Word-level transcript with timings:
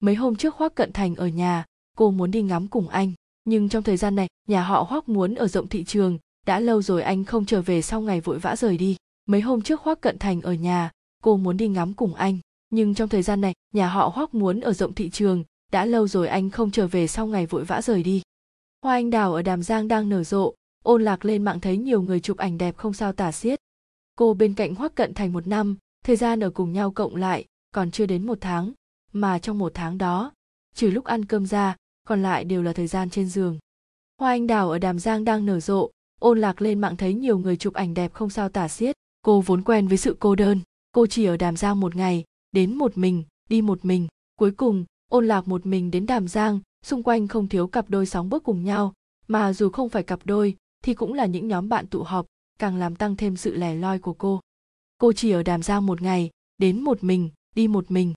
mấy 0.00 0.14
hôm 0.14 0.36
trước 0.36 0.54
hoác 0.54 0.74
cận 0.74 0.92
thành 0.92 1.14
ở 1.14 1.26
nhà, 1.26 1.64
cô 1.96 2.10
muốn 2.10 2.30
đi 2.30 2.42
ngắm 2.42 2.68
cùng 2.68 2.88
anh. 2.88 3.12
Nhưng 3.44 3.68
trong 3.68 3.82
thời 3.82 3.96
gian 3.96 4.14
này, 4.14 4.28
nhà 4.48 4.62
họ 4.62 4.86
hoác 4.88 5.08
muốn 5.08 5.34
ở 5.34 5.48
rộng 5.48 5.68
thị 5.68 5.84
trường. 5.84 6.18
Đã 6.46 6.60
lâu 6.60 6.82
rồi 6.82 7.02
anh 7.02 7.24
không 7.24 7.46
trở 7.46 7.62
về 7.62 7.82
sau 7.82 8.00
ngày 8.00 8.20
vội 8.20 8.38
vã 8.38 8.56
rời 8.56 8.78
đi. 8.78 8.96
Mấy 9.26 9.40
hôm 9.40 9.62
trước 9.62 9.80
hoác 9.80 10.00
cận 10.00 10.18
thành 10.18 10.40
ở 10.40 10.52
nhà, 10.52 10.90
cô 11.22 11.36
muốn 11.36 11.56
đi 11.56 11.68
ngắm 11.68 11.94
cùng 11.94 12.14
anh. 12.14 12.38
Nhưng 12.70 12.94
trong 12.94 13.08
thời 13.08 13.22
gian 13.22 13.40
này, 13.40 13.54
nhà 13.72 13.88
họ 13.88 14.12
hoác 14.14 14.34
muốn 14.34 14.60
ở 14.60 14.72
rộng 14.72 14.94
thị 14.94 15.10
trường. 15.10 15.44
Đã 15.72 15.84
lâu 15.84 16.08
rồi 16.08 16.28
anh 16.28 16.50
không 16.50 16.70
trở 16.70 16.86
về 16.86 17.06
sau 17.06 17.26
ngày 17.26 17.46
vội 17.46 17.64
vã 17.64 17.82
rời 17.82 18.02
đi. 18.02 18.22
Hoa 18.82 18.94
anh 18.94 19.10
đào 19.10 19.34
ở 19.34 19.42
đàm 19.42 19.62
giang 19.62 19.88
đang 19.88 20.08
nở 20.08 20.24
rộ. 20.24 20.54
Ôn 20.82 21.02
lạc 21.02 21.24
lên 21.24 21.44
mạng 21.44 21.60
thấy 21.60 21.76
nhiều 21.76 22.02
người 22.02 22.20
chụp 22.20 22.36
ảnh 22.36 22.58
đẹp 22.58 22.76
không 22.76 22.92
sao 22.92 23.12
tả 23.12 23.32
xiết. 23.32 23.60
Cô 24.16 24.34
bên 24.34 24.54
cạnh 24.54 24.74
hoác 24.74 24.94
cận 24.94 25.14
thành 25.14 25.32
một 25.32 25.46
năm, 25.46 25.76
thời 26.04 26.16
gian 26.16 26.40
ở 26.40 26.50
cùng 26.50 26.72
nhau 26.72 26.90
cộng 26.90 27.16
lại 27.16 27.44
còn 27.74 27.90
chưa 27.90 28.06
đến 28.06 28.26
một 28.26 28.38
tháng 28.40 28.72
mà 29.12 29.38
trong 29.38 29.58
một 29.58 29.72
tháng 29.74 29.98
đó, 29.98 30.32
trừ 30.74 30.90
lúc 30.90 31.04
ăn 31.04 31.24
cơm 31.24 31.46
ra, 31.46 31.76
còn 32.06 32.22
lại 32.22 32.44
đều 32.44 32.62
là 32.62 32.72
thời 32.72 32.86
gian 32.86 33.10
trên 33.10 33.28
giường. 33.28 33.58
Hoa 34.20 34.30
anh 34.30 34.46
đào 34.46 34.70
ở 34.70 34.78
đàm 34.78 34.98
giang 34.98 35.24
đang 35.24 35.46
nở 35.46 35.60
rộ, 35.60 35.90
ôn 36.20 36.40
lạc 36.40 36.62
lên 36.62 36.80
mạng 36.80 36.96
thấy 36.96 37.14
nhiều 37.14 37.38
người 37.38 37.56
chụp 37.56 37.74
ảnh 37.74 37.94
đẹp 37.94 38.12
không 38.12 38.30
sao 38.30 38.48
tả 38.48 38.68
xiết. 38.68 38.96
Cô 39.22 39.40
vốn 39.40 39.62
quen 39.62 39.88
với 39.88 39.96
sự 39.96 40.16
cô 40.20 40.34
đơn, 40.34 40.60
cô 40.92 41.06
chỉ 41.06 41.24
ở 41.24 41.36
đàm 41.36 41.56
giang 41.56 41.80
một 41.80 41.96
ngày, 41.96 42.24
đến 42.52 42.74
một 42.74 42.98
mình, 42.98 43.24
đi 43.48 43.62
một 43.62 43.84
mình, 43.84 44.08
cuối 44.36 44.50
cùng, 44.50 44.84
ôn 45.10 45.26
lạc 45.26 45.48
một 45.48 45.66
mình 45.66 45.90
đến 45.90 46.06
đàm 46.06 46.28
giang, 46.28 46.60
xung 46.84 47.02
quanh 47.02 47.28
không 47.28 47.48
thiếu 47.48 47.66
cặp 47.66 47.90
đôi 47.90 48.06
sóng 48.06 48.28
bước 48.28 48.44
cùng 48.44 48.64
nhau, 48.64 48.92
mà 49.28 49.52
dù 49.52 49.70
không 49.70 49.88
phải 49.88 50.02
cặp 50.02 50.20
đôi, 50.24 50.56
thì 50.84 50.94
cũng 50.94 51.14
là 51.14 51.26
những 51.26 51.48
nhóm 51.48 51.68
bạn 51.68 51.86
tụ 51.86 52.02
họp, 52.02 52.26
càng 52.58 52.76
làm 52.76 52.96
tăng 52.96 53.16
thêm 53.16 53.36
sự 53.36 53.54
lẻ 53.54 53.74
loi 53.74 53.98
của 53.98 54.12
cô. 54.12 54.40
Cô 54.98 55.12
chỉ 55.12 55.30
ở 55.30 55.42
đàm 55.42 55.62
giang 55.62 55.86
một 55.86 56.02
ngày, 56.02 56.30
đến 56.58 56.80
một 56.80 57.04
mình, 57.04 57.30
đi 57.54 57.68
một 57.68 57.90
mình 57.90 58.14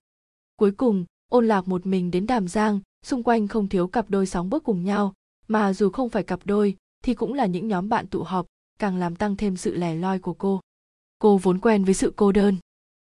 cuối 0.64 0.72
cùng, 0.72 1.04
ôn 1.28 1.48
lạc 1.48 1.68
một 1.68 1.86
mình 1.86 2.10
đến 2.10 2.26
đàm 2.26 2.48
giang, 2.48 2.80
xung 3.02 3.22
quanh 3.22 3.48
không 3.48 3.68
thiếu 3.68 3.86
cặp 3.86 4.10
đôi 4.10 4.26
sóng 4.26 4.50
bước 4.50 4.64
cùng 4.64 4.84
nhau, 4.84 5.14
mà 5.48 5.72
dù 5.72 5.90
không 5.90 6.08
phải 6.10 6.22
cặp 6.22 6.40
đôi, 6.44 6.76
thì 7.02 7.14
cũng 7.14 7.34
là 7.34 7.46
những 7.46 7.68
nhóm 7.68 7.88
bạn 7.88 8.06
tụ 8.06 8.22
họp, 8.22 8.46
càng 8.78 8.96
làm 8.96 9.16
tăng 9.16 9.36
thêm 9.36 9.56
sự 9.56 9.74
lẻ 9.74 9.94
loi 9.94 10.18
của 10.18 10.34
cô. 10.34 10.60
Cô 11.18 11.38
vốn 11.38 11.58
quen 11.58 11.84
với 11.84 11.94
sự 11.94 12.12
cô 12.16 12.32
đơn. 12.32 12.56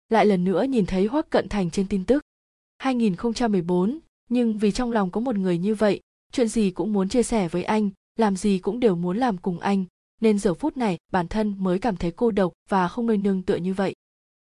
Lại 0.09 0.25
lần 0.25 0.43
nữa 0.43 0.63
nhìn 0.63 0.85
thấy 0.85 1.05
hoắc 1.05 1.29
cận 1.29 1.49
thành 1.49 1.71
trên 1.71 1.87
tin 1.87 2.05
tức. 2.05 2.23
2014 2.77 3.99
nhưng 4.29 4.57
vì 4.57 4.71
trong 4.71 4.91
lòng 4.91 5.11
có 5.11 5.21
một 5.21 5.35
người 5.35 5.57
như 5.57 5.75
vậy, 5.75 6.01
chuyện 6.31 6.47
gì 6.47 6.71
cũng 6.71 6.93
muốn 6.93 7.09
chia 7.09 7.23
sẻ 7.23 7.47
với 7.47 7.63
anh, 7.63 7.89
làm 8.15 8.35
gì 8.35 8.59
cũng 8.59 8.79
đều 8.79 8.95
muốn 8.95 9.17
làm 9.17 9.37
cùng 9.37 9.59
anh, 9.59 9.85
nên 10.21 10.39
giờ 10.39 10.53
phút 10.53 10.77
này 10.77 10.97
bản 11.11 11.27
thân 11.27 11.55
mới 11.57 11.79
cảm 11.79 11.95
thấy 11.95 12.11
cô 12.11 12.31
độc 12.31 12.53
và 12.69 12.87
không 12.87 13.07
nơi 13.07 13.17
nương 13.17 13.41
tựa 13.41 13.55
như 13.55 13.73
vậy. 13.73 13.93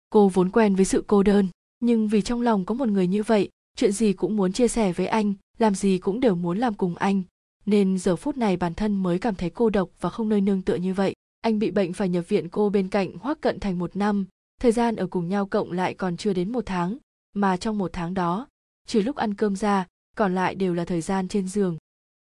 Cô 0.09 0.29
vốn 0.29 0.49
quen 0.49 0.75
với 0.75 0.85
sự 0.85 1.03
cô 1.07 1.23
đơn 1.23 1.47
nhưng 1.81 2.07
vì 2.07 2.21
trong 2.21 2.41
lòng 2.41 2.65
có 2.65 2.75
một 2.75 2.89
người 2.89 3.07
như 3.07 3.23
vậy, 3.23 3.49
chuyện 3.75 3.91
gì 3.91 4.13
cũng 4.13 4.35
muốn 4.35 4.53
chia 4.53 4.67
sẻ 4.67 4.93
với 4.93 5.07
anh, 5.07 5.33
làm 5.57 5.75
gì 5.75 5.97
cũng 5.97 6.19
đều 6.19 6.35
muốn 6.35 6.57
làm 6.57 6.73
cùng 6.73 6.95
anh. 6.95 7.23
Nên 7.65 7.97
giờ 7.97 8.15
phút 8.15 8.37
này 8.37 8.57
bản 8.57 8.73
thân 8.73 9.03
mới 9.03 9.19
cảm 9.19 9.35
thấy 9.35 9.49
cô 9.49 9.69
độc 9.69 9.89
và 9.99 10.09
không 10.09 10.29
nơi 10.29 10.41
nương 10.41 10.61
tựa 10.61 10.75
như 10.75 10.93
vậy. 10.93 11.13
Anh 11.41 11.59
bị 11.59 11.71
bệnh 11.71 11.93
phải 11.93 12.09
nhập 12.09 12.29
viện 12.29 12.49
cô 12.49 12.69
bên 12.69 12.87
cạnh 12.87 13.17
hoác 13.17 13.41
cận 13.41 13.59
thành 13.59 13.79
một 13.79 13.95
năm. 13.95 14.25
Thời 14.61 14.71
gian 14.71 14.95
ở 14.95 15.07
cùng 15.07 15.29
nhau 15.29 15.45
cộng 15.45 15.71
lại 15.71 15.93
còn 15.93 16.17
chưa 16.17 16.33
đến 16.33 16.51
một 16.51 16.65
tháng. 16.65 16.97
Mà 17.33 17.57
trong 17.57 17.77
một 17.77 17.93
tháng 17.93 18.13
đó, 18.13 18.47
trừ 18.87 19.01
lúc 19.01 19.15
ăn 19.15 19.33
cơm 19.33 19.55
ra, 19.55 19.87
còn 20.15 20.35
lại 20.35 20.55
đều 20.55 20.73
là 20.73 20.85
thời 20.85 21.01
gian 21.01 21.27
trên 21.27 21.47
giường. 21.47 21.77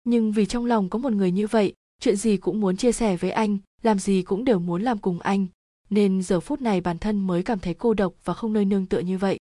Nhưng 0.04 0.32
vì 0.32 0.46
trong 0.46 0.66
lòng 0.66 0.90
có 0.90 1.00
một 1.00 1.14
người 1.14 1.32
như 1.32 1.48
vậy, 1.48 1.74
chuyện 2.02 2.16
gì 2.16 2.38
cũng 2.38 2.60
muốn 2.60 2.78
chia 2.78 2.92
sẻ 2.92 3.18
với 3.18 3.32
anh, 3.32 3.58
làm 3.82 4.00
gì 4.00 4.22
cũng 4.22 4.44
đều 4.44 4.60
muốn 4.60 4.82
làm 4.82 4.98
cùng 4.98 5.20
anh 5.20 5.48
nên 5.90 6.22
giờ 6.22 6.40
phút 6.40 6.62
này 6.62 6.82
bản 6.82 6.98
thân 6.98 7.28
mới 7.28 7.44
cảm 7.44 7.60
thấy 7.60 7.74
cô 7.74 7.94
độc 7.94 8.14
và 8.24 8.34
không 8.34 8.54
nơi 8.54 8.66
nương 8.66 8.86
tựa 8.86 9.00
như 9.00 9.18
vậy. 9.18 9.40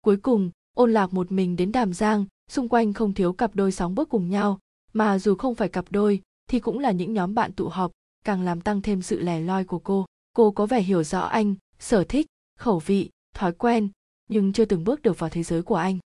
Cuối 0.00 0.16
cùng, 0.16 0.50
ôn 0.74 0.92
lạc 0.92 1.12
một 1.12 1.32
mình 1.32 1.56
đến 1.56 1.72
đàm 1.72 1.92
giang, 1.92 2.24
xung 2.50 2.68
quanh 2.68 2.92
không 2.92 3.14
thiếu 3.14 3.32
cặp 3.32 3.54
đôi 3.54 3.72
sóng 3.72 3.94
bước 3.94 4.08
cùng 4.08 4.30
nhau, 4.30 4.58
mà 4.92 5.18
dù 5.18 5.34
không 5.34 5.54
phải 5.54 5.68
cặp 5.68 5.84
đôi 5.90 6.22
thì 6.50 6.60
cũng 6.60 6.78
là 6.78 6.90
những 6.90 7.14
nhóm 7.14 7.34
bạn 7.34 7.52
tụ 7.52 7.68
họp, 7.68 7.92
càng 8.24 8.42
làm 8.42 8.60
tăng 8.60 8.82
thêm 8.82 9.02
sự 9.02 9.20
lẻ 9.20 9.40
loi 9.40 9.64
của 9.64 9.78
cô. 9.78 10.06
Cô 10.32 10.50
có 10.50 10.66
vẻ 10.66 10.82
hiểu 10.82 11.02
rõ 11.02 11.20
anh, 11.20 11.54
sở 11.78 12.04
thích, 12.04 12.26
khẩu 12.58 12.78
vị, 12.78 13.10
thói 13.34 13.52
quen, 13.52 13.88
nhưng 14.28 14.52
chưa 14.52 14.64
từng 14.64 14.84
bước 14.84 15.02
được 15.02 15.18
vào 15.18 15.30
thế 15.30 15.42
giới 15.42 15.62
của 15.62 15.74
anh. 15.74 15.98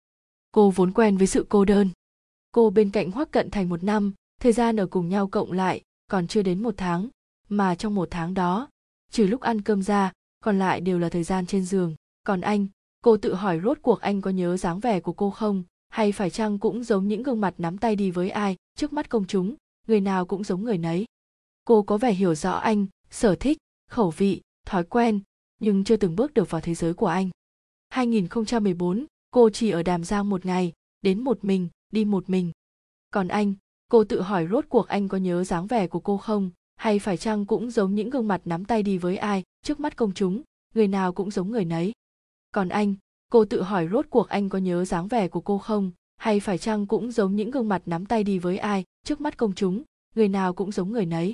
Cô 0.51 0.69
vốn 0.69 0.91
quen 0.91 1.17
với 1.17 1.27
sự 1.27 1.45
cô 1.49 1.65
đơn. 1.65 1.89
Cô 2.51 2.69
bên 2.69 2.91
cạnh 2.91 3.11
hoắc 3.11 3.31
cận 3.31 3.51
thành 3.51 3.69
một 3.69 3.83
năm, 3.83 4.13
thời 4.41 4.51
gian 4.51 4.79
ở 4.79 4.87
cùng 4.87 5.09
nhau 5.09 5.27
cộng 5.27 5.51
lại 5.51 5.81
còn 6.09 6.27
chưa 6.27 6.41
đến 6.41 6.63
một 6.63 6.73
tháng, 6.77 7.07
mà 7.49 7.75
trong 7.75 7.95
một 7.95 8.07
tháng 8.11 8.33
đó 8.33 8.69
trừ 9.11 9.27
lúc 9.27 9.41
ăn 9.41 9.61
cơm 9.61 9.81
ra, 9.81 10.11
còn 10.39 10.59
lại 10.59 10.81
đều 10.81 10.99
là 10.99 11.09
thời 11.09 11.23
gian 11.23 11.45
trên 11.45 11.65
giường. 11.65 11.95
Còn 12.23 12.41
anh, 12.41 12.67
cô 13.01 13.17
tự 13.17 13.33
hỏi 13.33 13.59
rốt 13.63 13.77
cuộc 13.81 14.01
anh 14.01 14.21
có 14.21 14.29
nhớ 14.31 14.57
dáng 14.57 14.79
vẻ 14.79 14.99
của 14.99 15.13
cô 15.13 15.29
không? 15.29 15.63
Hay 15.89 16.11
phải 16.11 16.29
chăng 16.29 16.59
cũng 16.59 16.83
giống 16.83 17.07
những 17.07 17.23
gương 17.23 17.41
mặt 17.41 17.53
nắm 17.57 17.77
tay 17.77 17.95
đi 17.95 18.11
với 18.11 18.29
ai, 18.29 18.55
trước 18.75 18.93
mắt 18.93 19.09
công 19.09 19.27
chúng, 19.27 19.55
người 19.87 20.01
nào 20.01 20.25
cũng 20.25 20.43
giống 20.43 20.63
người 20.63 20.77
nấy? 20.77 21.05
Cô 21.65 21.83
có 21.83 21.97
vẻ 21.97 22.13
hiểu 22.13 22.35
rõ 22.35 22.51
anh, 22.51 22.85
sở 23.09 23.35
thích, 23.35 23.57
khẩu 23.89 24.09
vị, 24.09 24.41
thói 24.65 24.83
quen, 24.83 25.19
nhưng 25.59 25.83
chưa 25.83 25.97
từng 25.97 26.15
bước 26.15 26.33
được 26.33 26.49
vào 26.49 26.61
thế 26.61 26.75
giới 26.75 26.93
của 26.93 27.07
anh. 27.07 27.29
2014 27.89 29.05
cô 29.31 29.49
chỉ 29.49 29.69
ở 29.69 29.83
đàm 29.83 30.03
giang 30.03 30.29
một 30.29 30.45
ngày, 30.45 30.73
đến 31.01 31.23
một 31.23 31.43
mình, 31.43 31.67
đi 31.91 32.05
một 32.05 32.29
mình. 32.29 32.51
Còn 33.11 33.27
anh, 33.27 33.53
cô 33.89 34.03
tự 34.03 34.21
hỏi 34.21 34.47
rốt 34.51 34.65
cuộc 34.69 34.87
anh 34.87 35.07
có 35.07 35.17
nhớ 35.17 35.43
dáng 35.43 35.67
vẻ 35.67 35.87
của 35.87 35.99
cô 35.99 36.17
không? 36.17 36.51
Hay 36.79 36.99
phải 36.99 37.17
chăng 37.17 37.45
cũng 37.45 37.71
giống 37.71 37.95
những 37.95 38.09
gương 38.09 38.27
mặt 38.27 38.41
nắm 38.45 38.65
tay 38.65 38.83
đi 38.83 38.97
với 38.97 39.17
ai, 39.17 39.43
trước 39.63 39.79
mắt 39.79 39.95
công 39.95 40.13
chúng, 40.13 40.41
người 40.75 40.87
nào 40.87 41.13
cũng 41.13 41.31
giống 41.31 41.51
người 41.51 41.65
nấy. 41.65 41.91
Còn 42.51 42.69
anh, 42.69 42.95
cô 43.31 43.45
tự 43.45 43.61
hỏi 43.61 43.87
rốt 43.91 44.05
cuộc 44.09 44.29
anh 44.29 44.49
có 44.49 44.57
nhớ 44.57 44.85
dáng 44.85 45.07
vẻ 45.07 45.27
của 45.27 45.41
cô 45.41 45.57
không? 45.57 45.91
Hay 46.17 46.39
phải 46.39 46.57
chăng 46.57 46.85
cũng 46.85 47.11
giống 47.11 47.35
những 47.35 47.51
gương 47.51 47.69
mặt 47.69 47.81
nắm 47.85 48.05
tay 48.05 48.23
đi 48.23 48.39
với 48.39 48.57
ai, 48.57 48.83
trước 49.05 49.21
mắt 49.21 49.37
công 49.37 49.53
chúng, 49.53 49.83
người 50.15 50.27
nào 50.27 50.53
cũng 50.53 50.71
giống 50.71 50.91
người 50.91 51.05
nấy? 51.05 51.33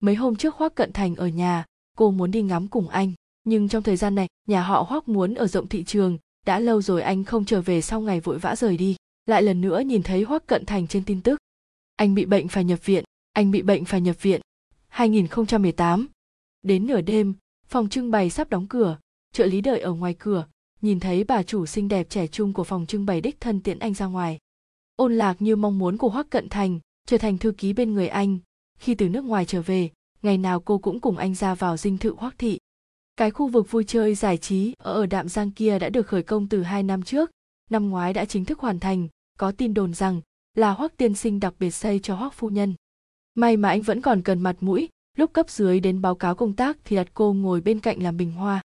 Mấy 0.00 0.14
hôm 0.14 0.36
trước 0.36 0.54
hoác 0.54 0.74
cận 0.74 0.92
thành 0.92 1.16
ở 1.16 1.28
nhà, 1.28 1.64
cô 1.96 2.10
muốn 2.10 2.30
đi 2.30 2.42
ngắm 2.42 2.68
cùng 2.68 2.88
anh. 2.88 3.12
Nhưng 3.44 3.68
trong 3.68 3.82
thời 3.82 3.96
gian 3.96 4.14
này, 4.14 4.28
nhà 4.46 4.62
họ 4.62 4.86
hoác 4.88 5.08
muốn 5.08 5.34
ở 5.34 5.46
rộng 5.46 5.68
thị 5.68 5.84
trường, 5.84 6.18
đã 6.46 6.58
lâu 6.58 6.82
rồi 6.82 7.02
anh 7.02 7.24
không 7.24 7.44
trở 7.44 7.60
về 7.60 7.80
sau 7.80 8.00
ngày 8.00 8.20
vội 8.20 8.38
vã 8.38 8.56
rời 8.56 8.76
đi. 8.76 8.96
Lại 9.26 9.42
lần 9.42 9.60
nữa 9.60 9.80
nhìn 9.80 10.02
thấy 10.02 10.22
hoác 10.22 10.46
cận 10.46 10.66
thành 10.66 10.86
trên 10.86 11.04
tin 11.04 11.20
tức. 11.20 11.40
Anh 11.96 12.14
bị 12.14 12.24
bệnh 12.24 12.48
phải 12.48 12.64
nhập 12.64 12.86
viện, 12.86 13.04
anh 13.32 13.50
bị 13.50 13.62
bệnh 13.62 13.84
phải 13.84 14.00
nhập 14.00 14.22
viện. 14.22 14.40
2018 14.96 16.08
đến 16.62 16.86
nửa 16.86 17.00
đêm, 17.00 17.34
phòng 17.68 17.88
trưng 17.88 18.10
bày 18.10 18.30
sắp 18.30 18.50
đóng 18.50 18.66
cửa, 18.66 18.98
trợ 19.32 19.46
lý 19.46 19.60
đợi 19.60 19.80
ở 19.80 19.92
ngoài 19.92 20.14
cửa, 20.18 20.46
nhìn 20.82 21.00
thấy 21.00 21.24
bà 21.24 21.42
chủ 21.42 21.66
xinh 21.66 21.88
đẹp 21.88 22.06
trẻ 22.10 22.26
trung 22.26 22.52
của 22.52 22.64
phòng 22.64 22.86
trưng 22.86 23.06
bày 23.06 23.20
đích 23.20 23.40
thân 23.40 23.60
tiễn 23.60 23.78
anh 23.78 23.94
ra 23.94 24.06
ngoài. 24.06 24.38
Ôn 24.96 25.14
lạc 25.14 25.42
như 25.42 25.56
mong 25.56 25.78
muốn 25.78 25.96
của 25.96 26.08
hoắc 26.08 26.30
cận 26.30 26.48
thành, 26.48 26.80
trở 27.06 27.18
thành 27.18 27.38
thư 27.38 27.52
ký 27.52 27.72
bên 27.72 27.94
người 27.94 28.08
anh. 28.08 28.38
Khi 28.78 28.94
từ 28.94 29.08
nước 29.08 29.24
ngoài 29.24 29.44
trở 29.44 29.62
về, 29.62 29.90
ngày 30.22 30.38
nào 30.38 30.60
cô 30.60 30.78
cũng 30.78 31.00
cùng 31.00 31.16
anh 31.16 31.34
ra 31.34 31.54
vào 31.54 31.76
dinh 31.76 31.98
thự 31.98 32.14
hoắc 32.18 32.34
thị. 32.38 32.58
Cái 33.16 33.30
khu 33.30 33.48
vực 33.48 33.70
vui 33.70 33.84
chơi 33.84 34.14
giải 34.14 34.36
trí 34.36 34.74
ở 34.78 34.92
ở 34.92 35.06
đạm 35.06 35.28
giang 35.28 35.50
kia 35.50 35.78
đã 35.78 35.88
được 35.88 36.06
khởi 36.06 36.22
công 36.22 36.48
từ 36.48 36.62
hai 36.62 36.82
năm 36.82 37.02
trước, 37.02 37.30
năm 37.70 37.90
ngoái 37.90 38.12
đã 38.12 38.24
chính 38.24 38.44
thức 38.44 38.58
hoàn 38.58 38.78
thành. 38.78 39.08
Có 39.38 39.52
tin 39.52 39.74
đồn 39.74 39.94
rằng 39.94 40.20
là 40.54 40.70
hoắc 40.70 40.96
tiên 40.96 41.14
sinh 41.14 41.40
đặc 41.40 41.54
biệt 41.58 41.70
xây 41.70 41.98
cho 41.98 42.14
hoắc 42.14 42.34
phu 42.34 42.48
nhân 42.48 42.74
may 43.36 43.56
mà 43.56 43.68
anh 43.68 43.82
vẫn 43.82 44.00
còn 44.00 44.22
cần 44.22 44.40
mặt 44.40 44.56
mũi, 44.60 44.88
lúc 45.16 45.32
cấp 45.32 45.50
dưới 45.50 45.80
đến 45.80 46.00
báo 46.00 46.14
cáo 46.14 46.34
công 46.34 46.52
tác 46.52 46.76
thì 46.84 46.96
đặt 46.96 47.08
cô 47.14 47.32
ngồi 47.32 47.60
bên 47.60 47.80
cạnh 47.80 48.02
làm 48.02 48.16
bình 48.16 48.32
hoa. 48.32 48.62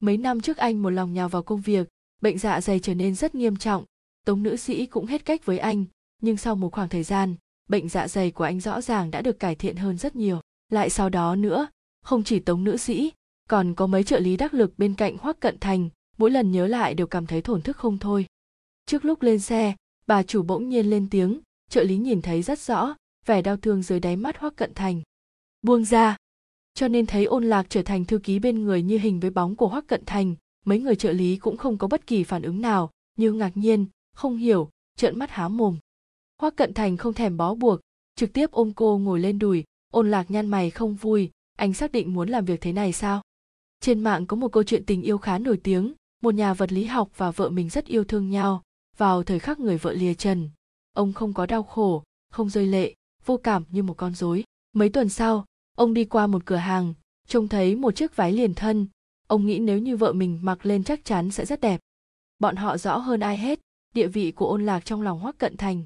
Mấy 0.00 0.16
năm 0.16 0.40
trước 0.40 0.56
anh 0.56 0.82
một 0.82 0.90
lòng 0.90 1.12
nhào 1.12 1.28
vào 1.28 1.42
công 1.42 1.60
việc, 1.60 1.88
bệnh 2.22 2.38
dạ 2.38 2.60
dày 2.60 2.80
trở 2.80 2.94
nên 2.94 3.14
rất 3.14 3.34
nghiêm 3.34 3.56
trọng. 3.56 3.84
Tống 4.24 4.42
nữ 4.42 4.56
sĩ 4.56 4.86
cũng 4.86 5.06
hết 5.06 5.24
cách 5.24 5.46
với 5.46 5.58
anh, 5.58 5.84
nhưng 6.22 6.36
sau 6.36 6.54
một 6.54 6.72
khoảng 6.72 6.88
thời 6.88 7.02
gian, 7.02 7.34
bệnh 7.68 7.88
dạ 7.88 8.08
dày 8.08 8.30
của 8.30 8.44
anh 8.44 8.60
rõ 8.60 8.80
ràng 8.80 9.10
đã 9.10 9.22
được 9.22 9.38
cải 9.38 9.54
thiện 9.54 9.76
hơn 9.76 9.98
rất 9.98 10.16
nhiều. 10.16 10.40
Lại 10.72 10.90
sau 10.90 11.08
đó 11.08 11.36
nữa, 11.36 11.68
không 12.02 12.24
chỉ 12.24 12.38
tống 12.38 12.64
nữ 12.64 12.76
sĩ, 12.76 13.12
còn 13.48 13.74
có 13.74 13.86
mấy 13.86 14.04
trợ 14.04 14.18
lý 14.18 14.36
đắc 14.36 14.54
lực 14.54 14.78
bên 14.78 14.94
cạnh 14.94 15.16
hoắc 15.20 15.40
cận 15.40 15.58
thành, 15.60 15.88
mỗi 16.18 16.30
lần 16.30 16.52
nhớ 16.52 16.66
lại 16.66 16.94
đều 16.94 17.06
cảm 17.06 17.26
thấy 17.26 17.42
thổn 17.42 17.62
thức 17.62 17.76
không 17.76 17.98
thôi. 17.98 18.26
Trước 18.86 19.04
lúc 19.04 19.22
lên 19.22 19.38
xe, 19.38 19.74
bà 20.06 20.22
chủ 20.22 20.42
bỗng 20.42 20.68
nhiên 20.68 20.90
lên 20.90 21.08
tiếng, 21.10 21.40
trợ 21.70 21.82
lý 21.82 21.96
nhìn 21.96 22.22
thấy 22.22 22.42
rất 22.42 22.58
rõ 22.58 22.94
vẻ 23.26 23.42
đau 23.42 23.56
thương 23.56 23.82
dưới 23.82 24.00
đáy 24.00 24.16
mắt 24.16 24.38
hoắc 24.38 24.56
cận 24.56 24.74
thành. 24.74 25.02
Buông 25.62 25.84
ra. 25.84 26.16
Cho 26.74 26.88
nên 26.88 27.06
thấy 27.06 27.24
ôn 27.24 27.44
lạc 27.44 27.66
trở 27.68 27.82
thành 27.82 28.04
thư 28.04 28.18
ký 28.18 28.38
bên 28.38 28.64
người 28.64 28.82
như 28.82 28.98
hình 28.98 29.20
với 29.20 29.30
bóng 29.30 29.56
của 29.56 29.68
hoắc 29.68 29.86
cận 29.86 30.02
thành, 30.06 30.34
mấy 30.64 30.80
người 30.80 30.96
trợ 30.96 31.12
lý 31.12 31.36
cũng 31.36 31.56
không 31.56 31.78
có 31.78 31.88
bất 31.88 32.06
kỳ 32.06 32.24
phản 32.24 32.42
ứng 32.42 32.60
nào, 32.60 32.90
như 33.16 33.32
ngạc 33.32 33.56
nhiên, 33.56 33.86
không 34.14 34.36
hiểu, 34.36 34.70
trợn 34.96 35.18
mắt 35.18 35.30
há 35.30 35.48
mồm. 35.48 35.76
Hoắc 36.40 36.56
cận 36.56 36.74
thành 36.74 36.96
không 36.96 37.14
thèm 37.14 37.36
bó 37.36 37.54
buộc, 37.54 37.80
trực 38.16 38.32
tiếp 38.32 38.50
ôm 38.50 38.72
cô 38.76 38.98
ngồi 38.98 39.20
lên 39.20 39.38
đùi, 39.38 39.64
ôn 39.92 40.10
lạc 40.10 40.30
nhăn 40.30 40.46
mày 40.46 40.70
không 40.70 40.94
vui, 40.94 41.30
anh 41.56 41.74
xác 41.74 41.92
định 41.92 42.14
muốn 42.14 42.28
làm 42.28 42.44
việc 42.44 42.60
thế 42.60 42.72
này 42.72 42.92
sao? 42.92 43.22
Trên 43.80 44.00
mạng 44.00 44.26
có 44.26 44.36
một 44.36 44.52
câu 44.52 44.62
chuyện 44.62 44.84
tình 44.84 45.02
yêu 45.02 45.18
khá 45.18 45.38
nổi 45.38 45.60
tiếng, 45.62 45.92
một 46.22 46.34
nhà 46.34 46.54
vật 46.54 46.72
lý 46.72 46.84
học 46.84 47.10
và 47.16 47.30
vợ 47.30 47.50
mình 47.50 47.68
rất 47.68 47.86
yêu 47.86 48.04
thương 48.04 48.30
nhau, 48.30 48.62
vào 48.96 49.22
thời 49.22 49.38
khắc 49.38 49.60
người 49.60 49.78
vợ 49.78 49.92
lìa 49.92 50.14
trần. 50.14 50.50
Ông 50.92 51.12
không 51.12 51.32
có 51.32 51.46
đau 51.46 51.62
khổ, 51.62 52.02
không 52.30 52.50
rơi 52.50 52.66
lệ 52.66 52.94
vô 53.26 53.36
cảm 53.36 53.64
như 53.70 53.82
một 53.82 53.94
con 53.94 54.14
rối. 54.14 54.44
Mấy 54.72 54.88
tuần 54.88 55.08
sau, 55.08 55.44
ông 55.76 55.94
đi 55.94 56.04
qua 56.04 56.26
một 56.26 56.46
cửa 56.46 56.56
hàng, 56.56 56.94
trông 57.28 57.48
thấy 57.48 57.76
một 57.76 57.96
chiếc 57.96 58.16
váy 58.16 58.32
liền 58.32 58.54
thân. 58.54 58.86
Ông 59.26 59.46
nghĩ 59.46 59.58
nếu 59.58 59.78
như 59.78 59.96
vợ 59.96 60.12
mình 60.12 60.38
mặc 60.42 60.66
lên 60.66 60.84
chắc 60.84 61.04
chắn 61.04 61.30
sẽ 61.30 61.44
rất 61.44 61.60
đẹp. 61.60 61.80
Bọn 62.38 62.56
họ 62.56 62.76
rõ 62.76 62.96
hơn 62.96 63.20
ai 63.20 63.38
hết, 63.38 63.60
địa 63.94 64.06
vị 64.06 64.30
của 64.30 64.48
ôn 64.48 64.66
lạc 64.66 64.84
trong 64.84 65.02
lòng 65.02 65.20
hoắc 65.20 65.38
cận 65.38 65.56
thành. 65.56 65.84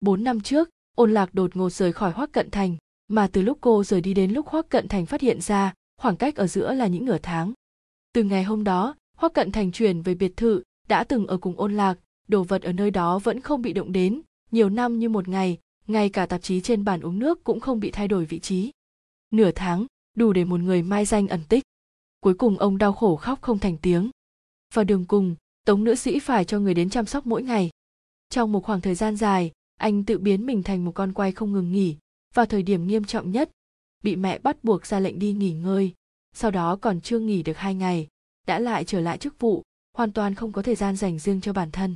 Bốn 0.00 0.24
năm 0.24 0.40
trước, 0.40 0.70
ôn 0.96 1.14
lạc 1.14 1.34
đột 1.34 1.56
ngột 1.56 1.70
rời 1.70 1.92
khỏi 1.92 2.12
hoắc 2.12 2.32
cận 2.32 2.50
thành, 2.50 2.76
mà 3.08 3.28
từ 3.32 3.42
lúc 3.42 3.58
cô 3.60 3.84
rời 3.84 4.00
đi 4.00 4.14
đến 4.14 4.32
lúc 4.32 4.46
hoắc 4.46 4.68
cận 4.68 4.88
thành 4.88 5.06
phát 5.06 5.20
hiện 5.20 5.40
ra, 5.40 5.74
khoảng 6.00 6.16
cách 6.16 6.36
ở 6.36 6.46
giữa 6.46 6.74
là 6.74 6.86
những 6.86 7.04
nửa 7.04 7.18
tháng. 7.22 7.52
Từ 8.12 8.22
ngày 8.22 8.44
hôm 8.44 8.64
đó, 8.64 8.94
hoắc 9.16 9.34
cận 9.34 9.52
thành 9.52 9.72
chuyển 9.72 10.02
về 10.02 10.14
biệt 10.14 10.36
thự, 10.36 10.62
đã 10.88 11.04
từng 11.04 11.26
ở 11.26 11.36
cùng 11.36 11.54
ôn 11.56 11.74
lạc, 11.74 11.98
đồ 12.28 12.42
vật 12.42 12.62
ở 12.62 12.72
nơi 12.72 12.90
đó 12.90 13.18
vẫn 13.18 13.40
không 13.40 13.62
bị 13.62 13.72
động 13.72 13.92
đến, 13.92 14.22
nhiều 14.50 14.68
năm 14.68 14.98
như 14.98 15.08
một 15.08 15.28
ngày 15.28 15.58
ngay 15.86 16.08
cả 16.08 16.26
tạp 16.26 16.42
chí 16.42 16.60
trên 16.60 16.84
bàn 16.84 17.00
uống 17.00 17.18
nước 17.18 17.44
cũng 17.44 17.60
không 17.60 17.80
bị 17.80 17.90
thay 17.90 18.08
đổi 18.08 18.24
vị 18.24 18.40
trí. 18.40 18.70
Nửa 19.30 19.50
tháng, 19.54 19.86
đủ 20.16 20.32
để 20.32 20.44
một 20.44 20.60
người 20.60 20.82
mai 20.82 21.04
danh 21.04 21.28
ẩn 21.28 21.40
tích. 21.48 21.64
Cuối 22.20 22.34
cùng 22.34 22.58
ông 22.58 22.78
đau 22.78 22.92
khổ 22.92 23.16
khóc 23.16 23.42
không 23.42 23.58
thành 23.58 23.76
tiếng. 23.78 24.10
Vào 24.74 24.84
đường 24.84 25.04
cùng, 25.04 25.36
tống 25.64 25.84
nữ 25.84 25.94
sĩ 25.94 26.18
phải 26.18 26.44
cho 26.44 26.58
người 26.58 26.74
đến 26.74 26.90
chăm 26.90 27.06
sóc 27.06 27.26
mỗi 27.26 27.42
ngày. 27.42 27.70
Trong 28.30 28.52
một 28.52 28.64
khoảng 28.64 28.80
thời 28.80 28.94
gian 28.94 29.16
dài, 29.16 29.52
anh 29.78 30.04
tự 30.04 30.18
biến 30.18 30.46
mình 30.46 30.62
thành 30.62 30.84
một 30.84 30.92
con 30.94 31.12
quay 31.12 31.32
không 31.32 31.52
ngừng 31.52 31.72
nghỉ, 31.72 31.96
vào 32.34 32.46
thời 32.46 32.62
điểm 32.62 32.86
nghiêm 32.86 33.04
trọng 33.04 33.30
nhất, 33.30 33.50
bị 34.02 34.16
mẹ 34.16 34.38
bắt 34.38 34.64
buộc 34.64 34.86
ra 34.86 35.00
lệnh 35.00 35.18
đi 35.18 35.32
nghỉ 35.32 35.52
ngơi. 35.52 35.94
Sau 36.32 36.50
đó 36.50 36.76
còn 36.76 37.00
chưa 37.00 37.18
nghỉ 37.18 37.42
được 37.42 37.56
hai 37.56 37.74
ngày, 37.74 38.08
đã 38.46 38.58
lại 38.58 38.84
trở 38.84 39.00
lại 39.00 39.18
chức 39.18 39.38
vụ, 39.38 39.62
hoàn 39.96 40.12
toàn 40.12 40.34
không 40.34 40.52
có 40.52 40.62
thời 40.62 40.74
gian 40.74 40.96
dành 40.96 41.18
riêng 41.18 41.40
cho 41.40 41.52
bản 41.52 41.70
thân. 41.70 41.94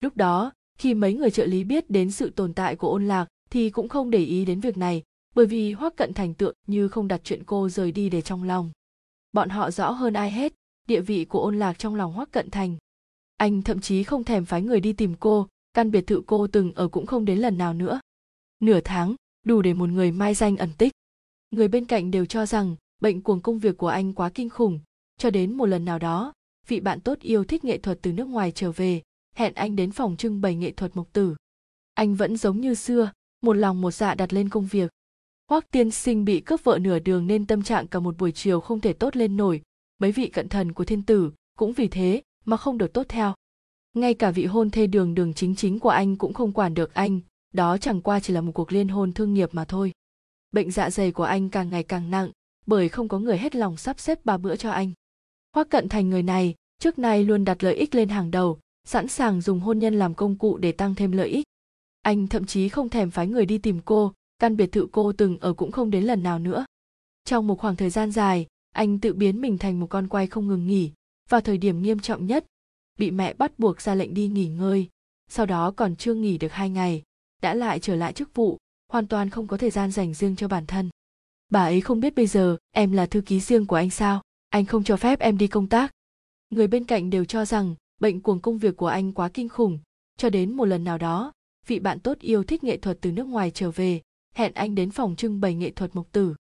Lúc 0.00 0.16
đó 0.16 0.52
khi 0.78 0.94
mấy 0.94 1.14
người 1.14 1.30
trợ 1.30 1.46
lý 1.46 1.64
biết 1.64 1.90
đến 1.90 2.10
sự 2.10 2.30
tồn 2.30 2.54
tại 2.54 2.76
của 2.76 2.90
ôn 2.90 3.08
lạc 3.08 3.28
thì 3.50 3.70
cũng 3.70 3.88
không 3.88 4.10
để 4.10 4.18
ý 4.18 4.44
đến 4.44 4.60
việc 4.60 4.76
này, 4.76 5.02
bởi 5.34 5.46
vì 5.46 5.72
hoắc 5.72 5.96
cận 5.96 6.14
thành 6.14 6.34
tượng 6.34 6.54
như 6.66 6.88
không 6.88 7.08
đặt 7.08 7.20
chuyện 7.24 7.44
cô 7.44 7.68
rời 7.68 7.92
đi 7.92 8.10
để 8.10 8.20
trong 8.20 8.42
lòng. 8.42 8.70
Bọn 9.32 9.48
họ 9.48 9.70
rõ 9.70 9.90
hơn 9.90 10.14
ai 10.14 10.30
hết, 10.30 10.52
địa 10.88 11.00
vị 11.00 11.24
của 11.24 11.42
ôn 11.42 11.58
lạc 11.58 11.78
trong 11.78 11.94
lòng 11.94 12.12
hoắc 12.12 12.32
cận 12.32 12.50
thành. 12.50 12.76
Anh 13.36 13.62
thậm 13.62 13.80
chí 13.80 14.02
không 14.02 14.24
thèm 14.24 14.44
phái 14.44 14.62
người 14.62 14.80
đi 14.80 14.92
tìm 14.92 15.14
cô, 15.20 15.48
căn 15.74 15.90
biệt 15.90 16.06
thự 16.06 16.22
cô 16.26 16.46
từng 16.46 16.72
ở 16.74 16.88
cũng 16.88 17.06
không 17.06 17.24
đến 17.24 17.38
lần 17.38 17.58
nào 17.58 17.74
nữa. 17.74 18.00
Nửa 18.60 18.80
tháng, 18.80 19.14
đủ 19.44 19.62
để 19.62 19.74
một 19.74 19.88
người 19.88 20.12
mai 20.12 20.34
danh 20.34 20.56
ẩn 20.56 20.70
tích. 20.78 20.92
Người 21.50 21.68
bên 21.68 21.84
cạnh 21.84 22.10
đều 22.10 22.26
cho 22.26 22.46
rằng 22.46 22.76
bệnh 23.00 23.22
cuồng 23.22 23.40
công 23.40 23.58
việc 23.58 23.76
của 23.76 23.88
anh 23.88 24.12
quá 24.12 24.30
kinh 24.34 24.48
khủng, 24.48 24.80
cho 25.18 25.30
đến 25.30 25.56
một 25.56 25.66
lần 25.66 25.84
nào 25.84 25.98
đó, 25.98 26.32
vị 26.68 26.80
bạn 26.80 27.00
tốt 27.00 27.18
yêu 27.20 27.44
thích 27.44 27.64
nghệ 27.64 27.78
thuật 27.78 27.98
từ 28.02 28.12
nước 28.12 28.28
ngoài 28.28 28.52
trở 28.52 28.72
về 28.72 29.02
hẹn 29.38 29.54
anh 29.54 29.76
đến 29.76 29.90
phòng 29.92 30.16
trưng 30.16 30.40
bày 30.40 30.54
nghệ 30.54 30.70
thuật 30.70 30.96
mộc 30.96 31.12
tử. 31.12 31.36
Anh 31.94 32.14
vẫn 32.14 32.36
giống 32.36 32.60
như 32.60 32.74
xưa, 32.74 33.10
một 33.42 33.52
lòng 33.52 33.80
một 33.80 33.90
dạ 33.90 34.14
đặt 34.14 34.32
lên 34.32 34.48
công 34.48 34.66
việc. 34.66 34.90
Hoắc 35.50 35.70
tiên 35.70 35.90
sinh 35.90 36.24
bị 36.24 36.40
cướp 36.40 36.64
vợ 36.64 36.78
nửa 36.80 36.98
đường 36.98 37.26
nên 37.26 37.46
tâm 37.46 37.62
trạng 37.62 37.86
cả 37.86 38.00
một 38.00 38.18
buổi 38.18 38.32
chiều 38.32 38.60
không 38.60 38.80
thể 38.80 38.92
tốt 38.92 39.16
lên 39.16 39.36
nổi. 39.36 39.62
Mấy 39.98 40.12
vị 40.12 40.26
cận 40.26 40.48
thần 40.48 40.72
của 40.72 40.84
thiên 40.84 41.02
tử 41.02 41.32
cũng 41.58 41.72
vì 41.72 41.88
thế 41.88 42.22
mà 42.44 42.56
không 42.56 42.78
được 42.78 42.92
tốt 42.92 43.06
theo. 43.08 43.34
Ngay 43.94 44.14
cả 44.14 44.30
vị 44.30 44.44
hôn 44.44 44.70
thê 44.70 44.86
đường 44.86 45.14
đường 45.14 45.34
chính 45.34 45.54
chính 45.54 45.78
của 45.78 45.88
anh 45.88 46.16
cũng 46.16 46.34
không 46.34 46.52
quản 46.52 46.74
được 46.74 46.94
anh, 46.94 47.20
đó 47.54 47.78
chẳng 47.78 48.00
qua 48.02 48.20
chỉ 48.20 48.32
là 48.32 48.40
một 48.40 48.52
cuộc 48.52 48.72
liên 48.72 48.88
hôn 48.88 49.12
thương 49.12 49.34
nghiệp 49.34 49.48
mà 49.52 49.64
thôi. 49.64 49.92
Bệnh 50.52 50.70
dạ 50.70 50.90
dày 50.90 51.12
của 51.12 51.24
anh 51.24 51.48
càng 51.48 51.70
ngày 51.70 51.82
càng 51.82 52.10
nặng, 52.10 52.30
bởi 52.66 52.88
không 52.88 53.08
có 53.08 53.18
người 53.18 53.38
hết 53.38 53.56
lòng 53.56 53.76
sắp 53.76 54.00
xếp 54.00 54.24
ba 54.24 54.36
bữa 54.36 54.56
cho 54.56 54.70
anh. 54.70 54.92
Hoắc 55.54 55.70
cận 55.70 55.88
thành 55.88 56.10
người 56.10 56.22
này 56.22 56.54
trước 56.78 56.98
nay 56.98 57.24
luôn 57.24 57.44
đặt 57.44 57.64
lợi 57.64 57.74
ích 57.74 57.94
lên 57.94 58.08
hàng 58.08 58.30
đầu 58.30 58.58
sẵn 58.88 59.08
sàng 59.08 59.40
dùng 59.40 59.60
hôn 59.60 59.78
nhân 59.78 59.94
làm 59.98 60.14
công 60.14 60.38
cụ 60.38 60.58
để 60.58 60.72
tăng 60.72 60.94
thêm 60.94 61.12
lợi 61.12 61.28
ích. 61.28 61.46
Anh 62.02 62.26
thậm 62.26 62.46
chí 62.46 62.68
không 62.68 62.88
thèm 62.88 63.10
phái 63.10 63.26
người 63.26 63.46
đi 63.46 63.58
tìm 63.58 63.80
cô, 63.84 64.12
căn 64.38 64.56
biệt 64.56 64.72
thự 64.72 64.86
cô 64.92 65.12
từng 65.12 65.38
ở 65.38 65.52
cũng 65.52 65.72
không 65.72 65.90
đến 65.90 66.04
lần 66.04 66.22
nào 66.22 66.38
nữa. 66.38 66.64
Trong 67.24 67.46
một 67.46 67.58
khoảng 67.58 67.76
thời 67.76 67.90
gian 67.90 68.10
dài, 68.10 68.46
anh 68.74 68.98
tự 68.98 69.14
biến 69.14 69.40
mình 69.40 69.58
thành 69.58 69.80
một 69.80 69.86
con 69.86 70.08
quay 70.08 70.26
không 70.26 70.48
ngừng 70.48 70.66
nghỉ, 70.66 70.92
vào 71.28 71.40
thời 71.40 71.58
điểm 71.58 71.82
nghiêm 71.82 71.98
trọng 71.98 72.26
nhất, 72.26 72.44
bị 72.98 73.10
mẹ 73.10 73.34
bắt 73.34 73.58
buộc 73.58 73.80
ra 73.80 73.94
lệnh 73.94 74.14
đi 74.14 74.28
nghỉ 74.28 74.48
ngơi, 74.48 74.88
sau 75.30 75.46
đó 75.46 75.70
còn 75.70 75.96
chưa 75.96 76.14
nghỉ 76.14 76.38
được 76.38 76.52
hai 76.52 76.70
ngày, 76.70 77.02
đã 77.42 77.54
lại 77.54 77.80
trở 77.80 77.94
lại 77.94 78.12
chức 78.12 78.34
vụ, 78.34 78.58
hoàn 78.92 79.06
toàn 79.06 79.30
không 79.30 79.46
có 79.46 79.56
thời 79.56 79.70
gian 79.70 79.90
dành 79.90 80.14
riêng 80.14 80.36
cho 80.36 80.48
bản 80.48 80.66
thân. 80.66 80.90
Bà 81.48 81.64
ấy 81.64 81.80
không 81.80 82.00
biết 82.00 82.14
bây 82.14 82.26
giờ 82.26 82.56
em 82.70 82.92
là 82.92 83.06
thư 83.06 83.20
ký 83.20 83.40
riêng 83.40 83.66
của 83.66 83.76
anh 83.76 83.90
sao? 83.90 84.22
Anh 84.48 84.64
không 84.64 84.84
cho 84.84 84.96
phép 84.96 85.18
em 85.18 85.38
đi 85.38 85.46
công 85.46 85.68
tác. 85.68 85.92
Người 86.50 86.66
bên 86.66 86.84
cạnh 86.84 87.10
đều 87.10 87.24
cho 87.24 87.44
rằng 87.44 87.74
bệnh 87.98 88.20
cuồng 88.20 88.40
công 88.40 88.58
việc 88.58 88.76
của 88.76 88.86
anh 88.86 89.12
quá 89.12 89.28
kinh 89.28 89.48
khủng. 89.48 89.78
Cho 90.16 90.30
đến 90.30 90.52
một 90.52 90.64
lần 90.64 90.84
nào 90.84 90.98
đó, 90.98 91.32
vị 91.66 91.78
bạn 91.78 92.00
tốt 92.00 92.18
yêu 92.18 92.44
thích 92.44 92.64
nghệ 92.64 92.76
thuật 92.76 92.98
từ 93.00 93.12
nước 93.12 93.24
ngoài 93.24 93.50
trở 93.50 93.70
về, 93.70 94.00
hẹn 94.34 94.54
anh 94.54 94.74
đến 94.74 94.90
phòng 94.90 95.16
trưng 95.16 95.40
bày 95.40 95.54
nghệ 95.54 95.70
thuật 95.70 95.96
mộc 95.96 96.12
tử. 96.12 96.34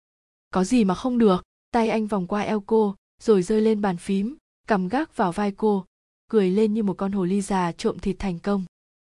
Có 0.50 0.63
gì 0.63 0.84
mà 0.84 0.96
không 0.96 1.18
được, 1.18 1.44
tay 1.72 1.90
anh 1.90 2.07
vòng 2.07 2.28
qua 2.28 2.42
eo 2.42 2.62
cô, 2.62 2.96
rồi 3.22 3.42
rơi 3.42 3.62
lên 3.62 3.81
bàn 3.81 3.98
phím 3.98 4.36
cầm 4.68 4.88
gác 4.88 5.18
vào 5.18 5.31
vai 5.31 5.52
cô, 5.52 5.86
cười 6.28 6.50
lên 6.50 6.74
như 6.74 6.84
một 6.84 6.94
con 6.98 7.12
hồ 7.12 7.25
ly 7.25 7.42
già 7.42 7.72
trộm 7.72 8.00
thịt 8.00 8.16
thành 8.19 8.40
công. 8.40 8.66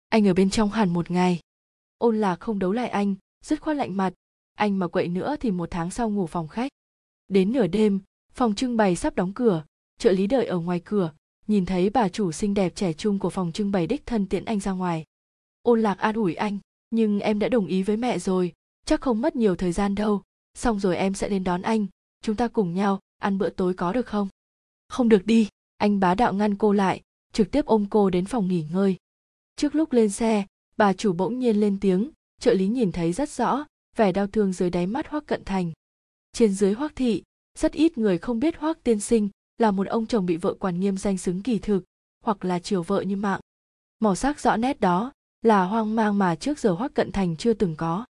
Anh 0.09 0.27
ở 0.27 0.33
bên 0.33 0.49
trong 0.49 0.69
hẳn 0.69 0.93
một 0.93 1.11
ngày. 1.11 1.39
Ôn 1.97 2.21
là 2.21 2.35
không 2.35 2.59
đấu 2.59 2.71
lại 2.71 2.89
anh, 2.89 3.15
dứt 3.43 3.61
khoát 3.61 3.77
lạnh 3.77 3.97
mặt. 3.97 4.13
Anh 4.55 4.79
mà 4.79 4.87
quậy 4.87 5.07
nữa 5.07 5.35
thì 5.39 5.51
một 5.51 5.71
tháng 5.71 5.91
sau 5.91 6.09
ngủ 6.09 6.27
phòng 6.27 6.47
khách. 6.47 6.71
Đến 7.27 7.51
nửa 7.51 7.67
đêm, 7.67 7.99
phòng 8.33 8.55
trưng 8.55 8.77
bày 8.77 8.95
sắp 8.95 9.15
đóng 9.15 9.33
cửa, 9.33 9.65
trợ 9.97 10.11
lý 10.11 10.27
đợi 10.27 10.45
ở 10.45 10.59
ngoài 10.59 10.81
cửa 10.85 11.11
nhìn 11.49 11.65
thấy 11.65 11.89
bà 11.89 12.09
chủ 12.09 12.31
xinh 12.31 12.53
đẹp 12.53 12.75
trẻ 12.75 12.93
trung 12.93 13.19
của 13.19 13.29
phòng 13.29 13.51
trưng 13.51 13.71
bày 13.71 13.87
đích 13.87 14.05
thân 14.05 14.25
tiễn 14.25 14.45
anh 14.45 14.59
ra 14.59 14.71
ngoài. 14.71 15.05
Ôn 15.61 15.81
lạc 15.81 15.97
an 15.97 16.15
ủi 16.15 16.35
anh, 16.35 16.57
nhưng 16.89 17.19
em 17.19 17.39
đã 17.39 17.49
đồng 17.49 17.67
ý 17.67 17.83
với 17.83 17.97
mẹ 17.97 18.19
rồi, 18.19 18.53
chắc 18.85 19.01
không 19.01 19.21
mất 19.21 19.35
nhiều 19.35 19.55
thời 19.55 19.71
gian 19.71 19.95
đâu. 19.95 20.21
Xong 20.53 20.79
rồi 20.79 20.97
em 20.97 21.13
sẽ 21.13 21.29
đến 21.29 21.43
đón 21.43 21.61
anh. 21.61 21.87
Chúng 22.21 22.35
ta 22.35 22.47
cùng 22.47 22.73
nhau 22.73 22.99
ăn 23.17 23.37
bữa 23.37 23.49
tối 23.49 23.73
có 23.73 23.93
được 23.93 24.07
không? 24.07 24.27
Không 24.87 25.09
được 25.09 25.25
đi. 25.25 25.47
Anh 25.77 25.99
bá 25.99 26.15
đạo 26.15 26.33
ngăn 26.33 26.55
cô 26.55 26.73
lại, 26.73 27.01
trực 27.33 27.51
tiếp 27.51 27.65
ôm 27.65 27.85
cô 27.89 28.09
đến 28.09 28.25
phòng 28.25 28.47
nghỉ 28.47 28.65
ngơi. 28.71 28.95
Trước 29.55 29.75
lúc 29.75 29.91
lên 29.91 30.09
xe, 30.09 30.45
bà 30.77 30.93
chủ 30.93 31.13
bỗng 31.13 31.39
nhiên 31.39 31.59
lên 31.59 31.79
tiếng, 31.79 32.11
trợ 32.39 32.53
lý 32.53 32.67
nhìn 32.67 32.91
thấy 32.91 33.13
rất 33.13 33.29
rõ, 33.29 33.65
vẻ 33.95 34.11
đau 34.11 34.27
thương 34.27 34.53
dưới 34.53 34.69
đáy 34.69 34.87
mắt 34.87 35.07
hoắc 35.07 35.25
cận 35.25 35.43
thành. 35.45 35.71
Trên 36.33 36.53
dưới 36.53 36.73
hoắc 36.73 36.95
thị, 36.95 37.23
rất 37.57 37.71
ít 37.71 37.97
người 37.97 38.17
không 38.17 38.39
biết 38.39 38.57
hoắc 38.57 38.83
tiên 38.83 38.99
sinh 38.99 39.29
là 39.59 39.71
một 39.71 39.87
ông 39.87 40.05
chồng 40.05 40.25
bị 40.25 40.37
vợ 40.37 40.53
quản 40.53 40.79
nghiêm 40.79 40.97
danh 40.97 41.17
xứng 41.17 41.41
kỳ 41.41 41.59
thực, 41.59 41.83
hoặc 42.23 42.45
là 42.45 42.59
chiều 42.59 42.83
vợ 42.83 43.01
như 43.01 43.15
mạng. 43.15 43.39
Màu 43.99 44.15
sắc 44.15 44.39
rõ 44.39 44.57
nét 44.57 44.79
đó 44.79 45.11
là 45.41 45.63
hoang 45.63 45.95
mang 45.95 46.17
mà 46.17 46.35
trước 46.35 46.59
giờ 46.59 46.71
hoắc 46.71 46.93
cận 46.93 47.11
thành 47.11 47.35
chưa 47.37 47.53
từng 47.53 47.75
có. 47.75 48.05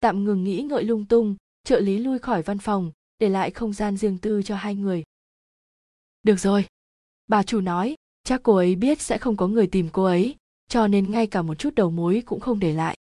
Tạm 0.00 0.24
ngừng 0.24 0.44
nghĩ 0.44 0.62
ngợi 0.62 0.84
lung 0.84 1.04
tung, 1.04 1.36
trợ 1.64 1.80
lý 1.80 1.98
lui 1.98 2.18
khỏi 2.18 2.42
văn 2.42 2.58
phòng, 2.58 2.92
để 3.18 3.28
lại 3.28 3.50
không 3.50 3.72
gian 3.72 3.96
riêng 3.96 4.18
tư 4.18 4.42
cho 4.42 4.56
hai 4.56 4.74
người. 4.74 5.04
Được 6.22 6.40
rồi, 6.40 6.66
bà 7.28 7.42
chủ 7.42 7.60
nói, 7.60 7.96
chắc 8.24 8.42
cô 8.42 8.56
ấy 8.56 8.74
biết 8.74 9.00
sẽ 9.00 9.18
không 9.18 9.36
có 9.36 9.46
người 9.46 9.66
tìm 9.66 9.88
cô 9.92 10.04
ấy, 10.04 10.36
cho 10.68 10.86
nên 10.86 11.10
ngay 11.10 11.26
cả 11.26 11.42
một 11.42 11.54
chút 11.54 11.74
đầu 11.74 11.90
mối 11.90 12.22
cũng 12.26 12.40
không 12.40 12.60
để 12.60 12.72
lại. 12.72 12.96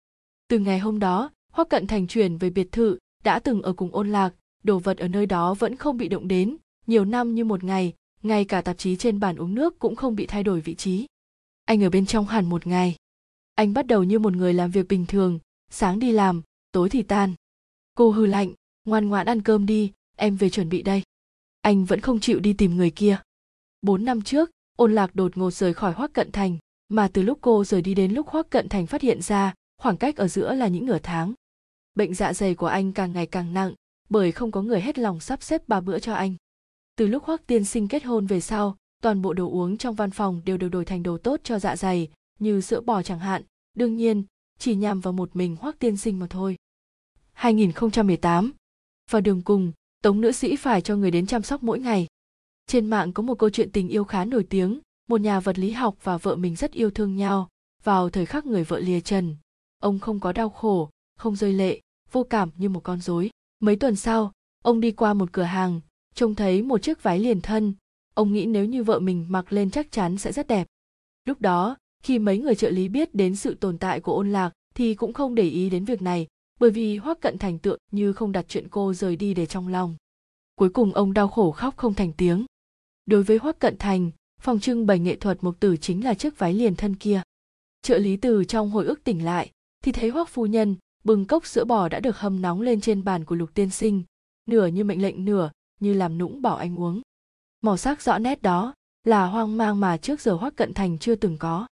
Từ 0.47 0.59
ngày 0.59 0.79
hôm 0.79 0.99
đó 0.99 1.29
hoắc 1.51 1.69
cận 1.69 1.87
thành 1.87 2.07
chuyển 2.07 2.37
về 2.37 2.49
biệt 2.49 2.71
thự, 2.71 2.97
đã 3.23 3.39
từng 3.39 3.61
ở 3.61 3.73
cùng 3.73 3.95
ôn 3.95 4.11
lạc, 4.11 4.33
đồ 4.63 4.79
vật 4.79 4.97
ở 4.97 5.07
nơi 5.07 5.25
đó 5.25 5.53
vẫn 5.53 5.75
không 5.75 5.97
bị 5.97 6.07
động 6.07 6.27
đến 6.27 6.57
nhiều 6.87 7.05
năm 7.05 7.35
như 7.35 7.45
một 7.45 7.63
ngày, 7.63 7.93
ngay 8.23 8.45
cả 8.45 8.61
tạp 8.61 8.77
chí 8.77 8.95
trên 8.95 9.19
bàn 9.19 9.35
uống 9.35 9.55
nước 9.55 9.79
cũng 9.79 9.95
không 9.95 10.15
bị 10.15 10.25
thay 10.25 10.43
đổi 10.43 10.61
vị 10.61 10.75
trí. 10.75 11.05
Anh 11.65 11.83
ở 11.83 11.89
bên 11.89 12.05
trong 12.05 12.25
hẳn 12.25 12.49
một 12.49 12.67
ngày. 12.67 12.95
Anh 13.55 13.73
bắt 13.73 13.87
đầu 13.87 14.03
như 14.03 14.19
một 14.19 14.33
người 14.33 14.53
làm 14.53 14.71
việc 14.71 14.87
bình 14.87 15.05
thường, 15.05 15.39
sáng 15.69 15.99
đi 15.99 16.11
làm, 16.11 16.41
tối 16.71 16.89
thì 16.89 17.03
tan. 17.03 17.33
Cô 17.95 18.11
hư 18.11 18.25
lạnh, 18.25 18.53
ngoan 18.85 19.09
ngoãn 19.09 19.27
ăn 19.27 19.41
cơm 19.41 19.65
đi, 19.65 19.91
em 20.17 20.35
về 20.35 20.49
chuẩn 20.49 20.69
bị 20.69 20.81
đây. 20.81 21.03
Anh 21.61 21.85
vẫn 21.85 22.01
không 22.01 22.19
chịu 22.19 22.39
đi 22.39 22.53
tìm 22.53 22.75
người 22.75 22.91
kia. 22.91 23.19
Bốn 23.81 24.05
năm 24.05 24.21
trước, 24.21 24.51
ôn 24.77 24.95
lạc 24.95 25.15
đột 25.15 25.37
ngột 25.37 25.51
rời 25.51 25.73
khỏi 25.73 25.93
hoác 25.93 26.13
cận 26.13 26.31
thành, 26.31 26.57
mà 26.89 27.07
từ 27.13 27.21
lúc 27.21 27.37
cô 27.41 27.63
rời 27.63 27.81
đi 27.81 27.93
đến 27.93 28.11
lúc 28.11 28.27
hoác 28.27 28.49
cận 28.49 28.69
thành 28.69 28.87
phát 28.87 29.01
hiện 29.01 29.21
ra, 29.21 29.53
khoảng 29.77 29.97
cách 29.97 30.17
ở 30.17 30.27
giữa 30.27 30.53
là 30.53 30.67
những 30.67 30.85
nửa 30.85 30.99
tháng. 31.03 31.33
Bệnh 31.95 32.13
dạ 32.13 32.33
dày 32.33 32.55
của 32.55 32.67
anh 32.67 32.93
càng 32.93 33.11
ngày 33.11 33.25
càng 33.25 33.53
nặng, 33.53 33.73
bởi 34.09 34.31
không 34.31 34.51
có 34.51 34.61
người 34.61 34.81
hết 34.81 34.99
lòng 34.99 35.19
sắp 35.19 35.43
xếp 35.43 35.67
ba 35.67 35.81
bữa 35.81 35.99
cho 35.99 36.13
anh 36.13 36.35
từ 37.01 37.07
lúc 37.07 37.23
hoác 37.23 37.47
tiên 37.47 37.65
sinh 37.65 37.87
kết 37.87 38.03
hôn 38.03 38.25
về 38.25 38.41
sau 38.41 38.77
toàn 39.01 39.21
bộ 39.21 39.33
đồ 39.33 39.49
uống 39.49 39.77
trong 39.77 39.95
văn 39.95 40.11
phòng 40.11 40.41
đều 40.45 40.57
được 40.57 40.69
đổi 40.69 40.85
thành 40.85 41.03
đồ 41.03 41.17
tốt 41.17 41.39
cho 41.43 41.59
dạ 41.59 41.75
dày 41.75 42.09
như 42.39 42.61
sữa 42.61 42.81
bò 42.81 43.03
chẳng 43.03 43.19
hạn 43.19 43.43
đương 43.73 43.95
nhiên 43.95 44.23
chỉ 44.59 44.75
nhằm 44.75 44.99
vào 44.99 45.13
một 45.13 45.35
mình 45.35 45.55
hoác 45.55 45.79
tiên 45.79 45.97
sinh 45.97 46.19
mà 46.19 46.27
thôi 46.29 46.55
2018 47.33 48.51
Vào 49.09 49.21
đường 49.21 49.41
cùng, 49.41 49.71
Tống 50.03 50.21
nữ 50.21 50.31
sĩ 50.31 50.55
phải 50.55 50.81
cho 50.81 50.95
người 50.95 51.11
đến 51.11 51.25
chăm 51.25 51.43
sóc 51.43 51.63
mỗi 51.63 51.79
ngày. 51.79 52.07
Trên 52.67 52.85
mạng 52.85 53.13
có 53.13 53.23
một 53.23 53.39
câu 53.39 53.49
chuyện 53.49 53.71
tình 53.71 53.89
yêu 53.89 54.03
khá 54.03 54.25
nổi 54.25 54.43
tiếng, 54.43 54.79
một 55.09 55.21
nhà 55.21 55.39
vật 55.39 55.59
lý 55.59 55.71
học 55.71 55.95
và 56.03 56.17
vợ 56.17 56.35
mình 56.35 56.55
rất 56.55 56.71
yêu 56.71 56.91
thương 56.91 57.15
nhau. 57.15 57.49
Vào 57.83 58.09
thời 58.09 58.25
khắc 58.25 58.45
người 58.45 58.63
vợ 58.63 58.79
lìa 58.79 58.99
trần, 58.99 59.35
ông 59.79 59.99
không 59.99 60.19
có 60.19 60.31
đau 60.31 60.49
khổ, 60.49 60.89
không 61.17 61.35
rơi 61.35 61.53
lệ, 61.53 61.81
vô 62.11 62.23
cảm 62.23 62.49
như 62.57 62.69
một 62.69 62.83
con 62.83 63.01
rối. 63.01 63.29
Mấy 63.59 63.75
tuần 63.75 63.95
sau, 63.95 64.31
ông 64.63 64.81
đi 64.81 64.91
qua 64.91 65.13
một 65.13 65.31
cửa 65.31 65.43
hàng, 65.43 65.81
trông 66.15 66.35
thấy 66.35 66.61
một 66.61 66.81
chiếc 66.81 67.03
váy 67.03 67.19
liền 67.19 67.41
thân. 67.41 67.73
Ông 68.13 68.33
nghĩ 68.33 68.45
nếu 68.45 68.65
như 68.65 68.83
vợ 68.83 68.99
mình 68.99 69.25
mặc 69.29 69.53
lên 69.53 69.71
chắc 69.71 69.91
chắn 69.91 70.17
sẽ 70.17 70.31
rất 70.31 70.47
đẹp. 70.47 70.67
Lúc 71.25 71.41
đó, 71.41 71.75
khi 72.03 72.19
mấy 72.19 72.37
người 72.37 72.55
trợ 72.55 72.69
lý 72.69 72.87
biết 72.87 73.15
đến 73.15 73.35
sự 73.35 73.53
tồn 73.53 73.77
tại 73.77 73.99
của 73.99 74.15
ôn 74.15 74.31
lạc 74.31 74.53
thì 74.75 74.95
cũng 74.95 75.13
không 75.13 75.35
để 75.35 75.43
ý 75.43 75.69
đến 75.69 75.85
việc 75.85 76.01
này 76.01 76.27
bởi 76.59 76.71
vì 76.71 76.97
hoắc 76.97 77.21
cận 77.21 77.37
thành 77.37 77.59
tượng 77.59 77.79
như 77.91 78.13
không 78.13 78.31
đặt 78.31 78.45
chuyện 78.47 78.67
cô 78.69 78.93
rời 78.93 79.15
đi 79.15 79.33
để 79.33 79.45
trong 79.45 79.67
lòng 79.67 79.95
cuối 80.55 80.69
cùng 80.69 80.93
ông 80.93 81.13
đau 81.13 81.27
khổ 81.27 81.51
khóc 81.51 81.77
không 81.77 81.93
thành 81.93 82.13
tiếng 82.13 82.45
đối 83.05 83.23
với 83.23 83.37
hoắc 83.37 83.59
cận 83.59 83.77
thành 83.77 84.11
phòng 84.41 84.59
trưng 84.59 84.85
bày 84.85 84.99
nghệ 84.99 85.15
thuật 85.15 85.43
mộc 85.43 85.59
tử 85.59 85.77
chính 85.77 86.03
là 86.03 86.13
chiếc 86.13 86.39
váy 86.39 86.53
liền 86.53 86.75
thân 86.75 86.95
kia 86.95 87.21
trợ 87.81 87.97
lý 87.97 88.17
từ 88.17 88.43
trong 88.43 88.69
hồi 88.69 88.85
ức 88.85 89.03
tỉnh 89.03 89.25
lại 89.25 89.51
thì 89.83 89.91
thấy 89.91 90.09
hoắc 90.09 90.29
phu 90.29 90.45
nhân 90.45 90.75
bưng 91.03 91.25
cốc 91.25 91.45
sữa 91.45 91.65
bò 91.65 91.89
đã 91.89 91.99
được 91.99 92.17
hâm 92.17 92.41
nóng 92.41 92.61
lên 92.61 92.81
trên 92.81 93.03
bàn 93.03 93.25
của 93.25 93.35
lục 93.35 93.53
tiên 93.53 93.69
sinh 93.69 94.03
nửa 94.49 94.67
như 94.67 94.83
mệnh 94.83 95.01
lệnh 95.01 95.25
nửa 95.25 95.51
như 95.81 95.93
làm 95.93 96.17
nũng 96.17 96.41
bảo 96.41 96.55
anh 96.55 96.79
uống. 96.79 97.01
Màu 97.61 97.77
sắc 97.77 98.01
rõ 98.01 98.17
nét 98.17 98.41
đó 98.41 98.73
là 99.03 99.25
hoang 99.25 99.57
mang 99.57 99.79
mà 99.79 99.97
trước 99.97 100.21
giờ 100.21 100.33
hoắc 100.33 100.55
cận 100.55 100.73
thành 100.73 100.97
chưa 100.97 101.15
từng 101.15 101.37
có. 101.37 101.67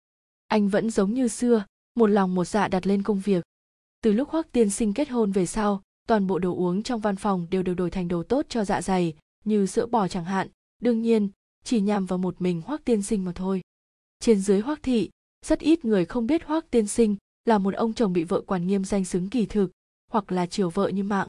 Anh 0.46 0.68
vẫn 0.68 0.90
giống 0.90 1.14
như 1.14 1.28
xưa, 1.28 1.64
một 1.94 2.06
lòng 2.06 2.34
một 2.34 2.44
dạ 2.44 2.68
đặt 2.68 2.86
lên 2.86 3.02
công 3.02 3.20
việc. 3.20 3.44
Từ 4.02 4.12
lúc 4.12 4.28
hoắc 4.28 4.52
tiên 4.52 4.70
sinh 4.70 4.94
kết 4.94 5.08
hôn 5.08 5.32
về 5.32 5.46
sau, 5.46 5.82
toàn 6.08 6.26
bộ 6.26 6.38
đồ 6.38 6.54
uống 6.54 6.82
trong 6.82 7.00
văn 7.00 7.16
phòng 7.16 7.46
đều 7.50 7.62
được 7.62 7.74
đổi 7.74 7.90
thành 7.90 8.08
đồ 8.08 8.22
tốt 8.22 8.46
cho 8.48 8.64
dạ 8.64 8.82
dày, 8.82 9.14
như 9.44 9.66
sữa 9.66 9.86
bò 9.86 10.08
chẳng 10.08 10.24
hạn. 10.24 10.48
Đương 10.82 11.02
nhiên, 11.02 11.28
chỉ 11.64 11.80
nhằm 11.80 12.06
vào 12.06 12.18
một 12.18 12.40
mình 12.40 12.62
hoắc 12.66 12.84
tiên 12.84 13.02
sinh 13.02 13.24
mà 13.24 13.32
thôi. 13.34 13.60
Trên 14.20 14.40
dưới 14.40 14.60
hoắc 14.60 14.82
thị, 14.82 15.10
rất 15.46 15.58
ít 15.58 15.84
người 15.84 16.04
không 16.04 16.26
biết 16.26 16.44
hoắc 16.44 16.70
tiên 16.70 16.86
sinh 16.86 17.16
là 17.44 17.58
một 17.58 17.74
ông 17.74 17.94
chồng 17.94 18.12
bị 18.12 18.24
vợ 18.24 18.40
quản 18.40 18.66
nghiêm 18.66 18.84
danh 18.84 19.04
xứng 19.04 19.30
kỳ 19.30 19.46
thực, 19.46 19.70
hoặc 20.10 20.32
là 20.32 20.46
chiều 20.46 20.70
vợ 20.70 20.88
như 20.88 21.02
mạng. 21.02 21.26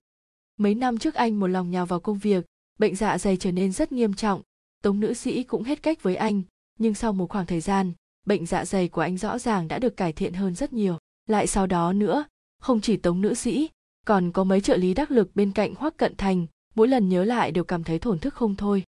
Mấy 0.57 0.75
năm 0.75 0.97
trước 0.97 1.13
anh 1.13 1.39
một 1.39 1.47
lòng 1.47 1.71
nhào 1.71 1.85
vào 1.85 1.99
công 1.99 2.17
việc 2.17 2.45
bệnh 2.79 2.95
dạ 2.95 3.17
dày 3.17 3.37
trở 3.37 3.51
nên 3.51 3.71
rất 3.71 3.91
nghiêm 3.91 4.13
trọng. 4.13 4.41
Tống 4.83 4.99
nữ 4.99 5.13
sĩ 5.13 5.43
cũng 5.43 5.63
hết 5.63 5.83
cách 5.83 6.03
với 6.03 6.15
anh, 6.15 6.41
nhưng 6.79 6.93
sau 6.93 7.13
một 7.13 7.29
khoảng 7.29 7.45
thời 7.45 7.61
gian, 7.61 7.93
bệnh 8.25 8.45
dạ 8.45 8.65
dày 8.65 8.87
của 8.87 9.01
anh 9.01 9.17
rõ 9.17 9.39
ràng 9.39 9.67
đã 9.67 9.79
được 9.79 9.97
cải 9.97 10.13
thiện 10.13 10.33
hơn 10.33 10.55
rất 10.55 10.73
nhiều. 10.73 10.97
Lại 11.27 11.47
sau 11.47 11.67
đó 11.67 11.93
nữa, 11.93 12.25
không 12.61 12.81
chỉ 12.81 12.97
tống 12.97 13.21
nữ 13.21 13.33
sĩ, 13.33 13.69
còn 14.05 14.31
có 14.31 14.43
mấy 14.43 14.61
trợ 14.61 14.77
lý 14.77 14.93
đắc 14.93 15.11
lực 15.11 15.35
bên 15.35 15.51
cạnh 15.51 15.75
hoắc 15.75 15.97
cận 15.97 16.15
thành, 16.17 16.45
mỗi 16.75 16.87
lần 16.87 17.09
nhớ 17.09 17.23
lại 17.23 17.51
đều 17.51 17.63
cảm 17.63 17.83
thấy 17.83 17.99
thổn 17.99 18.19
thức 18.19 18.33
không 18.33 18.55
thôi. 18.55 18.83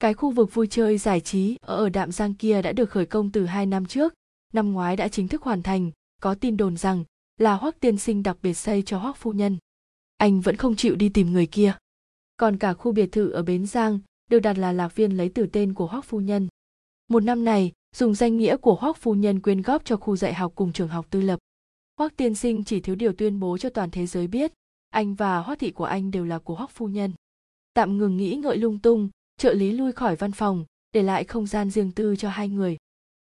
Cái 0.00 0.14
khu 0.14 0.30
vực 0.30 0.54
vui 0.54 0.66
chơi 0.66 0.98
giải 0.98 1.20
trí 1.20 1.56
ở 1.60 1.88
đạm 1.88 2.12
giang 2.12 2.34
kia 2.34 2.62
đã 2.62 2.72
được 2.72 2.90
khởi 2.90 3.06
công 3.06 3.30
từ 3.30 3.46
hai 3.46 3.66
năm 3.66 3.86
trước. 3.86 4.14
Năm 4.52 4.72
ngoái 4.72 4.96
đã 4.96 5.08
chính 5.08 5.28
thức 5.28 5.42
hoàn 5.42 5.62
thành, 5.62 5.90
có 6.20 6.34
tin 6.34 6.56
đồn 6.56 6.76
rằng 6.76 7.04
là 7.38 7.54
hoắc 7.54 7.80
tiên 7.80 7.98
sinh 7.98 8.22
đặc 8.22 8.36
biệt 8.42 8.54
xây 8.54 8.82
cho 8.82 8.98
hoắc 8.98 9.16
phu 9.16 9.32
nhân. 9.32 9.58
Anh 10.16 10.40
vẫn 10.40 10.56
không 10.56 10.76
chịu 10.76 10.94
đi 10.94 11.08
tìm 11.08 11.32
người 11.32 11.46
kia 11.46 11.74
còn 12.42 12.56
cả 12.56 12.74
khu 12.74 12.92
biệt 12.92 13.12
thự 13.12 13.30
ở 13.30 13.42
bến 13.42 13.66
giang 13.66 13.98
được 14.30 14.38
đặt 14.38 14.58
là 14.58 14.72
lạc 14.72 14.96
viên 14.96 15.16
lấy 15.16 15.30
từ 15.34 15.46
tên 15.46 15.74
của 15.74 15.86
hoắc 15.86 16.04
phu 16.04 16.20
nhân. 16.20 16.48
Một 17.08 17.22
năm 17.22 17.44
này, 17.44 17.72
dùng 17.96 18.14
danh 18.14 18.36
nghĩa 18.36 18.56
của 18.56 18.74
hoắc 18.74 18.96
phu 18.96 19.14
nhân 19.14 19.40
quyên 19.40 19.62
góp 19.62 19.84
cho 19.84 19.96
khu 19.96 20.16
dạy 20.16 20.34
học 20.34 20.52
cùng 20.54 20.72
trường 20.72 20.88
học 20.88 21.06
tư 21.10 21.20
lập. 21.20 21.38
Hoắc 21.98 22.16
tiên 22.16 22.34
sinh 22.34 22.64
chỉ 22.64 22.80
thiếu 22.80 22.94
điều 22.94 23.12
tuyên 23.12 23.40
bố 23.40 23.58
cho 23.58 23.68
toàn 23.68 23.90
thế 23.90 24.06
giới 24.06 24.26
biết, 24.26 24.52
anh 24.90 25.14
và 25.14 25.38
hoắc 25.38 25.58
thị 25.58 25.70
của 25.70 25.84
anh 25.84 26.10
đều 26.10 26.24
là 26.24 26.38
của 26.38 26.54
hoắc 26.54 26.70
phu 26.70 26.86
nhân. 26.86 27.12
Tạm 27.74 27.98
ngừng 27.98 28.16
nghĩ 28.16 28.34
ngợi 28.34 28.56
lung 28.56 28.78
tung, 28.78 29.08
trợ 29.36 29.52
lý 29.52 29.72
lui 29.72 29.92
khỏi 29.92 30.16
văn 30.16 30.32
phòng, 30.32 30.64
để 30.92 31.02
lại 31.02 31.24
không 31.24 31.46
gian 31.46 31.70
riêng 31.70 31.92
tư 31.92 32.16
cho 32.16 32.28
hai 32.28 32.48
người. 32.48 32.76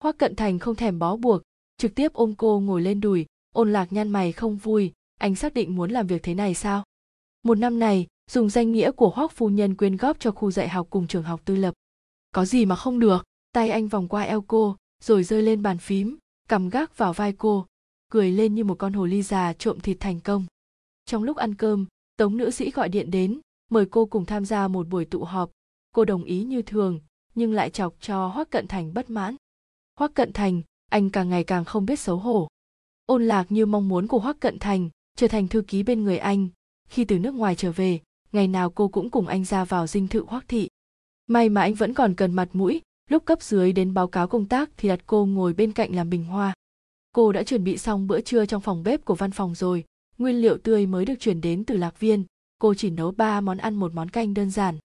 Hoắc 0.03 0.19
cận 0.19 0.37
thành 0.37 0.59
không 0.59 0.75
thèm 0.75 0.99
bó 0.99 1.17
buộc, 1.17 1.43
trực 1.79 1.95
tiếp 1.95 2.13
ôm 2.13 2.35
cô 2.35 2.61
ngồi 2.61 2.83
lên 2.83 3.01
đùi, 3.01 3.27
ôn 3.55 3.73
lạc 3.73 3.93
nhăn 3.93 4.09
mày 4.09 4.33
không 4.33 4.57
vui, 4.57 4.93
anh 5.21 5.35
xác 5.35 5.55
định 5.55 5.77
muốn 5.77 5.91
làm 5.91 6.07
việc 6.07 6.23
thế 6.23 6.35
này 6.35 6.55
sao? 6.55 6.85
Một 7.43 7.59
năm 7.59 7.79
này 7.79 8.07
dùng 8.31 8.51
danh 8.51 8.73
nghĩa 8.73 8.91
của 8.91 9.11
hoắc 9.11 9.33
phu 9.33 9.49
nhân 9.49 9.75
quyên 9.75 9.97
góp 9.97 10.21
cho 10.21 10.31
khu 10.31 10.51
dạy 10.51 10.69
học 10.69 10.87
cùng 10.91 11.07
trường 11.07 11.23
học 11.23 11.41
tư 11.45 11.57
lập. 11.57 11.75
Có 12.33 12.45
gì 12.45 12.65
mà 12.65 12.77
không 12.77 12.99
được, 12.99 13.25
tay 13.53 13.71
anh 13.71 13.89
vòng 13.89 14.09
qua 14.09 14.23
eo 14.23 14.43
cô, 14.43 14.77
rồi 15.05 15.25
rơi 15.25 15.43
lên 15.43 15.63
bàn 15.63 15.79
phím 15.79 16.17
cầm 16.49 16.69
gác 16.69 16.99
vào 16.99 17.13
vai 17.13 17.33
cô, 17.33 17.67
cười 18.09 18.31
lên 18.31 18.55
như 18.55 18.65
một 18.65 18.75
con 18.79 18.93
hồ 18.93 19.07
ly 19.07 19.23
già 19.23 19.53
trộm 19.53 19.81
thịt 19.81 19.97
thành 20.01 20.21
công. 20.21 20.47
Trong 21.05 21.23
lúc 21.23 21.37
ăn 21.37 21.55
cơm, 21.55 21.87
tống 22.17 22.37
nữ 22.37 22.51
sĩ 22.51 22.71
gọi 22.71 22.89
điện 22.89 23.11
đến, 23.11 23.41
mời 23.71 23.87
cô 23.91 24.07
cùng 24.07 24.27
tham 24.27 24.45
gia 24.45 24.69
một 24.69 24.89
buổi 24.89 25.05
tụ 25.05 25.25
họp. 25.25 25.51
Cô 25.93 26.05
đồng 26.05 26.25
ý 26.25 26.45
như 26.45 26.63
thường, 26.63 27.01
nhưng 27.35 27.53
lại 27.53 27.71
chọc 27.71 27.95
cho 28.01 28.27
hoắc 28.27 28.51
cận 28.51 28.69
thành 28.69 28.95
bất 28.95 29.11
mãn. 29.11 29.37
Hoắc 29.99 30.15
cận 30.15 30.33
thành, 30.33 30.63
anh 30.91 31.11
càng 31.11 31.29
ngày 31.29 31.45
càng 31.45 31.65
không 31.65 31.87
biết 31.87 32.01
xấu 32.01 32.17
hổ. 32.17 32.49
Ôn 33.07 33.25
lạc 33.25 33.53
như 33.53 33.67
mong 33.67 33.89
muốn 33.89 34.07
của 34.07 34.19
hoắc 34.19 34.41
cận 34.41 34.59
thành 34.59 34.91
trở 35.17 35.29
thành 35.29 35.49
thư 35.49 35.63
ký 35.63 35.83
bên 35.83 36.05
người 36.05 36.19
anh. 36.19 36.49
Khi 36.89 37.05
từ 37.05 37.19
nước 37.19 37.35
ngoài 37.35 37.55
trở 37.57 37.73
về 37.73 38.01
ngày 38.37 38.49
nào 38.49 38.71
cô 38.71 38.89
cũng 38.89 39.11
cùng 39.11 39.27
anh 39.27 39.45
ra 39.45 39.65
vào 39.65 39.87
dinh 39.87 40.09
thự 40.09 40.25
hoắc 40.29 40.45
thị. 40.49 40.69
May 41.27 41.49
mà 41.49 41.61
anh 41.61 41.75
vẫn 41.75 41.95
còn 41.95 42.15
cần 42.15 42.33
mặt 42.33 42.49
mũi, 42.53 42.83
lúc 43.11 43.25
cấp 43.25 43.43
dưới 43.43 43.73
đến 43.73 43.95
báo 43.95 44.09
cáo 44.09 44.29
công 44.29 44.49
tác 44.49 44.71
thì 44.77 44.89
đặt 44.89 45.01
cô 45.07 45.27
ngồi 45.27 45.53
bên 45.53 45.73
cạnh 45.73 45.95
làm 45.95 46.11
bình 46.11 46.25
hoa. 46.25 46.55
Cô 47.13 47.33
đã 47.33 47.43
chuẩn 47.43 47.65
bị 47.65 47.79
xong 47.79 48.07
bữa 48.07 48.21
trưa 48.21 48.47
trong 48.47 48.63
phòng 48.63 48.83
bếp 48.83 49.05
của 49.05 49.15
văn 49.15 49.31
phòng 49.31 49.55
rồi, 49.55 49.85
nguyên 50.19 50.37
liệu 50.37 50.59
tươi 50.59 50.87
mới 50.87 51.05
được 51.05 51.15
chuyển 51.21 51.41
đến 51.41 51.65
từ 51.65 51.77
lạc 51.77 52.01
viên. 52.01 52.25
Cô 52.59 52.75
chỉ 52.75 52.91
nấu 52.91 53.11
ba 53.11 53.41
món 53.41 53.59
ăn 53.59 53.75
một 53.75 53.95
món 53.95 54.09
canh 54.09 54.35
đơn 54.35 54.51
giản. 54.51 54.79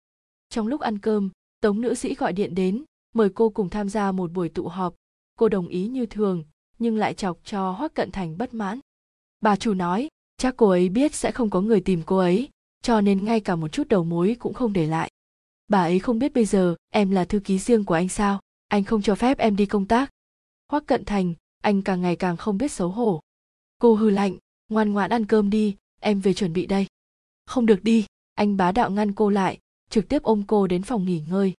Trong 0.48 0.66
lúc 0.66 0.80
ăn 0.80 0.98
cơm, 0.98 1.30
tống 1.60 1.80
nữ 1.80 1.94
sĩ 1.94 2.14
gọi 2.14 2.32
điện 2.32 2.54
đến, 2.54 2.84
mời 3.14 3.28
cô 3.34 3.48
cùng 3.48 3.70
tham 3.70 3.88
gia 3.88 4.12
một 4.12 4.32
buổi 4.32 4.48
tụ 4.48 4.68
họp. 4.68 4.94
Cô 5.38 5.48
đồng 5.48 5.68
ý 5.68 5.86
như 5.86 6.06
thường, 6.06 6.44
nhưng 6.78 6.96
lại 6.96 7.14
chọc 7.14 7.38
cho 7.44 7.70
hoắc 7.70 7.94
cận 7.94 8.10
thành 8.10 8.38
bất 8.38 8.54
mãn. 8.54 8.80
Bà 9.40 9.56
chủ 9.56 9.74
nói, 9.74 10.08
chắc 10.36 10.56
cô 10.56 10.68
ấy 10.68 10.88
biết 10.88 11.14
sẽ 11.14 11.32
không 11.32 11.50
có 11.50 11.60
người 11.60 11.80
tìm 11.80 12.02
cô 12.06 12.18
ấy 12.18 12.48
cho 12.82 13.00
nên 13.00 13.24
ngay 13.24 13.40
cả 13.40 13.56
một 13.56 13.68
chút 13.68 13.88
đầu 13.88 14.04
mối 14.04 14.36
cũng 14.38 14.54
không 14.54 14.72
để 14.72 14.86
lại. 14.86 15.10
Bà 15.68 15.82
ấy 15.82 15.98
không 15.98 16.18
biết 16.18 16.34
bây 16.34 16.44
giờ 16.44 16.74
em 16.90 17.10
là 17.10 17.24
thư 17.24 17.40
ký 17.40 17.58
riêng 17.58 17.84
của 17.84 17.94
anh 17.94 18.08
sao? 18.08 18.40
Anh 18.68 18.84
không 18.84 19.02
cho 19.02 19.14
phép 19.14 19.38
em 19.38 19.56
đi 19.56 19.66
công 19.66 19.86
tác. 19.86 20.10
Hoắc 20.68 20.86
cận 20.86 21.04
thành, 21.04 21.34
anh 21.62 21.82
càng 21.82 22.02
ngày 22.02 22.16
càng 22.16 22.36
không 22.36 22.58
biết 22.58 22.72
xấu 22.72 22.88
hổ. 22.88 23.20
Cô 23.78 23.94
hư 23.94 24.10
lạnh, 24.10 24.36
ngoan 24.68 24.92
ngoãn 24.92 25.10
ăn 25.10 25.26
cơm 25.26 25.50
đi, 25.50 25.76
em 26.00 26.20
về 26.20 26.34
chuẩn 26.34 26.52
bị 26.52 26.66
đây. 26.66 26.86
Không 27.46 27.66
được 27.66 27.82
đi, 27.82 28.06
anh 28.34 28.56
bá 28.56 28.72
đạo 28.72 28.90
ngăn 28.90 29.14
cô 29.14 29.30
lại, 29.30 29.58
trực 29.90 30.08
tiếp 30.08 30.22
ôm 30.22 30.42
cô 30.46 30.66
đến 30.66 30.82
phòng 30.82 31.04
nghỉ 31.04 31.22
ngơi. 31.28 31.54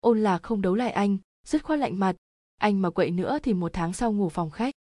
Ôn 0.00 0.22
lạc 0.22 0.42
không 0.42 0.62
đấu 0.62 0.74
lại 0.74 0.90
anh, 0.90 1.18
dứt 1.46 1.64
khoát 1.64 1.78
lạnh 1.78 1.98
mặt. 1.98 2.16
Anh 2.56 2.82
mà 2.82 2.90
quậy 2.90 3.10
nữa 3.10 3.38
thì 3.42 3.54
một 3.54 3.72
tháng 3.72 3.92
sau 3.92 4.12
ngủ 4.12 4.28
phòng 4.28 4.50
khách. 4.50 4.74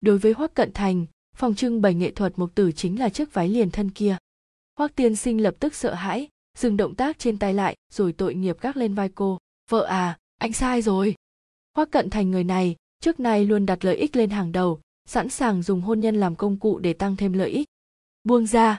Đối 0.00 0.18
với 0.18 0.32
hoắc 0.32 0.54
cận 0.54 0.72
thành, 0.72 1.06
phòng 1.36 1.54
trưng 1.54 1.80
bày 1.80 1.94
nghệ 1.94 2.10
thuật 2.10 2.32
mục 2.36 2.54
tử 2.54 2.72
chính 2.72 2.98
là 2.98 3.08
chiếc 3.08 3.34
váy 3.34 3.48
liền 3.48 3.70
thân 3.70 3.90
kia 3.90 4.16
hoắc 4.78 4.96
tiên 4.96 5.16
sinh 5.16 5.42
lập 5.42 5.54
tức 5.60 5.74
sợ 5.74 5.94
hãi, 5.94 6.28
dừng 6.58 6.76
động 6.76 6.94
tác 6.94 7.18
trên 7.18 7.38
tay 7.38 7.54
lại, 7.54 7.76
rồi 7.92 8.12
tội 8.12 8.34
nghiệp 8.34 8.60
gác 8.60 8.76
lên 8.76 8.94
vai 8.94 9.08
cô. 9.08 9.38
Vợ 9.70 9.84
à 9.84 10.18
anh 10.38 10.52
sai 10.52 10.82
rồi. 10.82 11.14
Hoắc 11.74 11.90
cận 11.90 12.10
thành 12.10 12.30
người 12.30 12.44
này, 12.44 12.76
trước 13.00 13.20
nay 13.20 13.44
luôn 13.44 13.66
đặt 13.66 13.84
lợi 13.84 13.96
ích 13.96 14.16
lên 14.16 14.30
hàng 14.30 14.52
đầu, 14.52 14.80
sẵn 15.08 15.28
sàng 15.28 15.62
dùng 15.62 15.80
hôn 15.80 16.00
nhân 16.00 16.16
làm 16.16 16.36
công 16.36 16.58
cụ 16.58 16.78
để 16.78 16.92
tăng 16.92 17.16
thêm 17.16 17.32
lợi 17.32 17.50
ích. 17.50 17.68
Buông 18.24 18.46
ra, 18.46 18.78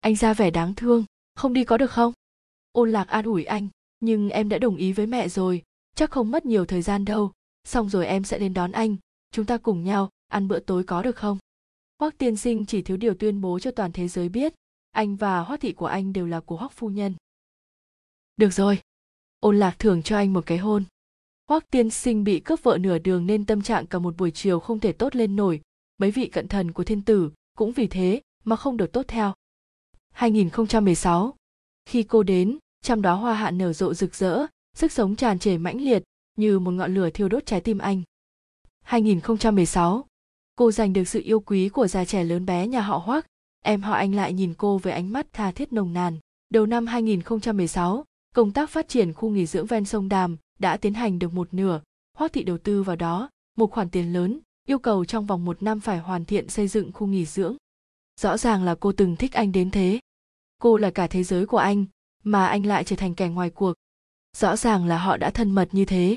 anh 0.00 0.16
ra 0.16 0.34
vẻ 0.34 0.50
đáng 0.50 0.74
thương, 0.74 1.04
không 1.34 1.52
đi 1.52 1.64
có 1.64 1.76
được 1.76 1.90
không? 1.90 2.12
Ôn 2.72 2.92
lạc 2.92 3.08
an 3.08 3.24
ủi 3.24 3.44
anh, 3.44 3.68
nhưng 4.00 4.30
em 4.30 4.48
đã 4.48 4.58
đồng 4.58 4.76
ý 4.76 4.92
với 4.92 5.06
mẹ 5.06 5.28
rồi, 5.28 5.62
chắc 5.94 6.10
không 6.10 6.30
mất 6.30 6.46
nhiều 6.46 6.64
thời 6.64 6.82
gian 6.82 7.04
đâu, 7.04 7.32
xong 7.64 7.88
rồi 7.88 8.06
em 8.06 8.24
sẽ 8.24 8.38
đến 8.38 8.54
đón 8.54 8.72
anh, 8.72 8.96
chúng 9.30 9.46
ta 9.46 9.58
cùng 9.58 9.84
nhau 9.84 10.08
ăn 10.28 10.48
bữa 10.48 10.58
tối 10.58 10.84
có 10.84 11.02
được 11.02 11.16
không? 11.16 11.38
Hoắc 11.98 12.18
tiên 12.18 12.36
sinh 12.36 12.66
chỉ 12.66 12.82
thiếu 12.82 12.96
điều 12.96 13.14
tuyên 13.14 13.40
bố 13.40 13.58
cho 13.58 13.70
toàn 13.70 13.92
thế 13.92 14.08
giới 14.08 14.28
biết 14.28 14.54
anh 14.90 15.16
và 15.16 15.40
hoắc 15.40 15.60
thị 15.60 15.72
của 15.72 15.86
anh 15.86 16.12
đều 16.12 16.26
là 16.26 16.40
của 16.40 16.56
hoắc 16.56 16.72
phu 16.72 16.88
nhân. 16.88 17.14
Được 18.36 18.50
rồi 18.50 18.80
ôn 19.40 19.58
lạc 19.58 19.78
thưởng 19.78 20.02
cho 20.02 20.16
anh 20.16 20.32
một 20.32 20.46
cái 20.46 20.58
hôn. 20.58 20.84
Hoắc 21.48 21.70
tiên 21.70 21.90
sinh 21.90 22.24
bị 22.24 22.40
cướp 22.40 22.62
vợ 22.62 22.78
nửa 22.80 22.98
đường 22.98 23.26
nên 23.26 23.44
tâm 23.44 23.62
trạng 23.62 23.86
cả 23.86 23.98
một 23.98 24.16
buổi 24.16 24.30
chiều 24.30 24.60
không 24.60 24.80
thể 24.80 24.92
tốt 24.92 25.16
lên 25.16 25.36
nổi. 25.36 25.60
Mấy 25.98 26.10
vị 26.10 26.26
cận 26.26 26.48
thần 26.48 26.72
của 26.72 26.84
thiên 26.84 27.02
tử 27.02 27.30
cũng 27.56 27.72
vì 27.72 27.86
thế 27.86 28.20
mà 28.44 28.56
không 28.56 28.76
được 28.76 28.92
tốt 28.92 29.04
theo. 29.08 29.34
2016 30.10 31.34
khi 31.86 32.02
cô 32.02 32.22
đến 32.22 32.58
trăm 32.82 33.02
đó 33.02 33.14
hoa 33.14 33.34
hạ 33.34 33.50
nở 33.50 33.72
rộ 33.72 33.94
rực 33.94 34.14
rỡ 34.14 34.46
sức 34.76 34.92
sống 34.92 35.16
tràn 35.16 35.38
trề 35.38 35.58
mãnh 35.58 35.80
liệt 35.80 36.02
như 36.36 36.58
một 36.58 36.70
ngọn 36.70 36.94
lửa 36.94 37.10
thiêu 37.10 37.28
đốt 37.28 37.46
trái 37.46 37.60
tim 37.60 37.78
anh. 37.78 38.02
2016 38.82 40.06
cô 40.56 40.72
giành 40.72 40.92
được 40.92 41.04
sự 41.04 41.20
yêu 41.24 41.40
quý 41.40 41.68
của 41.68 41.86
già 41.86 42.04
trẻ 42.04 42.24
lớn 42.24 42.46
bé 42.46 42.66
nhà 42.66 42.80
họ 42.80 42.98
Hoắc, 42.98 43.26
em 43.64 43.82
họ 43.82 43.92
anh 43.92 44.14
lại 44.14 44.32
nhìn 44.32 44.54
cô 44.54 44.78
với 44.78 44.92
ánh 44.92 45.12
mắt 45.12 45.26
tha 45.32 45.50
thiết 45.50 45.72
nồng 45.72 45.92
nàn. 45.92 46.18
Đầu 46.50 46.66
năm 46.66 46.86
2016, 46.86 48.04
công 48.34 48.52
tác 48.52 48.70
phát 48.70 48.88
triển 48.88 49.12
khu 49.12 49.30
nghỉ 49.30 49.46
dưỡng 49.46 49.66
ven 49.66 49.84
sông 49.84 50.08
Đàm 50.08 50.36
đã 50.58 50.76
tiến 50.76 50.94
hành 50.94 51.18
được 51.18 51.32
một 51.34 51.54
nửa, 51.54 51.80
Hoắc 52.16 52.32
thị 52.32 52.42
đầu 52.42 52.58
tư 52.58 52.82
vào 52.82 52.96
đó, 52.96 53.30
một 53.56 53.70
khoản 53.70 53.90
tiền 53.90 54.12
lớn, 54.12 54.40
yêu 54.66 54.78
cầu 54.78 55.04
trong 55.04 55.26
vòng 55.26 55.44
một 55.44 55.62
năm 55.62 55.80
phải 55.80 55.98
hoàn 55.98 56.24
thiện 56.24 56.48
xây 56.48 56.68
dựng 56.68 56.92
khu 56.92 57.06
nghỉ 57.06 57.24
dưỡng. 57.24 57.56
Rõ 58.20 58.36
ràng 58.36 58.64
là 58.64 58.74
cô 58.74 58.92
từng 58.92 59.16
thích 59.16 59.32
anh 59.32 59.52
đến 59.52 59.70
thế. 59.70 60.00
Cô 60.60 60.76
là 60.76 60.90
cả 60.90 61.06
thế 61.06 61.24
giới 61.24 61.46
của 61.46 61.58
anh, 61.58 61.84
mà 62.24 62.46
anh 62.46 62.66
lại 62.66 62.84
trở 62.84 62.96
thành 62.96 63.14
kẻ 63.14 63.28
ngoài 63.28 63.50
cuộc. 63.50 63.74
Rõ 64.36 64.56
ràng 64.56 64.86
là 64.86 64.98
họ 64.98 65.16
đã 65.16 65.30
thân 65.30 65.50
mật 65.50 65.68
như 65.72 65.84
thế. 65.84 66.16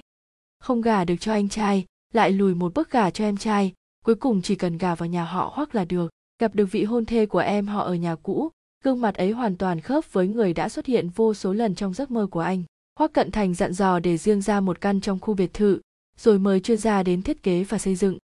Không 0.60 0.82
gả 0.82 1.06
được 1.06 1.16
cho 1.20 1.34
anh 1.34 1.50
trai, 1.50 1.86
lại 2.14 2.32
lùi 2.32 2.56
một 2.56 2.74
bước 2.74 2.92
gả 2.92 3.10
cho 3.10 3.24
em 3.24 3.38
trai, 3.38 3.74
cuối 4.06 4.16
cùng 4.16 4.42
chỉ 4.42 4.56
cần 4.56 4.78
gả 4.78 4.96
vào 4.96 5.10
nhà 5.10 5.26
họ 5.26 5.52
hoắc 5.56 5.76
là 5.76 5.86
được 5.86 6.12
gặp 6.44 6.56
được 6.56 6.72
vị 6.72 6.84
hôn 6.84 7.06
thê 7.06 7.26
của 7.26 7.40
em, 7.40 7.68
họ 7.68 7.84
ở 7.84 7.96
nhà 7.96 8.16
cũ. 8.16 8.50
Gương 8.84 9.02
mặt 9.02 9.16
ấy 9.16 9.32
hoàn 9.32 9.58
toàn 9.58 9.80
khớp 9.80 10.14
với 10.14 10.28
người 10.28 10.54
đã 10.54 10.70
xuất 10.70 10.86
hiện 10.86 11.10
vô 11.10 11.34
số 11.34 11.54
lần 11.54 11.76
trong 11.76 11.94
giấc 11.94 12.12
mơ 12.12 12.28
của 12.32 12.40
anh. 12.40 12.64
Hoắc 13.00 13.14
cận 13.14 13.32
thành 13.32 13.54
dặn 13.54 13.74
dò 13.74 14.00
để 14.00 14.18
riêng 14.18 14.42
ra 14.42 14.60
một 14.60 14.82
căn 14.82 15.02
trong 15.02 15.20
khu 15.20 15.34
biệt 15.34 15.54
thự, 15.54 15.82
rồi 16.18 16.40
mời 16.40 16.60
chuyên 16.60 16.78
gia 16.78 17.04
đến 17.04 17.22
thiết 17.22 17.44
kế 17.44 17.64
và 17.64 17.78
xây 17.78 17.96
dựng. 17.96 18.18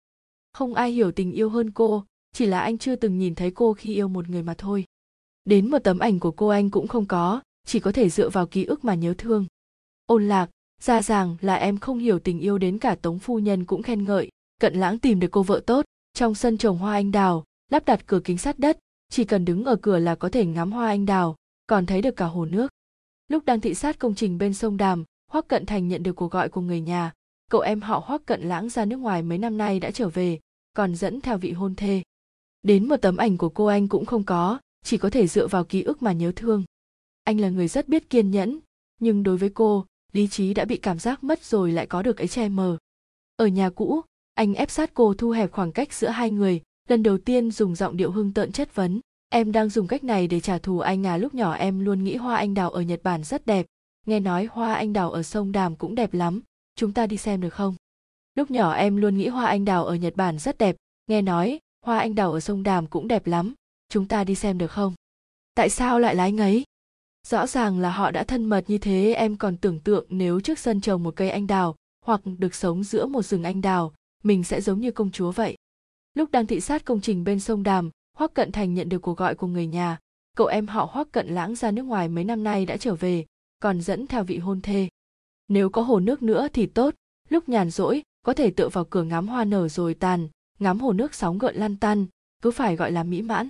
Không 0.53 0.73
ai 0.73 0.91
hiểu 0.91 1.11
tình 1.11 1.31
yêu 1.31 1.49
hơn 1.49 1.71
cô, 1.71 2.03
chỉ 2.33 2.45
là 2.45 2.59
anh 2.59 2.77
chưa 2.77 2.95
từng 2.95 3.17
nhìn 3.17 3.35
thấy 3.35 3.51
cô 3.51 3.73
khi 3.73 3.93
yêu 3.93 4.07
một 4.07 4.29
người 4.29 4.43
mà 4.43 4.53
thôi. 4.57 4.85
Đến 5.45 5.69
một 5.69 5.79
tấm 5.83 5.99
ảnh 5.99 6.19
của 6.19 6.31
cô 6.31 6.47
anh 6.47 6.69
cũng 6.69 6.87
không 6.87 7.05
có, 7.05 7.41
chỉ 7.67 7.79
có 7.79 7.91
thể 7.91 8.09
dựa 8.09 8.29
vào 8.29 8.47
ký 8.47 8.63
ức 8.63 8.85
mà 8.85 8.95
nhớ 8.95 9.13
thương. 9.17 9.45
Ôn 10.05 10.27
lạc, 10.27 10.49
ra 10.81 11.01
ràng 11.01 11.37
là 11.41 11.55
em 11.55 11.77
không 11.77 11.99
hiểu 11.99 12.19
tình 12.19 12.39
yêu 12.39 12.57
đến 12.57 12.77
cả 12.77 12.95
tống 12.95 13.19
phu 13.19 13.39
nhân 13.39 13.65
cũng 13.65 13.83
khen 13.83 14.03
ngợi. 14.03 14.29
Cận 14.61 14.73
lãng 14.73 14.99
tìm 14.99 15.19
được 15.19 15.31
cô 15.31 15.43
vợ 15.43 15.61
tốt, 15.65 15.85
trong 16.13 16.35
sân 16.35 16.57
trồng 16.57 16.77
hoa 16.77 16.93
anh 16.93 17.11
đào 17.11 17.43
lắp 17.69 17.85
đặt 17.85 18.07
cửa 18.07 18.19
kính 18.23 18.37
sát 18.37 18.59
đất, 18.59 18.79
chỉ 19.09 19.25
cần 19.25 19.45
đứng 19.45 19.65
ở 19.65 19.75
cửa 19.75 19.99
là 19.99 20.15
có 20.15 20.29
thể 20.29 20.45
ngắm 20.45 20.71
hoa 20.71 20.87
anh 20.87 21.05
đào, 21.05 21.35
còn 21.67 21.85
thấy 21.85 22.01
được 22.01 22.15
cả 22.15 22.25
hồ 22.25 22.45
nước. 22.45 22.71
Lúc 23.27 23.45
đang 23.45 23.61
thị 23.61 23.73
sát 23.73 23.99
công 23.99 24.15
trình 24.15 24.37
bên 24.37 24.53
sông 24.53 24.77
đàm 24.77 25.05
hoắc 25.31 25.47
cận 25.47 25.65
thành 25.65 25.87
nhận 25.87 26.03
được 26.03 26.13
cuộc 26.13 26.31
gọi 26.31 26.49
của 26.49 26.61
người 26.61 26.81
nhà. 26.81 27.13
Cậu 27.49 27.61
em 27.61 27.81
họ 27.81 28.03
hoắc 28.05 28.25
cận 28.25 28.41
lãng 28.41 28.69
ra 28.69 28.85
nước 28.85 28.97
ngoài 28.97 29.21
mấy 29.23 29.37
năm 29.37 29.57
nay 29.57 29.79
đã 29.79 29.91
trở 29.91 30.09
về, 30.09 30.39
còn 30.73 30.95
dẫn 30.95 31.21
theo 31.21 31.37
vị 31.37 31.51
hôn 31.51 31.75
thê. 31.75 32.03
Đến 32.63 32.87
một 32.87 32.97
tấm 32.97 33.17
ảnh 33.17 33.37
của 33.37 33.49
cô 33.49 33.65
anh 33.65 33.87
cũng 33.87 34.05
không 34.05 34.23
có, 34.23 34.59
chỉ 34.83 34.97
có 34.97 35.09
thể 35.09 35.27
dựa 35.27 35.47
vào 35.47 35.63
ký 35.63 35.81
ức 35.81 36.01
mà 36.01 36.11
nhớ 36.11 36.31
thương. 36.35 36.63
Anh 37.23 37.39
là 37.39 37.49
người 37.49 37.67
rất 37.67 37.87
biết 37.87 38.09
kiên 38.09 38.31
nhẫn, 38.31 38.59
nhưng 38.99 39.23
đối 39.23 39.37
với 39.37 39.49
cô, 39.49 39.85
lý 40.13 40.27
trí 40.27 40.53
đã 40.53 40.65
bị 40.65 40.77
cảm 40.77 40.99
giác 40.99 41.23
mất 41.23 41.43
rồi 41.43 41.71
lại 41.71 41.87
có 41.87 42.01
được 42.01 42.17
ấy 42.17 42.27
che 42.27 42.49
mờ. 42.49 42.77
Ở 43.35 43.47
nhà 43.47 43.69
cũ, 43.69 44.01
anh 44.33 44.53
ép 44.53 44.71
sát 44.71 44.91
cô 44.93 45.13
thu 45.13 45.31
hẹp 45.31 45.51
khoảng 45.51 45.71
cách 45.71 45.93
giữa 45.93 46.09
hai 46.09 46.31
người 46.31 46.61
lần 46.89 47.03
đầu 47.03 47.17
tiên 47.17 47.51
dùng 47.51 47.75
giọng 47.75 47.97
điệu 47.97 48.11
hưng 48.11 48.33
tợn 48.33 48.51
chất 48.51 48.75
vấn. 48.75 48.99
Em 49.29 49.51
đang 49.51 49.69
dùng 49.69 49.87
cách 49.87 50.03
này 50.03 50.27
để 50.27 50.39
trả 50.39 50.57
thù 50.57 50.79
anh 50.79 51.07
à 51.07 51.17
lúc 51.17 51.33
nhỏ 51.33 51.53
em 51.53 51.79
luôn 51.79 52.03
nghĩ 52.03 52.15
hoa 52.15 52.35
anh 52.35 52.53
đào 52.53 52.69
ở 52.69 52.81
nhật 52.81 52.99
bản 53.03 53.23
rất 53.23 53.45
đẹp. 53.45 53.65
Nghe 54.05 54.19
nói 54.19 54.47
hoa 54.51 54.73
anh 54.73 54.93
đào 54.93 55.11
ở 55.11 55.23
sông 55.23 55.51
đàm 55.51 55.75
cũng 55.75 55.95
đẹp 55.95 56.13
lắm. 56.13 56.41
Chúng 56.75 56.93
ta 56.93 57.07
đi 57.07 57.17
xem 57.17 57.41
được 57.41 57.53
không? 57.53 57.75
Lúc 58.35 58.51
nhỏ 58.51 58.73
em 58.73 58.97
luôn 58.97 59.17
nghĩ 59.17 59.27
hoa 59.27 59.45
anh 59.45 59.65
đào 59.65 59.85
ở 59.85 59.95
nhật 59.95 60.15
bản 60.15 60.39
rất 60.39 60.57
đẹp. 60.57 60.75
Nghe 61.07 61.21
nói, 61.21 61.59
hoa 61.85 61.99
anh 61.99 62.15
đào 62.15 62.31
ở 62.31 62.39
sông 62.39 62.63
đàm 62.63 62.87
cũng 62.87 63.07
đẹp 63.07 63.27
lắm. 63.27 63.53
Chúng 63.89 64.07
ta 64.07 64.23
đi 64.23 64.35
xem 64.35 64.57
được 64.57 64.71
không? 64.71 64.93
Tại 65.55 65.69
sao 65.69 65.99
lại 65.99 66.15
lái 66.15 66.31
ngấy 66.31 66.63
rõ 67.27 67.47
ràng 67.47 67.79
là 67.79 67.91
họ 67.91 68.11
đã 68.11 68.23
thân 68.23 68.45
mật 68.45 68.63
như 68.67 68.77
thế, 68.77 69.13
em 69.13 69.35
còn 69.35 69.57
tưởng 69.57 69.79
tượng 69.79 70.05
nếu 70.09 70.39
trước 70.39 70.59
sân 70.59 70.81
trồng 70.81 71.03
một 71.03 71.15
cây 71.15 71.29
anh 71.29 71.47
đào, 71.47 71.75
hoặc 72.05 72.21
được 72.37 72.55
sống 72.55 72.83
giữa 72.83 73.05
một 73.05 73.21
rừng 73.21 73.43
anh 73.43 73.61
đào, 73.61 73.93
mình 74.23 74.43
sẽ 74.43 74.61
giống 74.61 74.79
như 74.79 74.91
công 74.91 75.11
chúa 75.11 75.31
vậy 75.31 75.57
lúc 76.19 76.31
đang 76.31 76.45
thị 76.45 76.61
sát 76.61 76.85
công 76.85 77.01
trình 77.01 77.23
bên 77.23 77.39
sông 77.39 77.63
đàm 77.63 77.89
hoắc 78.17 78.33
cận 78.33 78.51
thành 78.51 78.73
nhận 78.73 78.89
được 78.89 79.01
cuộc 79.01 79.17
gọi 79.17 79.35
của 79.35 79.47
người 79.47 79.67
nhà. 79.67 79.97
Cậu 80.37 80.47
em 80.47 80.67
họ 80.67 80.89
hoắc 80.91 81.11
cận 81.11 81.27
lãng 81.27 81.55
ra 81.55 81.71
nước 81.71 81.83
ngoài 81.83 82.09
mấy 82.09 82.23
năm 82.23 82.43
nay 82.43 82.65
đã 82.65 82.77
trở 82.77 82.95
về 82.95 83.25
còn 83.59 83.81
dẫn 83.81 84.07
theo 84.07 84.23
vị 84.23 84.37
hôn 84.37 84.61
thê. 84.61 84.89
Nếu 85.47 85.69
có 85.69 85.81
hồ 85.81 85.99
nước 85.99 86.23
nữa 86.23 86.47
thì 86.53 86.65
tốt 86.65 86.95
lúc 87.29 87.49
nhàn 87.49 87.69
rỗi 87.69 88.03
có 88.25 88.33
thể 88.33 88.51
tựa 88.51 88.69
vào 88.69 88.85
cửa 88.85 89.03
ngắm 89.03 89.27
hoa 89.27 89.45
nở 89.45 89.67
rồi 89.67 89.93
tàn 89.93 90.27
ngắm 90.59 90.79
hồ 90.79 90.93
nước 90.93 91.13
sóng 91.13 91.37
gợn 91.37 91.55
lan 91.55 91.75
tan, 91.75 92.05
cứ 92.41 92.51
phải 92.51 92.75
gọi 92.75 92.91
là 92.91 93.03
mỹ 93.03 93.21
mãn. 93.21 93.47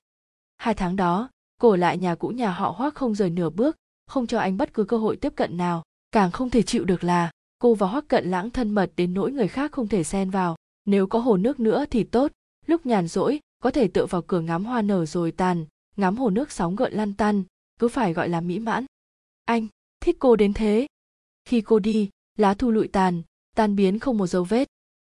Hai 0.58 0.74
tháng 0.74 0.96
đó 0.96 1.30
cổ 1.62 1.76
lại 1.76 1.98
nhà 1.98 2.16
cũ 2.16 2.28
nhà 2.28 2.52
họ 2.52 2.76
hoắc 2.78 2.96
không 2.96 3.16
rời 3.16 3.30
nửa 3.30 3.50
bước 3.50 3.76
không 4.08 4.28
cho 4.28 4.40
anh 4.40 4.58
bất 4.58 4.74
cứ 4.74 4.84
cơ 4.84 4.98
hội 4.98 5.16
tiếp 5.16 5.34
cận 5.36 5.58
nào 5.58 5.84
càng 6.12 6.32
không 6.32 6.50
thể 6.50 6.62
chịu 6.62 6.86
được 6.86 7.04
là 7.04 7.32
cô 7.60 7.74
và 7.74 7.88
hoắc 7.88 8.08
cận 8.08 8.32
lãng 8.32 8.50
thân 8.50 8.72
mật 8.72 8.92
đến 8.96 9.14
nỗi 9.14 9.32
người 9.32 9.48
khác 9.48 9.72
không 9.72 9.88
thể 9.88 10.04
xen 10.04 10.30
vào. 10.30 10.56
Nếu 10.86 11.08
có 11.08 11.20
hồ 11.20 11.38
nước 11.38 11.60
nữa 11.60 11.86
thì 11.92 12.04
tốt 12.04 12.32
lúc 12.70 12.86
nhàn 12.86 13.08
rỗi, 13.08 13.40
có 13.64 13.72
thể 13.72 13.88
tựa 13.88 14.06
vào 14.06 14.22
cửa 14.22 14.40
ngắm 14.40 14.66
hoa 14.66 14.82
nở 14.82 15.06
rồi 15.06 15.32
tàn, 15.32 15.66
ngắm 15.98 16.18
hồ 16.18 16.30
nước 16.30 16.52
sóng 16.52 16.76
gợn 16.76 16.94
lan 16.94 17.14
tan, 17.14 17.44
cứ 17.80 17.88
phải 17.88 18.14
gọi 18.14 18.30
là 18.30 18.42
mỹ 18.42 18.60
mãn. 18.60 18.86
Anh, 19.46 19.68
thích 20.02 20.16
cô 20.20 20.36
đến 20.36 20.54
thế. 20.54 20.88
Khi 21.46 21.62
cô 21.62 21.80
đi, 21.80 22.10
lá 22.38 22.54
thu 22.54 22.72
lụi 22.72 22.88
tàn, 22.88 23.22
tan 23.56 23.76
biến 23.76 24.00
không 24.00 24.18
một 24.18 24.28
dấu 24.28 24.44
vết. 24.44 24.68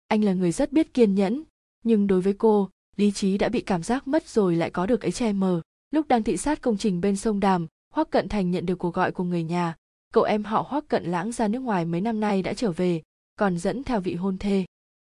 Anh 0.09 0.25
là 0.25 0.32
người 0.32 0.52
rất 0.52 0.73
biết 0.73 0.94
kiên 0.94 1.14
nhẫn, 1.14 1.42
nhưng 1.85 2.06
đối 2.06 2.21
với 2.21 2.35
cô, 2.38 2.71
lý 2.97 3.12
trí 3.12 3.38
đã 3.38 3.49
bị 3.49 3.61
cảm 3.61 3.82
giác 3.82 4.09
mất 4.09 4.28
rồi 4.28 4.56
lại 4.56 4.71
có 4.71 4.87
được 4.87 5.02
ấy 5.02 5.12
che 5.12 5.32
mờ. 5.32 5.62
Lúc 5.90 6.09
đang 6.09 6.23
thị 6.23 6.37
sát 6.37 6.61
công 6.61 6.78
trình 6.78 7.00
bên 7.00 7.16
sông 7.16 7.40
đàm, 7.40 7.66
hoắc 7.94 8.11
cận 8.11 8.28
thành 8.28 8.50
nhận 8.50 8.66
được 8.66 8.78
cuộc 8.78 8.94
gọi 8.94 9.12
của 9.12 9.25
người 9.25 9.42
nhà. 9.42 9.76
Cậu 10.12 10.25
em 10.25 10.44
họ 10.44 10.66
hoắc 10.68 10.88
cận 10.88 11.04
lãng 11.04 11.32
ra 11.32 11.49
nước 11.49 11.61
ngoài 11.61 11.85
mấy 11.85 12.00
năm 12.00 12.21
nay 12.21 12.42
đã 12.42 12.54
trở 12.54 12.73
về, 12.73 13.02
còn 13.37 13.59
dẫn 13.59 13.85
theo 13.85 14.00
vị 14.00 14.14
hôn 14.14 14.38
thê. 14.38 14.64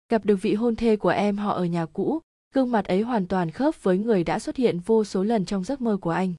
Gặp 0.10 0.26
được 0.26 0.36
vị 0.42 0.54
hôn 0.54 0.76
thê 0.76 0.96
của 0.96 1.10
em 1.10 1.38
họ 1.38 1.54
ở 1.54 1.66
nhà 1.66 1.86
cũ 1.86 2.22
gương 2.54 2.72
mặt 2.72 2.86
ấy 2.86 3.02
hoàn 3.02 3.28
toàn 3.28 3.52
khớp 3.52 3.84
với 3.84 3.98
người 3.98 4.24
đã 4.24 4.40
xuất 4.40 4.56
hiện 4.56 4.80
vô 4.80 5.04
số 5.04 5.24
lần 5.24 5.46
trong 5.46 5.64
giấc 5.64 5.82
mơ 5.82 5.98
của 6.02 6.10
anh. 6.10 6.34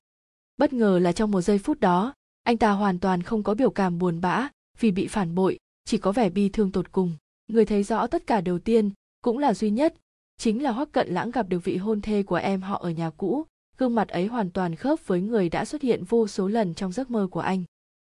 Bất 0.57 0.73
ngờ 0.73 0.99
là 0.99 1.12
trong 1.12 1.31
một 1.31 1.40
giây 1.40 1.59
phút 1.59 1.81
đó, 1.81 2.14
anh 2.42 2.57
ta 2.57 2.71
hoàn 2.71 2.99
toàn 2.99 3.23
không 3.23 3.42
có 3.42 3.55
biểu 3.55 3.71
cảm 3.71 3.99
buồn 3.99 4.21
bã 4.21 4.49
vì 4.81 4.90
bị 4.90 5.07
phản 5.07 5.35
bội, 5.35 5.59
chỉ 5.85 5.99
có 5.99 6.12
vẻ 6.12 6.31
bi 6.31 6.49
thương 6.49 6.73
tột 6.73 6.92
cùng. 6.92 7.12
Người 7.49 7.64
thấy 7.64 7.83
rõ 7.83 8.07
tất 8.07 8.27
cả 8.27 8.40
đầu 8.40 8.59
tiên 8.59 8.90
cũng 9.23 9.38
là 9.38 9.55
duy 9.55 9.71
nhất, 9.71 9.94
chính 10.38 10.62
là 10.62 10.71
hoắc 10.71 10.92
cận 10.92 11.09
lãng 11.09 11.31
gặp 11.31 11.49
được 11.49 11.64
vị 11.64 11.77
hôn 11.77 12.01
thê 12.01 12.23
của 12.23 12.37
em 12.37 12.61
họ 12.61 12.79
ở 12.79 12.90
nhà 12.90 13.11
cũ. 13.11 13.44
Gương 13.79 13.94
mặt 13.94 14.09
ấy 14.09 14.27
hoàn 14.27 14.51
toàn 14.51 14.75
khớp 14.75 15.07
với 15.07 15.21
người 15.21 15.49
đã 15.49 15.64
xuất 15.64 15.83
hiện 15.83 16.05
vô 16.05 16.27
số 16.27 16.49
lần 16.49 16.75
trong 16.75 16.92
giấc 16.92 17.11
mơ 17.11 17.29
của 17.31 17.40
anh. 17.40 17.64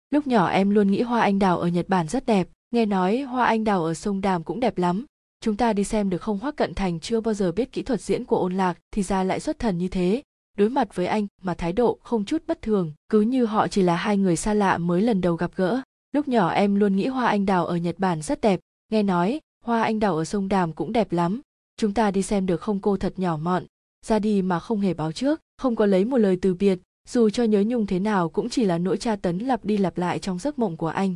Lúc 0.10 0.28
nhỏ 0.28 0.48
em 0.48 0.70
luôn 0.70 0.92
nghĩ 0.92 1.02
hoa 1.02 1.22
anh 1.22 1.40
đào 1.40 1.60
ở 1.60 1.68
nhật 1.68 1.90
bản 1.90 2.08
rất 2.08 2.26
đẹp, 2.26 2.48
nghe 2.72 2.86
nói 2.86 3.22
hoa 3.22 3.46
anh 3.46 3.64
đào 3.64 3.84
ở 3.84 3.94
sông 3.94 4.22
đàm 4.22 4.44
cũng 4.44 4.60
đẹp 4.60 4.78
lắm 4.78 5.06
chúng 5.44 5.56
ta 5.56 5.74
đi 5.74 5.84
xem 5.84 6.10
được 6.10 6.22
không 6.22 6.40
hoắc 6.40 6.56
cận 6.56 6.74
thành 6.74 7.00
chưa 7.00 7.22
bao 7.22 7.34
giờ 7.34 7.52
biết 7.52 7.72
kỹ 7.72 7.82
thuật 7.84 8.02
diễn 8.02 8.26
của 8.26 8.38
ôn 8.38 8.54
lạc 8.54 8.78
thì 8.92 9.04
ra 9.04 9.24
lại 9.24 9.40
xuất 9.40 9.60
thần 9.60 9.78
như 9.78 9.88
thế. 9.88 10.22
Đối 10.58 10.70
mặt 10.70 10.96
với 10.96 11.08
anh 11.08 11.28
mà 11.42 11.54
thái 11.54 11.74
độ 11.74 11.98
không 12.04 12.26
chút 12.26 12.44
bất 12.48 12.62
thường, 12.62 12.94
cứ 13.10 13.22
như 13.22 13.46
họ 13.46 13.68
chỉ 13.68 13.82
là 13.82 13.96
hai 13.96 14.18
người 14.18 14.36
xa 14.36 14.54
lạ 14.54 14.78
mới 14.78 15.02
lần 15.02 15.22
đầu 15.22 15.36
gặp 15.36 15.52
gỡ. 15.56 15.82
Lúc 16.12 16.28
nhỏ 16.28 16.50
em 16.50 16.76
luôn 16.76 16.96
nghĩ 16.96 17.08
hoa 17.08 17.28
anh 17.28 17.46
đào 17.46 17.66
ở 17.66 17.76
nhật 17.76 18.00
bản 18.00 18.22
rất 18.22 18.42
đẹp. 18.42 18.60
Nghe 18.92 19.04
nói, 19.04 19.40
hoa 19.66 19.84
anh 19.84 20.00
đào 20.00 20.18
ở 20.18 20.26
sông 20.26 20.50
đàm 20.50 20.74
cũng 20.74 20.94
đẹp 20.94 21.12
lắm. 21.12 21.42
Chúng 21.78 21.94
ta 21.94 22.12
đi 22.12 22.22
xem 22.22 22.46
được 22.46 22.62
không 22.62 22.80
cô 22.80 22.98
thật 22.98 23.14
nhỏ 23.18 23.38
mọn? 23.38 23.64
Ra 24.06 24.20
đi 24.20 24.42
mà 24.42 24.60
không 24.60 24.80
hề 24.80 24.94
báo 24.94 25.12
trước, 25.12 25.40
không 25.58 25.76
có 25.76 25.86
lấy 25.86 26.06
một 26.06 26.18
lời 26.18 26.38
từ 26.42 26.54
biệt. 26.54 26.80
Dù 27.10 27.30
cho 27.30 27.44
nhớ 27.44 27.64
nhung 27.68 27.86
thế 27.86 28.00
nào 28.00 28.30
cũng 28.30 28.50
chỉ 28.50 28.66
là 28.66 28.78
nỗi 28.78 28.98
tra 28.98 29.16
tấn 29.16 29.40
lặp 29.40 29.66
đi 29.66 29.78
lặp 29.78 29.98
lại 29.98 30.20
trong 30.20 30.40
giấc 30.40 30.60
mộng 30.60 30.78
của 30.78 30.88
anh. 30.88 31.16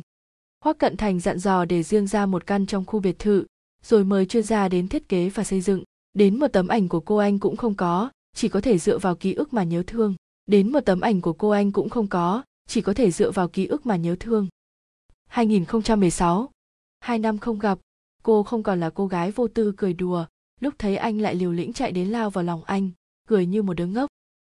Hoắc 0.64 0.78
cận 0.78 0.96
thành 0.96 1.20
dặn 1.20 1.38
dò 1.38 1.64
để 1.64 1.82
riêng 1.82 2.06
ra 2.06 2.26
một 2.26 2.46
căn 2.46 2.66
trong 2.66 2.84
khu 2.84 3.00
biệt 3.00 3.18
thự 3.18 3.44
rồi 3.82 4.04
mời 4.04 4.26
chuyên 4.26 4.42
gia 4.42 4.68
đến 4.68 4.88
thiết 4.88 5.08
kế 5.08 5.28
và 5.28 5.44
xây 5.44 5.60
dựng. 5.60 5.84
Đến 6.14 6.38
một 6.38 6.48
tấm 6.48 6.68
ảnh 6.68 6.88
của 6.88 7.00
cô 7.00 7.16
anh 7.16 7.38
cũng 7.38 7.56
không 7.56 7.74
có, 7.74 8.10
chỉ 8.36 8.48
có 8.48 8.60
thể 8.60 8.78
dựa 8.78 8.98
vào 8.98 9.14
ký 9.16 9.32
ức 9.32 9.52
mà 9.52 9.64
nhớ 9.64 9.82
thương. 9.86 10.14
Đến 10.46 10.72
một 10.72 10.80
tấm 10.80 11.00
ảnh 11.00 11.20
của 11.20 11.32
cô 11.32 11.50
anh 11.50 11.72
cũng 11.72 11.88
không 11.88 12.06
có, 12.06 12.42
chỉ 12.68 12.80
có 12.80 12.94
thể 12.94 13.10
dựa 13.10 13.30
vào 13.30 13.48
ký 13.48 13.66
ức 13.66 13.86
mà 13.86 13.96
nhớ 13.96 14.16
thương. 14.20 14.48
2016 15.26 16.50
hai 17.00 17.18
năm 17.18 17.38
không 17.38 17.58
gặp, 17.58 17.78
cô 18.22 18.42
không 18.42 18.62
còn 18.62 18.80
là 18.80 18.90
cô 18.90 19.06
gái 19.06 19.30
vô 19.30 19.48
tư 19.48 19.72
cười 19.76 19.92
đùa. 19.92 20.26
Lúc 20.60 20.74
thấy 20.78 20.96
anh 20.96 21.20
lại 21.20 21.34
liều 21.34 21.52
lĩnh 21.52 21.72
chạy 21.72 21.92
đến 21.92 22.08
lao 22.08 22.30
vào 22.30 22.44
lòng 22.44 22.64
anh, 22.64 22.90
cười 23.28 23.46
như 23.46 23.62
một 23.62 23.74
đứa 23.74 23.86
ngốc. 23.86 24.10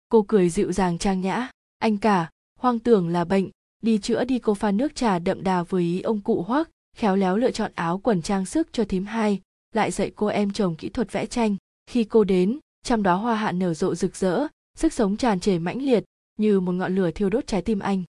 Cô 0.10 0.26
cười 0.28 0.50
dịu 0.50 0.72
dàng 0.72 0.98
trang 0.98 1.22
nhã. 1.22 1.50
Anh 1.80 1.98
cả, 1.98 2.30
hoang 2.60 2.80
tưởng 2.80 3.08
là 3.08 3.26
bệnh, 3.26 3.50
đi 3.82 3.98
chữa 3.98 4.26
đi 4.26 4.40
cô 4.40 4.54
pha 4.54 4.72
nước 4.72 4.96
trà 4.96 5.20
đậm 5.20 5.44
đà 5.44 5.64
vừa 5.64 5.80
ý 5.80 6.02
ông 6.02 6.22
cụ 6.22 6.42
hoắc 6.42 6.70
khéo 6.94 7.16
léo 7.16 7.38
lựa 7.38 7.52
chọn 7.52 7.72
áo 7.76 7.98
quần 7.98 8.22
trang 8.22 8.46
sức 8.46 8.68
cho 8.72 8.84
thím 8.84 9.06
hai 9.06 9.42
lại 9.76 9.92
dạy 9.92 10.12
cô 10.16 10.28
em 10.28 10.52
chồng 10.52 10.76
kỹ 10.76 10.90
thuật 10.90 11.12
vẽ 11.12 11.26
tranh. 11.26 11.56
Khi 11.88 12.04
cô 12.04 12.24
đến 12.24 12.60
trong 12.84 13.04
đó 13.04 13.16
hoa 13.16 13.36
hạ 13.36 13.52
nở 13.52 13.74
rộ 13.74 13.96
rực 13.96 14.16
rỡ 14.16 14.48
sức 14.78 14.94
sống 14.94 15.18
tràn 15.18 15.40
trề 15.40 15.60
mãnh 15.60 15.82
liệt 15.82 16.04
như 16.38 16.60
một 16.60 16.72
ngọn 16.72 16.96
lửa 16.96 17.12
thiêu 17.12 17.30
đốt 17.30 17.48
trái 17.48 17.62
tim 17.62 17.80
anh. 17.80 18.04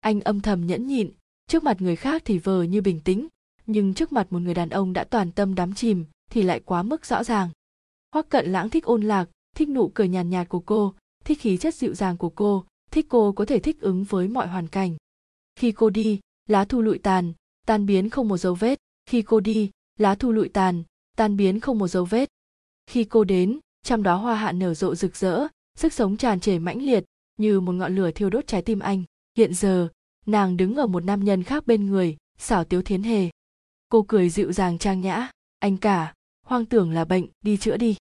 Anh 0.00 0.20
âm 0.20 0.40
thầm 0.40 0.66
nhẫn 0.66 0.86
nhịn 0.86 1.10
trước 1.46 1.64
mặt 1.64 1.80
người 1.80 1.96
khác 1.96 2.22
thì 2.24 2.38
vờ 2.38 2.62
như 2.62 2.80
bình 2.80 3.00
tĩnh 3.00 3.28
nhưng 3.66 3.94
trước 3.94 4.12
mặt 4.12 4.26
một 4.30 4.38
người 4.38 4.54
đàn 4.54 4.70
ông 4.70 4.92
đã 4.92 5.04
toàn 5.04 5.32
tâm 5.32 5.54
đắm 5.54 5.74
chìm 5.74 6.04
thì 6.30 6.42
lại 6.42 6.60
quá 6.60 6.82
mức 6.82 7.06
rõ 7.06 7.24
ràng. 7.24 7.50
Hoắc 8.12 8.28
cận 8.28 8.52
lãng 8.52 8.70
thích 8.70 8.84
ôn 8.84 9.02
lạc 9.02 9.28
thích 9.56 9.68
nụ 9.68 9.88
cười 9.94 10.08
nhàn 10.08 10.30
nhạt, 10.30 10.40
nhạt 10.40 10.48
của 10.48 10.60
cô 10.60 10.94
thích 11.24 11.38
khí 11.40 11.56
chất 11.56 11.74
dịu 11.74 11.94
dàng 11.94 12.16
của 12.16 12.30
cô 12.30 12.64
thích 12.90 13.06
cô 13.08 13.32
có 13.32 13.44
thể 13.44 13.58
thích 13.58 13.80
ứng 13.80 14.04
với 14.04 14.28
mọi 14.28 14.48
hoàn 14.48 14.68
cảnh. 14.68 14.96
Khi 15.56 15.72
cô 15.72 15.90
đi 15.90 16.20
lá 16.48 16.64
thu 16.64 16.82
lụi 16.82 16.98
tàn 16.98 17.32
tan 17.68 17.86
biến 17.86 18.10
không 18.10 18.28
một 18.28 18.36
dấu 18.36 18.54
vết. 18.54 18.78
Khi 19.06 19.22
cô 19.22 19.40
đi, 19.40 19.70
lá 19.98 20.14
thu 20.14 20.32
lụi 20.32 20.48
tàn, 20.48 20.82
tan 21.16 21.36
biến 21.36 21.60
không 21.60 21.78
một 21.78 21.88
dấu 21.88 22.04
vết. 22.04 22.28
Khi 22.86 23.04
cô 23.04 23.24
đến, 23.24 23.58
trong 23.82 24.02
đó 24.02 24.16
hoa 24.16 24.34
hạ 24.34 24.52
nở 24.52 24.74
rộ 24.74 24.94
rực 24.94 25.16
rỡ, 25.16 25.46
sức 25.78 25.92
sống 25.92 26.16
tràn 26.16 26.40
trề 26.40 26.58
mãnh 26.58 26.82
liệt, 26.82 27.04
như 27.36 27.60
một 27.60 27.72
ngọn 27.72 27.96
lửa 27.96 28.10
thiêu 28.10 28.30
đốt 28.30 28.46
trái 28.46 28.62
tim 28.62 28.78
anh. 28.78 29.02
Hiện 29.36 29.54
giờ, 29.54 29.88
nàng 30.26 30.56
đứng 30.56 30.76
ở 30.76 30.86
một 30.86 31.04
nam 31.04 31.24
nhân 31.24 31.42
khác 31.42 31.66
bên 31.66 31.86
người, 31.86 32.16
xảo 32.38 32.64
tiếu 32.64 32.82
thiến 32.82 33.02
hề. 33.02 33.30
Cô 33.88 34.04
cười 34.08 34.30
dịu 34.30 34.52
dàng 34.52 34.78
trang 34.78 35.00
nhã. 35.00 35.30
Anh 35.58 35.76
cả, 35.76 36.14
hoang 36.46 36.66
tưởng 36.66 36.90
là 36.90 37.04
bệnh, 37.04 37.26
đi 37.40 37.56
chữa 37.56 37.76
đi. 37.76 37.96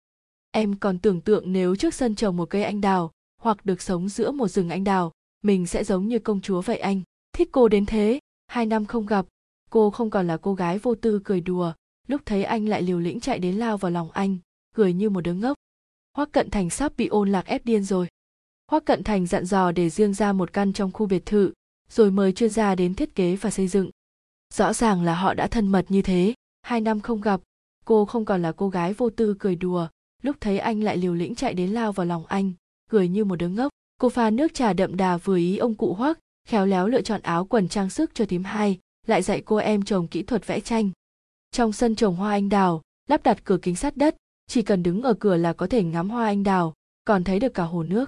Em 0.51 0.75
còn 0.75 0.99
tưởng 0.99 1.21
tượng 1.21 1.53
nếu 1.53 1.75
trước 1.75 1.93
sân 1.93 2.15
trồng 2.15 2.37
một 2.37 2.49
cây 2.49 2.63
anh 2.63 2.81
đào, 2.81 3.11
hoặc 3.41 3.65
được 3.65 3.81
sống 3.81 4.09
giữa 4.09 4.31
một 4.31 4.47
rừng 4.47 4.69
anh 4.69 4.83
đào, 4.83 5.11
mình 5.43 5.67
sẽ 5.67 5.83
giống 5.83 6.07
như 6.07 6.19
công 6.19 6.41
chúa 6.41 6.61
vậy 6.61 6.77
anh. 6.77 7.01
Thích 7.33 7.49
cô 7.51 7.67
đến 7.67 7.85
thế, 7.85 8.19
hai 8.47 8.65
năm 8.65 8.85
không 8.85 9.05
gặp 9.05 9.25
cô 9.73 9.89
không 9.89 10.09
còn 10.09 10.27
là 10.27 10.37
cô 10.37 10.53
gái 10.53 10.77
vô 10.77 10.95
tư 10.95 11.21
cười 11.23 11.41
đùa, 11.41 11.73
lúc 12.07 12.21
thấy 12.25 12.43
anh 12.43 12.69
lại 12.69 12.81
liều 12.81 12.99
lĩnh 12.99 13.19
chạy 13.19 13.39
đến 13.39 13.55
lao 13.55 13.77
vào 13.77 13.91
lòng 13.91 14.11
anh, 14.11 14.37
cười 14.75 14.93
như 14.93 15.09
một 15.09 15.21
đứa 15.21 15.33
ngốc. 15.33 15.57
Hoắc 16.17 16.31
cận 16.31 16.49
thành 16.49 16.69
sắp 16.69 16.93
bị 16.97 17.07
ôn 17.07 17.31
lạc 17.31 17.45
ép 17.45 17.65
điên 17.65 17.83
rồi. 17.83 18.07
Hoắc 18.71 18.85
cận 18.85 19.03
thành 19.03 19.27
dặn 19.27 19.45
dò 19.45 19.71
để 19.71 19.89
riêng 19.89 20.13
ra 20.13 20.33
một 20.33 20.53
căn 20.53 20.73
trong 20.73 20.91
khu 20.91 21.05
biệt 21.05 21.25
thự, 21.25 21.53
rồi 21.89 22.11
mời 22.11 22.33
chuyên 22.33 22.49
gia 22.49 22.75
đến 22.75 22.93
thiết 22.93 23.15
kế 23.15 23.35
và 23.35 23.51
xây 23.51 23.67
dựng. 23.67 23.89
Rõ 24.53 24.73
ràng 24.73 25.01
là 25.01 25.15
họ 25.15 25.33
đã 25.33 25.47
thân 25.47 25.67
mật 25.67 25.85
như 25.89 26.01
thế, 26.01 26.33
hai 26.61 26.81
năm 26.81 26.99
không 26.99 27.21
gặp, 27.21 27.41
cô 27.85 28.05
không 28.05 28.25
còn 28.25 28.41
là 28.41 28.51
cô 28.51 28.69
gái 28.69 28.93
vô 28.93 29.09
tư 29.09 29.35
cười 29.39 29.55
đùa, 29.55 29.87
lúc 30.21 30.35
thấy 30.41 30.59
anh 30.59 30.83
lại 30.83 30.97
liều 30.97 31.13
lĩnh 31.13 31.35
chạy 31.35 31.53
đến 31.53 31.69
lao 31.69 31.91
vào 31.91 32.05
lòng 32.05 32.25
anh, 32.25 32.51
cười 32.89 33.07
như 33.07 33.25
một 33.25 33.35
đứa 33.35 33.49
ngốc. 33.49 33.71
Cô 33.99 34.09
pha 34.09 34.29
nước 34.29 34.53
trà 34.53 34.73
đậm 34.73 34.97
đà 34.97 35.17
vừa 35.17 35.37
ý 35.37 35.57
ông 35.57 35.75
cụ 35.75 35.93
hoắc 35.93 36.19
khéo 36.47 36.65
léo 36.65 36.87
lựa 36.87 37.01
chọn 37.01 37.21
áo 37.21 37.45
quần 37.45 37.67
trang 37.67 37.89
sức 37.89 38.11
cho 38.13 38.25
thím 38.25 38.43
hai 38.43 38.79
lại 39.07 39.21
dạy 39.21 39.41
cô 39.45 39.55
em 39.55 39.81
trồng 39.81 40.07
kỹ 40.07 40.23
thuật 40.23 40.47
vẽ 40.47 40.59
tranh. 40.59 40.89
Trong 41.51 41.73
sân 41.73 41.95
trồng 41.95 42.15
hoa 42.15 42.31
anh 42.31 42.49
đào, 42.49 42.81
lắp 43.09 43.23
đặt 43.23 43.43
cửa 43.43 43.57
kính 43.61 43.75
sát 43.75 43.97
đất, 43.97 44.15
chỉ 44.47 44.61
cần 44.61 44.83
đứng 44.83 45.01
ở 45.01 45.13
cửa 45.13 45.37
là 45.37 45.53
có 45.53 45.67
thể 45.67 45.83
ngắm 45.83 46.09
hoa 46.09 46.25
anh 46.25 46.43
đào, 46.43 46.73
còn 47.05 47.23
thấy 47.23 47.39
được 47.39 47.53
cả 47.53 47.63
hồ 47.63 47.83
nước. 47.83 48.05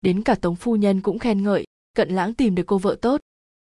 Đến 0.00 0.22
cả 0.22 0.34
tống 0.34 0.56
phu 0.56 0.76
nhân 0.76 1.00
cũng 1.00 1.18
khen 1.18 1.42
ngợi, 1.42 1.64
cận 1.94 2.08
lãng 2.08 2.34
tìm 2.34 2.54
được 2.54 2.66
cô 2.66 2.78
vợ 2.78 2.96
tốt. 3.00 3.20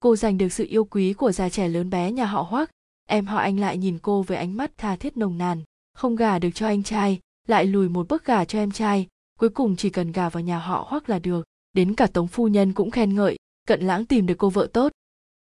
Cô 0.01 0.17
giành 0.17 0.39
được 0.39 0.53
sự 0.53 0.67
yêu 0.69 0.85
quý 0.85 1.13
của 1.13 1.33
già 1.33 1.49
trẻ 1.49 1.69
lớn 1.69 1.91
bé 1.91 2.13
nhà 2.13 2.25
họ 2.25 2.43
hoác 2.43 2.71
em 3.11 3.27
họ 3.27 3.39
anh 3.39 3.61
lại 3.61 3.79
nhìn 3.79 3.99
cô 4.03 4.23
với 4.23 4.37
ánh 4.37 4.57
mắt 4.57 4.71
tha 4.79 4.97
thiết 4.97 5.17
nồng 5.17 5.39
nàn, 5.39 5.63
không 5.95 6.17
gả 6.17 6.39
được 6.39 6.51
cho 6.55 6.67
anh 6.67 6.83
trai, 6.83 7.21
lại 7.49 7.67
lùi 7.67 7.89
một 7.89 8.09
bước 8.09 8.25
gả 8.25 8.45
cho 8.45 8.59
em 8.59 8.71
trai, 8.71 9.07
cuối 9.39 9.49
cùng 9.49 9.77
chỉ 9.77 9.91
cần 9.91 10.13
gả 10.13 10.29
vào 10.29 10.43
nhà 10.43 10.59
họ 10.59 10.87
hoác 10.89 11.09
là 11.09 11.19
được. 11.19 11.47
Đến 11.73 11.95
cả 11.95 12.07
tống 12.07 12.27
phu 12.27 12.49
nhân 12.49 12.73
cũng 12.73 12.91
khen 12.91 13.15
ngợi, 13.15 13.37
cận 13.69 13.81
lãng 13.81 14.07
tìm 14.07 14.27
được 14.27 14.35
cô 14.39 14.51
vợ 14.51 14.69
tốt 14.73 14.93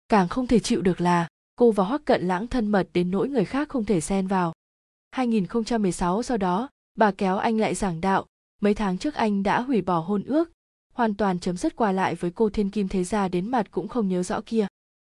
càng 0.09 0.29
không 0.29 0.47
thể 0.47 0.59
chịu 0.59 0.83
được 0.83 1.01
là, 1.01 1.29
cô 1.57 1.71
và 1.71 1.85
hoắc 1.85 2.05
cận 2.05 2.29
lãng 2.29 2.47
thân 2.47 2.67
mật 2.67 2.89
đến 2.93 3.11
nỗi 3.11 3.29
người 3.29 3.45
khác 3.45 3.69
không 3.69 3.85
thể 3.85 4.01
xen 4.01 4.27
vào. 4.27 4.53
2016 5.11 6.23
sau 6.23 6.37
đó, 6.37 6.69
bà 6.95 7.11
kéo 7.11 7.37
anh 7.37 7.59
lại 7.59 7.75
giảng 7.75 8.01
đạo. 8.01 8.27
Mấy 8.61 8.75
tháng 8.75 8.99
trước 8.99 9.15
anh 9.15 9.43
đã 9.43 9.61
hủy 9.61 9.83
bỏ 9.83 9.99
hôn 9.99 10.25
ước, 10.25 10.51
hoàn 10.93 11.15
toàn 11.15 11.41
chấm 11.41 11.57
dứt 11.57 11.77
qua 11.77 11.93
lại 11.93 12.15
với 12.15 12.31
cô 12.31 12.51
thiên 12.51 12.71
kim 12.71 12.89
thế 12.89 13.05
gia 13.05 13.29
đến 13.29 13.51
mặt 13.51 13.71
cũng 13.71 13.89
không 13.89 14.09
nhớ 14.09 14.23
rõ 14.23 14.41
kia. 14.47 14.67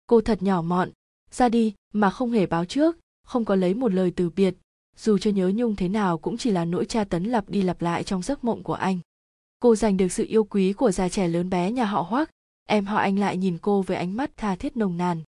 Cô 0.08 0.22
thật 0.22 0.44
nhỏ 0.44 0.62
mọn, 0.62 0.90
ra 1.32 1.50
đi 1.50 1.74
mà 1.94 2.10
không 2.10 2.32
hề 2.32 2.46
báo 2.46 2.66
trước, 2.66 2.98
không 3.26 3.46
có 3.46 3.56
lấy 3.56 3.74
một 3.74 3.94
lời 3.94 4.14
từ 4.16 4.30
biệt. 4.30 4.56
Dù 4.98 5.18
cho 5.18 5.32
nhớ 5.32 5.52
nhung 5.56 5.76
thế 5.76 5.90
nào 5.90 6.18
cũng 6.18 6.38
chỉ 6.38 6.52
là 6.52 6.66
nỗi 6.66 6.86
tra 6.86 7.04
tấn 7.04 7.24
lặp 7.24 7.50
đi 7.50 7.62
lặp 7.62 7.82
lại 7.82 8.04
trong 8.04 8.22
giấc 8.22 8.44
mộng 8.44 8.64
của 8.64 8.74
anh. 8.74 9.00
Cô 9.60 9.76
giành 9.76 9.98
được 9.98 10.12
sự 10.12 10.26
yêu 10.26 10.44
quý 10.44 10.74
của 10.74 10.92
già 10.92 11.10
trẻ 11.10 11.28
lớn 11.28 11.50
bé 11.50 11.72
nhà 11.72 11.86
họ 11.86 12.02
hoắc 12.02 12.30
em 12.70 12.86
họ 12.86 12.98
anh 12.98 13.20
lại 13.20 13.38
nhìn 13.38 13.58
cô 13.62 13.82
với 13.82 13.98
ánh 13.98 14.18
mắt 14.18 14.32
tha 14.38 14.56
thiết 14.56 14.78
nồng 14.78 14.98
nàn. 14.98 15.22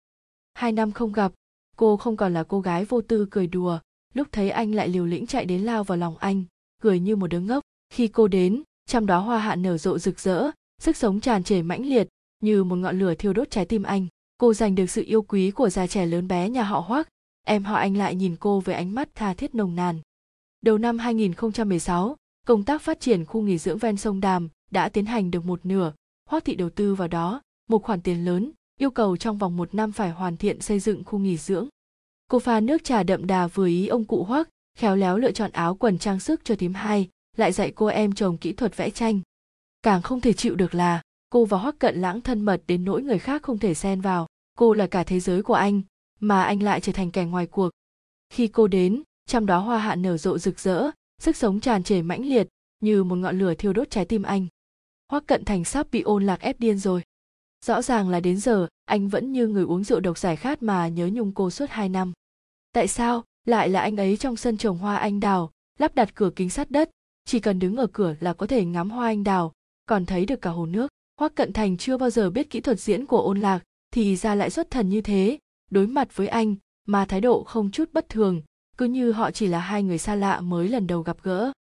Hai 0.55 0.73
năm 0.73 0.93
không 0.93 1.13
gặp 1.13 1.33
cô 1.77 1.97
không 1.97 2.17
còn 2.17 2.35
là 2.35 2.43
cô 2.43 2.61
gái 2.61 2.85
vô 2.85 3.01
tư 3.01 3.27
cười 3.31 3.47
đùa. 3.47 3.79
Lúc 4.15 4.29
thấy 4.33 4.51
anh 4.51 4.75
lại 4.75 4.89
liều 4.89 5.07
lĩnh 5.07 5.27
chạy 5.27 5.45
đến 5.45 5.63
lao 5.63 5.85
vào 5.85 5.99
lòng 5.99 6.19
anh 6.19 6.45
cười 6.83 7.01
như 7.01 7.17
một 7.17 7.27
đứa 7.27 7.41
ngốc. 7.41 7.65
Khi 7.91 8.09
cô 8.09 8.29
đến 8.29 8.63
trong 8.87 9.07
đó 9.07 9.19
hoa 9.19 9.39
hạ 9.39 9.57
nở 9.57 9.79
rộ 9.79 9.99
rực 9.99 10.21
rỡ 10.21 10.51
sức 10.83 10.97
sống 10.97 11.21
tràn 11.21 11.45
trề 11.45 11.63
mãnh 11.63 11.87
liệt 11.87 12.09
như 12.43 12.65
một 12.65 12.77
ngọn 12.77 12.99
lửa 12.99 13.15
thiêu 13.15 13.33
đốt 13.33 13.51
trái 13.51 13.67
tim 13.67 13.83
anh. 13.83 14.07
Cô 14.39 14.55
giành 14.55 14.75
được 14.75 14.91
sự 14.91 15.03
yêu 15.07 15.23
quý 15.23 15.51
của 15.51 15.69
già 15.69 15.87
trẻ 15.87 16.07
lớn 16.07 16.29
bé 16.29 16.49
nhà 16.49 16.63
họ 16.63 16.81
hoác 16.81 17.09
em 17.47 17.65
họ 17.65 17.77
anh 17.77 17.97
lại 17.97 18.15
nhìn 18.15 18.37
cô 18.41 18.61
với 18.61 18.75
ánh 18.75 18.95
mắt 18.95 19.09
tha 19.15 19.35
thiết 19.35 19.55
nồng 19.55 19.77
nàn. 19.77 19.99
Đầu 20.61 20.79
năm 20.79 20.99
2016, 20.99 22.17
công 22.47 22.65
tác 22.65 22.83
phát 22.83 23.01
triển 23.01 23.25
khu 23.25 23.41
nghỉ 23.43 23.59
dưỡng 23.59 23.79
ven 23.79 23.97
sông 23.97 24.21
Đàm 24.21 24.49
đã 24.71 24.89
tiến 24.89 25.07
hành 25.07 25.31
được 25.31 25.45
một 25.45 25.67
nửa, 25.67 25.93
Hoắc 26.31 26.45
thị 26.45 26.55
đầu 26.55 26.71
tư 26.71 26.95
vào 26.95 27.09
đó, 27.09 27.43
một 27.69 27.83
khoản 27.83 28.01
tiền 28.01 28.25
lớn, 28.25 28.53
yêu 28.79 28.91
cầu 28.91 29.17
trong 29.17 29.39
vòng 29.39 29.57
một 29.57 29.75
năm 29.75 29.93
phải 29.93 30.11
hoàn 30.11 30.37
thiện 30.37 30.61
xây 30.61 30.81
dựng 30.81 31.05
khu 31.05 31.19
nghỉ 31.19 31.37
dưỡng. 31.37 31.69
Cô 32.29 32.39
pha 32.39 32.61
nước 32.61 32.85
trà 32.85 33.03
đậm 33.03 33.27
đà 33.27 33.47
vừa 33.47 33.67
ý 33.67 33.87
ông 33.87 34.05
cụ 34.05 34.25
Hoắc, 34.25 34.49
khéo 34.79 34.97
léo 34.97 35.19
lựa 35.19 35.33
chọn 35.33 35.51
áo 35.51 35.75
quần 35.75 35.99
trang 35.99 36.21
sức 36.21 36.41
cho 36.45 36.57
thím 36.57 36.75
hai, 36.75 37.09
lại 37.37 37.53
dạy 37.53 37.73
cô 37.75 37.87
em 37.87 38.13
chồng 38.13 38.39
kỹ 38.39 38.53
thuật 38.53 38.77
vẽ 38.77 38.91
tranh. 38.91 39.21
Càng 39.83 40.03
không 40.03 40.21
thể 40.21 40.33
chịu 40.33 40.55
được 40.55 40.75
là 40.75 41.03
cô 41.31 41.45
và 41.45 41.59
Hoắc 41.59 41.79
Cận 41.79 42.01
Lãng 42.01 42.21
thân 42.21 42.41
mật 42.41 42.63
đến 42.67 42.85
nỗi 42.85 43.03
người 43.03 43.19
khác 43.19 43.43
không 43.43 43.59
thể 43.59 43.75
xen 43.75 44.01
vào. 44.01 44.27
Cô 44.59 44.75
là 44.75 44.87
cả 44.87 45.05
thế 45.05 45.21
giới 45.21 45.43
của 45.43 45.55
anh, 45.55 45.83
mà 46.21 46.43
anh 46.43 46.63
lại 46.63 46.81
trở 46.81 46.93
thành 46.93 47.11
kẻ 47.11 47.25
ngoài 47.25 47.47
cuộc. 47.47 47.71
Khi 48.33 48.49
cô 48.49 48.67
đến, 48.67 49.03
trăm 49.27 49.47
đó 49.47 49.59
hoa 49.59 49.79
hạ 49.79 49.95
nở 49.95 50.17
rộ 50.17 50.39
rực 50.39 50.59
rỡ, 50.61 50.91
sức 51.23 51.37
sống 51.37 51.61
tràn 51.61 51.83
trề 51.83 52.03
mãnh 52.03 52.27
liệt, 52.27 52.49
như 52.81 53.05
một 53.05 53.17
ngọn 53.17 53.39
lửa 53.39 53.55
thiêu 53.55 53.73
đốt 53.73 53.91
trái 53.91 54.05
tim 54.05 54.23
anh. 54.23 54.47
Hoắc 55.11 55.27
Cận 55.27 55.45
Thành 55.45 55.65
sắp 55.65 55.87
bị 55.93 56.01
ôn 56.01 56.27
lạc 56.27 56.41
ép 56.41 56.61
điên 56.61 56.79
rồi. 56.79 57.03
Rõ 57.65 57.83
ràng 57.83 58.09
là 58.09 58.21
đến 58.21 58.41
giờ, 58.41 58.67
anh 58.85 59.09
vẫn 59.09 59.33
như 59.33 59.47
người 59.47 59.65
uống 59.65 59.85
rượu 59.85 60.01
độc 60.01 60.19
giải 60.19 60.37
khát 60.37 60.63
mà 60.63 60.89
nhớ 60.89 61.11
nhung 61.13 61.33
cô 61.35 61.51
suốt 61.51 61.71
hai 61.71 61.89
năm. 61.89 62.13
Tại 62.73 62.89
sao, 62.89 63.25
lại 63.47 63.69
là 63.69 63.81
anh 63.81 63.97
ấy 63.97 64.17
trong 64.17 64.37
sân 64.37 64.57
trồng 64.57 64.79
hoa 64.79 64.97
anh 64.97 65.21
đào, 65.21 65.51
lắp 65.79 65.95
đặt 65.95 66.15
cửa 66.15 66.31
kính 66.37 66.51
sắt 66.51 66.71
đất, 66.71 66.91
chỉ 67.25 67.41
cần 67.41 67.59
đứng 67.59 67.77
ở 67.77 67.87
cửa 67.93 68.15
là 68.21 68.33
có 68.33 68.47
thể 68.47 68.65
ngắm 68.65 68.91
hoa 68.91 69.07
anh 69.07 69.25
đào, 69.25 69.53
còn 69.87 70.07
thấy 70.07 70.27
được 70.27 70.43
cả 70.43 70.51
hồ 70.51 70.67
nước. 70.67 70.89
Hoắc 71.21 71.35
Cận 71.35 71.53
Thành 71.53 71.77
chưa 71.77 71.97
bao 71.97 72.11
giờ 72.11 72.31
biết 72.31 72.51
kỹ 72.51 72.61
thuật 72.61 72.81
diễn 72.81 73.07
của 73.07 73.21
ôn 73.21 73.41
lạc, 73.41 73.63
thì 73.91 74.17
ra 74.17 74.35
lại 74.35 74.51
xuất 74.51 74.71
thần 74.71 74.89
như 74.89 75.01
thế, 75.01 75.39
đối 75.71 75.87
mặt 75.87 76.17
với 76.17 76.29
anh, 76.29 76.55
mà 76.87 77.05
thái 77.05 77.21
độ 77.21 77.45
không 77.45 77.71
chút 77.71 77.93
bất 77.93 78.09
thường, 78.09 78.43
cứ 78.79 78.87
như 78.87 79.13
họ 79.13 79.31
chỉ 79.31 79.47
là 79.47 79.61
hai 79.61 79.83
người 79.83 79.99
xa 79.99 80.15
lạ 80.15 80.41
mới 80.41 80.69
lần 80.69 80.87
đầu 80.87 81.03
gặp 81.03 81.17
gỡ. 81.23 81.53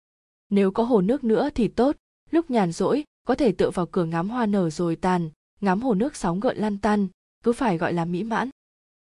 Nếu 0.51 0.71
có 0.71 0.83
hồ 0.83 1.01
nước 1.01 1.25
nữa 1.25 1.49
thì 1.55 1.69
tốt, 1.69 1.97
lúc 2.31 2.51
nhàn 2.51 2.73
rỗi, 2.73 3.05
có 3.29 3.35
thể 3.35 3.53
tựa 3.53 3.71
vào 3.71 3.87
cửa 3.87 4.05
ngắm 4.05 4.31
hoa 4.31 4.47
nở 4.47 4.71
rồi 4.71 4.97
tàn, 4.97 5.31
ngắm 5.61 5.83
hồ 5.83 5.95
nước 5.95 6.17
sóng 6.17 6.41
gợn 6.41 6.57
lăn 6.57 6.79
tăn, 6.79 7.09
cứ 7.45 7.53
phải 7.53 7.79
gọi 7.79 7.93
là 7.93 8.05
mỹ 8.05 8.25
mãn. 8.25 8.51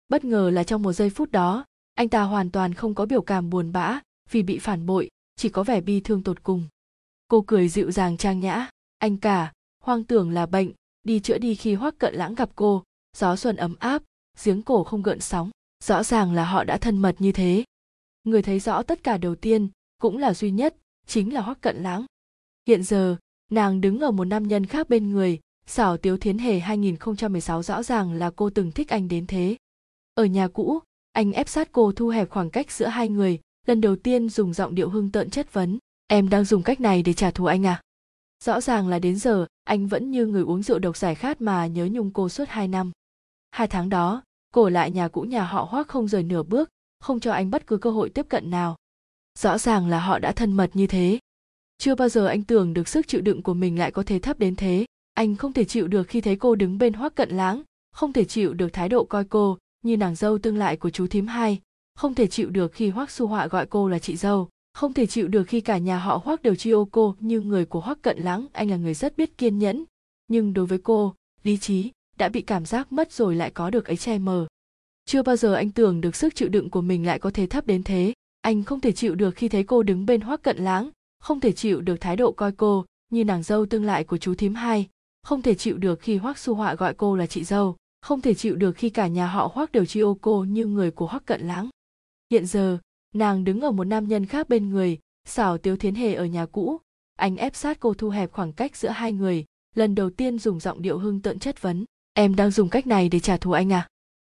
Bất 0.09 0.25
ngờ 0.25 0.49
là 0.49 0.63
trong 0.63 0.83
một 0.83 0.93
giây 0.93 1.09
phút 1.09 1.31
đó, 1.31 1.65
anh 1.93 2.09
ta 2.09 2.21
hoàn 2.23 2.51
toàn 2.51 2.73
không 2.73 2.95
có 2.95 3.05
biểu 3.05 3.21
cảm 3.21 3.49
buồn 3.49 3.71
bã 3.71 3.99
vì 4.31 4.43
bị 4.43 4.59
phản 4.59 4.85
bội, 4.85 5.09
chỉ 5.35 5.49
có 5.49 5.63
vẻ 5.63 5.81
bi 5.81 5.99
thương 5.99 6.23
tột 6.23 6.43
cùng. 6.43 6.67
Cô 7.27 7.43
cười 7.47 7.69
dịu 7.69 7.91
dàng 7.91 8.17
trang 8.17 8.39
nhã, 8.39 8.69
anh 8.97 9.17
cả, 9.17 9.51
hoang 9.83 10.03
tưởng 10.03 10.31
là 10.31 10.45
bệnh, 10.45 10.71
đi 11.03 11.19
chữa 11.19 11.37
đi 11.37 11.55
khi 11.55 11.73
hoắc 11.73 11.97
cận 11.97 12.15
lãng 12.15 12.35
gặp 12.35 12.49
cô, 12.55 12.83
gió 13.17 13.35
xuân 13.35 13.55
ấm 13.55 13.75
áp, 13.79 14.03
giếng 14.43 14.61
cổ 14.61 14.83
không 14.83 15.01
gợn 15.01 15.19
sóng, 15.19 15.49
rõ 15.83 16.03
ràng 16.03 16.33
là 16.33 16.45
họ 16.45 16.63
đã 16.63 16.77
thân 16.77 16.97
mật 16.97 17.15
như 17.19 17.31
thế. 17.31 17.63
Người 18.23 18.41
thấy 18.41 18.59
rõ 18.59 18.83
tất 18.83 19.03
cả 19.03 19.17
đầu 19.17 19.35
tiên, 19.35 19.69
cũng 19.97 20.17
là 20.17 20.33
duy 20.33 20.51
nhất, 20.51 20.75
chính 21.05 21.33
là 21.33 21.41
hoắc 21.41 21.61
cận 21.61 21.83
lãng. 21.83 22.05
Hiện 22.67 22.83
giờ, 22.83 23.17
nàng 23.51 23.81
đứng 23.81 23.99
ở 23.99 24.11
một 24.11 24.25
nam 24.25 24.47
nhân 24.47 24.65
khác 24.65 24.89
bên 24.89 25.09
người, 25.09 25.39
xảo 25.65 25.97
tiếu 25.97 26.17
thiến 26.17 26.37
hề 26.37 26.59
2016 26.59 27.63
rõ 27.63 27.83
ràng 27.83 28.13
là 28.13 28.31
cô 28.35 28.49
từng 28.49 28.71
thích 28.71 28.89
anh 28.89 29.07
đến 29.07 29.27
thế. 29.27 29.55
Ở 30.13 30.25
nhà 30.25 30.47
cũ, 30.47 30.79
anh 31.11 31.31
ép 31.31 31.49
sát 31.49 31.69
cô 31.71 31.91
thu 31.91 32.09
hẹp 32.09 32.29
khoảng 32.29 32.49
cách 32.49 32.71
giữa 32.71 32.87
hai 32.87 33.09
người, 33.09 33.39
lần 33.65 33.81
đầu 33.81 33.95
tiên 33.95 34.29
dùng 34.29 34.53
giọng 34.53 34.75
điệu 34.75 34.89
hưng 34.89 35.11
tợn 35.11 35.29
chất 35.29 35.53
vấn 35.53 35.79
em 36.07 36.29
đang 36.29 36.45
dùng 36.45 36.63
cách 36.63 36.81
này 36.81 37.03
để 37.03 37.13
trả 37.13 37.31
thù 37.31 37.45
anh 37.45 37.65
à? 37.65 37.81
Rõ 38.43 38.61
ràng 38.61 38.87
là 38.87 38.99
đến 38.99 39.19
giờ 39.19 39.45
anh 39.63 39.87
vẫn 39.87 40.11
như 40.11 40.25
người 40.25 40.43
uống 40.43 40.63
rượu 40.63 40.79
độc 40.79 40.97
giải 40.97 41.15
khát 41.15 41.41
mà 41.41 41.67
nhớ 41.67 41.89
nhung 41.91 42.11
cô 42.13 42.29
suốt 42.29 42.49
hai 42.49 42.67
năm. 42.67 42.91
Hai 43.51 43.67
tháng 43.67 43.89
đó 43.89 44.23
cô 44.53 44.69
lại 44.69 44.91
nhà 44.91 45.07
cũ 45.07 45.21
nhà 45.21 45.43
họ 45.43 45.67
hoác 45.69 45.87
không 45.87 46.07
rời 46.07 46.23
nửa 46.23 46.43
bước 46.43 46.69
không 46.99 47.19
cho 47.19 47.31
anh 47.31 47.51
bất 47.51 47.67
cứ 47.67 47.77
cơ 47.77 47.91
hội 47.91 48.09
tiếp 48.09 48.25
cận 48.29 48.49
nào. 48.49 48.75
Rõ 49.39 49.57
ràng 49.57 49.87
là 49.87 49.99
họ 49.99 50.19
đã 50.19 50.31
thân 50.31 50.53
mật 50.53 50.69
như 50.73 50.87
thế 50.87 51.19
chưa 51.77 51.95
bao 51.95 52.09
giờ 52.09 52.27
anh 52.27 52.43
tưởng 52.43 52.73
được 52.73 52.87
sức 52.87 53.07
chịu 53.07 53.21
đựng 53.21 53.41
của 53.41 53.53
mình 53.53 53.79
lại 53.79 53.91
có 53.91 54.03
thể 54.03 54.19
thấp 54.19 54.39
đến 54.39 54.55
thế. 54.55 54.85
Anh 55.13 55.35
không 55.35 55.53
thể 55.53 55.65
chịu 55.65 55.87
được 55.87 56.07
khi 56.07 56.21
thấy 56.21 56.35
cô 56.35 56.55
đứng 56.55 56.77
bên 56.77 56.93
hoác 56.93 57.15
cận 57.15 57.29
lãng, 57.29 57.63
không 57.93 58.13
thể 58.13 58.25
chịu 58.25 58.53
được 58.53 58.73
thái 58.73 58.89
độ 58.89 59.03
coi 59.05 59.23
cô 59.23 59.57
như 59.83 59.97
nàng 59.97 60.15
dâu 60.15 60.37
tương 60.37 60.57
lại 60.57 60.77
của 60.77 60.89
chú 60.89 61.07
thím 61.07 61.27
hai 61.27 61.61
không 61.95 62.15
thể 62.15 62.27
chịu 62.27 62.49
được 62.49 62.73
khi 62.73 62.89
hoắc 62.89 63.11
su 63.11 63.27
họa 63.27 63.47
gọi 63.47 63.65
cô 63.65 63.89
là 63.89 63.99
chị 63.99 64.15
dâu 64.15 64.49
không 64.73 64.93
thể 64.93 65.05
chịu 65.05 65.27
được 65.27 65.43
khi 65.43 65.61
cả 65.61 65.77
nhà 65.77 65.97
họ 65.97 66.21
hoắc 66.23 66.41
đều 66.41 66.55
chi 66.55 66.71
ô 66.71 66.87
cô 66.91 67.15
như 67.19 67.41
người 67.41 67.65
của 67.65 67.79
hoắc 67.79 68.01
cận 68.01 68.19
lãng. 68.19 68.47
Anh 68.53 68.69
là 68.69 68.77
người 68.77 68.93
rất 68.93 69.17
biết 69.17 69.37
kiên 69.37 69.59
nhẫn 69.59 69.83
nhưng 70.27 70.53
đối 70.53 70.65
với 70.65 70.77
cô 70.77 71.13
lý 71.43 71.57
trí 71.57 71.91
đã 72.17 72.29
bị 72.29 72.41
cảm 72.41 72.65
giác 72.65 72.91
mất 72.91 73.11
rồi 73.11 73.35
lại 73.35 73.51
có 73.51 73.69
được 73.69 73.85
ấy 73.85 73.97
che 73.97 74.17
mờ. 74.17 74.47
Chưa 75.05 75.23
bao 75.23 75.35
giờ 75.35 75.53
anh 75.53 75.71
tưởng 75.71 76.01
được 76.01 76.15
sức 76.15 76.35
chịu 76.35 76.49
đựng 76.49 76.69
của 76.69 76.81
mình 76.81 77.05
lại 77.05 77.19
có 77.19 77.31
thể 77.31 77.47
thấp 77.47 77.67
đến 77.67 77.83
thế. 77.83 78.13
Anh 78.41 78.63
không 78.63 78.79
thể 78.79 78.91
chịu 78.91 79.15
được 79.15 79.35
khi 79.35 79.49
thấy 79.49 79.63
cô 79.63 79.83
đứng 79.83 80.05
bên 80.05 80.21
hoắc 80.21 80.41
cận 80.41 80.57
lãng 80.57 80.89
không 81.27 81.39
thể 81.39 81.51
chịu 81.51 81.81
được 81.81 82.01
thái 82.01 82.15
độ 82.15 82.31
coi 82.31 82.51
cô 82.51 82.85
như 83.09 83.25
nàng 83.25 83.43
dâu 83.43 83.65
tương 83.65 83.83
lại 83.83 84.03
của 84.03 84.17
chú 84.17 84.35
thím 84.35 84.55
hai, 84.55 84.87
không 85.23 85.41
thể 85.41 85.55
chịu 85.55 85.77
được 85.77 85.99
khi 86.01 86.17
hoắc 86.17 86.37
su 86.37 86.55
họa 86.55 86.75
gọi 86.75 86.93
cô 86.93 87.15
là 87.15 87.27
chị 87.27 87.43
dâu, 87.43 87.75
không 88.01 88.21
thể 88.21 88.33
chịu 88.33 88.55
được 88.55 88.71
khi 88.71 88.89
cả 88.89 89.07
nhà 89.07 89.27
họ 89.27 89.51
hoắc 89.53 89.71
đều 89.71 89.85
chi 89.85 89.99
ô 89.99 90.17
cô 90.21 90.43
như 90.43 90.65
người 90.65 90.91
của 90.91 91.07
hoắc 91.07 91.25
cận 91.25 91.41
lãng. 91.41 91.69
Hiện 92.31 92.45
giờ, 92.45 92.77
nàng 93.15 93.43
đứng 93.43 93.61
ở 93.61 93.71
một 93.71 93.83
nam 93.83 94.07
nhân 94.07 94.25
khác 94.25 94.49
bên 94.49 94.69
người, 94.69 94.99
xảo 95.25 95.57
tiếu 95.57 95.77
thiến 95.77 95.95
hề 95.95 96.13
ở 96.13 96.25
nhà 96.25 96.45
cũ, 96.45 96.77
anh 97.15 97.37
ép 97.37 97.55
sát 97.55 97.79
cô 97.79 97.93
thu 97.93 98.09
hẹp 98.09 98.31
khoảng 98.31 98.53
cách 98.53 98.75
giữa 98.75 98.89
hai 98.89 99.13
người, 99.13 99.45
lần 99.75 99.95
đầu 99.95 100.09
tiên 100.09 100.39
dùng 100.39 100.59
giọng 100.59 100.81
điệu 100.81 100.99
hưng 100.99 101.21
tợn 101.21 101.39
chất 101.39 101.61
vấn, 101.61 101.85
em 102.13 102.35
đang 102.35 102.51
dùng 102.51 102.69
cách 102.69 102.87
này 102.87 103.09
để 103.09 103.19
trả 103.19 103.37
thù 103.37 103.51
anh 103.51 103.73
à? 103.73 103.87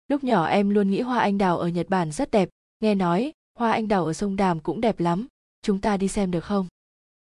Lúc 0.08 0.24
nhỏ 0.24 0.46
em 0.46 0.70
luôn 0.70 0.92
nghĩ 0.92 1.02
hoa 1.02 1.20
anh 1.20 1.38
đào 1.38 1.60
ở 1.60 1.68
nhật 1.68 1.90
bản 1.90 2.12
rất 2.12 2.32
đẹp, 2.32 2.50
nghe 2.80 2.96
nói 2.96 3.34
hoa 3.58 3.72
anh 3.72 3.88
đào 3.88 4.06
ở 4.06 4.14
sông 4.14 4.36
đàm 4.36 4.60
cũng 4.60 4.82
đẹp 4.82 5.00
lắm, 5.00 5.28
chúng 5.62 5.82
ta 5.82 5.98
đi 5.98 6.08
xem 6.08 6.32
được 6.32 6.44
không? 6.44 6.68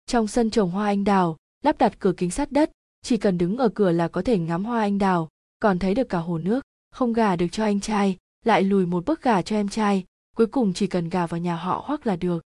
Trong 0.08 0.26
sân 0.26 0.50
trồng 0.50 0.70
hoa 0.70 0.86
anh 0.86 1.04
đào 1.04 1.36
lắp 1.64 1.78
đặt 1.78 1.98
cửa 1.98 2.12
kính 2.16 2.30
sát 2.30 2.52
đất 2.52 2.70
chỉ 3.02 3.16
cần 3.16 3.38
đứng 3.38 3.56
ở 3.56 3.68
cửa 3.68 3.92
là 3.92 4.08
có 4.08 4.22
thể 4.22 4.38
ngắm 4.38 4.64
hoa 4.64 4.80
anh 4.80 4.98
đào 4.98 5.28
còn 5.60 5.78
thấy 5.78 5.94
được 5.94 6.08
cả 6.08 6.18
hồ 6.18 6.38
nước 6.38 6.60
không 6.90 7.12
gả 7.12 7.36
được 7.36 7.46
cho 7.52 7.64
anh 7.64 7.80
trai 7.80 8.16
lại 8.44 8.62
lùi 8.62 8.86
một 8.86 9.04
bước 9.04 9.22
gả 9.22 9.42
cho 9.42 9.56
em 9.56 9.68
trai 9.68 10.04
cuối 10.38 10.46
cùng 10.46 10.72
chỉ 10.72 10.86
cần 10.86 11.08
gà 11.08 11.26
vào 11.26 11.40
nhà 11.40 11.56
họ 11.56 11.84
hoắc 11.86 12.06
là 12.06 12.16
được. 12.16 12.44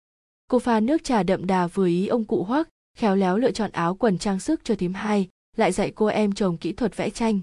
Cô 0.49 0.59
pha 0.59 0.81
nước 0.81 1.05
trà 1.05 1.23
đậm 1.23 1.47
đà 1.47 1.66
vừa 1.66 1.87
ý 1.87 2.07
ông 2.07 2.25
cụ 2.25 2.45
hoắc 2.45 2.69
khéo 2.99 3.16
léo 3.16 3.37
lựa 3.38 3.51
chọn 3.51 3.71
áo 3.71 3.95
quần 3.95 4.19
trang 4.19 4.40
sức 4.40 4.61
cho 4.64 4.75
thím 4.75 4.95
hai 4.95 5.29
lại 5.57 5.73
dạy 5.73 5.92
cô 5.95 6.07
em 6.07 6.33
chồng 6.33 6.57
kỹ 6.57 6.73
thuật 6.73 6.97
vẽ 6.97 7.11
tranh. 7.11 7.40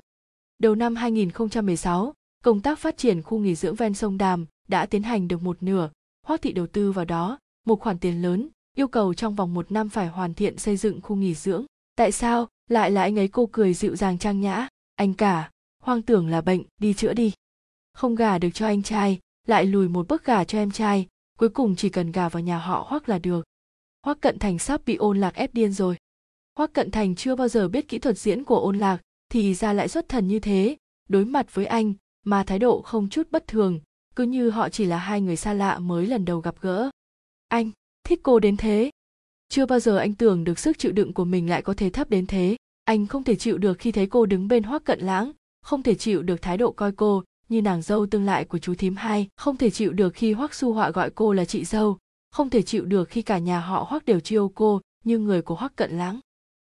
Đầu 0.59 0.75
năm 0.75 0.95
2016, 0.95 2.13
công 2.43 2.61
tác 2.61 2.79
phát 2.79 2.97
triển 2.97 3.21
khu 3.21 3.39
nghỉ 3.39 3.55
dưỡng 3.55 3.75
ven 3.75 3.93
sông 3.93 4.17
Đàm 4.17 4.45
đã 4.67 4.85
tiến 4.85 5.03
hành 5.03 5.27
được 5.27 5.43
một 5.43 5.63
nửa, 5.63 5.89
Hoắc 6.27 6.41
thị 6.41 6.51
đầu 6.51 6.67
tư 6.67 6.91
vào 6.91 7.05
đó, 7.05 7.39
một 7.65 7.79
khoản 7.79 7.99
tiền 7.99 8.21
lớn, 8.21 8.49
yêu 8.77 8.87
cầu 8.87 9.13
trong 9.13 9.35
vòng 9.35 9.53
một 9.53 9.71
năm 9.71 9.89
phải 9.89 10.07
hoàn 10.07 10.33
thiện 10.33 10.57
xây 10.57 10.77
dựng 10.77 11.01
khu 11.01 11.15
nghỉ 11.15 11.33
dưỡng. 11.33 11.65
Tại 11.95 12.11
sao, 12.11 12.47
lại 12.69 12.91
là 12.91 13.01
anh 13.01 13.19
ấy 13.19 13.27
cô 13.27 13.49
cười 13.51 13.73
dịu 13.73 13.95
dàng 13.95 14.17
trang 14.17 14.41
nhã, 14.41 14.67
anh 14.95 15.13
cả, 15.13 15.51
hoang 15.83 16.01
tưởng 16.01 16.27
là 16.27 16.41
bệnh, 16.41 16.63
đi 16.77 16.93
chữa 16.93 17.13
đi. 17.13 17.33
Không 17.93 18.15
gả 18.15 18.37
được 18.37 18.49
cho 18.53 18.65
anh 18.65 18.83
trai, 18.83 19.19
lại 19.47 19.65
lùi 19.65 19.87
một 19.87 20.07
bước 20.07 20.25
gả 20.25 20.43
cho 20.43 20.57
em 20.57 20.71
trai 20.71 21.07
cuối 21.43 21.49
cùng 21.49 21.75
chỉ 21.75 21.89
cần 21.89 22.11
gà 22.11 22.29
vào 22.29 22.43
nhà 22.43 22.57
họ 22.57 22.85
hoắc 22.89 23.09
là 23.09 23.19
được. 23.19 23.45
Hoắc 24.05 24.21
cận 24.21 24.39
thành 24.39 24.59
sắp 24.59 24.81
bị 24.85 24.95
ôn 24.95 25.19
lạc 25.19 25.35
ép 25.35 25.53
điên 25.53 25.71
rồi. 25.73 25.97
Hoắc 26.57 26.73
cận 26.73 26.91
thành 26.91 27.15
chưa 27.15 27.35
bao 27.35 27.47
giờ 27.47 27.67
biết 27.67 27.87
kỹ 27.87 27.99
thuật 27.99 28.17
diễn 28.17 28.43
của 28.43 28.59
ôn 28.59 28.77
lạc 28.77 29.01
thì 29.29 29.53
ra 29.53 29.73
lại 29.73 29.87
xuất 29.87 30.09
thần 30.09 30.27
như 30.27 30.39
thế. 30.39 30.77
Đối 31.09 31.25
mặt 31.25 31.53
với 31.53 31.65
anh 31.65 31.93
mà 32.25 32.43
thái 32.43 32.59
độ 32.59 32.81
không 32.81 33.09
chút 33.09 33.31
bất 33.31 33.47
thường 33.47 33.79
cứ 34.15 34.23
như 34.23 34.49
họ 34.49 34.69
chỉ 34.69 34.85
là 34.85 34.97
hai 34.97 35.21
người 35.21 35.35
xa 35.35 35.53
lạ 35.53 35.79
mới 35.79 36.07
lần 36.07 36.25
đầu 36.25 36.39
gặp 36.39 36.55
gỡ. 36.61 36.89
Anh 37.47 37.71
thích 38.03 38.19
cô 38.23 38.39
đến 38.39 38.57
thế. 38.57 38.89
Chưa 39.49 39.65
bao 39.65 39.79
giờ 39.79 39.97
anh 39.97 40.13
tưởng 40.13 40.43
được 40.43 40.59
sức 40.59 40.79
chịu 40.79 40.91
đựng 40.91 41.13
của 41.13 41.25
mình 41.25 41.49
lại 41.49 41.61
có 41.61 41.73
thể 41.73 41.89
thấp 41.89 42.09
đến 42.09 42.25
thế. 42.25 42.55
Anh 42.85 43.07
không 43.07 43.23
thể 43.23 43.35
chịu 43.35 43.57
được 43.57 43.79
khi 43.79 43.91
thấy 43.91 44.07
cô 44.07 44.25
đứng 44.25 44.47
bên 44.47 44.63
hoắc 44.63 44.83
cận 44.83 44.99
lãng, 44.99 45.31
không 45.61 45.83
thể 45.83 45.95
chịu 45.95 46.23
được 46.23 46.41
thái 46.41 46.57
độ 46.57 46.71
coi 46.71 46.91
cô 46.91 47.23
như 47.49 47.61
nàng 47.61 47.81
dâu 47.81 48.05
tương 48.05 48.25
lại 48.25 48.45
của 48.45 48.57
chú 48.57 48.75
thím 48.75 48.95
hai, 48.95 49.27
không 49.37 49.57
thể 49.57 49.69
chịu 49.69 49.93
được 49.93 50.13
khi 50.13 50.33
hoắc 50.33 50.53
su 50.53 50.73
họa 50.73 50.89
gọi 50.89 51.09
cô 51.09 51.33
là 51.33 51.45
chị 51.45 51.65
dâu, 51.65 51.97
không 52.31 52.49
thể 52.49 52.61
chịu 52.61 52.85
được 52.85 53.09
khi 53.09 53.21
cả 53.21 53.37
nhà 53.37 53.59
họ 53.59 53.85
hoắc 53.89 54.05
đều 54.05 54.19
chiêu 54.19 54.51
cô 54.55 54.81
như 55.03 55.19
người 55.19 55.41
của 55.41 55.55
hoắc 55.55 55.75
cận 55.75 55.97
lãng. 55.97 56.19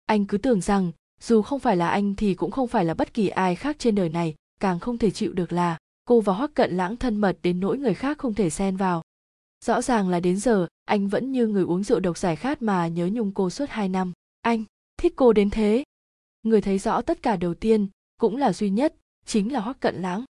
Anh 0.06 0.26
cứ 0.26 0.38
tưởng 0.38 0.62
rằng, 0.62 0.92
dù 1.22 1.42
không 1.42 1.60
phải 1.60 1.78
là 1.78 1.89
anh 1.89 2.15
thì 2.15 2.34
cũng 2.34 2.52
không 2.52 2.68
phải 2.68 2.86
là 2.86 2.94
bất 2.94 3.13
kỳ 3.13 3.28
ai 3.28 3.56
khác 3.56 3.76
trên 3.80 3.96
đời 3.96 4.10
này, 4.10 4.36
càng 4.60 4.80
không 4.80 4.98
thể 4.98 5.12
chịu 5.12 5.34
được 5.34 5.52
là 5.52 5.78
cô 6.06 6.22
và 6.22 6.34
hoắc 6.34 6.54
cận 6.54 6.78
lãng 6.78 6.96
thân 6.98 7.15
mật 7.15 7.38
đến 7.44 7.60
nỗi 7.60 7.78
người 7.78 7.94
khác 7.94 8.18
không 8.18 8.34
thể 8.34 8.50
xen 8.50 8.78
vào 8.78 9.02
rõ 9.65 9.82
ràng 9.82 10.10
là 10.10 10.19
đến 10.19 10.38
giờ, 10.38 10.67
anh 10.86 11.08
vẫn 11.08 11.32
như 11.32 11.48
người 11.48 11.63
uống 11.63 11.84
rượu 11.84 12.00
độc 12.00 12.17
giải 12.17 12.36
khát 12.36 12.62
mà 12.62 12.88
nhớ 12.88 13.10
nhung 13.13 13.32
cô 13.34 13.50
suốt 13.50 13.69
hai 13.69 13.89
năm. 13.89 14.13
Anh, 14.41 14.63
thích 14.98 15.13
cô 15.15 15.34
đến 15.34 15.50
thế. 15.50 15.84
Người 16.43 16.62
thấy 16.62 16.80
rõ 16.80 17.02
tất 17.02 17.22
cả 17.22 17.36
đầu 17.36 17.54
tiên, 17.54 17.88
cũng 18.19 18.38
là 18.38 18.54
duy 18.54 18.69
nhất, 18.69 18.95
chính 19.26 19.54
là 19.54 19.60
hoắc 19.60 19.80
cận 19.80 19.95
lãng. 19.95 20.26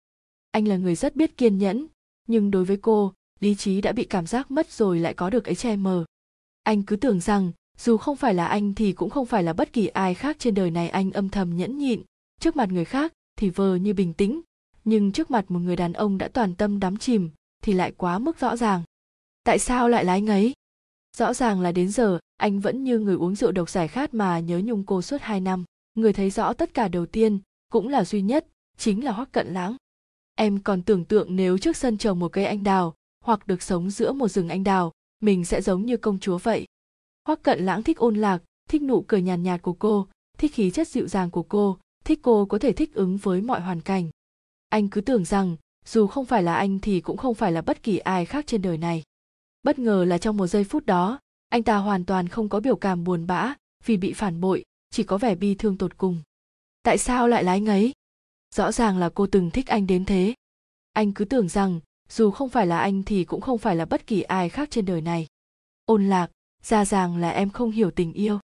Anh 0.51 0.67
là 0.67 0.77
người 0.77 0.95
rất 0.95 1.15
biết 1.15 1.37
kiên 1.37 1.57
nhẫn, 1.57 1.87
nhưng 2.27 2.51
đối 2.51 2.65
với 2.65 2.77
cô, 2.77 3.13
lý 3.39 3.55
trí 3.55 3.81
đã 3.81 3.91
bị 3.91 4.05
cảm 4.05 4.27
giác 4.27 4.51
mất 4.51 4.71
rồi 4.71 4.99
lại 4.99 5.13
có 5.13 5.29
được 5.29 5.45
ấy 5.45 5.55
che 5.55 5.75
mờ. 5.75 6.05
Anh 6.63 6.83
cứ 6.83 6.95
tưởng 6.95 7.19
rằng, 7.19 7.51
dù 7.77 7.97
không 7.97 8.15
phải 8.15 8.33
là 8.33 8.45
anh 8.47 8.73
thì 8.73 8.93
cũng 8.93 9.09
không 9.09 9.25
phải 9.25 9.43
là 9.43 9.53
bất 9.53 9.73
kỳ 9.73 9.87
ai 9.87 10.13
khác 10.13 10.35
trên 10.39 10.53
đời 10.53 10.71
này 10.71 10.89
anh 10.89 11.11
âm 11.11 11.29
thầm 11.29 11.57
nhẫn 11.57 11.77
nhịn. 11.77 12.01
Trước 12.39 12.55
mặt 12.55 12.69
người 12.71 12.85
khác 12.85 13.13
thì 13.35 13.49
vờ 13.49 13.75
như 13.75 13.93
bình 13.93 14.13
tĩnh, 14.13 14.41
nhưng 14.83 15.11
trước 15.11 15.31
mặt 15.31 15.51
một 15.51 15.59
người 15.59 15.75
đàn 15.75 15.93
ông 15.93 16.17
đã 16.17 16.27
toàn 16.27 16.55
tâm 16.55 16.79
đắm 16.79 16.97
chìm 16.97 17.29
thì 17.63 17.73
lại 17.73 17.91
quá 17.97 18.19
mức 18.19 18.39
rõ 18.39 18.55
ràng 18.55 18.83
tại 19.47 19.59
sao 19.59 19.89
lại 19.89 20.05
lái 20.05 20.21
ngấy? 20.21 20.53
rõ 21.17 21.33
ràng 21.33 21.61
là 21.61 21.71
đến 21.71 21.89
giờ 21.89 22.19
anh 22.37 22.59
vẫn 22.59 22.83
như 22.83 22.99
người 22.99 23.15
uống 23.15 23.35
rượu 23.35 23.51
độc 23.51 23.69
giải 23.69 23.87
khát 23.87 24.13
mà 24.13 24.39
nhớ 24.39 24.61
nhung 24.63 24.83
cô 24.85 25.01
suốt 25.01 25.21
hai 25.21 25.41
năm. 25.41 25.65
Người 25.95 26.13
thấy 26.13 26.29
rõ 26.29 26.53
tất 26.53 26.73
cả 26.73 26.87
đầu 26.87 27.05
tiên 27.05 27.39
cũng 27.71 27.87
là 27.87 28.05
duy 28.05 28.21
nhất 28.21 28.47
chính 28.77 29.05
là 29.05 29.11
hoắc 29.11 29.31
cận 29.31 29.47
lãng. 29.47 29.75
Em 30.35 30.59
còn 30.59 30.81
tưởng 30.81 31.05
tượng 31.05 31.35
nếu 31.35 31.57
trước 31.57 31.77
sân 31.77 31.97
trồng 31.97 32.19
một 32.19 32.31
cây 32.31 32.45
anh 32.45 32.63
đào 32.63 32.93
hoặc 33.23 33.47
được 33.47 33.61
sống 33.61 33.89
giữa 33.89 34.11
một 34.11 34.27
rừng 34.27 34.49
anh 34.49 34.63
đào 34.63 34.91
mình 35.19 35.45
sẽ 35.45 35.61
giống 35.61 35.85
như 35.85 35.97
công 35.97 36.19
chúa 36.19 36.37
vậy. 36.37 36.65
Hoắc 37.27 37.43
cận 37.43 37.65
lãng 37.65 37.83
thích 37.83 37.97
ôn 37.97 38.15
lạc 38.15 38.43
thích 38.69 38.81
nụ 38.81 39.01
cười 39.07 39.21
nhàn 39.21 39.43
nhạt, 39.43 39.53
nhạt 39.53 39.61
của 39.61 39.73
cô 39.73 40.07
thích 40.37 40.53
khí 40.53 40.71
chất 40.71 40.87
dịu 40.87 41.07
dàng 41.07 41.31
của 41.31 41.43
cô 41.43 41.77
thích 42.05 42.19
cô 42.21 42.45
có 42.45 42.59
thể 42.59 42.73
thích 42.73 42.93
ứng 42.93 43.17
với 43.17 43.41
mọi 43.41 43.61
hoàn 43.61 43.81
cảnh. 43.81 44.09
Anh 44.69 44.89
cứ 44.89 45.01
tưởng 45.01 45.25
rằng 45.25 45.55
dù 45.85 46.07
không 46.07 46.25
phải 46.25 46.43
là 46.43 46.55
anh 46.55 46.79
thì 46.79 47.01
cũng 47.01 47.17
không 47.17 47.33
phải 47.33 47.51
là 47.51 47.61
bất 47.61 47.83
kỳ 47.83 47.97
ai 47.97 48.25
khác 48.25 48.47
trên 48.47 48.61
đời 48.61 48.77
này 48.77 49.03
bất 49.63 49.79
ngờ 49.79 50.05
là 50.05 50.17
trong 50.17 50.37
một 50.37 50.47
giây 50.47 50.63
phút 50.63 50.85
đó, 50.85 51.19
anh 51.49 51.63
ta 51.63 51.77
hoàn 51.77 52.05
toàn 52.05 52.27
không 52.27 52.49
có 52.49 52.59
biểu 52.59 52.75
cảm 52.75 53.03
buồn 53.03 53.27
bã 53.27 53.55
vì 53.85 53.97
bị 53.97 54.13
phản 54.13 54.41
bội, 54.41 54.63
chỉ 54.89 55.03
có 55.03 55.17
vẻ 55.17 55.35
bi 55.35 55.55
thương 55.55 55.77
tột 55.77 55.97
cùng. 55.97 56.21
Tại 56.83 56.97
sao 56.97 57.27
lại 57.27 57.43
là 57.43 57.51
anh 57.51 57.65
ấy? 57.65 57.93
Rõ 58.55 58.71
ràng 58.71 58.97
là 58.97 59.09
cô 59.09 59.27
từng 59.27 59.51
thích 59.51 59.67
anh 59.67 59.87
đến 59.87 60.05
thế. 60.05 60.33
Anh 60.93 61.13
cứ 61.13 61.25
tưởng 61.25 61.49
rằng, 61.49 61.79
dù 62.09 62.31
không 62.31 62.49
phải 62.49 62.67
là 62.67 62.79
anh 62.79 63.03
thì 63.03 63.23
cũng 63.23 63.41
không 63.41 63.57
phải 63.57 63.75
là 63.75 63.85
bất 63.85 64.07
kỳ 64.07 64.21
ai 64.21 64.49
khác 64.49 64.71
trên 64.71 64.85
đời 64.85 65.01
này. 65.01 65.27
Ôn 65.85 66.09
lạc, 66.09 66.31
ra 66.63 66.85
ràng 66.85 67.17
là 67.17 67.29
em 67.29 67.49
không 67.49 67.71
hiểu 67.71 67.91
tình 67.91 68.13
yêu. 68.13 68.39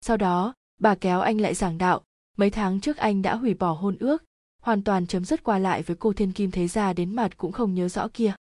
Sau 0.00 0.16
đó, 0.16 0.54
bà 0.78 0.94
kéo 0.94 1.20
anh 1.20 1.40
lại 1.40 1.54
giảng 1.54 1.78
đạo, 1.78 2.02
mấy 2.36 2.50
tháng 2.50 2.80
trước 2.80 2.96
anh 2.96 3.22
đã 3.22 3.36
hủy 3.36 3.54
bỏ 3.54 3.72
hôn 3.72 3.96
ước, 4.00 4.24
hoàn 4.60 4.84
toàn 4.84 5.06
chấm 5.06 5.24
dứt 5.24 5.44
qua 5.44 5.58
lại 5.58 5.82
với 5.82 5.96
cô 5.96 6.12
thiên 6.12 6.32
kim 6.32 6.50
thế 6.50 6.68
gia 6.68 6.92
đến 6.92 7.16
mặt 7.16 7.36
cũng 7.36 7.52
không 7.52 7.74
nhớ 7.74 7.88
rõ 7.88 8.08
kia. 8.14 8.32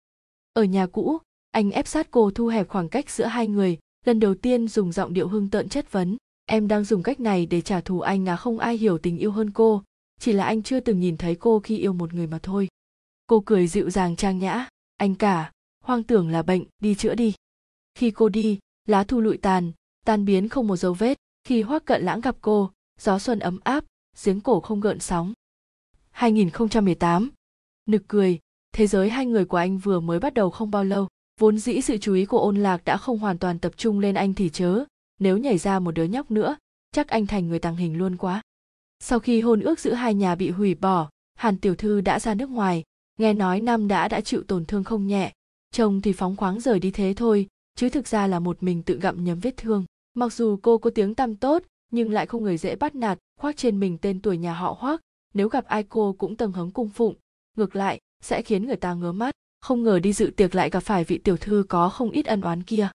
Ở 0.53 0.63
nhà 0.63 0.88
cũ 0.88 1.17
anh 1.51 1.71
ép 1.71 1.88
sát 1.88 2.12
cô 2.12 2.31
thu 2.31 2.47
hẹp 2.47 2.69
khoảng 2.69 2.89
cách 2.89 3.09
giữa 3.09 3.25
hai 3.25 3.47
người. 3.47 3.77
Lần 4.05 4.19
đầu 4.19 4.35
tiên 4.35 4.67
dùng 4.67 4.91
giọng 4.91 5.13
điệu 5.13 5.27
hưng 5.27 5.49
tợn 5.49 5.69
chất 5.69 5.91
vấn. 5.91 6.17
Em 6.45 6.67
đang 6.67 6.83
dùng 6.83 7.03
cách 7.03 7.19
này 7.19 7.45
để 7.45 7.62
trả 7.62 7.81
thù 7.81 7.99
anh 7.99 8.29
à 8.29 8.35
không 8.35 8.59
ai 8.59 8.77
hiểu 8.77 8.97
tình 8.97 9.17
yêu 9.17 9.31
hơn 9.31 9.51
cô. 9.51 9.83
Chỉ 10.19 10.33
là 10.33 10.45
anh 10.45 10.63
chưa 10.63 10.79
từng 10.79 10.99
nhìn 10.99 11.17
thấy 11.17 11.35
cô 11.35 11.59
khi 11.59 11.77
yêu 11.77 11.93
một 11.93 12.13
người 12.13 12.27
mà 12.27 12.39
thôi. 12.43 12.67
Cô 13.27 13.43
cười 13.45 13.67
dịu 13.67 13.89
dàng 13.89 14.15
trang 14.15 14.39
nhã. 14.39 14.67
Anh 14.97 15.15
cả, 15.15 15.51
hoang 15.83 16.03
tưởng 16.03 16.29
là 16.29 16.43
bệnh, 16.43 16.63
đi 16.79 16.95
chữa 16.95 17.15
đi. 17.15 17.33
Khi 17.95 18.12
cô 18.12 18.29
đi, 18.29 18.59
lá 18.88 19.03
thu 19.03 19.21
lụi 19.21 19.38
tàn, 19.38 19.71
tan 20.05 20.25
biến 20.25 20.49
không 20.49 20.67
một 20.67 20.77
dấu 20.77 20.93
vết. 20.93 21.17
Khi 21.43 21.62
hoác 21.62 21.85
cận 21.85 22.03
lãng 22.03 22.21
gặp 22.21 22.35
cô, 22.41 22.71
gió 22.99 23.19
xuân 23.19 23.39
ấm 23.39 23.59
áp, 23.63 23.85
giếng 24.23 24.41
cổ 24.41 24.59
không 24.59 24.79
gợn 24.79 24.99
sóng. 24.99 25.33
2018 26.12 27.29
nực 27.89 28.03
cười. 28.07 28.39
Thế 28.71 28.88
giới 28.88 29.09
hai 29.09 29.25
người 29.25 29.45
của 29.45 29.57
anh 29.57 29.77
vừa 29.77 29.99
mới 29.99 30.19
bắt 30.19 30.33
đầu 30.33 30.49
không 30.49 30.71
bao 30.71 30.83
lâu 30.83 31.07
vốn 31.39 31.58
dĩ 31.58 31.82
sự 31.82 31.97
chú 31.97 32.13
ý 32.13 32.25
của 32.25 32.39
ôn 32.39 32.56
lạc 32.56 32.82
đã 32.86 32.97
không 32.97 33.19
hoàn 33.19 33.38
toàn 33.38 33.60
tập 33.60 33.71
trung 33.78 33.99
lên 33.99 34.15
anh 34.15 34.34
thì 34.34 34.49
chớ. 34.49 34.84
Nếu 35.19 35.38
nhảy 35.38 35.58
ra 35.58 35.80
một 35.80 35.91
đứa 35.91 36.04
nhóc 36.04 36.32
nữa, 36.32 36.58
chắc 36.91 37.08
anh 37.08 37.28
thành 37.28 37.47
người 37.47 37.60
tàng 37.60 37.75
hình 37.75 37.97
luôn 37.97 38.17
quá. 38.17 38.41
Sau 38.99 39.19
khi 39.19 39.41
hôn 39.41 39.62
ước 39.62 39.80
giữa 39.80 39.93
hai 39.93 40.13
nhà 40.13 40.36
bị 40.36 40.49
hủy 40.49 40.75
bỏ, 40.75 41.10
hàn 41.36 41.58
tiểu 41.58 41.75
thư 41.75 42.02
đã 42.02 42.19
ra 42.19 42.34
nước 42.34 42.49
ngoài. 42.49 42.84
Nghe 43.19 43.34
nói 43.34 43.62
năm 43.62 43.88
đã 43.88 44.08
đã 44.08 44.21
chịu 44.21 44.43
tổn 44.47 44.65
thương 44.65 44.84
không 44.84 45.08
nhẹ. 45.08 45.34
Chồng 45.71 46.02
thì 46.02 46.13
phóng 46.13 46.36
khoáng 46.36 46.60
rời 46.60 46.80
đi 46.80 46.91
thế 46.91 47.13
thôi, 47.17 47.47
chứ 47.75 47.89
thực 47.89 48.08
ra 48.08 48.28
là 48.28 48.39
một 48.39 48.63
mình 48.63 48.84
tự 48.84 48.99
gặm 48.99 49.23
nhấm 49.23 49.39
vết 49.39 49.58
thương. 49.58 49.86
Mặc 50.13 50.34
dù 50.34 50.60
cô 50.62 50.78
có 50.78 50.89
tiếng 50.89 51.15
tăm 51.15 51.36
tốt, 51.36 51.63
nhưng 51.91 52.12
lại 52.12 52.25
không 52.25 52.43
người 52.43 52.58
dễ 52.58 52.75
bắt 52.75 52.95
nạt, 52.95 53.19
khoác 53.39 53.58
trên 53.58 53.80
mình 53.80 53.97
tên 53.97 54.21
tuổi 54.21 54.38
nhà 54.38 54.54
họ 54.54 54.75
hoác 54.80 55.02
nếu 55.34 55.49
gặp 55.49 55.65
ai 55.65 55.84
cô 55.84 56.15
cũng 56.17 56.36
tầng 56.36 56.52
hứng 56.52 56.71
cung 56.71 56.89
phụng. 56.89 57.15
Ngược 57.58 57.75
lại, 57.75 57.99
sẽ 58.21 58.41
khiến 58.41 58.67
người 58.67 58.75
ta 58.75 58.93
ngớ 58.93 59.12
mắt 59.12 59.36
không 59.62 59.84
ngờ 59.84 60.00
đi 60.00 60.13
dự 60.13 60.32
tiệc 60.36 60.56
lại 60.56 60.69
gặp 60.69 60.80
phải 60.80 61.04
vị 61.04 61.17
tiểu 61.17 61.38
thư 61.38 61.65
có 61.69 61.89
không 61.89 62.12
ít 62.12 62.26
ân 62.26 62.41
oán 62.41 62.63
kia. 62.63 62.89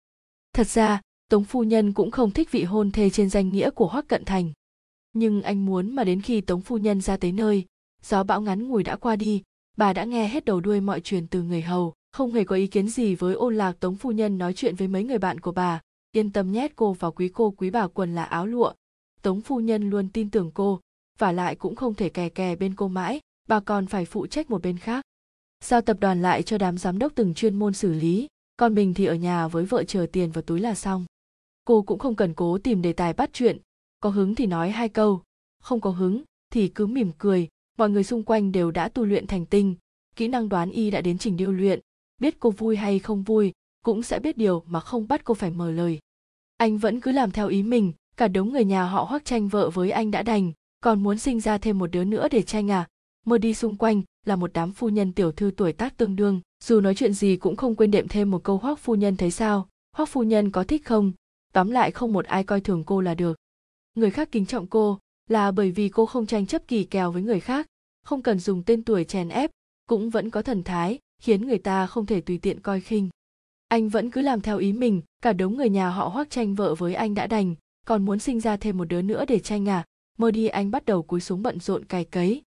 Thật 0.53 0.67
ra, 0.67 1.01
tống 1.29 1.43
phu 1.43 1.63
nhân 1.63 1.93
cũng 1.93 2.11
không 2.11 2.31
thích 2.31 2.51
vị 2.51 2.63
hôn 2.63 2.91
thê 2.91 3.09
trên 3.09 3.29
danh 3.29 3.49
nghĩa 3.49 3.69
của 3.69 3.87
hoắc 3.87 4.07
cận 4.07 4.25
thành. 4.25 4.51
Nhưng 5.13 5.41
anh 5.41 5.65
muốn 5.65 5.95
mà 5.95 6.03
đến 6.03 6.21
khi 6.21 6.41
tống 6.41 6.61
phu 6.61 6.77
nhân 6.77 7.01
ra 7.01 7.17
tới 7.17 7.31
nơi, 7.31 7.65
gió 8.03 8.23
bão 8.23 8.41
ngắn 8.41 8.67
ngủi 8.67 8.83
đã 8.83 8.95
qua 8.95 9.15
đi, 9.15 9.41
bà 9.77 9.93
đã 9.93 10.03
nghe 10.03 10.27
hết 10.27 10.45
đầu 10.45 10.59
đuôi 10.59 10.81
mọi 10.81 11.01
chuyện 11.01 11.27
từ 11.27 11.43
người 11.43 11.61
hầu. 11.61 11.93
Không 12.11 12.31
hề 12.31 12.43
có 12.43 12.55
ý 12.55 12.67
kiến 12.67 12.87
gì 12.87 13.15
với 13.15 13.33
ôn 13.33 13.55
lạc. 13.55 13.79
Tống 13.79 13.95
phu 13.95 14.11
nhân 14.11 14.37
nói 14.37 14.53
chuyện 14.53 14.75
với 14.75 14.87
mấy 14.87 15.03
người 15.03 15.17
bạn 15.17 15.39
của 15.39 15.51
bà, 15.51 15.81
yên 16.11 16.31
tâm 16.31 16.51
nhét 16.51 16.75
cô 16.75 16.93
vào 16.93 17.11
quý 17.11 17.29
cô, 17.33 17.51
quý 17.51 17.69
bà 17.69 17.87
quần 17.87 18.15
là 18.15 18.23
áo 18.23 18.45
lụa. 18.45 18.73
Tống 19.21 19.41
phu 19.41 19.59
nhân 19.59 19.89
luôn 19.89 20.09
tin 20.09 20.29
tưởng 20.29 20.51
cô, 20.53 20.79
và 21.17 21.31
lại 21.31 21.55
cũng 21.55 21.75
không 21.75 21.93
thể 21.93 22.09
kè 22.09 22.29
kè 22.29 22.55
bên 22.55 22.75
cô 22.75 22.87
mãi, 22.87 23.19
bà 23.47 23.59
còn 23.59 23.87
phải 23.87 24.05
phụ 24.05 24.27
trách 24.27 24.49
một 24.49 24.61
bên 24.61 24.77
khác 24.77 25.03
giao 25.63 25.81
tập 25.81 25.97
đoàn 25.99 26.21
lại 26.21 26.43
cho 26.43 26.57
đám 26.57 26.77
giám 26.77 26.99
đốc 26.99 27.11
từng 27.15 27.33
chuyên 27.33 27.59
môn 27.59 27.73
xử 27.73 27.93
lý, 27.93 28.27
còn 28.57 28.75
mình 28.75 28.93
thì 28.93 29.05
ở 29.05 29.15
nhà 29.15 29.47
với 29.47 29.65
vợ 29.65 29.83
chờ 29.83 30.05
tiền 30.11 30.31
vào 30.31 30.41
túi 30.41 30.59
là 30.59 30.75
xong. 30.75 31.05
Cô 31.65 31.81
cũng 31.81 31.99
không 31.99 32.15
cần 32.15 32.33
cố 32.33 32.57
tìm 32.57 32.81
đề 32.81 32.93
tài 32.93 33.13
bắt 33.13 33.29
chuyện, 33.33 33.57
có 33.99 34.09
hứng 34.09 34.35
thì 34.35 34.45
nói 34.45 34.71
hai 34.71 34.89
câu, 34.89 35.21
không 35.63 35.81
có 35.81 35.89
hứng 35.89 36.23
thì 36.51 36.67
cứ 36.67 36.85
mỉm 36.85 37.11
cười, 37.17 37.47
mọi 37.77 37.89
người 37.89 38.03
xung 38.03 38.23
quanh 38.23 38.51
đều 38.51 38.71
đã 38.71 38.89
tu 38.89 39.05
luyện 39.05 39.27
thành 39.27 39.45
tinh, 39.45 39.75
kỹ 40.15 40.27
năng 40.27 40.49
đoán 40.49 40.71
y 40.71 40.91
đã 40.91 41.01
đến 41.01 41.17
trình 41.17 41.37
điêu 41.37 41.51
luyện, 41.51 41.79
biết 42.21 42.39
cô 42.39 42.49
vui 42.49 42.75
hay 42.75 42.99
không 42.99 43.23
vui 43.23 43.51
cũng 43.85 44.03
sẽ 44.03 44.19
biết 44.19 44.37
điều 44.37 44.63
mà 44.67 44.79
không 44.79 45.07
bắt 45.07 45.21
cô 45.23 45.33
phải 45.33 45.51
mở 45.51 45.71
lời. 45.71 45.99
Anh 46.57 46.77
vẫn 46.77 46.99
cứ 46.99 47.11
làm 47.11 47.31
theo 47.31 47.47
ý 47.47 47.63
mình, 47.63 47.93
cả 48.17 48.27
đống 48.27 48.49
người 48.49 48.65
nhà 48.65 48.83
họ 48.83 49.03
hoắc 49.03 49.25
tranh 49.25 49.47
vợ 49.47 49.69
với 49.69 49.91
anh 49.91 50.11
đã 50.11 50.23
đành, 50.23 50.51
còn 50.81 51.03
muốn 51.03 51.17
sinh 51.17 51.39
ra 51.39 51.57
thêm 51.57 51.77
một 51.77 51.87
đứa 51.87 52.03
nữa 52.03 52.27
để 52.31 52.41
tranh 52.41 52.71
à? 52.71 52.87
Mơ 53.25 53.37
đi 53.37 53.53
xung 53.53 53.77
quanh 53.77 54.01
là 54.25 54.35
một 54.35 54.51
đám 54.53 54.73
phu 54.73 54.89
nhân 54.89 55.13
tiểu 55.13 55.31
thư 55.31 55.51
tuổi 55.57 55.73
tác 55.73 55.97
tương 55.97 56.15
đương, 56.15 56.41
dù 56.63 56.81
nói 56.81 56.95
chuyện 56.95 57.13
gì 57.13 57.35
cũng 57.35 57.55
không 57.55 57.75
quên 57.75 57.91
đệm 57.91 58.07
thêm 58.07 58.31
một 58.31 58.43
câu 58.43 58.57
hoắc 58.57 58.79
phu 58.79 58.95
nhân 58.95 59.17
thấy 59.17 59.31
sao? 59.31 59.67
Hoắc 59.95 60.09
phu 60.09 60.23
nhân 60.23 60.51
có 60.51 60.63
thích 60.63 60.85
không? 60.85 61.11
Tóm 61.53 61.71
lại 61.71 61.91
không 61.91 62.13
một 62.13 62.25
ai 62.25 62.43
coi 62.43 62.61
thường 62.61 62.83
cô 62.83 63.01
là 63.01 63.15
được. 63.15 63.37
Người 63.95 64.11
khác 64.11 64.29
kính 64.31 64.45
trọng 64.45 64.67
cô 64.67 64.99
là 65.29 65.51
bởi 65.51 65.71
vì 65.71 65.89
cô 65.89 66.05
không 66.05 66.25
tranh 66.25 66.45
chấp 66.45 66.67
kỳ 66.67 66.83
kèo 66.83 67.11
với 67.11 67.21
người 67.21 67.39
khác, 67.39 67.67
không 68.03 68.21
cần 68.21 68.39
dùng 68.39 68.63
tên 68.63 68.83
tuổi 68.83 69.03
chèn 69.03 69.29
ép, 69.29 69.51
cũng 69.87 70.09
vẫn 70.09 70.29
có 70.29 70.41
thần 70.41 70.63
thái, 70.63 70.99
khiến 71.21 71.47
người 71.47 71.57
ta 71.57 71.87
không 71.87 72.05
thể 72.05 72.21
tùy 72.21 72.37
tiện 72.37 72.59
coi 72.59 72.81
khinh. 72.81 73.09
Anh 73.67 73.89
vẫn 73.89 74.11
cứ 74.11 74.21
làm 74.21 74.41
theo 74.41 74.57
ý 74.57 74.73
mình, 74.73 75.01
cả 75.21 75.33
đống 75.33 75.57
người 75.57 75.69
nhà 75.69 75.89
họ 75.89 76.07
hoắc 76.07 76.29
tranh 76.29 76.55
vợ 76.55 76.75
với 76.75 76.93
anh 76.93 77.15
đã 77.15 77.27
đành, 77.27 77.55
còn 77.85 78.05
muốn 78.05 78.19
sinh 78.19 78.39
ra 78.39 78.57
thêm 78.57 78.77
một 78.77 78.85
đứa 78.85 79.01
nữa 79.01 79.25
để 79.27 79.39
tranh 79.39 79.69
à? 79.69 79.85
Mơ 80.17 80.31
đi 80.31 80.47
anh 80.47 80.71
bắt 80.71 80.85
đầu 80.85 81.03
cúi 81.03 81.21
xuống 81.21 81.43
bận 81.43 81.59
rộn 81.59 81.85
cày 81.85 82.05
cấy 82.05 82.41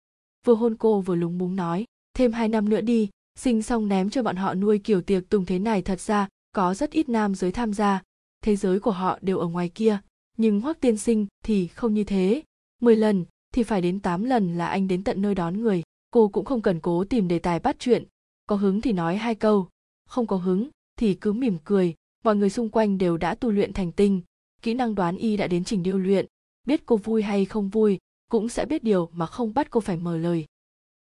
vừa 0.44 0.54
hôn 0.54 0.76
cô 0.76 1.00
vừa 1.00 1.14
lúng 1.14 1.38
búng 1.38 1.56
nói, 1.56 1.84
thêm 2.14 2.32
hai 2.32 2.48
năm 2.48 2.68
nữa 2.68 2.80
đi, 2.80 3.10
sinh 3.38 3.62
xong 3.62 3.88
ném 3.88 4.10
cho 4.10 4.22
bọn 4.22 4.36
họ 4.36 4.54
nuôi 4.54 4.78
kiểu 4.78 5.00
tiệc 5.00 5.28
tùng 5.28 5.44
thế 5.44 5.58
này 5.58 5.82
thật 5.82 6.00
ra, 6.00 6.28
có 6.52 6.74
rất 6.74 6.90
ít 6.90 7.08
nam 7.08 7.34
giới 7.34 7.52
tham 7.52 7.72
gia. 7.72 8.02
Thế 8.42 8.56
giới 8.56 8.80
của 8.80 8.90
họ 8.90 9.18
đều 9.22 9.38
ở 9.38 9.46
ngoài 9.46 9.68
kia, 9.68 9.98
nhưng 10.36 10.60
hoắc 10.60 10.80
tiên 10.80 10.96
sinh 10.96 11.26
thì 11.44 11.66
không 11.66 11.94
như 11.94 12.04
thế. 12.04 12.42
Mười 12.82 12.96
lần, 12.96 13.24
thì 13.54 13.62
phải 13.62 13.80
đến 13.80 14.00
tám 14.00 14.24
lần 14.24 14.58
là 14.58 14.66
anh 14.66 14.88
đến 14.88 15.04
tận 15.04 15.22
nơi 15.22 15.34
đón 15.34 15.60
người. 15.60 15.82
Cô 16.10 16.28
cũng 16.28 16.44
không 16.44 16.62
cần 16.62 16.80
cố 16.80 17.04
tìm 17.04 17.28
đề 17.28 17.38
tài 17.38 17.58
bắt 17.58 17.76
chuyện. 17.78 18.04
Có 18.46 18.56
hứng 18.56 18.80
thì 18.80 18.92
nói 18.92 19.16
hai 19.16 19.34
câu, 19.34 19.68
không 20.06 20.26
có 20.26 20.36
hứng 20.36 20.68
thì 20.98 21.14
cứ 21.14 21.32
mỉm 21.32 21.58
cười. 21.64 21.94
Mọi 22.24 22.36
người 22.36 22.50
xung 22.50 22.68
quanh 22.68 22.98
đều 22.98 23.16
đã 23.16 23.34
tu 23.34 23.50
luyện 23.50 23.72
thành 23.72 23.92
tinh. 23.92 24.20
Kỹ 24.62 24.74
năng 24.74 24.94
đoán 24.94 25.16
y 25.16 25.36
đã 25.36 25.46
đến 25.46 25.64
trình 25.64 25.82
điêu 25.82 25.98
luyện. 25.98 26.26
Biết 26.66 26.86
cô 26.86 26.96
vui 26.96 27.22
hay 27.22 27.44
không 27.44 27.68
vui 27.68 27.98
cũng 28.28 28.48
sẽ 28.48 28.66
biết 28.66 28.84
điều 28.84 29.08
mà 29.12 29.26
không 29.26 29.54
bắt 29.54 29.70
cô 29.70 29.80
phải 29.80 29.96
mở 29.96 30.16
lời. 30.16 30.44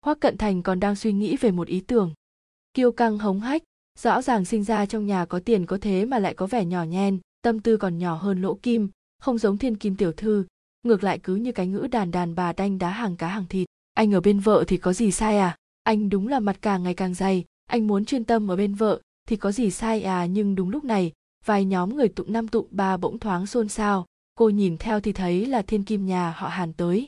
Hoác 0.04 0.20
cận 0.20 0.37
thành 0.38 0.62
còn 0.62 0.80
đang 0.80 0.96
suy 0.96 1.12
nghĩ 1.12 1.37
về 1.37 1.50
một 1.50 1.68
ý 1.68 1.80
tưởng. 1.80 2.14
Kiêu 2.74 2.92
căng 2.92 3.18
hống 3.18 3.40
hách, 3.40 3.62
rõ 3.98 4.22
ràng 4.22 4.44
sinh 4.44 4.64
ra 4.64 4.87
trong 4.87 5.06
nhà 5.06 5.24
có 5.24 5.40
tiền 5.44 5.66
có 5.66 5.78
thế 5.80 6.04
mà 6.04 6.18
lại 6.18 6.35
có 6.35 6.46
vẻ 6.46 6.64
nhỏ 6.64 6.82
nhen, 6.82 7.18
tâm 7.42 7.61
tư 7.61 7.76
còn 7.76 7.98
nhỏ 7.98 8.14
hơn 8.14 8.42
lỗ 8.42 8.54
kim, 8.54 8.88
không 9.18 9.38
giống 9.38 9.58
thiên 9.58 9.76
kim 9.76 9.96
tiểu 9.96 10.12
thư, 10.12 10.44
ngược 10.82 11.04
lại 11.04 11.18
cứ 11.18 11.35
như 11.35 11.52
cái 11.52 11.66
ngữ 11.66 11.88
đàn 11.90 12.11
đàn 12.11 12.35
bà 12.35 12.52
đanh 12.52 12.78
đá 12.78 12.90
hàng 12.90 13.16
cá 13.16 13.28
hàng 13.28 13.46
thịt. 13.48 13.68
Anh 13.94 14.14
ở 14.14 14.20
bên 14.20 14.40
vợ 14.40 14.64
thì 14.68 14.76
có 14.76 14.92
gì 14.92 15.11
sai 15.11 15.38
à? 15.38 15.56
Anh 15.82 16.08
đúng 16.08 16.28
là 16.28 16.40
mặt 16.40 16.56
càng 16.62 16.82
ngày 16.82 16.94
càng 16.94 17.14
dày, 17.14 17.44
anh 17.66 17.87
muốn 17.87 18.04
chuyên 18.04 18.24
tâm 18.24 18.50
ở 18.50 18.56
bên 18.56 18.74
vợ 18.74 19.00
thì 19.28 19.37
có 19.37 19.52
gì 19.52 19.70
sai 19.70 20.02
à? 20.02 20.26
Nhưng 20.26 20.54
đúng 20.54 20.70
lúc 20.70 20.85
này, 20.85 21.12
vài 21.44 21.64
nhóm 21.64 21.96
người 21.96 22.08
tụng 22.08 22.32
năm 22.32 22.48
tụng 22.48 22.66
ba 22.70 22.96
bỗng 22.96 23.18
thoáng 23.18 23.46
xôn 23.46 23.68
xao. 23.68 24.06
Cô 24.35 24.48
nhìn 24.48 24.76
theo 24.78 25.00
thì 25.00 25.12
thấy 25.12 25.46
là 25.46 25.62
thiên 25.62 25.85
kim 25.85 26.06
nhà 26.06 26.35
họ 26.37 26.48
hàn 26.48 26.72
tới 26.72 27.06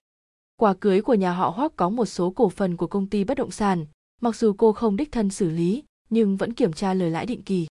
quà 0.56 0.74
cưới 0.74 1.00
của 1.00 1.14
nhà 1.14 1.32
họ 1.32 1.50
hoác 1.50 1.76
có 1.76 1.88
một 1.88 2.04
số 2.04 2.30
cổ 2.30 2.48
phần 2.48 2.76
của 2.76 2.86
công 2.86 3.06
ty 3.06 3.24
bất 3.24 3.36
động 3.36 3.50
sản. 3.50 3.86
Mặc 4.20 4.36
dù 4.36 4.52
cô 4.52 4.72
không 4.72 4.96
đích 4.96 5.12
thân 5.12 5.30
xử 5.30 5.50
lý, 5.50 5.82
nhưng 6.10 6.36
vẫn 6.36 6.52
kiểm 6.52 6.72
tra 6.72 6.94
lời 6.94 7.10
lãi 7.10 7.26
định 7.26 7.42
kỳ. 7.42 7.66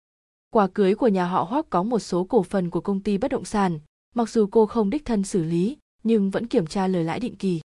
Quà 0.49 0.67
cưới 0.67 0.95
của 0.95 1.07
nhà 1.07 1.25
họ 1.25 1.43
hoác 1.43 1.69
có 1.69 1.83
một 1.83 1.99
số 1.99 2.23
cổ 2.23 2.43
phần 2.43 2.69
của 2.69 2.81
công 2.81 2.99
ty 2.99 3.17
bất 3.17 3.31
động 3.31 3.45
sản. 3.45 3.79
Mặc 4.15 4.29
dù 4.29 4.47
cô 4.51 4.65
không 4.65 4.89
đích 4.89 5.05
thân 5.05 5.23
xử 5.23 5.43
lý, 5.43 5.77
nhưng 6.03 6.29
vẫn 6.29 6.47
kiểm 6.47 6.67
tra 6.67 6.87
lời 6.87 7.03
lãi 7.03 7.19
định 7.19 7.35
kỳ. 7.35 7.61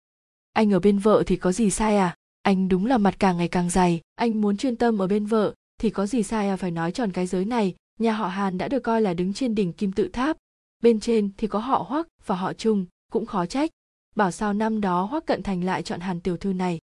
Anh 0.53 0.73
ở 0.73 0.81
bên 0.81 0.99
vợ 0.99 1.23
thì 1.27 1.37
có 1.37 1.53
gì 1.53 1.71
sai 1.71 1.97
à? 1.97 2.17
Anh 2.43 2.69
đúng 2.69 2.87
là 2.87 2.99
mặt 2.99 3.15
càng 3.19 3.37
ngày 3.37 3.49
càng 3.49 3.71
dày. 3.71 4.01
Anh 4.15 4.41
muốn 4.41 4.57
chuyên 4.57 4.77
tâm 4.77 4.99
ở 4.99 5.07
bên 5.07 5.27
vợ, 5.27 5.55
thì 5.81 5.91
có 5.91 6.07
gì 6.07 6.23
sai 6.23 6.49
à? 6.49 6.57
Phải 6.57 6.71
nói 6.71 6.93
tròn 6.93 7.13
cái 7.13 7.27
giới 7.27 7.45
này, 7.45 7.75
nhà 7.99 8.13
họ 8.13 8.29
hàn 8.29 8.59
đã 8.59 8.69
được 8.69 8.81
coi 8.83 9.01
là 9.01 9.15
đứng 9.15 9.33
trên 9.33 9.55
đỉnh 9.55 9.73
kim 9.73 9.93
tự 9.93 10.09
tháp. 10.09 10.37
Bên 10.83 11.01
trên 11.01 11.31
thì 11.37 11.47
có 11.47 11.59
họ 11.59 11.87
hoắc 11.89 12.09
và 12.27 12.35
họ 12.37 12.53
trung, 12.53 12.87
cũng 13.13 13.27
khó 13.27 13.47
trách 13.47 13.71
bảo 14.17 14.31
sao 14.31 14.53
năm 14.53 14.81
đó 14.81 15.05
hoắc 15.05 15.27
cận 15.27 15.43
thành 15.43 15.65
lại 15.65 15.83
chọn 15.83 16.01
hàn 16.01 16.21
tiểu 16.21 16.37
thư 16.37 16.53
này. 16.53 16.79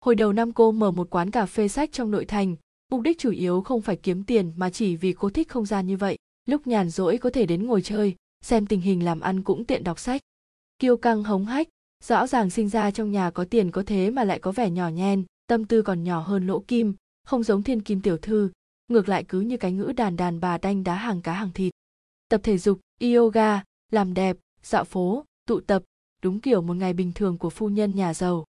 Hồi 0.00 0.14
đầu 0.14 0.32
năm 0.32 0.52
cô 0.52 0.72
mở 0.72 0.90
một 0.90 1.10
quán 1.10 1.30
cà 1.30 1.46
phê 1.46 1.68
sách 1.68 1.92
trong 1.92 2.10
nội 2.10 2.24
thành, 2.24 2.56
mục 2.90 3.00
đích 3.00 3.18
chủ 3.18 3.30
yếu 3.30 3.60
không 3.60 3.82
phải 3.82 3.96
kiếm 3.96 4.24
tiền 4.24 4.52
mà 4.56 4.70
chỉ 4.70 4.96
vì 4.96 5.12
cô 5.12 5.30
thích 5.30 5.48
không 5.48 5.66
gian 5.66 5.86
như 5.86 5.96
vậy. 5.96 6.18
Lúc 6.48 6.66
nhàn 6.66 6.90
rỗi 6.90 7.18
có 7.18 7.30
thể 7.30 7.46
đến 7.46 7.66
ngồi 7.66 7.82
chơi, 7.82 8.14
xem 8.44 8.66
tình 8.66 8.80
hình 8.80 9.04
làm 9.04 9.20
ăn 9.20 9.42
cũng 9.42 9.64
tiện 9.64 9.84
đọc 9.84 9.98
sách. 9.98 10.20
Kiêu 10.78 10.96
căng 10.96 11.24
hống 11.24 11.44
hách, 11.44 11.68
rõ 12.04 12.26
ràng 12.26 12.50
sinh 12.50 12.68
ra 12.68 12.90
trong 12.90 13.12
nhà 13.12 13.30
có 13.30 13.44
tiền 13.44 13.70
có 13.70 13.82
thế 13.86 14.10
mà 14.10 14.24
lại 14.24 14.38
có 14.38 14.52
vẻ 14.52 14.70
nhỏ 14.70 14.88
nhen, 14.88 15.24
tâm 15.46 15.64
tư 15.64 15.82
còn 15.82 16.04
nhỏ 16.04 16.20
hơn 16.20 16.46
lỗ 16.46 16.60
kim, 16.68 16.94
không 17.24 17.42
giống 17.42 17.62
thiên 17.62 17.80
kim 17.80 18.02
tiểu 18.02 18.16
thư, 18.16 18.50
ngược 18.88 19.08
lại 19.08 19.24
cứ 19.28 19.40
như 19.40 19.56
cái 19.56 19.72
ngữ 19.72 19.92
đàn 19.96 20.16
đàn 20.16 20.40
bà 20.40 20.58
đanh 20.58 20.84
đá 20.84 20.94
hàng 20.94 21.22
cá 21.22 21.32
hàng 21.32 21.50
thịt. 21.54 21.72
Tập 22.28 22.40
thể 22.44 22.58
dục, 22.58 22.80
yoga, 23.00 23.62
làm 23.92 24.14
đẹp, 24.14 24.36
dạo 24.62 24.84
phố, 24.84 25.24
tụ 25.46 25.60
tập 25.60 25.82
đúng 26.26 26.40
kiểu 26.40 26.62
một 26.62 26.76
ngày 26.76 26.92
bình 26.92 27.12
thường 27.12 27.38
của 27.38 27.50
phu 27.50 27.68
nhân 27.68 27.92
nhà 27.94 28.14
giàu. 28.14 28.44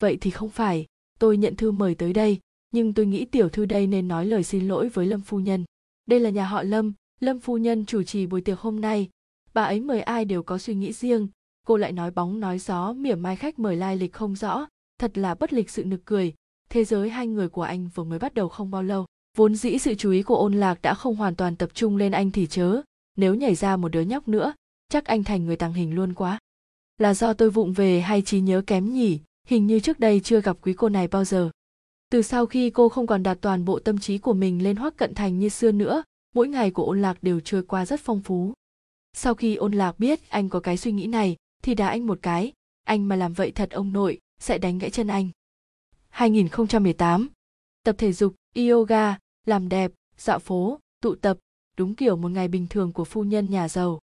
Vậy 0.00 0.18
thì 0.20 0.30
không 0.30 0.48
phải, 0.48 0.86
tôi 1.18 1.36
nhận 1.36 1.56
thư 1.56 1.70
mời 1.70 1.94
tới 1.94 2.12
đây, 2.12 2.40
nhưng 2.70 2.94
tôi 2.94 3.06
nghĩ 3.06 3.24
tiểu 3.24 3.48
thư 3.48 3.66
đây 3.66 3.86
nên 3.86 4.08
nói 4.08 4.26
lời 4.26 4.44
xin 4.44 4.68
lỗi 4.68 4.88
với 4.88 5.06
lâm 5.06 5.20
phu 5.20 5.38
nhân. 5.38 5.64
Đây 6.06 6.20
là 6.20 6.30
nhà 6.30 6.44
họ 6.44 6.62
lâm 6.62 6.92
lâm 7.20 7.40
phu 7.40 7.56
nhân 7.58 7.86
chủ 7.86 8.02
trì 8.02 8.26
buổi 8.26 8.40
tiệc 8.40 8.58
hôm 8.60 8.80
nay. 8.80 9.08
Bà 9.54 9.64
ấy 9.64 9.80
mời 9.80 10.00
ai 10.00 10.24
đều 10.24 10.42
có 10.42 10.58
suy 10.58 10.74
nghĩ 10.74 10.92
riêng. 10.92 11.28
Cô 11.66 11.76
lại 11.76 11.92
nói 11.92 12.10
bóng 12.10 12.40
nói 12.40 12.58
gió, 12.58 12.92
mỉa 12.92 13.14
mai 13.14 13.36
khách 13.36 13.58
mời 13.58 13.76
lai 13.76 13.96
lịch 13.96 14.12
không 14.12 14.36
rõ. 14.36 14.66
Thật 14.98 15.18
là 15.18 15.34
bất 15.34 15.52
lịch 15.52 15.70
sự 15.70 15.84
nực 15.84 16.00
cười. 16.04 16.34
Thế 16.70 16.84
giới 16.84 17.10
hai 17.10 17.26
người 17.26 17.48
của 17.48 17.62
anh 17.62 17.88
vừa 17.94 18.04
mới 18.04 18.18
bắt 18.18 18.34
đầu 18.34 18.48
không 18.48 18.70
bao 18.70 18.82
lâu. 18.82 19.06
Vốn 19.36 19.54
dĩ 19.54 19.78
sự 19.78 19.94
chú 19.94 20.10
ý 20.10 20.22
của 20.22 20.36
ôn 20.36 20.54
lạc 20.54 20.82
đã 20.82 20.94
không 20.94 21.16
hoàn 21.16 21.34
toàn 21.34 21.56
tập 21.56 21.70
trung 21.74 21.96
lên 21.96 22.12
anh 22.12 22.30
thì 22.30 22.46
chớ. 22.46 22.80
Nếu 23.16 23.34
nhảy 23.34 23.54
ra 23.54 23.76
một 23.76 23.88
đứa 23.88 24.00
nhóc 24.00 24.28
nữa, 24.28 24.54
chắc 24.88 25.04
anh 25.04 25.24
thành 25.24 25.46
người 25.46 25.56
tàng 25.56 25.72
hình 25.72 25.94
luôn 25.94 26.14
quá 26.14 26.38
là 26.98 27.14
do 27.14 27.32
tôi 27.32 27.50
vụng 27.50 27.72
về 27.72 28.00
hay 28.00 28.22
trí 28.22 28.40
nhớ 28.40 28.62
kém 28.66 28.92
nhỉ? 28.92 29.20
Hình 29.46 29.66
như 29.66 29.80
trước 29.80 30.00
đây 30.00 30.20
chưa 30.20 30.40
gặp 30.40 30.56
quý 30.62 30.72
cô 30.72 30.88
này 30.88 31.08
bao 31.08 31.24
giờ. 31.24 31.50
Từ 32.10 32.22
sau 32.22 32.46
khi 32.46 32.70
cô 32.70 32.88
không 32.88 33.06
còn 33.06 33.22
đặt 33.22 33.38
toàn 33.40 33.64
bộ 33.64 33.78
tâm 33.78 33.98
trí 33.98 34.18
của 34.18 34.32
mình 34.32 34.62
lên 34.62 34.76
hoắc 34.76 34.96
cận 34.96 35.14
thành 35.14 35.38
như 35.38 35.48
xưa 35.48 35.72
nữa, 35.72 36.02
mỗi 36.34 36.48
ngày 36.48 36.70
của 36.70 36.84
ôn 36.84 37.02
lạc 37.02 37.22
đều 37.22 37.40
trôi 37.40 37.62
qua 37.62 37.86
rất 37.86 38.00
phong 38.00 38.20
phú. 38.20 38.52
Sau 39.12 39.34
khi 39.34 39.54
ôn 39.54 39.72
lạc 39.72 39.98
biết 39.98 40.30
anh 40.30 40.48
có 40.48 40.60
cái 40.60 40.76
suy 40.76 40.92
nghĩ 40.92 41.06
này, 41.06 41.36
thì 41.62 41.74
đá 41.74 41.88
anh 41.88 42.06
một 42.06 42.18
cái. 42.22 42.52
Anh 42.84 43.08
mà 43.08 43.16
làm 43.16 43.32
vậy 43.32 43.50
thật 43.50 43.70
ông 43.70 43.92
nội, 43.92 44.18
sẽ 44.40 44.58
đánh 44.58 44.78
gãy 44.78 44.90
chân 44.90 45.06
anh. 45.06 45.28
2018 46.08 47.28
tập 47.84 47.94
thể 47.98 48.12
dục, 48.12 48.34
yoga, 48.54 49.18
làm 49.46 49.68
đẹp, 49.68 49.92
dạo 50.16 50.38
phố, 50.38 50.80
tụ 51.00 51.14
tập, 51.14 51.38
đúng 51.76 51.94
kiểu 51.94 52.16
một 52.16 52.28
ngày 52.28 52.48
bình 52.48 52.66
thường 52.70 52.92
của 52.92 53.04
phu 53.04 53.24
nhân 53.24 53.46
nhà 53.50 53.68
giàu. 53.68 54.00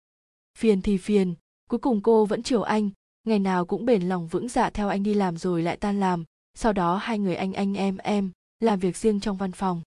Phiền 0.57 0.81
thì 0.81 0.97
phiền 0.97 1.33
cuối 1.69 1.79
cùng 1.79 2.01
cô 2.01 2.25
vẫn 2.25 2.43
chiều 2.43 2.61
anh. 2.61 2.89
Ngày 3.23 3.39
nào 3.39 3.65
cũng 3.65 3.85
bền 3.85 4.09
lòng 4.09 4.27
vững 4.27 4.49
dạ 4.49 4.69
theo 4.69 4.89
anh 4.89 5.03
đi 5.03 5.13
làm 5.13 5.37
rồi 5.37 5.63
lại 5.63 5.77
tan 5.77 5.99
làm. 5.99 6.23
Sau 6.53 6.73
đó 6.73 6.97
hai 6.97 7.19
người 7.19 7.35
anh 7.35 7.53
anh, 7.53 7.73
em 7.75 7.97
em 7.97 8.31
làm 8.59 8.79
việc 8.79 8.97
riêng 8.97 9.19
trong 9.19 9.37
văn 9.37 9.51
phòng. 9.51 9.81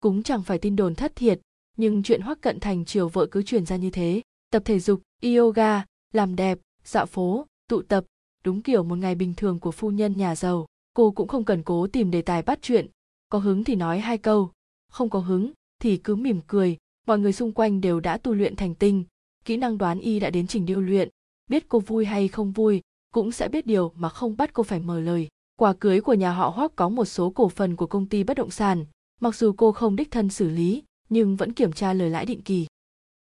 Cũng 0.00 0.22
chẳng 0.22 0.42
phải 0.42 0.58
tin 0.58 0.76
đồn 0.76 0.94
thất 0.94 1.16
thiệt, 1.16 1.40
nhưng 1.76 2.02
chuyện 2.02 2.20
hoắc 2.20 2.40
cận 2.40 2.60
thành 2.60 2.84
chiều 2.84 3.08
vợ 3.08 3.26
cứ 3.26 3.42
truyền 3.42 3.66
ra 3.66 3.76
như 3.76 3.90
thế. 3.90 4.22
Tập 4.50 4.62
thể 4.64 4.80
dục, 4.80 5.02
yoga, 5.22 5.84
làm 6.12 6.36
đẹp, 6.36 6.58
dạo 6.84 7.06
phố, 7.06 7.46
tụ 7.68 7.82
tập, 7.82 8.04
đúng 8.44 8.62
kiểu 8.62 8.82
một 8.82 8.98
ngày 8.98 9.14
bình 9.14 9.34
thường 9.36 9.60
của 9.60 9.70
phu 9.70 9.90
nhân 9.90 10.16
nhà 10.16 10.36
giàu. 10.36 10.66
Cô 10.94 11.10
cũng 11.10 11.28
không 11.28 11.44
cần 11.44 11.62
cố 11.62 11.86
tìm 11.86 12.10
đề 12.10 12.22
tài 12.22 12.42
bắt 12.42 12.58
chuyện. 12.62 12.86
Có 13.28 13.38
hứng 13.38 13.64
thì 13.64 13.74
nói 13.74 14.00
hai 14.00 14.18
câu, 14.18 14.50
không 14.90 15.10
có 15.10 15.18
hứng 15.18 15.52
thì 15.80 15.96
cứ 15.96 16.16
mỉm 16.16 16.40
cười. 16.46 16.76
Mọi 17.06 17.18
người 17.18 17.32
xung 17.32 17.52
quanh 17.52 17.80
đều 17.80 18.00
đã 18.00 18.18
tu 18.18 18.34
luyện 18.34 18.56
thành 18.56 18.74
tinh. 18.74 19.04
Kỹ 19.44 19.56
năng 19.56 19.78
đoán 19.78 19.98
y 19.98 20.20
đã 20.20 20.30
đến 20.30 20.46
trình 20.46 20.66
điêu 20.66 20.80
luyện 20.80 21.08
biết 21.48 21.68
cô 21.68 21.80
vui 21.80 22.04
hay 22.04 22.28
không 22.28 22.52
vui, 22.52 22.80
cũng 23.14 23.32
sẽ 23.32 23.48
biết 23.48 23.66
điều 23.66 23.92
mà 23.94 24.08
không 24.08 24.36
bắt 24.36 24.50
cô 24.52 24.62
phải 24.62 24.80
mở 24.80 25.00
lời. 25.00 25.28
Quà 25.56 25.72
cưới 25.72 26.00
của 26.00 26.14
nhà 26.14 26.32
họ 26.32 26.48
hoác 26.48 26.76
có 26.76 26.88
một 26.88 27.04
số 27.04 27.30
cổ 27.30 27.48
phần 27.48 27.76
của 27.76 27.86
công 27.86 28.06
ty 28.06 28.24
bất 28.24 28.36
động 28.36 28.50
sản. 28.50 28.84
Mặc 29.20 29.34
dù 29.34 29.52
cô 29.56 29.72
không 29.72 29.96
đích 29.96 30.10
thân 30.10 30.28
xử 30.28 30.48
lý, 30.48 30.82
nhưng 31.08 31.36
vẫn 31.36 31.52
kiểm 31.52 31.72
tra 31.72 31.92
lời 31.92 32.10
lãi 32.10 32.26
định 32.26 32.42
kỳ. 32.42 32.66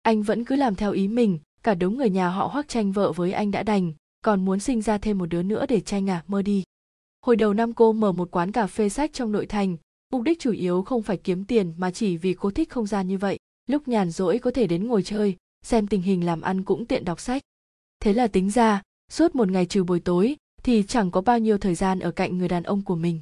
Anh 0.03 0.23
vẫn 0.23 0.45
cứ 0.45 0.57
làm 0.57 0.75
theo 0.75 0.93
ý 0.93 1.09
mình, 1.09 1.39
cả 1.62 1.75
đống 1.75 1.97
người 1.97 2.11
nhà 2.11 2.29
họ 2.29 2.47
hoác 2.47 2.69
tranh 2.69 2.93
vợ 2.93 3.12
với 3.12 3.33
anh 3.33 3.51
đã 3.51 3.62
đành, 3.62 3.93
còn 4.25 4.45
muốn 4.45 4.61
sinh 4.61 4.83
ra 4.83 4.99
thêm 4.99 5.19
một 5.19 5.27
đứa 5.27 5.43
nữa 5.43 5.67
để 5.69 5.81
tranh 5.81 6.11
à 6.11 6.25
mơ 6.27 6.43
đi. 6.43 6.62
Hồi 7.27 7.37
đầu 7.37 7.55
năm 7.55 7.73
cô 7.73 7.93
mở 7.93 8.12
một 8.12 8.31
quán 8.31 8.53
cà 8.53 8.67
phê 8.67 8.89
sách 8.89 9.12
trong 9.12 9.33
nội 9.33 9.47
thành, 9.47 9.77
mục 10.12 10.23
đích 10.23 10.41
chủ 10.41 10.53
yếu 10.53 10.83
không 10.83 11.03
phải 11.03 11.17
kiếm 11.17 11.45
tiền 11.45 11.75
mà 11.77 11.91
chỉ 11.91 12.17
vì 12.17 12.35
cô 12.35 12.51
thích 12.51 12.71
không 12.71 12.87
gian 12.87 13.09
như 13.09 13.19
vậy. 13.19 13.39
Lúc 13.67 13.89
nhàn 13.89 14.11
rỗi 14.11 14.39
có 14.39 14.51
thể 14.51 14.67
đến 14.67 14.87
ngồi 14.87 15.03
chơi, 15.03 15.37
xem 15.65 15.87
tình 15.87 16.03
hình 16.03 16.27
làm 16.27 16.41
ăn 16.41 16.62
cũng 16.65 16.87
tiện 16.87 17.05
đọc 17.05 17.21
sách 17.21 17.43
thế 18.00 18.12
là 18.12 18.26
tính 18.26 18.50
ra, 18.50 18.82
suốt 19.12 19.35
một 19.35 19.48
ngày 19.50 19.66
trừ 19.66 19.85
buổi 19.85 20.00
tối, 20.00 20.37
thì 20.62 20.85
chẳng 20.88 21.11
có 21.11 21.20
bao 21.20 21.38
nhiêu 21.38 21.59
thời 21.59 21.74
gian 21.74 21.98
ở 21.98 22.11
cạnh 22.11 22.38
người 22.38 22.48
đàn 22.48 22.62
ông 22.62 22.82
của 22.82 22.96
mình. 22.96 23.20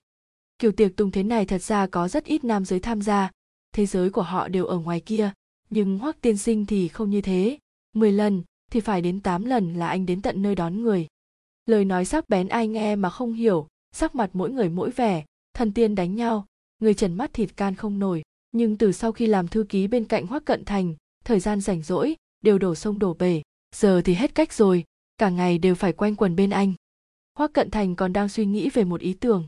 Kiểu 0.58 0.72
tiệc 0.72 0.96
tùng 0.96 1.10
thế 1.10 1.22
này 1.22 1.46
thật 1.46 1.62
ra 1.62 1.86
có 1.86 2.08
rất 2.08 2.24
ít 2.24 2.44
nam 2.44 2.64
giới 2.64 2.80
tham 2.80 3.02
gia. 3.02 3.30
Thế 3.72 3.86
giới 3.86 4.10
của 4.10 4.22
họ 4.22 4.48
đều 4.48 4.66
ở 4.66 4.78
ngoài 4.78 5.00
kia, 5.00 5.32
nhưng 5.70 5.98
hoắc 5.98 6.20
tiên 6.20 6.36
sinh 6.36 6.66
thì 6.66 6.88
không 6.88 7.10
như 7.10 7.20
thế. 7.20 7.58
10 7.94 8.12
lần, 8.12 8.42
thì 8.70 8.80
phải 8.80 9.00
đến 9.00 9.20
tám 9.20 9.44
lần 9.44 9.74
là 9.74 9.88
anh 9.88 10.06
đến 10.06 10.22
tận 10.22 10.42
nơi 10.42 10.54
đón 10.54 10.82
người. 10.82 11.06
Lời 11.66 11.84
nói 11.84 12.04
sắc 12.04 12.28
bén 12.28 12.48
ai 12.48 12.68
nghe 12.68 12.96
mà 12.96 13.10
không 13.10 13.32
hiểu, 13.32 13.68
sắc 13.92 14.14
mặt 14.14 14.30
mỗi 14.32 14.50
người 14.50 14.68
mỗi 14.68 14.90
vẻ, 14.90 15.24
thần 15.54 15.72
tiên 15.72 15.94
đánh 15.94 16.14
nhau, 16.14 16.46
người 16.78 16.94
trần 16.94 17.14
mắt 17.14 17.32
thịt 17.32 17.56
can 17.56 17.74
không 17.74 17.98
nổi. 17.98 18.22
Nhưng 18.52 18.78
từ 18.78 18.92
sau 18.92 19.12
khi 19.12 19.26
làm 19.26 19.48
thư 19.48 19.64
ký 19.68 19.86
bên 19.86 20.04
cạnh 20.04 20.26
hoắc 20.26 20.44
cận 20.44 20.64
thành, 20.64 20.94
thời 21.24 21.40
gian 21.40 21.60
rảnh 21.60 21.82
rỗi, 21.82 22.16
đều 22.42 22.58
đổ 22.58 22.74
sông 22.74 22.98
đổ 22.98 23.14
bể 23.14 23.42
giờ 23.74 24.02
thì 24.04 24.14
hết 24.14 24.34
cách 24.34 24.52
rồi, 24.52 24.84
cả 25.18 25.30
ngày 25.30 25.58
đều 25.58 25.74
phải 25.74 25.92
quanh 25.92 26.16
quần 26.16 26.36
bên 26.36 26.50
anh. 26.50 26.74
Hoắc 27.38 27.52
cận 27.52 27.70
thành 27.70 27.96
còn 27.96 28.12
đang 28.12 28.28
suy 28.28 28.46
nghĩ 28.46 28.70
về 28.70 28.84
một 28.84 29.00
ý 29.00 29.12
tưởng. 29.12 29.46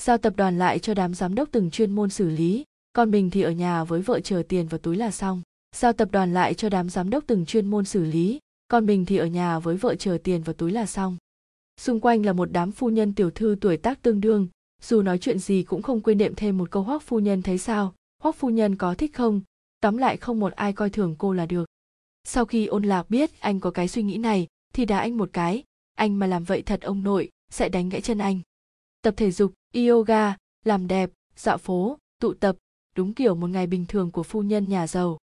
Giao 0.00 0.18
tập 0.18 0.32
đoàn 0.36 0.58
lại 0.58 0.78
cho 0.78 0.94
đám 0.94 1.14
giám 1.14 1.34
đốc 1.34 1.48
từng 1.52 1.70
chuyên 1.70 1.90
môn 1.90 2.10
xử 2.10 2.30
lý, 2.30 2.64
còn 2.92 3.10
mình 3.10 3.30
thì 3.30 3.42
ở 3.42 3.50
nhà 3.50 3.84
với 3.84 4.02
vợ 4.02 4.20
chờ 4.20 4.42
tiền 4.48 4.68
vào 4.68 4.78
túi 4.78 4.96
là 4.96 5.10
xong. 5.10 5.42
Giao 5.76 5.92
tập 5.92 6.08
đoàn 6.12 6.34
lại 6.34 6.54
cho 6.54 6.68
đám 6.68 6.90
giám 6.90 7.10
đốc 7.10 7.24
từng 7.26 7.46
chuyên 7.46 7.66
môn 7.66 7.84
xử 7.84 8.04
lý, 8.04 8.38
còn 8.68 8.86
mình 8.86 9.04
thì 9.04 9.16
ở 9.16 9.26
nhà 9.26 9.58
với 9.58 9.76
vợ 9.76 9.94
chờ 9.94 10.18
tiền 10.24 10.42
vào 10.42 10.54
túi 10.54 10.72
là 10.72 10.86
xong. 10.86 11.16
Xung 11.80 12.00
quanh 12.00 12.26
là 12.26 12.32
một 12.32 12.48
đám 12.52 12.72
phu 12.72 12.90
nhân 12.90 13.14
tiểu 13.14 13.30
thư 13.30 13.56
tuổi 13.60 13.76
tác 13.76 14.02
tương 14.02 14.20
đương, 14.20 14.48
dù 14.82 15.02
nói 15.02 15.18
chuyện 15.18 15.38
gì 15.38 15.62
cũng 15.62 15.82
không 15.82 16.00
quên 16.00 16.18
đệm 16.18 16.34
thêm 16.34 16.58
một 16.58 16.70
câu 16.70 16.82
hoắc 16.82 17.02
phu 17.02 17.18
nhân 17.18 17.42
thấy 17.42 17.58
sao 17.58 17.94
hoắc 18.22 18.36
phu 18.36 18.50
nhân 18.50 18.76
có 18.76 18.94
thích 18.94 19.14
không? 19.14 19.40
Tóm 19.80 19.96
lại 19.96 20.16
không 20.16 20.40
một 20.40 20.52
ai 20.52 20.72
coi 20.72 20.90
thường 20.90 21.14
cô 21.18 21.32
là 21.32 21.46
được 21.46 21.64
sau 22.24 22.44
khi 22.44 22.66
ôn 22.66 22.82
lạc 22.82 23.10
biết 23.10 23.40
anh 23.40 23.60
có 23.60 23.70
cái 23.70 23.88
suy 23.88 24.02
nghĩ 24.02 24.18
này, 24.18 24.46
thì 24.72 24.84
đá 24.84 24.98
anh 24.98 25.16
một 25.16 25.30
cái. 25.32 25.62
Anh 25.94 26.18
mà 26.18 26.26
làm 26.26 26.44
vậy 26.44 26.62
thật 26.62 26.80
ông 26.80 27.02
nội, 27.02 27.30
sẽ 27.50 27.68
đánh 27.68 27.88
gãy 27.88 28.00
chân 28.00 28.18
anh. 28.18 28.40
Tập 29.02 29.14
thể 29.16 29.30
dục, 29.30 29.52
yoga, 29.74 30.36
làm 30.64 30.86
đẹp, 30.86 31.10
dạo 31.36 31.58
phố, 31.58 31.98
tụ 32.20 32.34
tập, 32.34 32.56
đúng 32.96 33.14
kiểu 33.14 33.34
một 33.34 33.46
ngày 33.46 33.66
bình 33.66 33.86
thường 33.86 34.10
của 34.10 34.22
phu 34.22 34.42
nhân 34.42 34.68
nhà 34.68 34.86
giàu. 34.86 35.18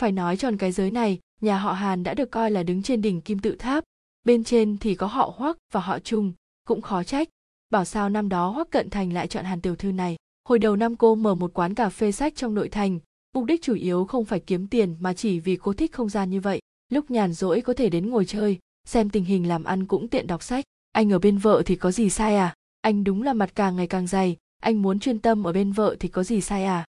Phải 0.00 0.12
nói 0.12 0.36
tròn 0.36 0.56
cái 0.56 0.72
giới 0.72 0.90
này, 0.90 1.20
nhà 1.40 1.58
họ 1.58 1.72
hàn 1.72 2.02
đã 2.02 2.14
được 2.14 2.30
coi 2.30 2.50
là 2.50 2.62
đứng 2.62 2.82
trên 2.82 3.02
đỉnh 3.02 3.20
kim 3.20 3.38
tự 3.38 3.56
tháp. 3.58 3.84
Bên 4.24 4.44
trên 4.44 4.78
thì 4.78 4.94
có 4.94 5.06
họ 5.06 5.34
hoắc 5.36 5.56
và 5.72 5.80
họ 5.80 5.98
trung, 5.98 6.32
cũng 6.66 6.82
khó 6.82 7.02
trách. 7.02 7.28
Bảo 7.70 7.84
sao 7.84 8.08
năm 8.08 8.28
đó 8.28 8.48
hoắc 8.48 8.70
cận 8.70 8.90
thành 8.90 9.12
lại 9.12 9.28
chọn 9.28 9.44
hàn 9.44 9.60
tiểu 9.60 9.76
thư 9.76 9.92
này. 9.92 10.16
Hồi 10.48 10.58
đầu 10.58 10.76
năm 10.76 10.96
cô 10.96 11.14
mở 11.14 11.34
một 11.34 11.54
quán 11.54 11.74
cà 11.74 11.88
phê 11.88 12.12
sách 12.12 12.32
trong 12.36 12.54
nội 12.54 12.68
thành 12.68 12.98
mục 13.34 13.44
đích 13.44 13.62
chủ 13.62 13.74
yếu 13.74 14.04
không 14.04 14.24
phải 14.24 14.40
kiếm 14.40 14.66
tiền 14.66 14.96
mà 15.00 15.12
chỉ 15.12 15.40
vì 15.40 15.56
cô 15.56 15.72
thích 15.72 15.92
không 15.92 16.08
gian 16.08 16.30
như 16.30 16.40
vậy. 16.40 16.60
Lúc 16.88 17.10
nhàn 17.10 17.32
rỗi 17.32 17.60
có 17.60 17.72
thể 17.72 17.90
đến 17.90 18.10
ngồi 18.10 18.24
chơi, 18.24 18.58
xem 18.84 19.10
tình 19.10 19.24
hình 19.24 19.48
làm 19.48 19.64
ăn 19.64 19.86
cũng 19.86 20.08
tiện 20.08 20.26
đọc 20.26 20.42
sách. 20.42 20.64
Anh 20.92 21.12
ở 21.12 21.18
bên 21.18 21.38
vợ 21.38 21.62
thì 21.66 21.76
có 21.76 21.92
gì 21.92 22.10
sai 22.10 22.36
à? 22.36 22.54
Anh 22.80 23.04
đúng 23.04 23.22
là 23.22 23.32
mặt 23.32 23.50
càng 23.54 23.76
ngày 23.76 23.86
càng 23.86 24.06
dày, 24.06 24.36
anh 24.62 24.82
muốn 24.82 24.98
chuyên 24.98 25.18
tâm 25.18 25.46
ở 25.46 25.52
bên 25.52 25.72
vợ 25.72 25.96
thì 26.00 26.08
có 26.08 26.24
gì 26.24 26.40
sai 26.40 26.64
à? 26.64 26.84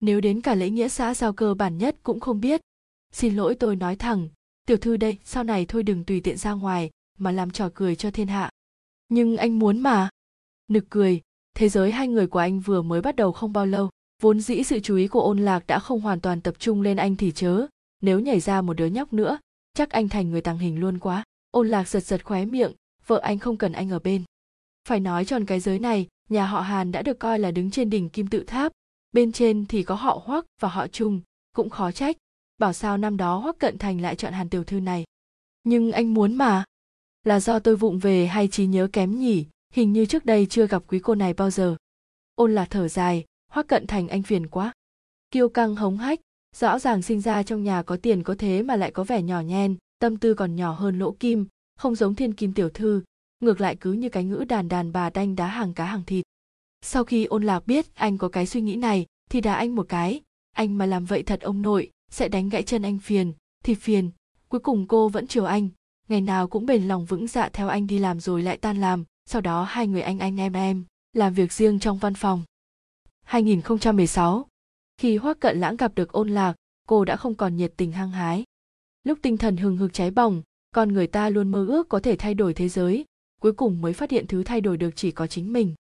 Nếu 0.00 0.20
đến 0.20 0.40
cả 0.40 0.54
lễ 0.54 0.70
nghĩa 0.70 0.88
xã 0.88 1.14
giao 1.14 1.32
cơ 1.32 1.54
bản 1.54 1.78
nhất 1.78 1.96
cũng 2.02 2.20
không 2.20 2.40
biết. 2.40 2.60
Xin 3.12 3.36
lỗi 3.36 3.54
tôi 3.54 3.76
nói 3.76 3.96
thẳng, 3.96 4.28
tiểu 4.66 4.76
thư 4.76 4.96
đây, 4.96 5.18
sau 5.24 5.44
này 5.44 5.66
thôi 5.66 5.82
đừng 5.82 6.04
tùy 6.04 6.20
tiện 6.20 6.36
ra 6.36 6.52
ngoài, 6.52 6.90
mà 7.18 7.32
làm 7.32 7.50
trò 7.50 7.70
cười 7.74 7.96
cho 7.96 8.10
thiên 8.10 8.28
hạ. 8.28 8.50
Nhưng 9.08 9.36
anh 9.36 9.58
muốn 9.58 9.80
mà. 9.80 10.08
Nực 10.68 10.84
cười, 10.90 11.20
thế 11.54 11.68
giới 11.68 11.90
hai 11.90 12.08
người 12.08 12.26
của 12.26 12.38
anh 12.38 12.60
vừa 12.60 12.82
mới 12.82 13.00
bắt 13.00 13.16
đầu 13.16 13.32
không 13.32 13.52
bao 13.52 13.66
lâu 13.66 13.90
vốn 14.20 14.40
dĩ 14.40 14.62
sự 14.62 14.80
chú 14.80 14.96
ý 14.96 15.08
của 15.08 15.20
ôn 15.20 15.38
lạc 15.38 15.66
đã 15.66 15.78
không 15.78 16.00
hoàn 16.00 16.20
toàn 16.20 16.40
tập 16.40 16.54
trung 16.58 16.82
lên 16.82 16.96
anh 16.96 17.16
thì 17.16 17.32
chớ, 17.32 17.66
nếu 18.02 18.20
nhảy 18.20 18.40
ra 18.40 18.62
một 18.62 18.74
đứa 18.74 18.86
nhóc 18.86 19.12
nữa, 19.12 19.38
chắc 19.74 19.90
anh 19.90 20.08
thành 20.08 20.30
người 20.30 20.40
tàng 20.40 20.58
hình 20.58 20.80
luôn 20.80 20.98
quá. 20.98 21.24
Ôn 21.50 21.68
lạc 21.68 21.88
giật 21.88 22.00
giật 22.00 22.24
khóe 22.24 22.44
miệng, 22.44 22.72
vợ 23.06 23.20
anh 23.22 23.38
không 23.38 23.56
cần 23.56 23.72
anh 23.72 23.90
ở 23.90 23.98
bên. 23.98 24.24
Phải 24.88 25.00
nói 25.00 25.24
tròn 25.24 25.44
cái 25.44 25.60
giới 25.60 25.78
này, 25.78 26.08
nhà 26.28 26.46
họ 26.46 26.60
hàn 26.60 26.92
đã 26.92 27.02
được 27.02 27.18
coi 27.18 27.38
là 27.38 27.50
đứng 27.50 27.70
trên 27.70 27.90
đỉnh 27.90 28.08
kim 28.08 28.26
tự 28.26 28.44
tháp. 28.44 28.72
Bên 29.12 29.32
trên 29.32 29.66
thì 29.66 29.82
có 29.82 29.94
họ 29.94 30.22
hoắc 30.24 30.46
và 30.60 30.68
họ 30.68 30.86
trung, 30.86 31.20
cũng 31.54 31.70
khó 31.70 31.90
trách. 31.90 32.16
Bảo 32.58 32.72
sao 32.72 32.96
năm 32.96 33.16
đó 33.16 33.36
hoắc 33.36 33.58
cận 33.58 33.78
thành 33.78 34.00
lại 34.00 34.16
chọn 34.16 34.32
hàn 34.32 34.48
tiểu 34.48 34.64
thư 34.64 34.80
này? 34.80 35.04
Nhưng 35.64 35.92
anh 35.92 36.14
muốn 36.14 36.34
mà. 36.34 36.64
Là 37.24 37.40
do 37.40 37.58
tôi 37.58 37.76
vụng 37.76 37.98
về 37.98 38.26
hay 38.26 38.48
trí 38.48 38.66
nhớ 38.66 38.88
kém 38.92 39.18
nhỉ? 39.18 39.46
Hình 39.72 39.92
như 39.92 40.06
trước 40.06 40.24
đây 40.24 40.46
chưa 40.46 40.66
gặp 40.66 40.82
quý 40.88 40.98
cô 40.98 41.14
này 41.14 41.34
bao 41.34 41.50
giờ. 41.50 41.76
Ôn 42.34 42.54
lạc 42.54 42.66
thở 42.70 42.88
dài 42.88 43.24
hoắc 43.50 43.66
cận 43.66 43.86
thành 43.86 44.08
anh 44.08 44.22
phiền 44.22 44.46
quá. 44.46 44.72
Kiêu 45.30 45.48
căng 45.48 45.76
hống 45.76 45.96
hách, 45.96 46.20
rõ 46.56 46.78
ràng 46.78 47.02
sinh 47.02 47.20
ra 47.20 47.42
trong 47.42 47.64
nhà 47.64 47.82
có 47.82 47.96
tiền 47.96 48.22
có 48.22 48.34
thế 48.38 48.62
mà 48.62 48.76
lại 48.76 48.90
có 48.90 49.04
vẻ 49.04 49.22
nhỏ 49.22 49.40
nhen, 49.40 49.76
tâm 49.98 50.16
tư 50.16 50.34
còn 50.34 50.56
nhỏ 50.56 50.72
hơn 50.72 50.98
lỗ 50.98 51.12
kim, 51.12 51.46
không 51.76 51.94
giống 51.94 52.14
thiên 52.14 52.32
kim 52.32 52.52
tiểu 52.52 52.68
thư, 52.68 53.02
ngược 53.40 53.60
lại 53.60 53.76
cứ 53.76 53.92
như 53.92 54.08
cái 54.08 54.24
ngữ 54.24 54.44
đàn 54.48 54.68
đàn 54.68 54.92
bà 54.92 55.10
đanh 55.10 55.36
đá 55.36 55.46
hàng 55.46 55.74
cá 55.74 55.84
hàng 55.84 56.02
thịt. 56.06 56.24
Sau 56.82 57.04
khi 57.04 57.24
ôn 57.24 57.42
lạc 57.42 57.66
biết 57.66 57.94
anh 57.94 58.18
có 58.18 58.28
cái 58.28 58.46
suy 58.46 58.60
nghĩ 58.60 58.76
này, 58.76 59.06
thì 59.30 59.40
đá 59.40 59.54
anh 59.54 59.74
một 59.74 59.86
cái, 59.88 60.20
anh 60.52 60.78
mà 60.78 60.86
làm 60.86 61.04
vậy 61.04 61.22
thật 61.22 61.40
ông 61.40 61.62
nội, 61.62 61.90
sẽ 62.10 62.28
đánh 62.28 62.48
gãy 62.48 62.62
chân 62.62 62.82
anh 62.82 62.98
phiền, 62.98 63.32
thì 63.64 63.74
phiền, 63.74 64.10
cuối 64.48 64.60
cùng 64.60 64.86
cô 64.86 65.08
vẫn 65.08 65.26
chiều 65.26 65.44
anh, 65.44 65.68
ngày 66.08 66.20
nào 66.20 66.48
cũng 66.48 66.66
bền 66.66 66.88
lòng 66.88 67.04
vững 67.04 67.26
dạ 67.26 67.48
theo 67.52 67.68
anh 67.68 67.86
đi 67.86 67.98
làm 67.98 68.20
rồi 68.20 68.42
lại 68.42 68.56
tan 68.56 68.76
làm, 68.76 69.04
sau 69.26 69.40
đó 69.40 69.62
hai 69.62 69.86
người 69.86 70.02
anh 70.02 70.18
anh 70.18 70.40
em 70.40 70.52
em, 70.52 70.84
làm 71.12 71.34
việc 71.34 71.52
riêng 71.52 71.78
trong 71.78 71.98
văn 71.98 72.14
phòng. 72.14 72.42
2016 73.30 74.46
khi 74.98 75.16
Hoắc 75.16 75.40
Cận 75.40 75.60
Lãng 75.60 75.76
gặp 75.76 75.94
được 75.94 76.12
Ôn 76.12 76.28
Lạc, 76.28 76.54
cô 76.88 77.04
đã 77.04 77.16
không 77.16 77.34
còn 77.34 77.56
nhiệt 77.56 77.72
tình 77.76 77.92
hăng 77.92 78.10
hái. 78.10 78.44
Lúc 79.04 79.18
tinh 79.22 79.36
thần 79.36 79.56
hừng 79.56 79.76
hực 79.76 79.92
cháy 79.92 80.10
bỏng, 80.10 80.42
con 80.74 80.92
người 80.92 81.06
ta 81.06 81.30
luôn 81.30 81.50
mơ 81.50 81.66
ước 81.68 81.88
có 81.88 82.00
thể 82.00 82.16
thay 82.16 82.34
đổi 82.34 82.54
thế 82.54 82.68
giới, 82.68 83.04
cuối 83.40 83.52
cùng 83.52 83.80
mới 83.80 83.92
phát 83.92 84.10
hiện 84.10 84.26
thứ 84.26 84.42
thay 84.42 84.60
đổi 84.60 84.76
được 84.76 84.90
chỉ 84.96 85.10
có 85.10 85.26
chính 85.26 85.52
mình. 85.52 85.74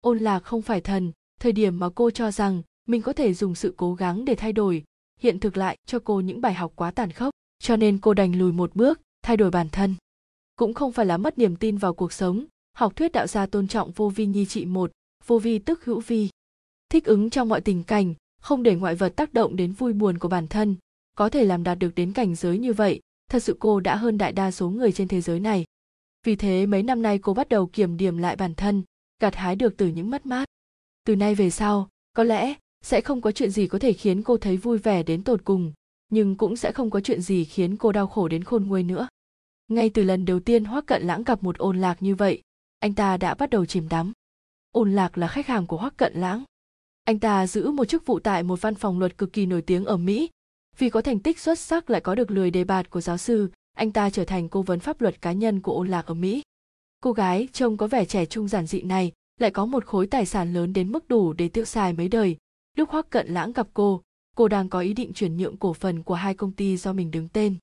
Ôn 0.00 0.18
Lạc 0.18 0.40
không 0.40 0.62
phải 0.62 0.80
thần, 0.80 1.12
thời 1.40 1.52
điểm 1.52 1.78
mà 1.78 1.88
cô 1.94 2.10
cho 2.10 2.30
rằng 2.30 2.62
mình 2.86 3.02
có 3.02 3.12
thể 3.12 3.34
dùng 3.34 3.54
sự 3.54 3.74
cố 3.76 3.94
gắng 3.94 4.24
để 4.24 4.34
thay 4.34 4.52
đổi, 4.52 4.84
hiện 5.20 5.40
thực 5.40 5.56
lại 5.56 5.76
cho 5.86 5.98
cô 6.04 6.20
những 6.20 6.40
bài 6.40 6.54
học 6.54 6.72
quá 6.76 6.90
tàn 6.90 7.10
khốc, 7.10 7.30
cho 7.58 7.76
nên 7.76 7.98
cô 7.98 8.14
đành 8.14 8.38
lùi 8.38 8.52
một 8.52 8.74
bước, 8.74 9.00
thay 9.22 9.36
đổi 9.36 9.50
bản 9.50 9.68
thân. 9.72 9.94
Cũng 10.56 10.74
không 10.74 10.92
phải 10.92 11.06
là 11.06 11.16
mất 11.16 11.38
niềm 11.38 11.56
tin 11.56 11.76
vào 11.76 11.94
cuộc 11.94 12.12
sống, 12.12 12.44
học 12.72 12.96
thuyết 12.96 13.12
đạo 13.12 13.26
gia 13.26 13.46
tôn 13.46 13.68
trọng 13.68 13.90
vô 13.90 14.08
vi 14.08 14.26
nhi 14.26 14.46
trị 14.46 14.64
một, 14.64 14.92
vô 15.26 15.38
vi 15.38 15.58
tức 15.58 15.84
hữu 15.84 16.00
vi. 16.00 16.28
Thích 16.88 17.04
ứng 17.04 17.30
trong 17.30 17.48
mọi 17.48 17.60
tình 17.60 17.84
cảnh, 17.84 18.14
không 18.40 18.62
để 18.62 18.74
ngoại 18.74 18.94
vật 18.94 19.16
tác 19.16 19.32
động 19.32 19.56
đến 19.56 19.72
vui 19.72 19.92
buồn 19.92 20.18
của 20.18 20.28
bản 20.28 20.48
thân. 20.48 20.76
Có 21.14 21.28
thể 21.28 21.44
làm 21.44 21.62
đạt 21.62 21.78
được 21.78 21.94
đến 21.94 22.12
cảnh 22.12 22.34
giới 22.34 22.58
như 22.58 22.72
vậy 22.72 23.00
thật 23.30 23.42
sự 23.42 23.56
cô 23.60 23.80
đã 23.80 23.96
hơn 23.96 24.18
đại 24.18 24.32
đa 24.32 24.50
số 24.50 24.70
người 24.70 24.92
trên 24.92 25.08
thế 25.08 25.20
giới 25.20 25.40
này. 25.40 25.64
Vì 26.26 26.36
thế 26.36 26.66
mấy 26.66 26.82
năm 26.82 27.02
nay 27.02 27.18
cô 27.18 27.34
bắt 27.34 27.48
đầu 27.48 27.66
kiểm 27.66 27.96
điểm 27.96 28.18
lại 28.18 28.36
bản 28.36 28.54
thân 28.54 28.82
gặt 29.20 29.34
hái 29.34 29.56
được 29.56 29.76
từ 29.76 29.86
những 29.88 30.10
mất 30.10 30.26
mát. 30.26 30.48
Từ 31.04 31.16
nay 31.16 31.34
về 31.34 31.50
sau 31.50 31.88
có 32.12 32.24
lẽ 32.24 32.54
sẽ 32.84 33.00
không 33.00 33.20
có 33.20 33.32
chuyện 33.32 33.50
gì 33.50 33.66
có 33.66 33.78
thể 33.78 33.92
khiến 33.92 34.22
cô 34.22 34.36
thấy 34.36 34.56
vui 34.56 34.78
vẻ 34.78 35.02
đến 35.02 35.24
tột 35.24 35.44
cùng 35.44 35.72
nhưng 36.10 36.36
cũng 36.36 36.56
sẽ 36.56 36.72
không 36.72 36.90
có 36.90 37.00
chuyện 37.00 37.20
gì 37.20 37.44
khiến 37.44 37.76
cô 37.76 37.92
đau 37.92 38.06
khổ 38.06 38.28
đến 38.28 38.44
khôn 38.44 38.64
nguôi 38.66 38.82
nữa. 38.82 39.08
Ngay 39.68 39.90
từ 39.90 40.02
lần 40.02 40.24
đầu 40.24 40.40
tiên 40.40 40.64
hoắc 40.64 40.86
cận 40.86 41.02
lãng 41.02 41.22
gặp 41.22 41.42
một 41.42 41.58
ôn 41.58 41.80
lạc 41.80 42.02
như 42.02 42.14
vậy 42.14 42.42
anh 42.78 42.94
ta 42.94 43.16
đã 43.16 43.34
bắt 43.34 43.50
đầu 43.50 43.66
chìm 43.66 43.88
đắm. 43.88 44.12
Ôn 44.72 44.92
lạc 44.92 45.18
là 45.18 45.28
khách 45.28 45.46
hàng 45.46 45.66
của 45.66 45.76
hoắc 45.76 45.96
cận 45.96 46.14
lãng 46.14 46.44
anh 47.08 47.18
ta 47.18 47.46
giữ 47.46 47.70
một 47.70 47.84
chức 47.84 48.06
vụ 48.06 48.18
tại 48.18 48.42
một 48.42 48.60
văn 48.62 48.74
phòng 48.74 48.98
luật 48.98 49.18
cực 49.18 49.32
kỳ 49.32 49.46
nổi 49.46 49.62
tiếng 49.62 49.84
ở 49.84 49.96
Mỹ. 49.96 50.30
Vì 50.78 50.90
có 50.90 51.00
thành 51.00 51.20
tích 51.20 51.38
xuất 51.38 51.58
sắc 51.58 51.90
lại 51.90 52.00
có 52.00 52.14
được 52.14 52.30
lười 52.30 52.50
đề 52.50 52.64
bạt 52.64 52.90
của 52.90 53.00
giáo 53.00 53.16
sư, 53.18 53.50
anh 53.76 53.90
ta 53.90 54.10
trở 54.10 54.24
thành 54.24 54.48
cố 54.48 54.62
vấn 54.62 54.80
pháp 54.80 55.00
luật 55.00 55.22
cá 55.22 55.32
nhân 55.32 55.60
của 55.60 55.72
ôn 55.72 55.88
lạc 55.88 56.06
ở 56.06 56.14
Mỹ. 56.14 56.42
Cô 57.02 57.12
gái 57.12 57.48
trông 57.52 57.76
có 57.76 57.86
vẻ 57.86 58.04
trẻ 58.04 58.26
trung 58.26 58.48
giản 58.48 58.66
dị 58.66 58.82
này 58.82 59.12
lại 59.40 59.50
có 59.50 59.66
một 59.66 59.84
khối 59.84 60.06
tài 60.06 60.26
sản 60.26 60.54
lớn 60.54 60.72
đến 60.72 60.92
mức 60.92 61.08
đủ 61.08 61.32
để 61.32 61.48
tiêu 61.48 61.64
xài 61.64 61.92
mấy 61.92 62.08
đời. 62.08 62.36
Lúc 62.76 62.88
Hoắc 62.90 63.10
Cận 63.10 63.28
Lãng 63.28 63.52
gặp 63.52 63.68
cô, 63.74 64.02
cô 64.36 64.48
đang 64.48 64.68
có 64.68 64.80
ý 64.80 64.92
định 64.92 65.12
chuyển 65.12 65.36
nhượng 65.36 65.56
cổ 65.56 65.72
phần 65.72 66.02
của 66.02 66.14
hai 66.14 66.34
công 66.34 66.52
ty 66.52 66.76
do 66.76 66.92
mình 66.92 67.10
đứng 67.10 67.28
tên. 67.28 67.56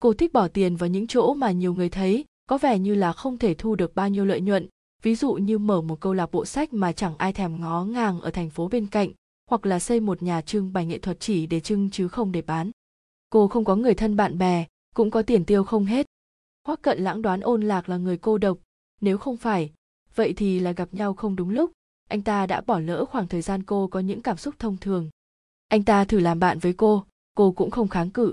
Cô 0.00 0.12
thích 0.12 0.32
bỏ 0.32 0.48
tiền 0.48 0.76
vào 0.76 0.88
những 0.88 1.06
chỗ 1.06 1.34
mà 1.34 1.50
nhiều 1.50 1.74
người 1.74 1.88
thấy 1.88 2.24
có 2.46 2.58
vẻ 2.58 2.78
như 2.78 2.94
là 2.94 3.12
không 3.12 3.38
thể 3.38 3.54
thu 3.54 3.74
được 3.74 3.94
bao 3.94 4.08
nhiêu 4.08 4.24
lợi 4.24 4.40
nhuận, 4.40 4.68
ví 5.02 5.14
dụ 5.14 5.32
như 5.32 5.58
mở 5.58 5.80
một 5.80 6.00
câu 6.00 6.12
lạc 6.12 6.30
bộ 6.30 6.44
sách 6.44 6.72
mà 6.72 6.92
chẳng 6.92 7.16
ai 7.18 7.32
thèm 7.32 7.60
ngó 7.60 7.84
ngàng 7.84 8.20
ở 8.20 8.30
thành 8.30 8.50
phố 8.50 8.68
bên 8.68 8.86
cạnh, 8.86 9.10
hoặc 9.50 9.66
là 9.66 9.78
xây 9.78 10.00
một 10.00 10.22
nhà 10.22 10.40
trưng 10.40 10.72
bày 10.72 10.86
nghệ 10.86 10.98
thuật 10.98 11.20
chỉ 11.20 11.46
để 11.46 11.60
trưng 11.60 11.90
chứ 11.90 12.08
không 12.08 12.32
để 12.32 12.42
bán. 12.42 12.70
Cô 13.30 13.48
không 13.48 13.64
có 13.64 13.76
người 13.76 13.94
thân 13.94 14.16
bạn 14.16 14.38
bè, 14.38 14.66
cũng 14.94 15.10
có 15.10 15.22
tiền 15.22 15.44
tiêu 15.44 15.64
không 15.64 15.84
hết. 15.84 16.06
Hoắc 16.66 16.82
cận 16.82 16.98
lãng 16.98 17.22
đoán 17.22 17.40
ôn 17.40 17.62
lạc 17.62 17.88
là 17.88 17.96
người 17.96 18.16
cô 18.16 18.38
độc. 18.38 18.58
Nếu 19.00 19.18
không 19.18 19.36
phải, 19.36 19.72
vậy 20.14 20.32
thì 20.36 20.60
là 20.60 20.72
gặp 20.72 20.94
nhau 20.94 21.14
không 21.14 21.36
đúng 21.36 21.50
lúc. 21.50 21.70
Anh 22.08 22.22
ta 22.22 22.46
đã 22.46 22.60
bỏ 22.60 22.78
lỡ 22.78 23.04
khoảng 23.04 23.28
thời 23.28 23.42
gian 23.42 23.62
cô 23.62 23.86
có 23.86 24.00
những 24.00 24.22
cảm 24.22 24.36
xúc 24.36 24.54
thông 24.58 24.76
thường. 24.76 25.10
Anh 25.68 25.82
ta 25.82 26.04
thử 26.04 26.20
làm 26.20 26.40
bạn 26.40 26.58
với 26.58 26.72
cô 26.72 27.04
cô 27.34 27.52
cũng 27.52 27.70
không 27.70 27.88
kháng 27.88 28.10
cự. 28.10 28.32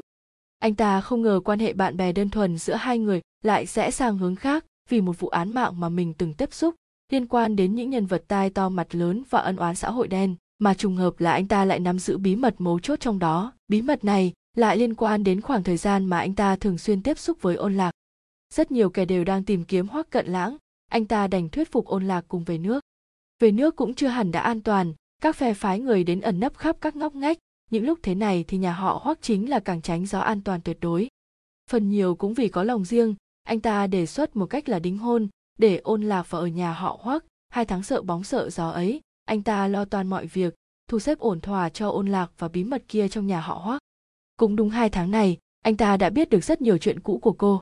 Anh 0.59 0.75
ta 0.75 1.01
không 1.01 1.21
ngờ 1.21 1.39
quan 1.45 1.59
hệ 1.59 1.73
bạn 1.73 1.97
bè 1.97 2.11
đơn 2.11 2.29
thuần 2.29 2.57
giữa 2.57 2.73
hai 2.73 2.99
người 2.99 3.21
lại 3.43 3.65
sẽ 3.65 3.91
sang 3.91 4.17
hướng 4.17 4.35
khác 4.35 4.65
vì 4.89 5.01
một 5.01 5.19
vụ 5.19 5.27
án 5.27 5.53
mạng 5.53 5.79
mà 5.79 5.89
mình 5.89 6.13
từng 6.13 6.33
tiếp 6.33 6.53
xúc, 6.53 6.75
liên 7.11 7.27
quan 7.27 7.55
đến 7.55 7.75
những 7.75 7.89
nhân 7.89 8.05
vật 8.05 8.23
tai 8.27 8.49
to 8.49 8.69
mặt 8.69 8.95
lớn 8.95 9.23
và 9.29 9.39
ân 9.39 9.55
oán 9.55 9.75
xã 9.75 9.89
hội 9.89 10.07
đen, 10.07 10.35
mà 10.59 10.73
trùng 10.73 10.95
hợp 10.95 11.19
là 11.19 11.31
anh 11.31 11.47
ta 11.47 11.65
lại 11.65 11.79
nắm 11.79 11.99
giữ 11.99 12.17
bí 12.17 12.35
mật 12.35 12.55
mấu 12.61 12.79
chốt 12.79 12.99
trong 12.99 13.19
đó. 13.19 13.53
Bí 13.67 13.81
mật 13.81 14.03
này 14.03 14.33
lại 14.55 14.77
liên 14.77 14.95
quan 14.95 15.23
đến 15.23 15.41
khoảng 15.41 15.63
thời 15.63 15.77
gian 15.77 16.05
mà 16.05 16.19
anh 16.19 16.35
ta 16.35 16.55
thường 16.55 16.77
xuyên 16.77 17.03
tiếp 17.03 17.19
xúc 17.19 17.41
với 17.41 17.55
ôn 17.55 17.77
lạc. 17.77 17.91
Rất 18.53 18.71
nhiều 18.71 18.89
kẻ 18.89 19.05
đều 19.05 19.23
đang 19.23 19.43
tìm 19.43 19.63
kiếm 19.63 19.87
hoắc 19.87 20.09
cận 20.09 20.27
lãng. 20.27 20.57
Anh 20.91 21.05
ta 21.05 21.27
đành 21.27 21.49
thuyết 21.49 21.71
phục 21.71 21.85
ôn 21.85 22.07
lạc 22.07 22.25
cùng 22.27 22.43
về 22.43 22.57
nước. 22.57 22.83
Về 23.39 23.51
nước 23.51 23.75
cũng 23.75 23.93
chưa 23.93 24.07
hẳn 24.07 24.31
đã 24.31 24.39
an 24.39 24.61
toàn. 24.61 24.93
Các 25.21 25.35
phe 25.35 25.53
phái 25.53 25.79
người 25.79 26.03
đến 26.03 26.21
ẩn 26.21 26.39
nấp 26.39 26.57
khắp 26.57 26.77
các 26.81 26.95
ngóc 26.95 27.15
ngách. 27.15 27.37
Những 27.71 27.85
lúc 27.85 27.99
thế 28.03 28.15
này 28.15 28.45
thì 28.47 28.57
nhà 28.57 28.73
họ 28.73 29.01
hoắc 29.03 29.21
chính 29.21 29.49
là 29.49 29.59
càng 29.59 29.81
tránh 29.81 30.05
gió 30.05 30.19
an 30.19 30.41
toàn 30.41 30.61
tuyệt 30.61 30.77
đối. 30.81 31.07
Phần 31.69 31.89
nhiều 31.89 32.15
cũng 32.15 32.33
vì 32.33 32.49
có 32.49 32.63
lòng 32.63 32.85
riêng 32.85 33.15
anh 33.47 33.59
ta 33.59 33.87
đề 33.87 34.05
xuất 34.05 34.35
một 34.35 34.45
cách 34.45 34.69
là 34.69 34.79
đính 34.79 34.97
hôn, 34.97 35.27
để 35.57 35.77
ôn 35.77 36.01
lạc 36.01 36.31
vào 36.31 36.41
ở 36.41 36.47
nhà 36.47 36.73
họ 36.73 36.99
hoắc. 37.01 37.25
Hai 37.49 37.65
tháng 37.65 37.83
sợ 37.83 38.01
bóng 38.01 38.23
sợ 38.23 38.49
gió 38.49 38.69
ấy, 38.69 39.01
anh 39.25 39.43
ta 39.43 39.67
lo 39.67 39.85
toàn 39.85 40.07
mọi 40.07 40.25
việc, 40.25 40.55
thu 40.89 40.99
xếp 40.99 41.19
ổn 41.19 41.41
thỏa 41.41 41.69
cho 41.69 41.89
ôn 41.89 42.07
lạc 42.07 42.31
và 42.37 42.47
bí 42.47 42.63
mật 42.63 42.83
kia 42.87 43.07
trong 43.07 43.27
nhà 43.27 43.41
họ 43.41 43.55
hoắc. 43.55 43.79
Cũng 44.37 44.55
đúng 44.55 44.69
hai 44.69 44.89
tháng 44.89 45.11
này, 45.11 45.37
anh 45.61 45.77
ta 45.77 45.97
đã 45.97 46.09
biết 46.09 46.29
được 46.29 46.43
rất 46.43 46.61
nhiều 46.61 46.77
chuyện 46.77 46.99
cũ 46.99 47.19
của 47.21 47.31
cô. 47.31 47.61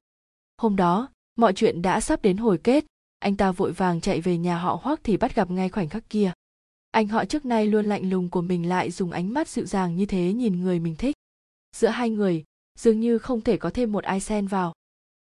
Hôm 0.58 0.76
đó, 0.76 1.10
mọi 1.36 1.54
chuyện 1.54 1.82
đã 1.82 2.00
sắp 2.00 2.22
đến 2.22 2.38
hồi 2.38 2.58
kết. 2.58 2.86
Anh 3.20 3.36
ta 3.36 3.52
vội 3.52 3.72
vàng 3.72 4.02
chạy 4.02 4.22
về 4.22 4.38
nhà 4.38 4.58
họ 4.58 4.80
hoắc 4.84 5.00
thì 5.04 5.18
bắt 5.18 5.36
gặp 5.36 5.52
ngay 5.52 5.70
khoảnh 5.70 5.90
khắc 5.90 6.10
kia. 6.10 6.32
Anh 6.92 7.08
họ 7.08 7.26
trước 7.26 7.46
nay 7.46 7.68
luôn 7.68 7.86
lạnh 7.86 8.10
lùng 8.10 8.30
của 8.30 8.42
mình 8.42 8.70
lại 8.70 8.92
dùng 8.92 9.12
ánh 9.12 9.34
mắt 9.34 9.48
dịu 9.48 9.66
dàng 9.66 9.96
như 9.96 10.06
thế 10.06 10.34
nhìn 10.34 10.62
người 10.62 10.80
mình 10.80 10.96
thích. 10.96 11.16
Giữa 11.76 11.88
hai 11.88 12.10
người, 12.10 12.44
dường 12.80 13.00
như 13.00 13.18
không 13.18 13.42
thể 13.42 13.58
có 13.58 13.70
thêm 13.70 13.92
một 13.92 14.04
ai 14.04 14.20
xen 14.20 14.48
vào 14.48 14.74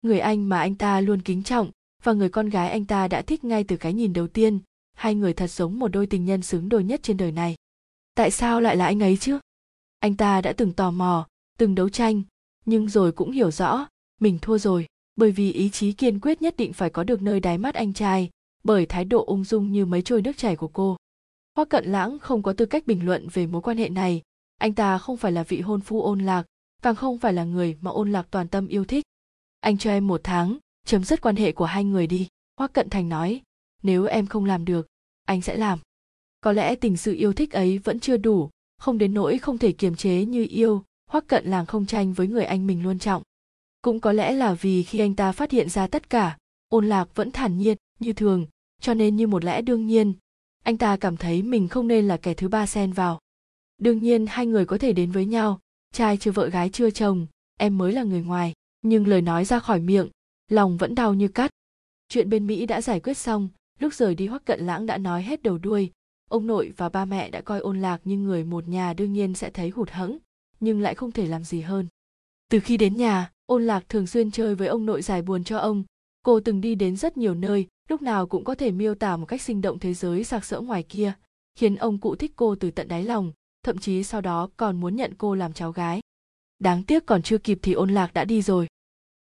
người 0.06 0.20
anh 0.20 0.50
mà 0.50 0.60
anh 0.60 0.76
ta 0.76 1.02
luôn 1.02 1.22
kính 1.22 1.44
trọng 1.44 1.72
và 2.04 2.14
người 2.14 2.30
con 2.30 2.50
gái 2.50 2.70
anh 2.70 2.86
ta 2.86 3.08
đã 3.08 3.22
thích 3.22 3.44
ngay 3.44 3.64
từ 3.64 3.78
cái 3.78 3.94
nhìn 3.94 4.14
đầu 4.14 4.28
tiên. 4.28 4.60
Hai 4.94 5.16
người 5.16 5.34
thật 5.34 5.48
giống 5.48 5.80
một 5.80 5.88
đôi 5.88 6.08
tình 6.08 6.26
nhân 6.26 6.42
xứng 6.42 6.70
đôi 6.70 6.84
nhất 6.84 7.00
trên 7.04 7.18
đời 7.18 7.32
này. 7.32 7.56
Tại 8.16 8.32
sao 8.32 8.62
lại 8.62 8.76
là 8.76 8.86
anh 8.86 9.04
ấy 9.04 9.18
chứ? 9.18 9.40
Anh 10.00 10.16
ta 10.16 10.42
đã 10.42 10.54
từng 10.54 10.74
tò 10.74 10.92
mò, 10.92 11.28
từng 11.58 11.76
đấu 11.76 11.90
tranh, 11.90 12.22
nhưng 12.66 12.90
rồi 12.90 13.12
cũng 13.12 13.32
hiểu 13.32 13.52
rõ, 13.52 13.88
mình 14.22 14.40
thua 14.42 14.58
rồi, 14.58 14.88
bởi 15.16 15.32
vì 15.32 15.52
ý 15.52 15.70
chí 15.70 15.92
kiên 15.92 16.20
quyết 16.20 16.42
nhất 16.42 16.58
định 16.58 16.74
phải 16.74 16.90
có 16.90 17.04
được 17.04 17.22
nơi 17.22 17.40
đáy 17.40 17.58
mắt 17.58 17.76
anh 17.76 17.94
trai, 17.94 18.30
bởi 18.64 18.86
thái 18.86 19.06
độ 19.06 19.26
ung 19.26 19.44
dung 19.44 19.72
như 19.72 19.86
mấy 19.86 20.02
trôi 20.02 20.22
nước 20.22 20.38
chảy 20.38 20.56
của 20.56 20.68
cô. 20.68 20.98
Hoa 21.56 21.66
cận 21.66 21.86
lãng 21.86 22.20
không 22.20 22.44
có 22.44 22.54
tư 22.54 22.66
cách 22.66 22.88
bình 22.88 23.06
luận 23.06 23.28
về 23.34 23.48
mối 23.48 23.62
quan 23.62 23.78
hệ 23.78 23.90
này. 23.90 24.22
Anh 24.58 24.74
ta 24.74 24.98
không 24.98 25.18
phải 25.18 25.32
là 25.32 25.44
vị 25.44 25.62
hôn 25.62 25.82
phu 25.82 26.02
ôn 26.02 26.20
lạc, 26.20 26.46
càng 26.82 26.96
không 26.96 27.20
phải 27.20 27.34
là 27.34 27.44
người 27.44 27.78
mà 27.82 27.92
ôn 27.92 28.12
lạc 28.12 28.28
toàn 28.32 28.48
tâm 28.48 28.68
yêu 28.68 28.86
thích 28.86 29.06
anh 29.66 29.78
cho 29.78 29.90
em 29.90 30.08
một 30.08 30.22
tháng, 30.24 30.58
chấm 30.86 31.04
dứt 31.04 31.22
quan 31.22 31.36
hệ 31.36 31.52
của 31.52 31.66
hai 31.66 31.84
người 31.84 32.08
đi. 32.08 32.28
Hoắc 32.58 32.74
cận 32.74 32.90
thành 32.90 33.10
nói, 33.10 33.42
nếu 33.84 34.06
em 34.06 34.28
không 34.28 34.46
làm 34.46 34.66
được, 34.66 34.88
anh 35.26 35.42
sẽ 35.42 35.58
làm. 35.58 35.80
Có 36.42 36.52
lẽ 36.52 36.76
tình 36.76 36.98
sự 36.98 37.14
yêu 37.14 37.34
thích 37.34 37.52
ấy 37.52 37.78
vẫn 37.78 38.00
chưa 38.00 38.18
đủ, 38.18 38.50
không 38.78 38.98
đến 38.98 39.14
nỗi 39.14 39.38
không 39.38 39.58
thể 39.58 39.72
kiềm 39.72 39.96
chế 39.96 40.26
như 40.26 40.48
yêu 40.50 40.84
hoắc 41.10 41.28
cận 41.28 41.46
làng 41.46 41.66
không 41.66 41.86
tranh 41.86 42.14
với 42.14 42.28
người 42.28 42.46
anh 42.46 42.68
mình 42.68 42.84
luôn 42.84 43.00
trọng. 43.00 43.24
Cũng 43.82 44.00
có 44.00 44.12
lẽ 44.12 44.32
là 44.32 44.54
vì 44.54 44.84
khi 44.84 45.00
anh 45.00 45.16
ta 45.16 45.32
phát 45.32 45.52
hiện 45.52 45.70
ra 45.70 45.88
tất 45.88 46.10
cả, 46.10 46.38
ôn 46.70 46.86
lạc 46.90 47.16
vẫn 47.16 47.32
thản 47.32 47.58
nhiên, 47.58 47.78
như 48.00 48.14
thường, 48.14 48.46
cho 48.82 48.94
nên 48.94 49.16
như 49.16 49.28
một 49.28 49.44
lẽ 49.44 49.62
đương 49.62 49.88
nhiên, 49.88 50.14
anh 50.64 50.78
ta 50.78 50.98
cảm 50.98 51.18
thấy 51.18 51.44
mình 51.44 51.68
không 51.68 51.88
nên 51.88 52.08
là 52.08 52.18
kẻ 52.18 52.34
thứ 52.34 52.48
ba 52.48 52.66
xen 52.66 52.94
vào. 52.94 53.20
Đương 53.78 54.00
nhiên 54.00 54.26
hai 54.28 54.46
người 54.46 54.66
có 54.66 54.78
thể 54.78 54.94
đến 54.94 55.12
với 55.12 55.26
nhau, 55.26 55.60
trai 55.94 56.18
chưa 56.18 56.32
vợ 56.32 56.48
gái 56.48 56.70
chưa 56.70 56.90
chồng, 56.90 57.28
em 57.58 57.78
mới 57.78 57.94
là 57.94 58.04
người 58.04 58.22
ngoài 58.22 58.54
nhưng 58.90 59.08
lời 59.08 59.22
nói 59.22 59.46
ra 59.46 59.60
khỏi 59.60 59.80
miệng, 59.80 60.10
lòng 60.52 60.78
vẫn 60.78 60.96
đau 60.96 61.14
như 61.14 61.28
cắt. 61.28 61.52
Chuyện 62.10 62.30
bên 62.30 62.48
mỹ 62.48 62.66
đã 62.66 62.82
giải 62.82 63.00
quyết 63.00 63.18
xong, 63.18 63.50
lúc 63.80 63.94
rời 63.94 64.16
đi 64.16 64.28
hoắc 64.28 64.46
cận 64.46 64.66
lãng 64.66 64.86
đã 64.86 64.98
nói 64.98 65.24
hết 65.24 65.44
đầu 65.44 65.58
đuôi. 65.58 65.92
Ông 66.30 66.48
nội 66.48 66.74
và 66.78 66.90
ba 66.90 67.06
mẹ 67.06 67.30
đã 67.30 67.42
coi 67.42 67.60
ôn 67.60 67.82
lạc 67.82 68.02
như 68.04 68.18
người 68.18 68.44
một 68.44 68.68
nhà 68.68 68.94
đương 68.94 69.14
nhiên 69.14 69.34
sẽ 69.34 69.50
thấy 69.50 69.70
hụt 69.70 69.90
hẫng, 69.90 70.18
nhưng 70.60 70.82
lại 70.82 70.96
không 70.96 71.12
thể 71.12 71.26
làm 71.26 71.44
gì 71.44 71.62
hơn. 71.62 71.88
Từ 72.50 72.60
khi 72.60 72.78
đến 72.78 72.98
nhà, 72.98 73.32
ôn 73.46 73.66
lạc 73.66 73.90
thường 73.90 74.08
xuyên 74.08 74.32
chơi 74.32 74.56
với 74.56 74.68
ông 74.68 74.86
nội 74.86 75.02
giải 75.02 75.22
buồn 75.22 75.44
cho 75.44 75.58
ông. 75.58 75.84
Cô 76.24 76.40
từng 76.40 76.62
đi 76.62 76.76
đến 76.76 76.98
rất 76.98 77.18
nhiều 77.18 77.34
nơi, 77.34 77.68
lúc 77.90 78.02
nào 78.02 78.28
cũng 78.28 78.44
có 78.44 78.56
thể 78.56 78.72
miêu 78.72 78.96
tả 78.96 79.18
một 79.18 79.26
cách 79.26 79.42
sinh 79.42 79.62
động 79.62 79.80
thế 79.80 79.94
giới 79.94 80.24
sặc 80.24 80.46
sỡ 80.46 80.62
ngoài 80.62 80.84
kia, 80.84 81.14
khiến 81.56 81.76
ông 81.76 81.98
cụ 81.98 82.16
thích 82.16 82.34
cô 82.36 82.56
từ 82.56 82.72
tận 82.72 82.88
đáy 82.88 83.04
lòng, 83.04 83.32
thậm 83.64 83.78
chí 83.78 84.04
sau 84.04 84.22
đó 84.22 84.50
còn 84.58 84.80
muốn 84.80 84.96
nhận 84.96 85.14
cô 85.18 85.36
làm 85.36 85.54
cháu 85.54 85.72
gái. 85.72 86.02
Đáng 86.60 86.84
tiếc 86.84 87.06
còn 87.06 87.22
chưa 87.22 87.38
kịp 87.38 87.60
thì 87.62 87.74
ôn 87.74 87.90
lạc 87.90 88.14
đã 88.14 88.26
đi 88.26 88.42
rồi 88.42 88.68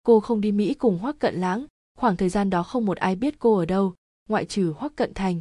cô 0.03 0.21
không 0.21 0.41
đi 0.41 0.53
mỹ 0.53 0.75
cùng 0.75 0.99
hoắc 0.99 1.19
cận 1.19 1.35
lãng 1.35 1.67
khoảng 2.03 2.17
thời 2.17 2.29
gian 2.29 2.51
đó 2.51 2.63
không 2.63 2.87
một 2.87 2.99
ai 2.99 3.17
biết 3.17 3.39
cô 3.39 3.57
ở 3.57 3.67
đâu, 3.67 3.95
ngoại 4.29 4.45
trừ 4.45 4.75
hoắc 4.77 4.97
cận 4.97 5.15
thành. 5.15 5.41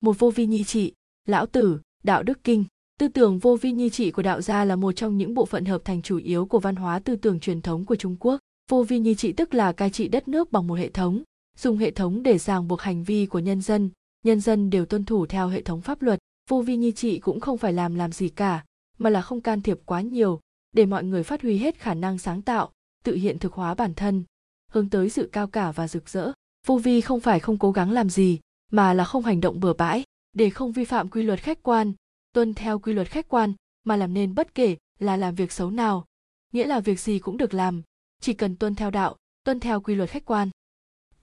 Một 0.00 0.18
vô 0.18 0.30
vi 0.30 0.46
nhi 0.46 0.64
trị, 0.64 0.92
lão 1.26 1.46
tử, 1.46 1.80
đạo 2.02 2.22
đức 2.22 2.44
kinh. 2.44 2.64
Tư 2.98 3.08
tưởng 3.08 3.38
vô 3.38 3.56
vi 3.56 3.72
nhi 3.72 3.90
trị 3.90 4.10
của 4.10 4.22
đạo 4.22 4.40
gia 4.40 4.64
là 4.64 4.76
một 4.76 4.92
trong 4.92 5.16
những 5.16 5.34
bộ 5.34 5.44
phận 5.44 5.64
hợp 5.64 5.82
thành 5.84 6.02
chủ 6.02 6.16
yếu 6.16 6.46
của 6.46 6.58
văn 6.58 6.76
hóa 6.76 6.98
tư 6.98 7.16
tưởng 7.16 7.40
truyền 7.40 7.62
thống 7.62 7.84
của 7.84 7.96
trung 7.96 8.16
quốc. 8.20 8.38
Vô 8.70 8.82
vi 8.82 8.98
nhi 8.98 9.14
trị 9.14 9.32
tức 9.32 9.54
là 9.54 9.72
cai 9.72 9.90
trị 9.90 10.08
đất 10.08 10.28
nước 10.28 10.52
bằng 10.52 10.66
một 10.66 10.74
hệ 10.74 10.88
thống, 10.88 11.22
dùng 11.58 11.76
hệ 11.76 11.90
thống 11.90 12.22
để 12.22 12.38
ràng 12.38 12.68
buộc 12.68 12.80
hành 12.80 13.04
vi 13.04 13.26
của 13.26 13.38
nhân 13.38 13.60
dân. 13.60 13.90
Nhân 14.24 14.40
dân 14.40 14.70
đều 14.70 14.86
tuân 14.86 15.04
thủ 15.04 15.26
theo 15.26 15.48
hệ 15.48 15.62
thống 15.62 15.80
pháp 15.80 16.02
luật. 16.02 16.18
Vô 16.50 16.62
vi 16.62 16.76
nhi 16.76 16.92
trị 16.92 17.18
cũng 17.18 17.40
không 17.40 17.58
phải 17.58 17.72
làm 17.72 17.94
làm 17.94 18.12
gì 18.12 18.28
cả, 18.28 18.64
mà 18.98 19.10
là 19.10 19.22
không 19.22 19.40
can 19.40 19.62
thiệp 19.62 19.78
quá 19.84 20.00
nhiều, 20.00 20.40
để 20.72 20.86
mọi 20.86 21.04
người 21.04 21.22
phát 21.22 21.42
huy 21.42 21.58
hết 21.58 21.78
khả 21.78 21.94
năng 21.94 22.18
sáng 22.18 22.42
tạo 22.42 22.70
tự 23.04 23.14
hiện 23.14 23.38
thực 23.38 23.52
hóa 23.52 23.74
bản 23.74 23.94
thân, 23.94 24.24
hướng 24.70 24.90
tới 24.90 25.10
sự 25.10 25.28
cao 25.32 25.46
cả 25.46 25.72
và 25.72 25.88
rực 25.88 26.08
rỡ. 26.08 26.32
Vô 26.66 26.78
vi 26.78 27.00
không 27.00 27.20
phải 27.20 27.40
không 27.40 27.58
cố 27.58 27.72
gắng 27.72 27.90
làm 27.90 28.10
gì, 28.10 28.40
mà 28.72 28.94
là 28.94 29.04
không 29.04 29.24
hành 29.24 29.40
động 29.40 29.60
bừa 29.60 29.72
bãi, 29.72 30.04
để 30.32 30.50
không 30.50 30.72
vi 30.72 30.84
phạm 30.84 31.08
quy 31.08 31.22
luật 31.22 31.40
khách 31.40 31.62
quan, 31.62 31.92
tuân 32.32 32.54
theo 32.54 32.78
quy 32.78 32.92
luật 32.92 33.08
khách 33.08 33.28
quan, 33.28 33.52
mà 33.84 33.96
làm 33.96 34.14
nên 34.14 34.34
bất 34.34 34.54
kể 34.54 34.76
là 34.98 35.16
làm 35.16 35.34
việc 35.34 35.52
xấu 35.52 35.70
nào, 35.70 36.04
nghĩa 36.52 36.66
là 36.66 36.80
việc 36.80 37.00
gì 37.00 37.18
cũng 37.18 37.36
được 37.36 37.54
làm. 37.54 37.82
Chỉ 38.20 38.34
cần 38.34 38.56
tuân 38.56 38.74
theo 38.74 38.90
đạo, 38.90 39.16
tuân 39.44 39.60
theo 39.60 39.80
quy 39.80 39.94
luật 39.94 40.10
khách 40.10 40.24
quan. 40.24 40.50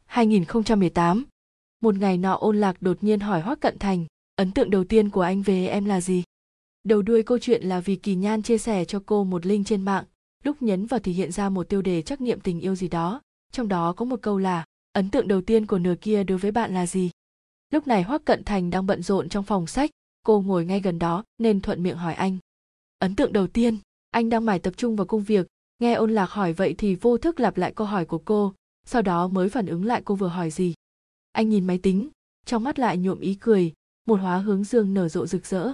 2018 0.06 1.26
một 1.82 1.96
ngày 1.96 2.18
nọ 2.18 2.34
ôn 2.34 2.58
lạc 2.58 2.82
đột 2.82 3.04
nhiên 3.04 3.20
hỏi 3.20 3.42
hoắc 3.42 3.60
cận 3.60 3.80
thành, 3.80 4.06
ấn 4.36 4.52
tượng 4.52 4.70
đầu 4.70 4.84
tiên 4.84 5.10
của 5.10 5.22
anh 5.22 5.42
về 5.42 5.68
em 5.68 5.86
là 5.86 6.02
gì? 6.02 6.24
Đầu 6.84 7.02
đuôi 7.02 7.24
câu 7.24 7.40
chuyện 7.40 7.64
là 7.64 7.80
vì 7.80 7.96
kỳ 7.96 8.16
nhan 8.16 8.42
chia 8.42 8.58
sẻ 8.58 8.86
cho 8.86 9.02
cô 9.06 9.24
một 9.24 9.46
link 9.46 9.68
trên 9.68 9.82
mạng 9.82 10.06
lúc 10.44 10.62
nhấn 10.62 10.86
vào 10.86 11.00
thì 11.00 11.12
hiện 11.12 11.32
ra 11.32 11.50
một 11.50 11.70
tiêu 11.70 11.82
đề 11.82 12.02
trắc 12.02 12.22
nghiệm 12.22 12.40
tình 12.40 12.60
yêu 12.60 12.76
gì 12.76 12.88
đó, 12.88 13.22
trong 13.52 13.68
đó 13.68 13.94
có 13.94 14.06
một 14.06 14.22
câu 14.22 14.38
là, 14.38 14.66
ấn 14.94 15.10
tượng 15.10 15.28
đầu 15.28 15.42
tiên 15.42 15.66
của 15.66 15.80
nửa 15.80 15.96
kia 16.02 16.24
đối 16.24 16.38
với 16.38 16.52
bạn 16.52 16.74
là 16.74 16.88
gì? 16.88 17.12
Lúc 17.74 17.88
này 17.88 18.04
hoắc 18.04 18.26
cận 18.26 18.44
thành 18.44 18.70
đang 18.70 18.86
bận 18.86 19.04
rộn 19.04 19.30
trong 19.30 19.44
phòng 19.44 19.68
sách, 19.68 19.90
cô 20.24 20.42
ngồi 20.42 20.66
ngay 20.66 20.80
gần 20.80 21.00
đó 21.00 21.24
nên 21.38 21.62
thuận 21.62 21.84
miệng 21.84 21.98
hỏi 21.98 22.14
anh, 22.14 22.38
ấn 23.00 23.16
tượng 23.16 23.34
đầu 23.34 23.48
tiên, 23.48 23.78
anh 24.12 24.30
đang 24.30 24.46
mải 24.46 24.60
tập 24.60 24.74
trung 24.78 24.96
vào 24.96 25.08
công 25.08 25.24
việc, 25.24 25.48
nghe 25.80 25.94
ôn 25.94 26.12
lạc 26.12 26.30
hỏi 26.30 26.54
vậy 26.54 26.76
thì 26.78 26.96
vô 26.96 27.18
thức 27.18 27.40
lặp 27.40 27.58
lại 27.58 27.74
câu 27.76 27.88
hỏi 27.88 28.06
của 28.06 28.22
cô, 28.26 28.54
sau 28.86 29.02
đó 29.02 29.28
mới 29.28 29.50
phản 29.50 29.66
ứng 29.66 29.86
lại 29.86 30.02
cô 30.06 30.16
vừa 30.16 30.28
hỏi 30.28 30.52
gì. 30.52 30.74
Anh 31.32 31.50
nhìn 31.50 31.68
máy 31.68 31.78
tính, 31.78 32.10
trong 32.46 32.64
mắt 32.64 32.80
lại 32.80 32.98
nhuộm 32.98 33.20
ý 33.20 33.36
cười, 33.36 33.74
một 34.06 34.20
hóa 34.20 34.38
hướng 34.38 34.64
dương 34.64 34.94
nở 34.94 35.10
rộ 35.10 35.28
rực 35.28 35.46
rỡ. 35.46 35.74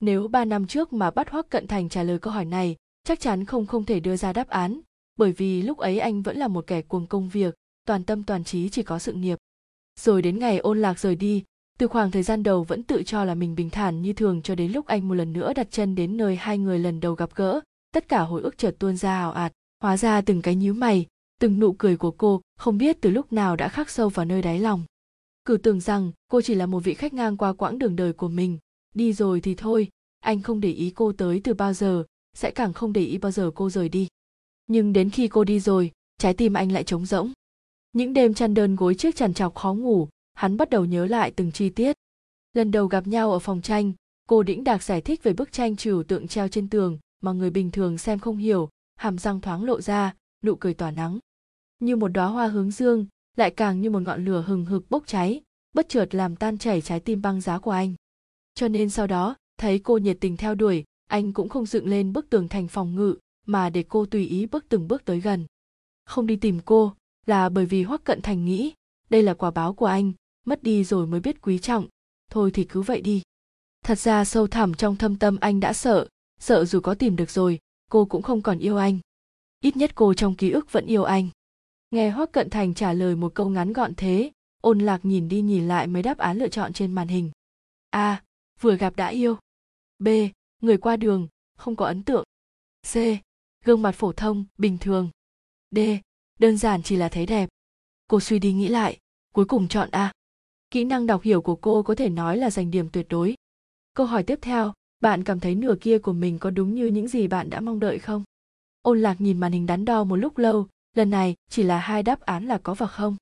Nếu 0.00 0.28
ba 0.28 0.44
năm 0.44 0.66
trước 0.66 0.92
mà 0.92 1.10
bắt 1.10 1.30
hoắc 1.30 1.48
cận 1.48 1.66
thành 1.66 1.88
trả 1.88 2.02
lời 2.02 2.18
câu 2.18 2.32
hỏi 2.32 2.44
này 2.44 2.76
chắc 3.04 3.20
chắn 3.20 3.44
không 3.44 3.66
không 3.66 3.84
thể 3.84 4.00
đưa 4.00 4.16
ra 4.16 4.32
đáp 4.32 4.48
án, 4.48 4.80
bởi 5.16 5.32
vì 5.32 5.62
lúc 5.62 5.78
ấy 5.78 5.98
anh 5.98 6.22
vẫn 6.22 6.36
là 6.36 6.48
một 6.48 6.66
kẻ 6.66 6.82
cuồng 6.82 7.06
công 7.06 7.28
việc, 7.28 7.54
toàn 7.86 8.04
tâm 8.04 8.22
toàn 8.22 8.44
trí 8.44 8.68
chỉ 8.68 8.82
có 8.82 8.98
sự 8.98 9.12
nghiệp. 9.12 9.38
Rồi 10.00 10.22
đến 10.22 10.38
ngày 10.38 10.58
ôn 10.58 10.82
lạc 10.82 10.98
rời 10.98 11.16
đi, 11.16 11.44
từ 11.78 11.88
khoảng 11.88 12.10
thời 12.10 12.22
gian 12.22 12.42
đầu 12.42 12.64
vẫn 12.64 12.82
tự 12.82 13.02
cho 13.02 13.24
là 13.24 13.34
mình 13.34 13.54
bình 13.54 13.70
thản 13.70 14.02
như 14.02 14.12
thường 14.12 14.42
cho 14.42 14.54
đến 14.54 14.72
lúc 14.72 14.86
anh 14.86 15.08
một 15.08 15.14
lần 15.14 15.32
nữa 15.32 15.52
đặt 15.52 15.70
chân 15.70 15.94
đến 15.94 16.16
nơi 16.16 16.36
hai 16.36 16.58
người 16.58 16.78
lần 16.78 17.00
đầu 17.00 17.14
gặp 17.14 17.30
gỡ, 17.34 17.60
tất 17.92 18.08
cả 18.08 18.20
hồi 18.20 18.42
ức 18.42 18.58
chợt 18.58 18.76
tuôn 18.78 18.96
ra 18.96 19.18
ảo 19.18 19.32
ạt, 19.32 19.52
hóa 19.82 19.96
ra 19.96 20.20
từng 20.20 20.42
cái 20.42 20.54
nhíu 20.54 20.74
mày, 20.74 21.06
từng 21.40 21.60
nụ 21.60 21.72
cười 21.72 21.96
của 21.96 22.10
cô 22.10 22.40
không 22.58 22.78
biết 22.78 22.96
từ 23.00 23.10
lúc 23.10 23.32
nào 23.32 23.56
đã 23.56 23.68
khắc 23.68 23.90
sâu 23.90 24.08
vào 24.08 24.26
nơi 24.26 24.42
đáy 24.42 24.58
lòng. 24.58 24.84
Cứ 25.44 25.56
tưởng 25.56 25.80
rằng 25.80 26.12
cô 26.28 26.40
chỉ 26.40 26.54
là 26.54 26.66
một 26.66 26.78
vị 26.78 26.94
khách 26.94 27.14
ngang 27.14 27.36
qua 27.36 27.52
quãng 27.52 27.78
đường 27.78 27.96
đời 27.96 28.12
của 28.12 28.28
mình, 28.28 28.58
đi 28.94 29.12
rồi 29.12 29.40
thì 29.40 29.54
thôi, 29.54 29.88
anh 30.20 30.42
không 30.42 30.60
để 30.60 30.70
ý 30.70 30.90
cô 30.90 31.12
tới 31.12 31.40
từ 31.44 31.54
bao 31.54 31.72
giờ 31.72 32.04
sẽ 32.34 32.50
càng 32.50 32.72
không 32.72 32.92
để 32.92 33.00
ý 33.00 33.18
bao 33.18 33.32
giờ 33.32 33.50
cô 33.54 33.70
rời 33.70 33.88
đi. 33.88 34.08
Nhưng 34.66 34.92
đến 34.92 35.10
khi 35.10 35.28
cô 35.28 35.44
đi 35.44 35.60
rồi, 35.60 35.92
trái 36.18 36.34
tim 36.34 36.54
anh 36.54 36.72
lại 36.72 36.84
trống 36.84 37.06
rỗng. 37.06 37.32
Những 37.92 38.12
đêm 38.12 38.34
chăn 38.34 38.54
đơn 38.54 38.76
gối 38.76 38.94
chiếc 38.94 39.16
chằn 39.16 39.34
chọc 39.34 39.54
khó 39.54 39.74
ngủ, 39.74 40.08
hắn 40.34 40.56
bắt 40.56 40.70
đầu 40.70 40.84
nhớ 40.84 41.06
lại 41.06 41.30
từng 41.30 41.52
chi 41.52 41.70
tiết. 41.70 41.96
Lần 42.52 42.70
đầu 42.70 42.86
gặp 42.86 43.06
nhau 43.06 43.32
ở 43.32 43.38
phòng 43.38 43.62
tranh, 43.62 43.92
cô 44.28 44.42
đĩnh 44.42 44.64
đạc 44.64 44.82
giải 44.82 45.00
thích 45.00 45.22
về 45.22 45.32
bức 45.32 45.52
tranh 45.52 45.76
trừu 45.76 46.02
tượng 46.02 46.28
treo 46.28 46.48
trên 46.48 46.68
tường 46.68 46.98
mà 47.20 47.32
người 47.32 47.50
bình 47.50 47.70
thường 47.70 47.98
xem 47.98 48.18
không 48.18 48.36
hiểu, 48.36 48.68
hàm 48.96 49.18
răng 49.18 49.40
thoáng 49.40 49.64
lộ 49.64 49.80
ra, 49.80 50.14
nụ 50.44 50.54
cười 50.54 50.74
tỏa 50.74 50.90
nắng. 50.90 51.18
Như 51.78 51.96
một 51.96 52.08
đóa 52.08 52.26
hoa 52.26 52.46
hướng 52.46 52.70
dương, 52.70 53.06
lại 53.36 53.50
càng 53.50 53.80
như 53.80 53.90
một 53.90 54.00
ngọn 54.00 54.24
lửa 54.24 54.44
hừng 54.46 54.64
hực 54.64 54.90
bốc 54.90 55.02
cháy, 55.06 55.42
bất 55.74 55.88
chợt 55.88 56.14
làm 56.14 56.36
tan 56.36 56.58
chảy 56.58 56.80
trái 56.80 57.00
tim 57.00 57.22
băng 57.22 57.40
giá 57.40 57.58
của 57.58 57.70
anh. 57.70 57.94
Cho 58.54 58.68
nên 58.68 58.90
sau 58.90 59.06
đó, 59.06 59.36
thấy 59.58 59.78
cô 59.78 59.98
nhiệt 59.98 60.16
tình 60.20 60.36
theo 60.36 60.54
đuổi 60.54 60.84
anh 61.14 61.32
cũng 61.32 61.48
không 61.48 61.66
dựng 61.66 61.86
lên 61.86 62.12
bức 62.12 62.30
tường 62.30 62.48
thành 62.48 62.68
phòng 62.68 62.94
ngự, 62.94 63.14
mà 63.46 63.70
để 63.70 63.84
cô 63.88 64.06
tùy 64.06 64.26
ý 64.26 64.46
bước 64.46 64.64
từng 64.68 64.88
bước 64.88 65.04
tới 65.04 65.20
gần. 65.20 65.46
Không 66.04 66.26
đi 66.26 66.36
tìm 66.36 66.60
cô 66.64 66.94
là 67.26 67.48
bởi 67.48 67.66
vì 67.66 67.82
hoắc 67.82 68.04
cận 68.04 68.22
thành 68.22 68.44
nghĩ, 68.44 68.72
đây 69.10 69.22
là 69.22 69.34
quả 69.34 69.50
báo 69.50 69.74
của 69.74 69.86
anh, 69.86 70.12
mất 70.46 70.62
đi 70.62 70.84
rồi 70.84 71.06
mới 71.06 71.20
biết 71.20 71.42
quý 71.42 71.58
trọng. 71.58 71.86
Thôi 72.30 72.50
thì 72.54 72.64
cứ 72.64 72.82
vậy 72.82 73.00
đi. 73.00 73.22
Thật 73.84 73.98
ra 73.98 74.24
sâu 74.24 74.46
thẳm 74.46 74.74
trong 74.74 74.96
thâm 74.96 75.16
tâm 75.16 75.36
anh 75.40 75.60
đã 75.60 75.72
sợ 75.72 76.08
sợ 76.40 76.64
dù 76.64 76.80
có 76.80 76.94
tìm 76.94 77.16
được 77.16 77.30
rồi, 77.30 77.58
cô 77.90 78.04
cũng 78.04 78.22
không 78.22 78.42
còn 78.42 78.58
yêu 78.58 78.76
anh. 78.76 78.98
Ít 79.60 79.76
nhất 79.76 79.94
cô 79.94 80.14
trong 80.14 80.34
ký 80.34 80.50
ức 80.50 80.72
vẫn 80.72 80.86
yêu 80.86 81.04
anh. 81.04 81.28
Nghe 81.90 82.10
hoắc 82.10 82.32
cận 82.32 82.50
thành 82.50 82.74
trả 82.74 82.92
lời 82.92 83.16
một 83.16 83.34
câu 83.34 83.48
ngắn 83.48 83.72
gọn 83.72 83.94
thế, 83.96 84.30
ôn 84.60 84.78
lạc 84.78 85.04
nhìn 85.04 85.28
đi 85.28 85.40
nhìn 85.40 85.68
lại 85.68 85.86
mấy 85.86 86.02
đáp 86.02 86.18
án 86.18 86.38
lựa 86.38 86.48
chọn 86.48 86.72
trên 86.72 86.92
màn 86.92 87.08
hình. 87.08 87.30
A, 87.90 88.22
vừa 88.60 88.76
gặp 88.76 88.96
đã 88.96 89.06
yêu. 89.06 89.36
B 89.98 90.08
người 90.64 90.76
qua 90.76 90.96
đường, 90.96 91.28
không 91.56 91.76
có 91.76 91.86
ấn 91.86 92.02
tượng. 92.02 92.24
C. 92.92 92.96
Gương 93.64 93.82
mặt 93.82 93.92
phổ 93.92 94.12
thông, 94.12 94.44
bình 94.58 94.78
thường. 94.78 95.10
D. 95.70 95.78
Đơn 96.38 96.56
giản 96.56 96.82
chỉ 96.82 96.96
là 96.96 97.08
thấy 97.08 97.26
đẹp. 97.26 97.48
Cô 98.08 98.20
suy 98.20 98.38
đi 98.38 98.52
nghĩ 98.52 98.68
lại, 98.68 98.98
cuối 99.32 99.44
cùng 99.44 99.68
chọn 99.68 99.88
a. 99.90 100.12
Kỹ 100.70 100.84
năng 100.84 101.06
đọc 101.06 101.22
hiểu 101.22 101.42
của 101.42 101.56
cô 101.56 101.82
có 101.82 101.94
thể 101.94 102.08
nói 102.08 102.36
là 102.36 102.50
giành 102.50 102.70
điểm 102.70 102.88
tuyệt 102.92 103.06
đối. 103.08 103.34
Câu 103.94 104.06
hỏi 104.06 104.22
tiếp 104.22 104.38
theo, 104.42 104.72
bạn 105.00 105.24
cảm 105.24 105.40
thấy 105.40 105.54
nửa 105.54 105.74
kia 105.80 105.98
của 105.98 106.12
mình 106.12 106.38
có 106.38 106.50
đúng 106.50 106.74
như 106.74 106.86
những 106.86 107.08
gì 107.08 107.28
bạn 107.28 107.50
đã 107.50 107.60
mong 107.60 107.80
đợi 107.80 107.98
không? 107.98 108.24
Ôn 108.82 109.00
lạc 109.00 109.20
nhìn 109.20 109.40
màn 109.40 109.52
hình 109.52 109.66
đắn 109.66 109.84
đo 109.84 110.04
một 110.04 110.16
lúc 110.16 110.38
lâu, 110.38 110.66
lần 110.94 111.10
này 111.10 111.34
chỉ 111.50 111.62
là 111.62 111.78
hai 111.78 112.02
đáp 112.02 112.20
án 112.20 112.46
là 112.46 112.58
có 112.58 112.74
và 112.74 112.86
không. 112.86 113.16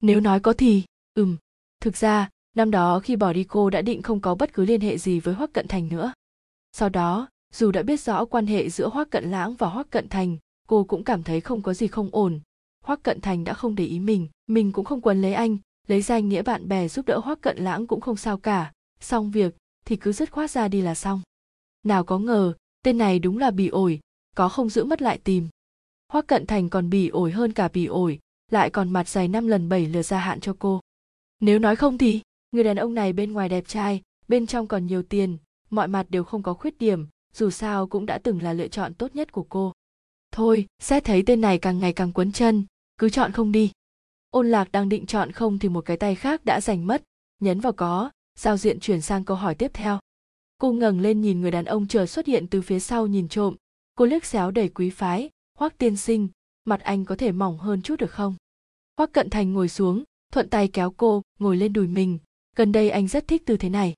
Nếu 0.00 0.20
nói 0.20 0.40
có 0.40 0.52
thì, 0.52 0.82
ừm. 1.14 1.36
Thực 1.80 1.96
ra, 1.96 2.28
năm 2.56 2.70
đó 2.70 3.00
khi 3.00 3.16
bỏ 3.16 3.32
đi 3.32 3.44
cô 3.44 3.70
đã 3.70 3.82
định 3.82 4.02
không 4.02 4.20
có 4.20 4.34
bất 4.34 4.52
cứ 4.52 4.64
liên 4.64 4.80
hệ 4.80 4.98
gì 4.98 5.20
với 5.20 5.34
hoắc 5.34 5.52
cận 5.52 5.68
thành 5.68 5.88
nữa 5.88 6.12
sau 6.72 6.88
đó, 6.88 7.28
dù 7.52 7.70
đã 7.70 7.82
biết 7.82 8.00
rõ 8.00 8.24
quan 8.24 8.46
hệ 8.46 8.70
giữa 8.70 8.88
hoắc 8.88 9.10
cận 9.10 9.30
lãng 9.30 9.54
và 9.54 9.68
hoắc 9.68 9.90
cận 9.90 10.08
thành, 10.08 10.36
cô 10.68 10.84
cũng 10.84 11.04
cảm 11.04 11.22
thấy 11.22 11.40
không 11.40 11.62
có 11.62 11.74
gì 11.74 11.86
không 11.86 12.08
ổn. 12.12 12.40
Hoắc 12.84 13.02
cận 13.02 13.20
thành 13.20 13.44
đã 13.44 13.54
không 13.54 13.74
để 13.74 13.84
ý 13.84 13.98
mình 13.98 14.28
mình 14.46 14.72
cũng 14.72 14.84
không 14.84 15.00
quấn 15.00 15.22
lấy 15.22 15.34
anh, 15.34 15.56
lấy 15.86 16.02
danh 16.02 16.28
nghĩa 16.28 16.42
bạn 16.42 16.68
bè 16.68 16.88
giúp 16.88 17.06
đỡ 17.06 17.20
hoắc 17.24 17.40
cận 17.40 17.58
lãng 17.58 17.86
cũng 17.86 18.00
không 18.00 18.16
sao 18.16 18.38
cả. 18.38 18.72
Xong 19.00 19.30
việc, 19.30 19.56
thì 19.84 19.96
cứ 19.96 20.12
dứt 20.12 20.30
khoát 20.30 20.50
ra 20.50 20.68
đi 20.68 20.80
là 20.80 20.94
xong. 20.94 21.22
Nào 21.82 22.04
có 22.04 22.18
ngờ, 22.18 22.52
tên 22.82 22.98
này 22.98 23.18
đúng 23.18 23.38
là 23.38 23.50
bỉ 23.50 23.68
ổi, 23.68 24.00
có 24.36 24.48
không 24.48 24.68
giữ 24.68 24.84
mất 24.84 25.02
lại 25.02 25.18
tìm. 25.24 25.48
Hoắc 26.12 26.26
cận 26.26 26.46
thành 26.46 26.68
còn 26.68 26.90
bỉ 26.90 27.08
ổi 27.08 27.30
hơn 27.30 27.52
cả 27.52 27.68
bỉ 27.72 27.86
ổi, 27.86 28.18
lại 28.50 28.70
còn 28.70 28.90
mặt 28.90 29.08
dày 29.08 29.28
năm 29.28 29.46
lần 29.46 29.68
bảy 29.68 29.86
lượt 29.86 30.02
gia 30.02 30.18
hạn 30.18 30.40
cho 30.40 30.56
cô. 30.58 30.80
Nếu 31.40 31.58
nói 31.58 31.76
không 31.76 31.98
thì, 31.98 32.20
người 32.50 32.64
đàn 32.64 32.76
ông 32.76 32.94
này 32.94 33.12
bên 33.12 33.32
ngoài 33.32 33.48
đẹp 33.48 33.64
trai, 33.68 34.02
bên 34.28 34.46
trong 34.46 34.66
còn 34.66 34.86
nhiều 34.86 35.02
tiền 35.02 35.38
mọi 35.70 35.88
mặt 35.88 36.06
đều 36.10 36.24
không 36.24 36.42
có 36.42 36.54
khuyết 36.54 36.78
điểm, 36.78 37.06
dù 37.32 37.50
sao 37.50 37.86
cũng 37.86 38.06
đã 38.06 38.18
từng 38.18 38.42
là 38.42 38.52
lựa 38.52 38.68
chọn 38.68 38.94
tốt 38.94 39.14
nhất 39.14 39.32
của 39.32 39.46
cô. 39.48 39.72
Thôi, 40.32 40.66
xét 40.82 41.04
thấy 41.04 41.22
tên 41.26 41.40
này 41.40 41.58
càng 41.58 41.78
ngày 41.78 41.92
càng 41.92 42.12
quấn 42.12 42.32
chân, 42.32 42.64
cứ 42.98 43.10
chọn 43.10 43.32
không 43.32 43.52
đi. 43.52 43.72
Ôn 44.30 44.50
lạc 44.50 44.72
đang 44.72 44.88
định 44.88 45.06
chọn 45.06 45.32
không 45.32 45.58
thì 45.58 45.68
một 45.68 45.80
cái 45.80 45.96
tay 45.96 46.14
khác 46.14 46.44
đã 46.44 46.60
giành 46.60 46.86
mất, 46.86 47.02
nhấn 47.40 47.60
vào 47.60 47.72
có, 47.72 48.10
giao 48.38 48.56
diện 48.56 48.80
chuyển 48.80 49.00
sang 49.00 49.24
câu 49.24 49.36
hỏi 49.36 49.54
tiếp 49.54 49.70
theo. 49.74 49.98
Cô 50.58 50.72
ngẩng 50.72 51.00
lên 51.00 51.20
nhìn 51.20 51.40
người 51.40 51.50
đàn 51.50 51.64
ông 51.64 51.86
chờ 51.86 52.06
xuất 52.06 52.26
hiện 52.26 52.46
từ 52.46 52.62
phía 52.62 52.80
sau 52.80 53.06
nhìn 53.06 53.28
trộm. 53.28 53.54
Cô 53.94 54.04
liếc 54.06 54.24
xéo 54.24 54.50
đầy 54.50 54.68
quý 54.68 54.90
phái, 54.90 55.30
hoắc 55.58 55.78
tiên 55.78 55.96
sinh, 55.96 56.28
mặt 56.64 56.80
anh 56.80 57.04
có 57.04 57.16
thể 57.16 57.32
mỏng 57.32 57.58
hơn 57.58 57.82
chút 57.82 57.96
được 57.96 58.10
không? 58.10 58.34
Hoắc 58.96 59.12
cận 59.12 59.30
thành 59.30 59.52
ngồi 59.52 59.68
xuống, 59.68 60.04
thuận 60.32 60.50
tay 60.50 60.68
kéo 60.68 60.94
cô, 60.96 61.22
ngồi 61.38 61.56
lên 61.56 61.72
đùi 61.72 61.86
mình, 61.86 62.18
gần 62.56 62.72
đây 62.72 62.90
anh 62.90 63.08
rất 63.08 63.28
thích 63.28 63.42
tư 63.46 63.56
thế 63.56 63.68
này 63.68 63.94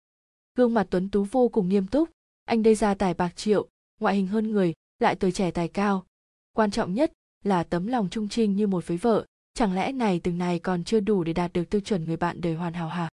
gương 0.55 0.75
mặt 0.75 0.87
tuấn 0.91 1.09
tú 1.09 1.25
vô 1.25 1.49
cùng 1.49 1.69
nghiêm 1.69 1.87
túc. 1.87 2.11
Anh 2.45 2.63
đây 2.63 2.75
ra 2.75 2.95
tài 2.95 3.15
bạc 3.15 3.37
triệu, 3.37 3.69
ngoại 4.01 4.17
hình 4.17 4.27
hơn 4.27 4.51
người, 4.51 4.75
lại 4.99 5.15
tuổi 5.15 5.33
trẻ 5.33 5.51
tài 5.51 5.69
cao. 5.69 6.07
Quan 6.53 6.71
trọng 6.71 6.95
nhất 6.95 7.13
là 7.45 7.63
tấm 7.63 7.87
lòng 7.87 8.09
trung 8.11 8.29
trinh 8.29 8.57
như 8.57 8.67
một 8.67 8.87
với 8.87 8.97
vợ. 8.97 9.27
Chẳng 9.55 9.75
lẽ 9.75 9.93
này 9.93 10.21
từng 10.21 10.39
này 10.39 10.59
còn 10.59 10.85
chưa 10.85 11.01
đủ 11.01 11.25
để 11.25 11.33
đạt 11.33 11.53
được 11.53 11.71
tiêu 11.71 11.81
chuẩn 11.81 12.05
người 12.05 12.17
bạn 12.17 12.41
đời 12.41 12.55
hoàn 12.55 12.73
hảo 12.73 12.89
hả? 12.89 13.09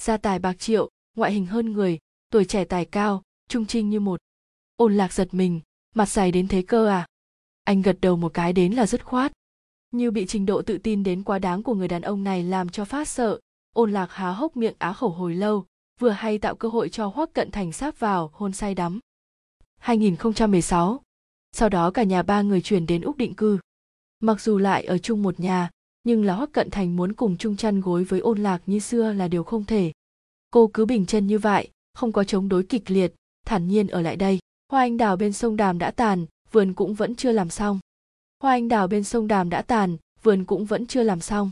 Gia 0.00 0.16
tài 0.16 0.38
bạc 0.38 0.58
triệu, 0.58 0.90
ngoại 1.16 1.32
hình 1.32 1.46
hơn 1.46 1.72
người, 1.72 1.98
tuổi 2.30 2.44
trẻ 2.44 2.64
tài 2.64 2.84
cao, 2.84 3.22
trung 3.48 3.66
trinh 3.66 3.90
như 3.90 4.00
một. 4.00 4.20
Ôn 4.76 4.96
lạc 4.96 5.12
giật 5.12 5.34
mình, 5.34 5.60
mặt 5.94 6.08
dày 6.08 6.32
đến 6.32 6.48
thế 6.48 6.62
cơ 6.62 6.86
à? 6.86 7.06
Anh 7.64 7.82
gật 7.82 7.96
đầu 8.00 8.16
một 8.16 8.34
cái 8.34 8.52
đến 8.52 8.72
là 8.72 8.86
dứt 8.86 9.04
khoát. 9.04 9.32
Như 9.90 10.10
bị 10.10 10.26
trình 10.26 10.46
độ 10.46 10.62
tự 10.62 10.78
tin 10.78 11.02
đến 11.02 11.22
quá 11.22 11.38
đáng 11.38 11.62
của 11.62 11.74
người 11.74 11.88
đàn 11.88 12.02
ông 12.02 12.24
này 12.24 12.42
làm 12.42 12.68
cho 12.68 12.84
phát 12.84 13.08
sợ, 13.08 13.40
ôn 13.74 13.92
lạc 13.92 14.12
há 14.12 14.30
hốc 14.30 14.56
miệng 14.56 14.74
á 14.78 14.92
khẩu 14.92 15.10
hồi 15.10 15.34
lâu 15.34 15.66
vừa 16.00 16.10
hay 16.10 16.38
tạo 16.38 16.54
cơ 16.54 16.68
hội 16.68 16.88
cho 16.88 17.06
hoắc 17.06 17.32
cận 17.32 17.50
thành 17.50 17.72
sáp 17.72 17.98
vào 17.98 18.30
hôn 18.32 18.52
say 18.52 18.74
đắm. 18.74 19.00
2016 19.78 21.00
sau 21.52 21.68
đó 21.68 21.90
cả 21.90 22.02
nhà 22.02 22.22
ba 22.22 22.42
người 22.42 22.60
chuyển 22.60 22.86
đến 22.86 23.02
úc 23.02 23.16
định 23.16 23.34
cư. 23.34 23.58
Mặc 24.20 24.40
dù 24.40 24.58
lại 24.58 24.84
ở 24.84 24.98
chung 24.98 25.22
một 25.22 25.40
nhà, 25.40 25.70
nhưng 26.04 26.24
là 26.24 26.34
hoắc 26.34 26.52
cận 26.52 26.70
thành 26.70 26.96
muốn 26.96 27.12
cùng 27.12 27.36
chung 27.36 27.56
chăn 27.56 27.80
gối 27.80 28.04
với 28.04 28.20
ôn 28.20 28.38
lạc 28.38 28.62
như 28.66 28.78
xưa 28.78 29.12
là 29.12 29.28
điều 29.28 29.44
không 29.44 29.64
thể. 29.64 29.92
Cô 30.50 30.70
cứ 30.74 30.86
bình 30.86 31.06
chân 31.06 31.26
như 31.26 31.38
vậy, 31.38 31.68
không 31.94 32.12
có 32.12 32.24
chống 32.24 32.48
đối 32.48 32.62
kịch 32.62 32.90
liệt, 32.90 33.14
thản 33.46 33.68
nhiên 33.68 33.86
ở 33.86 34.00
lại 34.00 34.16
đây. 34.16 34.38
Hoa 34.72 34.80
anh 34.80 34.96
đào 34.96 35.16
bên 35.16 35.32
sông 35.32 35.56
đàm 35.56 35.78
đã 35.78 35.90
tàn, 35.90 36.26
vườn 36.52 36.74
cũng 36.74 36.94
vẫn 36.94 37.14
chưa 37.14 37.32
làm 37.32 37.50
xong. 37.50 37.80
Hoa 38.42 38.52
anh 38.52 38.68
đào 38.68 38.88
bên 38.88 39.04
sông 39.04 39.28
đàm 39.28 39.50
đã 39.50 39.62
tàn, 39.62 39.96
vườn 40.22 40.44
cũng 40.44 40.64
vẫn 40.64 40.86
chưa 40.86 41.02
làm 41.02 41.20
xong. 41.20 41.50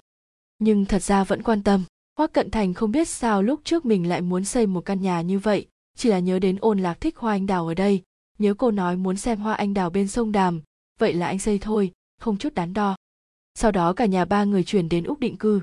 Nhưng 0.59 0.85
thật 0.85 1.03
ra 1.03 1.25
vẫn 1.25 1.43
quan 1.43 1.63
tâm 1.63 1.85
hoắc 2.19 2.33
cận 2.33 2.51
thành 2.51 2.75
không 2.75 2.91
biết 2.91 3.09
sao 3.09 3.43
lúc 3.43 3.61
trước 3.65 3.85
mình 3.85 4.09
lại 4.09 4.21
muốn 4.21 4.45
xây 4.45 4.67
một 4.67 4.81
căn 4.81 5.03
nhà 5.03 5.21
như 5.21 5.39
vậy, 5.39 5.67
chỉ 5.97 6.09
là 6.09 6.19
nhớ 6.19 6.39
đến 6.39 6.57
ôn 6.61 6.79
lạc 6.79 7.01
thích 7.01 7.17
hoa 7.17 7.33
anh 7.33 7.47
đào 7.47 7.67
ở 7.67 7.75
đây, 7.75 8.03
nhớ 8.39 8.55
cô 8.55 8.71
nói 8.71 8.97
muốn 8.97 9.17
xem 9.17 9.39
hoa 9.39 9.55
anh 9.55 9.75
đào 9.75 9.91
bên 9.91 10.09
sông 10.09 10.33
đàm, 10.33 10.61
vậy 10.99 11.15
là 11.15 11.27
anh 11.27 11.39
xây 11.39 11.59
thôi, 11.59 11.93
không 12.21 12.37
chút 12.37 12.55
đắn 12.55 12.75
đo. 12.75 12.97
Sau 13.55 13.73
đó 13.73 13.93
cả 13.93 14.07
nhà 14.07 14.25
ba 14.25 14.45
người 14.45 14.65
chuyển 14.65 14.89
đến 14.89 15.05
úc 15.05 15.21
định 15.21 15.37
cư. 15.37 15.61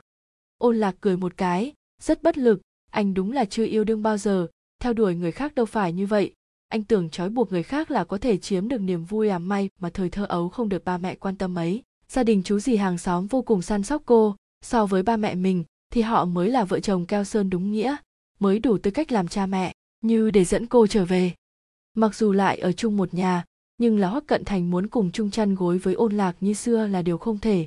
Ôn 0.58 0.78
lạc 0.78 0.96
cười 1.02 1.18
một 1.18 1.38
cái, 1.38 1.74
rất 2.02 2.24
bất 2.24 2.38
lực, 2.38 2.62
anh 2.92 3.14
đúng 3.14 3.32
là 3.32 3.46
chưa 3.46 3.66
yêu 3.66 3.84
đương 3.84 4.04
bao 4.04 4.18
giờ, 4.18 4.48
theo 4.80 4.94
đuổi 4.94 5.16
người 5.16 5.32
khác 5.32 5.56
đâu 5.56 5.66
phải 5.66 5.94
như 5.94 6.06
vậy. 6.06 6.34
Anh 6.68 6.84
tưởng 6.84 7.10
trói 7.10 7.30
buộc 7.30 7.52
người 7.52 7.64
khác 7.64 7.92
là 7.92 8.04
có 8.04 8.18
thể 8.18 8.38
chiếm 8.38 8.68
được 8.68 8.82
niềm 8.82 9.06
vui 9.06 9.30
à 9.30 9.40
may 9.40 9.70
mà 9.80 9.90
thời 9.90 10.10
thơ 10.10 10.26
ấu 10.26 10.50
không 10.50 10.70
được 10.70 10.86
ba 10.86 10.98
mẹ 10.98 11.16
quan 11.16 11.36
tâm 11.36 11.56
ấy. 11.58 11.84
Gia 12.10 12.24
đình 12.24 12.44
chú 12.44 12.60
dì 12.60 12.76
hàng 12.76 12.98
xóm 12.98 13.28
vô 13.28 13.42
cùng 13.42 13.62
săn 13.62 13.84
sóc 13.84 14.02
cô, 14.06 14.36
so 14.62 14.86
với 14.86 15.04
ba 15.04 15.18
mẹ 15.18 15.36
mình 15.36 15.64
thì 15.90 16.02
họ 16.02 16.26
mới 16.26 16.50
là 16.50 16.64
vợ 16.64 16.80
chồng 16.80 17.06
keo 17.06 17.24
sơn 17.24 17.50
đúng 17.50 17.72
nghĩa, 17.72 17.96
mới 18.40 18.60
đủ 18.60 18.78
tư 18.78 18.92
cách 18.92 19.12
làm 19.12 19.28
cha 19.28 19.46
mẹ, 19.46 19.74
như 20.02 20.32
để 20.32 20.46
dẫn 20.46 20.68
cô 20.68 20.88
trở 20.88 21.06
về. 21.06 21.34
Mặc 21.96 22.16
dù 22.16 22.32
lại 22.32 22.58
ở 22.58 22.72
chung 22.72 22.98
một 22.98 23.14
nhà, 23.14 23.44
nhưng 23.78 24.00
là 24.00 24.10
hoắc 24.10 24.28
cận 24.28 24.46
thành 24.46 24.72
muốn 24.72 24.88
cùng 24.88 25.12
chung 25.12 25.32
chăn 25.32 25.56
gối 25.56 25.78
với 25.78 25.94
ôn 25.94 26.18
lạc 26.18 26.36
như 26.40 26.54
xưa 26.54 26.88
là 26.88 27.02
điều 27.02 27.18
không 27.18 27.40
thể. 27.40 27.66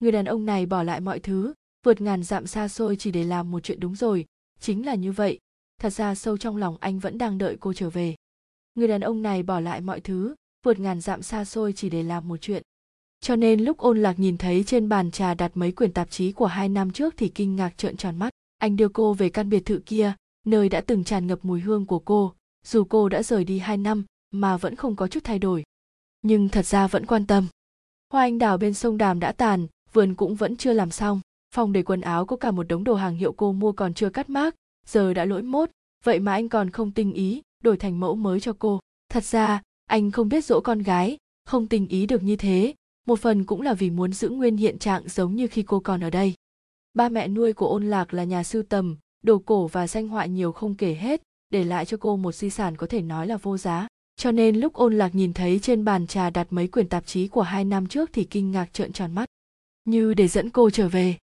Người 0.00 0.12
đàn 0.12 0.24
ông 0.24 0.46
này 0.46 0.66
bỏ 0.66 0.82
lại 0.82 1.00
mọi 1.00 1.18
thứ, 1.18 1.54
vượt 1.84 2.00
ngàn 2.00 2.22
dặm 2.22 2.46
xa 2.46 2.68
xôi 2.68 2.96
chỉ 2.96 3.10
để 3.10 3.24
làm 3.24 3.50
một 3.50 3.60
chuyện 3.60 3.80
đúng 3.80 3.96
rồi, 3.96 4.26
chính 4.60 4.86
là 4.86 4.94
như 4.94 5.12
vậy. 5.12 5.38
Thật 5.80 5.90
ra 5.90 6.14
sâu 6.14 6.36
trong 6.36 6.56
lòng 6.56 6.76
anh 6.80 6.98
vẫn 6.98 7.18
đang 7.18 7.38
đợi 7.38 7.56
cô 7.60 7.72
trở 7.72 7.90
về. 7.90 8.14
Người 8.74 8.88
đàn 8.88 9.00
ông 9.00 9.22
này 9.22 9.42
bỏ 9.42 9.60
lại 9.60 9.80
mọi 9.80 10.00
thứ, 10.00 10.34
vượt 10.64 10.78
ngàn 10.80 11.00
dặm 11.00 11.22
xa 11.22 11.44
xôi 11.44 11.72
chỉ 11.72 11.90
để 11.90 12.02
làm 12.02 12.28
một 12.28 12.36
chuyện 12.40 12.62
cho 13.20 13.36
nên 13.36 13.60
lúc 13.60 13.78
ôn 13.78 14.02
lạc 14.02 14.18
nhìn 14.18 14.38
thấy 14.38 14.64
trên 14.64 14.88
bàn 14.88 15.10
trà 15.10 15.34
đặt 15.34 15.52
mấy 15.54 15.72
quyển 15.72 15.92
tạp 15.92 16.10
chí 16.10 16.32
của 16.32 16.46
hai 16.46 16.68
năm 16.68 16.90
trước 16.90 17.14
thì 17.16 17.28
kinh 17.28 17.56
ngạc 17.56 17.78
trợn 17.78 17.96
tròn 17.96 18.18
mắt. 18.18 18.30
Anh 18.58 18.76
đưa 18.76 18.88
cô 18.88 19.14
về 19.14 19.28
căn 19.28 19.48
biệt 19.48 19.66
thự 19.66 19.82
kia, 19.86 20.12
nơi 20.46 20.68
đã 20.68 20.80
từng 20.80 21.04
tràn 21.04 21.26
ngập 21.26 21.38
mùi 21.42 21.60
hương 21.60 21.86
của 21.86 21.98
cô. 21.98 22.34
Dù 22.64 22.84
cô 22.84 23.08
đã 23.08 23.22
rời 23.22 23.44
đi 23.44 23.58
hai 23.58 23.76
năm, 23.76 24.04
mà 24.30 24.56
vẫn 24.56 24.76
không 24.76 24.96
có 24.96 25.08
chút 25.08 25.24
thay 25.24 25.38
đổi. 25.38 25.64
Nhưng 26.22 26.48
thật 26.48 26.66
ra 26.66 26.86
vẫn 26.86 27.06
quan 27.06 27.26
tâm. 27.26 27.46
Hoa 28.12 28.22
anh 28.22 28.38
đào 28.38 28.58
bên 28.58 28.74
sông 28.74 28.98
đàm 28.98 29.20
đã 29.20 29.32
tàn, 29.32 29.66
vườn 29.92 30.14
cũng 30.14 30.34
vẫn 30.34 30.56
chưa 30.56 30.72
làm 30.72 30.90
xong. 30.90 31.20
Phòng 31.54 31.72
để 31.72 31.82
quần 31.82 32.00
áo 32.00 32.26
có 32.26 32.36
cả 32.36 32.50
một 32.50 32.68
đống 32.68 32.84
đồ 32.84 32.94
hàng 32.94 33.16
hiệu 33.16 33.32
cô 33.32 33.52
mua 33.52 33.72
còn 33.72 33.94
chưa 33.94 34.10
cắt 34.10 34.30
mác, 34.30 34.54
giờ 34.86 35.14
đã 35.14 35.24
lỗi 35.24 35.42
mốt. 35.42 35.70
Vậy 36.04 36.20
mà 36.20 36.32
anh 36.32 36.48
còn 36.48 36.70
không 36.70 36.92
tinh 36.92 37.12
ý, 37.12 37.42
đổi 37.64 37.76
thành 37.76 38.00
mẫu 38.00 38.14
mới 38.14 38.40
cho 38.40 38.52
cô. 38.58 38.80
Thật 39.08 39.24
ra, 39.24 39.62
anh 39.86 40.10
không 40.10 40.28
biết 40.28 40.44
dỗ 40.44 40.60
con 40.60 40.78
gái, 40.78 41.18
không 41.44 41.66
tình 41.66 41.88
ý 41.88 42.06
được 42.06 42.22
như 42.22 42.36
thế 42.36 42.74
một 43.06 43.20
phần 43.20 43.44
cũng 43.44 43.60
là 43.60 43.74
vì 43.74 43.90
muốn 43.90 44.12
giữ 44.12 44.28
nguyên 44.28 44.56
hiện 44.56 44.78
trạng 44.78 45.08
giống 45.08 45.34
như 45.34 45.46
khi 45.46 45.62
cô 45.62 45.80
còn 45.80 46.00
ở 46.00 46.10
đây. 46.10 46.34
Ba 46.94 47.08
mẹ 47.08 47.28
nuôi 47.28 47.52
của 47.52 47.66
ôn 47.66 47.90
lạc 47.90 48.14
là 48.14 48.24
nhà 48.24 48.42
sưu 48.42 48.62
tầm, 48.62 48.96
đồ 49.22 49.38
cổ 49.38 49.66
và 49.66 49.86
danh 49.86 50.08
họa 50.08 50.26
nhiều 50.26 50.52
không 50.52 50.74
kể 50.74 50.94
hết, 50.94 51.22
để 51.50 51.64
lại 51.64 51.84
cho 51.84 51.96
cô 51.96 52.16
một 52.16 52.34
di 52.34 52.50
sản 52.50 52.76
có 52.76 52.86
thể 52.86 53.02
nói 53.02 53.26
là 53.26 53.36
vô 53.36 53.56
giá. 53.56 53.88
Cho 54.16 54.32
nên 54.32 54.56
lúc 54.56 54.72
ôn 54.72 54.98
lạc 54.98 55.14
nhìn 55.14 55.32
thấy 55.32 55.58
trên 55.58 55.84
bàn 55.84 56.06
trà 56.06 56.30
đặt 56.30 56.46
mấy 56.50 56.68
quyển 56.68 56.88
tạp 56.88 57.06
chí 57.06 57.28
của 57.28 57.42
hai 57.42 57.64
năm 57.64 57.86
trước 57.86 58.10
thì 58.12 58.24
kinh 58.24 58.50
ngạc 58.50 58.72
trợn 58.72 58.92
tròn 58.92 59.14
mắt. 59.14 59.28
Như 59.84 60.14
để 60.14 60.28
dẫn 60.28 60.50
cô 60.50 60.70
trở 60.70 60.88
về. 60.88 61.16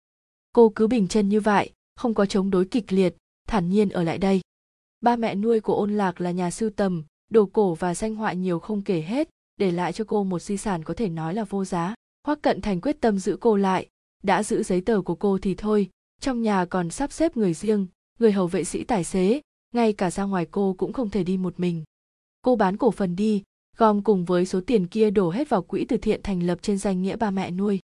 Cô 0.54 0.72
cứ 0.76 0.88
bình 0.88 1.08
chân 1.08 1.30
như 1.30 1.40
vậy, 1.40 1.72
không 1.96 2.14
có 2.14 2.26
chống 2.26 2.50
đối 2.50 2.66
kịch 2.66 2.94
liệt, 2.94 3.16
thản 3.48 3.70
nhiên 3.70 3.90
ở 3.90 4.04
lại 4.04 4.18
đây. 4.18 4.42
Ba 5.02 5.16
mẹ 5.16 5.36
nuôi 5.36 5.60
của 5.60 5.76
ôn 5.76 5.98
lạc 5.98 6.22
là 6.22 6.32
nhà 6.32 6.52
sưu 6.52 6.70
tầm, 6.70 7.04
đồ 7.30 7.46
cổ 7.46 7.74
và 7.74 7.96
danh 7.96 8.16
họa 8.16 8.34
nhiều 8.34 8.60
không 8.60 8.82
kể 8.82 9.02
hết 9.02 9.30
để 9.58 9.72
lại 9.72 9.94
cho 9.94 10.06
cô 10.08 10.24
một 10.24 10.40
di 10.40 10.58
sản 10.58 10.84
có 10.84 10.94
thể 10.94 11.10
nói 11.10 11.34
là 11.34 11.44
vô 11.44 11.66
giá. 11.66 11.96
Hoắc 12.24 12.42
cận 12.42 12.62
thành 12.62 12.82
quyết 12.82 13.02
tâm 13.02 13.20
giữ 13.20 13.38
cô 13.42 13.56
lại. 13.56 13.88
Đã 14.24 14.44
giữ 14.44 14.64
giấy 14.64 14.82
tờ 14.82 15.02
của 15.06 15.16
cô 15.16 15.38
thì 15.38 15.56
thôi. 15.56 15.90
Trong 16.22 16.42
nhà 16.42 16.66
còn 16.66 16.90
sắp 16.90 17.12
xếp 17.12 17.38
người 17.38 17.54
riêng, 17.54 17.88
người 18.20 18.32
hầu 18.32 18.48
vệ 18.48 18.64
sĩ 18.64 18.84
tài 18.84 19.04
xế. 19.04 19.42
Ngay 19.74 19.94
cả 19.94 20.12
ra 20.12 20.24
ngoài 20.24 20.48
cô 20.52 20.76
cũng 20.78 20.94
không 20.94 21.10
thể 21.10 21.24
đi 21.24 21.38
một 21.38 21.60
mình. 21.60 21.84
Cô 22.42 22.56
bán 22.56 22.78
cổ 22.78 22.92
phần 22.92 23.16
đi, 23.16 23.44
gom 23.78 24.04
cùng 24.04 24.26
với 24.26 24.46
số 24.46 24.62
tiền 24.62 24.88
kia 24.88 25.10
đổ 25.10 25.30
hết 25.30 25.50
vào 25.50 25.62
quỹ 25.62 25.86
từ 25.86 25.98
thiện 25.98 26.22
thành 26.24 26.44
lập 26.44 26.60
trên 26.62 26.78
danh 26.78 27.02
nghĩa 27.02 27.16
ba 27.16 27.32
mẹ 27.32 27.52
nuôi. 27.52 27.80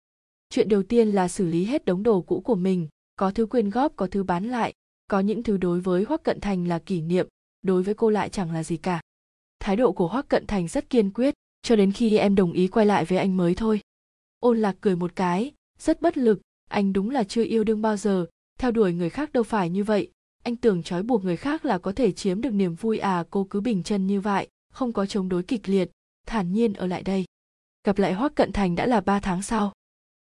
Chuyện 0.50 0.68
đầu 0.68 0.82
tiên 0.82 1.08
là 1.08 1.28
xử 1.28 1.46
lý 1.46 1.64
hết 1.64 1.84
đống 1.84 2.02
đồ 2.02 2.20
cũ 2.20 2.40
của 2.40 2.54
mình, 2.54 2.88
có 3.16 3.30
thứ 3.30 3.46
quyên 3.46 3.70
góp, 3.70 3.96
có 3.96 4.06
thứ 4.06 4.22
bán 4.24 4.44
lại. 4.44 4.72
Có 5.10 5.20
những 5.20 5.42
thứ 5.42 5.56
đối 5.56 5.80
với 5.80 6.04
hoắc 6.08 6.22
cận 6.22 6.40
thành 6.40 6.68
là 6.68 6.78
kỷ 6.78 7.00
niệm, 7.00 7.28
đối 7.62 7.82
với 7.82 7.94
cô 7.94 8.10
lại 8.10 8.28
chẳng 8.28 8.52
là 8.52 8.62
gì 8.62 8.76
cả. 8.76 9.00
Thái 9.60 9.76
độ 9.76 9.92
của 9.92 10.08
hoắc 10.08 10.28
cận 10.28 10.46
thành 10.46 10.68
rất 10.68 10.90
kiên 10.90 11.10
quyết 11.10 11.34
cho 11.66 11.76
đến 11.76 11.92
khi 11.92 12.16
em 12.16 12.34
đồng 12.34 12.52
ý 12.52 12.68
quay 12.68 12.86
lại 12.86 13.04
với 13.04 13.18
anh 13.18 13.36
mới 13.36 13.54
thôi. 13.54 13.80
Ôn 14.40 14.58
lạc 14.58 14.76
cười 14.80 14.96
một 14.96 15.16
cái, 15.16 15.52
rất 15.78 16.02
bất 16.02 16.18
lực, 16.18 16.40
anh 16.70 16.92
đúng 16.92 17.10
là 17.10 17.24
chưa 17.24 17.44
yêu 17.44 17.64
đương 17.64 17.82
bao 17.82 17.96
giờ, 17.96 18.26
theo 18.58 18.70
đuổi 18.70 18.92
người 18.92 19.10
khác 19.10 19.32
đâu 19.32 19.42
phải 19.42 19.70
như 19.70 19.84
vậy. 19.84 20.10
Anh 20.42 20.56
tưởng 20.56 20.82
trói 20.82 21.02
buộc 21.02 21.24
người 21.24 21.36
khác 21.36 21.64
là 21.64 21.78
có 21.78 21.92
thể 21.92 22.12
chiếm 22.12 22.40
được 22.40 22.50
niềm 22.50 22.74
vui 22.74 22.98
à 22.98 23.24
cô 23.30 23.44
cứ 23.44 23.60
bình 23.60 23.82
chân 23.82 24.06
như 24.06 24.20
vậy, 24.20 24.48
không 24.72 24.92
có 24.92 25.06
chống 25.06 25.28
đối 25.28 25.42
kịch 25.42 25.68
liệt, 25.68 25.90
thản 26.26 26.52
nhiên 26.52 26.72
ở 26.72 26.86
lại 26.86 27.02
đây. 27.02 27.24
Gặp 27.84 27.98
lại 27.98 28.12
hoắc 28.12 28.34
cận 28.34 28.52
thành 28.52 28.74
đã 28.74 28.86
là 28.86 29.00
ba 29.00 29.20
tháng 29.20 29.42
sau. 29.42 29.72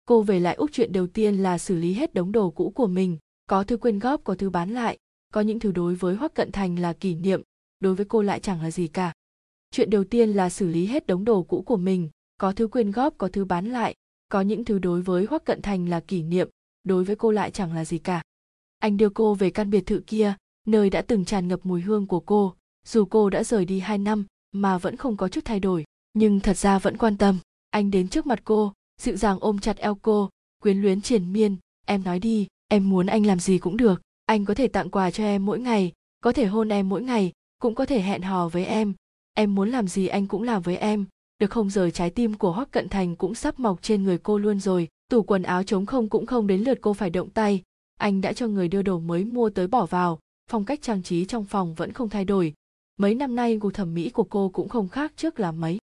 Cô 0.04 0.22
về 0.22 0.40
lại 0.40 0.54
úc 0.54 0.70
chuyện 0.72 0.92
đầu 0.92 1.06
tiên 1.06 1.34
là 1.34 1.58
xử 1.58 1.76
lý 1.76 1.92
hết 1.92 2.14
đống 2.14 2.32
đồ 2.32 2.50
cũ 2.50 2.72
của 2.74 2.86
mình, 2.86 3.18
có 3.46 3.64
thứ 3.64 3.76
quyên 3.76 3.98
góp, 3.98 4.24
có 4.24 4.34
thứ 4.34 4.50
bán 4.50 4.70
lại, 4.70 4.98
có 5.32 5.40
những 5.40 5.58
thứ 5.58 5.72
đối 5.72 5.94
với 5.94 6.14
hoắc 6.14 6.34
cận 6.34 6.52
thành 6.52 6.78
là 6.78 6.92
kỷ 6.92 7.14
niệm, 7.14 7.42
đối 7.80 7.94
với 7.94 8.06
cô 8.06 8.22
lại 8.22 8.40
chẳng 8.40 8.62
là 8.62 8.70
gì 8.70 8.88
cả 8.88 9.12
chuyện 9.70 9.90
đầu 9.90 10.04
tiên 10.04 10.30
là 10.30 10.50
xử 10.50 10.68
lý 10.68 10.86
hết 10.86 11.06
đống 11.06 11.24
đồ 11.24 11.42
cũ 11.42 11.62
của 11.62 11.76
mình, 11.76 12.08
có 12.38 12.52
thứ 12.52 12.66
quyên 12.66 12.90
góp, 12.90 13.14
có 13.18 13.28
thứ 13.28 13.44
bán 13.44 13.66
lại, 13.66 13.94
có 14.28 14.40
những 14.40 14.64
thứ 14.64 14.78
đối 14.78 15.02
với 15.02 15.26
hoắc 15.30 15.44
cận 15.44 15.62
thành 15.62 15.88
là 15.88 16.00
kỷ 16.00 16.22
niệm, 16.22 16.48
đối 16.84 17.04
với 17.04 17.16
cô 17.16 17.30
lại 17.30 17.50
chẳng 17.50 17.74
là 17.74 17.84
gì 17.84 17.98
cả. 17.98 18.22
Anh 18.78 18.96
đưa 18.96 19.08
cô 19.08 19.34
về 19.34 19.50
căn 19.50 19.70
biệt 19.70 19.86
thự 19.86 20.02
kia, 20.06 20.34
nơi 20.66 20.90
đã 20.90 21.02
từng 21.02 21.24
tràn 21.24 21.48
ngập 21.48 21.66
mùi 21.66 21.80
hương 21.80 22.06
của 22.06 22.20
cô. 22.20 22.54
Dù 22.86 23.04
cô 23.04 23.30
đã 23.30 23.44
rời 23.44 23.64
đi 23.64 23.80
hai 23.80 23.98
năm, 23.98 24.24
mà 24.52 24.78
vẫn 24.78 24.96
không 24.96 25.16
có 25.16 25.28
chút 25.28 25.44
thay 25.44 25.60
đổi, 25.60 25.84
nhưng 26.14 26.40
thật 26.40 26.56
ra 26.56 26.78
vẫn 26.78 26.96
quan 26.96 27.16
tâm. 27.16 27.38
Anh 27.70 27.90
đến 27.90 28.08
trước 28.08 28.26
mặt 28.26 28.40
cô, 28.44 28.72
dịu 29.00 29.16
dàng 29.16 29.38
ôm 29.40 29.58
chặt 29.58 29.76
eo 29.76 29.94
cô, 29.94 30.30
quyến 30.62 30.80
luyến 30.80 31.00
triền 31.00 31.32
miên. 31.32 31.56
Em 31.86 32.04
nói 32.04 32.18
đi, 32.18 32.46
em 32.68 32.88
muốn 32.88 33.06
anh 33.06 33.26
làm 33.26 33.40
gì 33.40 33.58
cũng 33.58 33.76
được. 33.76 34.02
Anh 34.26 34.44
có 34.44 34.54
thể 34.54 34.68
tặng 34.68 34.90
quà 34.90 35.10
cho 35.10 35.24
em 35.24 35.46
mỗi 35.46 35.60
ngày, 35.60 35.92
có 36.20 36.32
thể 36.32 36.46
hôn 36.46 36.68
em 36.68 36.88
mỗi 36.88 37.02
ngày, 37.02 37.32
cũng 37.60 37.74
có 37.74 37.86
thể 37.86 38.00
hẹn 38.00 38.22
hò 38.22 38.48
với 38.48 38.64
em 38.64 38.94
em 39.34 39.54
muốn 39.54 39.70
làm 39.70 39.88
gì 39.88 40.06
anh 40.06 40.26
cũng 40.26 40.42
làm 40.42 40.62
với 40.62 40.76
em. 40.76 41.04
Được 41.38 41.50
không 41.50 41.70
giờ 41.70 41.90
trái 41.90 42.10
tim 42.10 42.34
của 42.34 42.52
hoắc 42.52 42.70
cận 42.70 42.88
thành 42.88 43.16
cũng 43.16 43.34
sắp 43.34 43.60
mọc 43.60 43.82
trên 43.82 44.04
người 44.04 44.18
cô 44.18 44.38
luôn 44.38 44.60
rồi. 44.60 44.88
Tủ 45.08 45.22
quần 45.22 45.42
áo 45.42 45.62
trống 45.62 45.86
không 45.86 46.08
cũng 46.08 46.26
không 46.26 46.46
đến 46.46 46.60
lượt 46.60 46.78
cô 46.80 46.94
phải 46.94 47.10
động 47.10 47.30
tay. 47.30 47.62
Anh 47.96 48.20
đã 48.20 48.32
cho 48.32 48.46
người 48.46 48.68
đưa 48.68 48.82
đồ 48.82 48.98
mới 48.98 49.24
mua 49.24 49.50
tới 49.50 49.66
bỏ 49.66 49.86
vào. 49.86 50.18
Phong 50.50 50.64
cách 50.64 50.82
trang 50.82 51.02
trí 51.02 51.24
trong 51.24 51.44
phòng 51.44 51.74
vẫn 51.74 51.92
không 51.92 52.08
thay 52.08 52.24
đổi. 52.24 52.54
Mấy 52.96 53.14
năm 53.14 53.36
nay 53.36 53.58
gu 53.60 53.70
thẩm 53.70 53.94
mỹ 53.94 54.10
của 54.10 54.24
cô 54.24 54.48
cũng 54.48 54.68
không 54.68 54.88
khác 54.88 55.12
trước 55.16 55.40
là 55.40 55.52
mấy. 55.52 55.78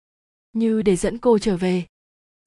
Như 0.54 0.82
để 0.82 0.96
dẫn 0.96 1.18
cô 1.18 1.40
trở 1.40 1.58
về. 1.58 1.86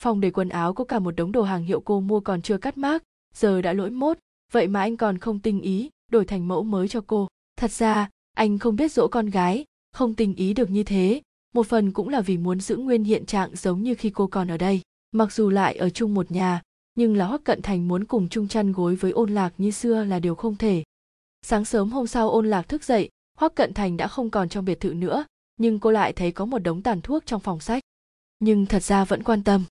Phòng 0.03 0.21
để 0.21 0.31
quần 0.31 0.49
áo 0.49 0.75
có 0.75 0.85
cả 0.85 0.99
một 0.99 1.17
đống 1.17 1.33
đồ 1.33 1.43
hàng 1.43 1.65
hiệu 1.65 1.81
cô 1.81 2.01
mua 2.01 2.21
còn 2.21 2.43
chưa 2.43 2.59
cắt 2.59 2.79
mác. 2.79 3.03
Giờ 3.35 3.63
đã 3.63 3.73
lỗi 3.73 3.91
mốt. 3.91 4.19
Vậy 4.53 4.69
mà 4.69 4.81
anh 4.81 4.97
còn 4.97 5.19
không 5.19 5.41
tinh 5.41 5.61
ý, 5.61 5.91
đổi 6.13 6.25
thành 6.25 6.49
mẫu 6.49 6.63
mới 6.63 6.89
cho 6.89 7.01
cô. 7.07 7.29
Thật 7.57 7.71
ra, 7.71 8.11
anh 8.37 8.59
không 8.59 8.77
biết 8.77 8.93
dỗ 8.93 9.09
con 9.09 9.27
gái 9.27 9.65
không 9.93 10.14
tình 10.14 10.34
ý 10.34 10.55
được 10.55 10.70
như 10.70 10.82
thế. 10.82 11.22
Một 11.55 11.66
phần 11.66 11.93
cũng 11.93 12.09
là 12.09 12.20
vì 12.20 12.39
muốn 12.39 12.61
giữ 12.61 12.76
nguyên 12.76 13.05
hiện 13.05 13.26
trạng 13.26 13.57
giống 13.57 13.82
như 13.82 13.95
khi 13.95 14.11
cô 14.11 14.26
còn 14.26 14.49
ở 14.51 14.57
đây. 14.57 14.80
Mặc 15.12 15.32
dù 15.32 15.51
lại 15.51 15.76
ở 15.76 15.91
chung 15.91 16.14
một 16.14 16.30
nhà, 16.30 16.62
nhưng 16.95 17.16
là 17.16 17.26
hoắc 17.26 17.45
cận 17.45 17.62
thành 17.62 17.89
muốn 17.89 18.05
cùng 18.05 18.28
chung 18.28 18.49
chăn 18.49 18.72
gối 18.72 18.97
với 18.97 19.11
ôn 19.11 19.34
lạc 19.34 19.53
như 19.59 19.70
xưa 19.70 20.05
là 20.05 20.18
điều 20.18 20.34
không 20.34 20.57
thể. 20.57 20.84
Sáng 21.43 21.64
sớm 21.64 21.91
hôm 21.91 22.07
sau 22.07 22.30
ôn 22.30 22.51
lạc 22.51 22.68
thức 22.68 22.84
dậy, 22.84 23.09
hoắc 23.39 23.55
cận 23.55 23.74
thành 23.74 23.97
đã 23.97 24.09
không 24.09 24.30
còn 24.30 24.49
trong 24.49 24.64
biệt 24.64 24.80
thự 24.80 24.95
nữa, 24.95 25.24
nhưng 25.57 25.78
cô 25.78 25.91
lại 25.91 26.12
thấy 26.12 26.32
có 26.32 26.45
một 26.45 26.59
đống 26.59 26.82
tàn 26.82 27.01
thuốc 27.01 27.26
trong 27.26 27.41
phòng 27.41 27.61
sách. 27.61 27.82
Nhưng 28.39 28.66
thật 28.66 28.82
ra 28.82 29.05
vẫn 29.05 29.22
quan 29.22 29.45
tâm. 29.45 29.64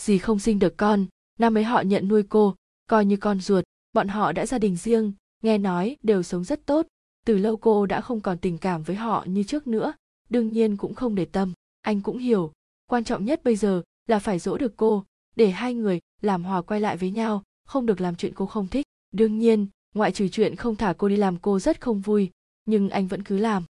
Dì 0.00 0.18
không 0.18 0.38
sinh 0.38 0.58
được 0.58 0.76
con, 0.76 1.06
năm 1.38 1.56
ấy 1.56 1.64
họ 1.64 1.80
nhận 1.80 2.08
nuôi 2.08 2.22
cô, 2.28 2.54
coi 2.86 3.04
như 3.04 3.16
con 3.16 3.40
ruột, 3.40 3.64
bọn 3.92 4.08
họ 4.08 4.32
đã 4.32 4.46
gia 4.46 4.58
đình 4.58 4.76
riêng, 4.76 5.12
nghe 5.42 5.58
nói 5.58 5.96
đều 6.02 6.22
sống 6.22 6.44
rất 6.44 6.66
tốt 6.66 6.86
từ 7.28 7.38
lâu 7.38 7.56
cô 7.56 7.86
đã 7.86 8.00
không 8.00 8.20
còn 8.20 8.38
tình 8.38 8.58
cảm 8.58 8.82
với 8.82 8.96
họ 8.96 9.24
như 9.28 9.42
trước 9.42 9.66
nữa, 9.66 9.92
đương 10.30 10.48
nhiên 10.48 10.76
cũng 10.76 10.94
không 10.94 11.14
để 11.14 11.24
tâm. 11.24 11.52
Anh 11.82 12.00
cũng 12.00 12.18
hiểu, 12.18 12.52
quan 12.86 13.04
trọng 13.04 13.24
nhất 13.24 13.40
bây 13.44 13.56
giờ 13.56 13.82
là 14.06 14.18
phải 14.18 14.38
dỗ 14.38 14.56
được 14.56 14.76
cô, 14.76 15.04
để 15.36 15.50
hai 15.50 15.74
người 15.74 16.00
làm 16.20 16.44
hòa 16.44 16.62
quay 16.62 16.80
lại 16.80 16.96
với 16.96 17.10
nhau, 17.10 17.42
không 17.64 17.86
được 17.86 18.00
làm 18.00 18.16
chuyện 18.16 18.32
cô 18.34 18.46
không 18.46 18.68
thích. 18.68 18.86
Đương 19.10 19.38
nhiên, 19.38 19.66
ngoại 19.94 20.12
trừ 20.12 20.28
chuyện 20.28 20.56
không 20.56 20.76
thả 20.76 20.94
cô 20.98 21.08
đi 21.08 21.16
làm 21.16 21.36
cô 21.36 21.58
rất 21.58 21.80
không 21.80 22.00
vui, 22.00 22.30
nhưng 22.64 22.90
anh 22.90 23.06
vẫn 23.06 23.22
cứ 23.22 23.38
làm. 23.38 23.64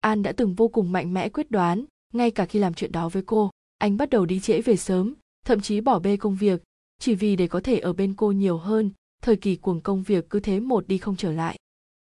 An 0.00 0.22
đã 0.22 0.32
từng 0.32 0.54
vô 0.54 0.68
cùng 0.68 0.92
mạnh 0.92 1.14
mẽ 1.14 1.28
quyết 1.28 1.50
đoán, 1.50 1.84
ngay 2.12 2.30
cả 2.30 2.46
khi 2.46 2.58
làm 2.58 2.74
chuyện 2.74 2.92
đó 2.92 3.08
với 3.08 3.22
cô, 3.26 3.50
anh 3.78 3.96
bắt 3.96 4.10
đầu 4.10 4.26
đi 4.26 4.40
trễ 4.40 4.60
về 4.60 4.76
sớm, 4.76 5.14
thậm 5.46 5.60
chí 5.60 5.80
bỏ 5.80 5.98
bê 5.98 6.16
công 6.16 6.36
việc. 6.36 6.62
Chỉ 6.98 7.14
vì 7.14 7.36
để 7.36 7.48
có 7.48 7.60
thể 7.60 7.78
ở 7.78 7.92
bên 7.92 8.14
cô 8.14 8.32
nhiều 8.32 8.58
hơn, 8.58 8.90
thời 9.22 9.36
kỳ 9.36 9.56
cuồng 9.56 9.80
công 9.80 10.02
việc 10.02 10.30
cứ 10.30 10.40
thế 10.40 10.60
một 10.60 10.88
đi 10.88 10.98
không 10.98 11.16
trở 11.16 11.32
lại 11.32 11.56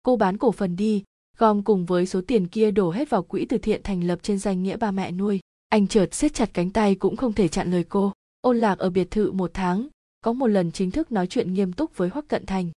cô 0.03 0.17
bán 0.17 0.39
cổ 0.39 0.53
phần 0.53 0.77
đi, 0.77 1.05
gom 1.39 1.63
cùng 1.63 1.87
với 1.87 2.07
số 2.07 2.21
tiền 2.27 2.49
kia 2.49 2.71
đổ 2.71 2.91
hết 2.91 3.11
vào 3.11 3.23
quỹ 3.23 3.47
từ 3.49 3.59
thiện 3.59 3.83
thành 3.83 4.05
lập 4.05 4.19
trên 4.23 4.39
danh 4.39 4.63
nghĩa 4.63 4.77
ba 4.77 4.91
mẹ 4.91 5.11
nuôi. 5.11 5.41
Anh 5.69 5.87
chợt 5.87 6.15
siết 6.15 6.35
chặt 6.35 6.51
cánh 6.55 6.71
tay 6.71 6.95
cũng 6.95 7.17
không 7.17 7.33
thể 7.33 7.49
chặn 7.49 7.71
lời 7.71 7.85
cô. 7.89 8.13
Ôn 8.41 8.59
lạc 8.59 8.79
ở 8.79 8.91
biệt 8.91 9.11
thự 9.11 9.33
một 9.33 9.51
tháng, 9.55 9.89
có 10.21 10.33
một 10.33 10.47
lần 10.47 10.73
chính 10.73 10.91
thức 10.91 11.13
nói 11.13 11.27
chuyện 11.27 11.55
nghiêm 11.55 11.73
túc 11.73 11.97
với 11.97 12.09
hoắc 12.09 12.29
cận 12.29 12.47
thành. 12.47 12.71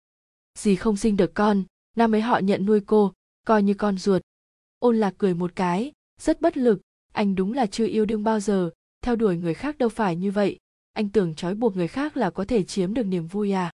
Dì 0.59 0.75
không 0.75 0.97
sinh 0.97 1.17
được 1.17 1.33
con, 1.33 1.63
năm 1.97 2.15
ấy 2.15 2.21
họ 2.21 2.39
nhận 2.39 2.65
nuôi 2.65 2.81
cô, 2.85 3.13
coi 3.45 3.63
như 3.63 3.73
con 3.73 3.97
ruột. 3.97 4.21
Ôn 4.79 4.97
lạc 4.97 5.13
cười 5.17 5.33
một 5.33 5.51
cái, 5.55 5.91
rất 6.21 6.41
bất 6.41 6.57
lực, 6.57 6.81
anh 7.13 7.35
đúng 7.35 7.53
là 7.53 7.65
chưa 7.65 7.87
yêu 7.87 8.05
đương 8.05 8.23
bao 8.23 8.39
giờ, 8.39 8.69
theo 9.01 9.15
đuổi 9.15 9.37
người 9.37 9.53
khác 9.53 9.77
đâu 9.77 9.89
phải 9.89 10.15
như 10.15 10.31
vậy. 10.31 10.57
Anh 10.93 11.09
tưởng 11.09 11.35
trói 11.35 11.55
buộc 11.55 11.75
người 11.75 11.87
khác 11.87 12.17
là 12.17 12.29
có 12.29 12.45
thể 12.45 12.63
chiếm 12.63 12.93
được 12.93 13.03
niềm 13.03 13.27
vui 13.27 13.51
à. 13.51 13.71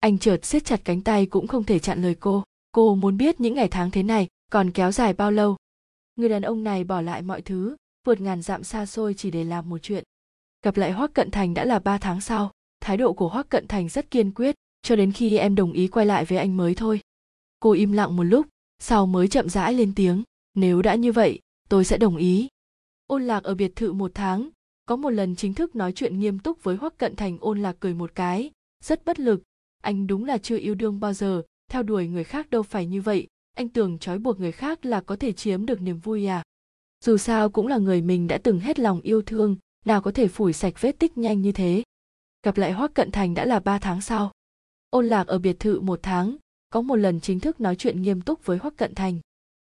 Anh 0.00 0.18
chợt 0.18 0.44
siết 0.44 0.64
chặt 0.64 0.80
cánh 0.84 1.00
tay 1.00 1.26
cũng 1.26 1.46
không 1.46 1.64
thể 1.64 1.78
chặn 1.78 2.02
lời 2.02 2.14
cô 2.20 2.44
cô 2.76 2.94
muốn 2.94 3.16
biết 3.16 3.40
những 3.40 3.54
ngày 3.54 3.68
tháng 3.68 3.90
thế 3.90 4.02
này 4.02 4.26
còn 4.52 4.70
kéo 4.70 4.92
dài 4.92 5.12
bao 5.12 5.30
lâu? 5.30 5.56
Người 6.16 6.28
đàn 6.28 6.42
ông 6.42 6.64
này 6.64 6.84
bỏ 6.84 7.00
lại 7.00 7.22
mọi 7.22 7.42
thứ, 7.42 7.76
vượt 8.06 8.20
ngàn 8.20 8.42
dặm 8.42 8.64
xa 8.64 8.86
xôi 8.86 9.14
chỉ 9.14 9.30
để 9.30 9.44
làm 9.44 9.68
một 9.68 9.78
chuyện. 9.78 10.04
Gặp 10.62 10.76
lại 10.76 10.92
hoắc 10.92 11.14
cận 11.14 11.30
thành 11.30 11.54
đã 11.54 11.64
là 11.64 11.78
ba 11.78 11.98
tháng 11.98 12.20
sau, 12.20 12.50
thái 12.80 12.96
độ 12.96 13.12
của 13.12 13.28
hoắc 13.28 13.48
cận 13.48 13.68
thành 13.68 13.88
rất 13.88 14.10
kiên 14.10 14.34
quyết, 14.34 14.54
cho 14.82 14.96
đến 14.96 15.12
khi 15.12 15.36
em 15.36 15.54
đồng 15.54 15.72
ý 15.72 15.88
quay 15.88 16.06
lại 16.06 16.24
với 16.24 16.38
anh 16.38 16.56
mới 16.56 16.74
thôi. 16.74 17.00
Cô 17.60 17.72
im 17.72 17.92
lặng 17.92 18.16
một 18.16 18.22
lúc, 18.22 18.46
sau 18.78 19.06
mới 19.06 19.28
chậm 19.28 19.48
rãi 19.48 19.74
lên 19.74 19.92
tiếng, 19.96 20.22
nếu 20.54 20.82
đã 20.82 20.94
như 20.94 21.12
vậy, 21.12 21.40
tôi 21.68 21.84
sẽ 21.84 21.98
đồng 21.98 22.16
ý. 22.16 22.48
Ôn 23.06 23.22
lạc 23.22 23.44
ở 23.44 23.54
biệt 23.54 23.76
thự 23.76 23.92
một 23.92 24.10
tháng, 24.14 24.48
có 24.86 24.96
một 24.96 25.10
lần 25.10 25.36
chính 25.36 25.54
thức 25.54 25.76
nói 25.76 25.92
chuyện 25.92 26.20
nghiêm 26.20 26.38
túc 26.38 26.64
với 26.64 26.76
hoắc 26.76 26.98
cận 26.98 27.16
thành, 27.16 27.38
ôn 27.40 27.62
lạc 27.62 27.76
cười 27.80 27.94
một 27.94 28.14
cái, 28.14 28.50
rất 28.84 29.04
bất 29.04 29.20
lực, 29.20 29.42
anh 29.82 30.06
đúng 30.06 30.24
là 30.24 30.38
chưa 30.38 30.58
yêu 30.58 30.74
đương 30.74 31.00
bao 31.00 31.12
giờ 31.12 31.42
theo 31.68 31.82
đuổi 31.82 32.06
người 32.06 32.24
khác 32.24 32.50
đâu 32.50 32.62
phải 32.62 32.86
như 32.86 33.02
vậy, 33.02 33.26
anh 33.54 33.68
tưởng 33.68 33.98
trói 33.98 34.18
buộc 34.18 34.40
người 34.40 34.52
khác 34.52 34.84
là 34.84 35.00
có 35.00 35.16
thể 35.16 35.32
chiếm 35.32 35.66
được 35.66 35.80
niềm 35.80 35.98
vui 35.98 36.26
à. 36.26 36.42
Dù 37.04 37.16
sao 37.16 37.50
cũng 37.50 37.66
là 37.66 37.78
người 37.78 38.02
mình 38.02 38.26
đã 38.26 38.38
từng 38.38 38.60
hết 38.60 38.78
lòng 38.78 39.00
yêu 39.00 39.22
thương, 39.22 39.56
nào 39.84 40.00
có 40.00 40.10
thể 40.10 40.28
phủi 40.28 40.52
sạch 40.52 40.74
vết 40.80 40.98
tích 40.98 41.18
nhanh 41.18 41.42
như 41.42 41.52
thế. 41.52 41.82
Gặp 42.42 42.56
lại 42.56 42.72
hoắc 42.72 42.94
cận 42.94 43.10
thành 43.10 43.34
đã 43.34 43.44
là 43.44 43.60
ba 43.60 43.78
tháng 43.78 44.00
sau. 44.00 44.32
Ôn 44.90 45.06
lạc 45.06 45.26
ở 45.26 45.38
biệt 45.38 45.60
thự 45.60 45.80
một 45.80 46.00
tháng, 46.02 46.36
có 46.70 46.80
một 46.80 46.96
lần 46.96 47.20
chính 47.20 47.40
thức 47.40 47.60
nói 47.60 47.76
chuyện 47.76 48.02
nghiêm 48.02 48.20
túc 48.20 48.46
với 48.46 48.58
hoắc 48.58 48.76
cận 48.76 48.94
thành. 48.94 49.20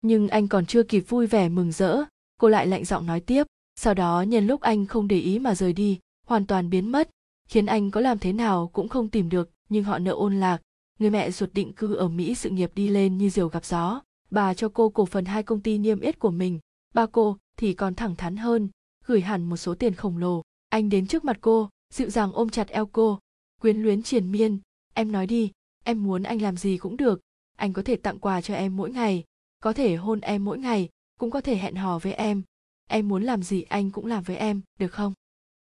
Nhưng 0.03 0.28
anh 0.28 0.49
còn 0.49 0.66
chưa 0.66 0.82
kịp 0.82 1.01
vui 1.01 1.26
vẻ 1.26 1.49
mừng 1.49 1.72
rỡ, 1.72 2.05
cô 2.41 2.49
lại 2.49 2.66
lạnh 2.66 2.84
giọng 2.84 3.07
nói 3.07 3.20
tiếp, 3.20 3.47
sau 3.76 3.95
đó 3.95 4.22
nhân 4.22 4.47
lúc 4.47 4.61
anh 4.61 4.86
không 4.86 5.09
để 5.09 5.18
ý 5.18 5.39
mà 5.39 5.55
rời 5.55 5.72
đi, 5.72 5.99
hoàn 6.26 6.47
toàn 6.47 6.70
biến 6.70 6.93
mất, 6.93 7.11
khiến 7.49 7.66
anh 7.66 7.91
có 7.91 8.01
làm 8.01 8.18
thế 8.18 8.32
nào 8.32 8.70
cũng 8.72 8.89
không 8.89 9.09
tìm 9.09 9.28
được, 9.28 9.51
nhưng 9.68 9.84
họ 9.84 9.99
nợ 9.99 10.12
ôn 10.12 10.41
lạc 10.41 10.59
người 10.99 11.11
mẹ 11.11 11.31
ruột 11.31 11.51
định 11.53 11.73
cư 11.73 11.95
ở 11.95 12.09
mỹ 12.09 12.35
sự 12.35 12.51
nghiệp 12.51 12.71
đi 12.75 12.89
lên 12.89 13.19
như 13.19 13.31
diều 13.31 13.49
gặp 13.49 13.65
gió. 13.65 14.03
Bà 14.31 14.55
cho 14.55 14.69
cô 14.69 14.89
cổ 14.89 15.07
phần 15.07 15.25
hai 15.25 15.43
công 15.43 15.61
ty 15.61 15.79
niêm 15.79 16.01
yết 16.01 16.19
của 16.19 16.31
mình. 16.31 16.59
Ba 16.95 17.07
cô 17.07 17.37
thì 17.57 17.75
còn 17.75 17.95
thẳng 17.95 18.17
thắn 18.17 18.37
hơn, 18.37 18.69
gửi 19.05 19.21
hẳn 19.21 19.45
một 19.45 19.57
số 19.57 19.75
tiền 19.75 19.95
khổng 19.95 20.19
lồ. 20.19 20.43
Anh 20.69 20.89
đến 20.89 21.07
trước 21.07 21.25
mặt 21.25 21.39
cô, 21.41 21.69
dịu 21.95 22.11
dàng 22.11 22.33
ôm 22.33 22.49
chặt 22.49 22.69
eo 22.69 22.87
cô. 22.87 23.19
Quyến 23.61 23.83
luyến 23.83 24.03
triền 24.03 24.33
miên. 24.33 24.59
Em 24.95 25.13
nói 25.13 25.27
đi, 25.27 25.53
em 25.85 26.05
muốn 26.05 26.23
anh 26.23 26.43
làm 26.43 26.57
gì 26.57 26.79
cũng 26.79 26.97
được. 26.97 27.21
Anh 27.57 27.73
có 27.73 27.83
thể 27.83 27.97
tặng 27.97 28.19
quà 28.19 28.41
cho 28.41 28.55
em 28.55 28.77
mỗi 28.77 28.91
ngày, 28.91 29.25
có 29.63 29.73
thể 29.73 29.97
hôn 29.97 30.21
em 30.21 30.45
mỗi 30.45 30.59
ngày, 30.59 30.89
cũng 31.19 31.31
có 31.31 31.41
thể 31.41 31.57
hẹn 31.57 31.75
hò 31.75 31.99
với 31.99 32.13
em. 32.13 32.43
Em 32.89 33.09
muốn 33.09 33.23
làm 33.23 33.43
gì 33.43 33.63
anh 33.63 33.91
cũng 33.91 34.07
làm 34.07 34.23
với 34.23 34.37
em, 34.37 34.61
được 34.79 34.93
không? 34.93 35.13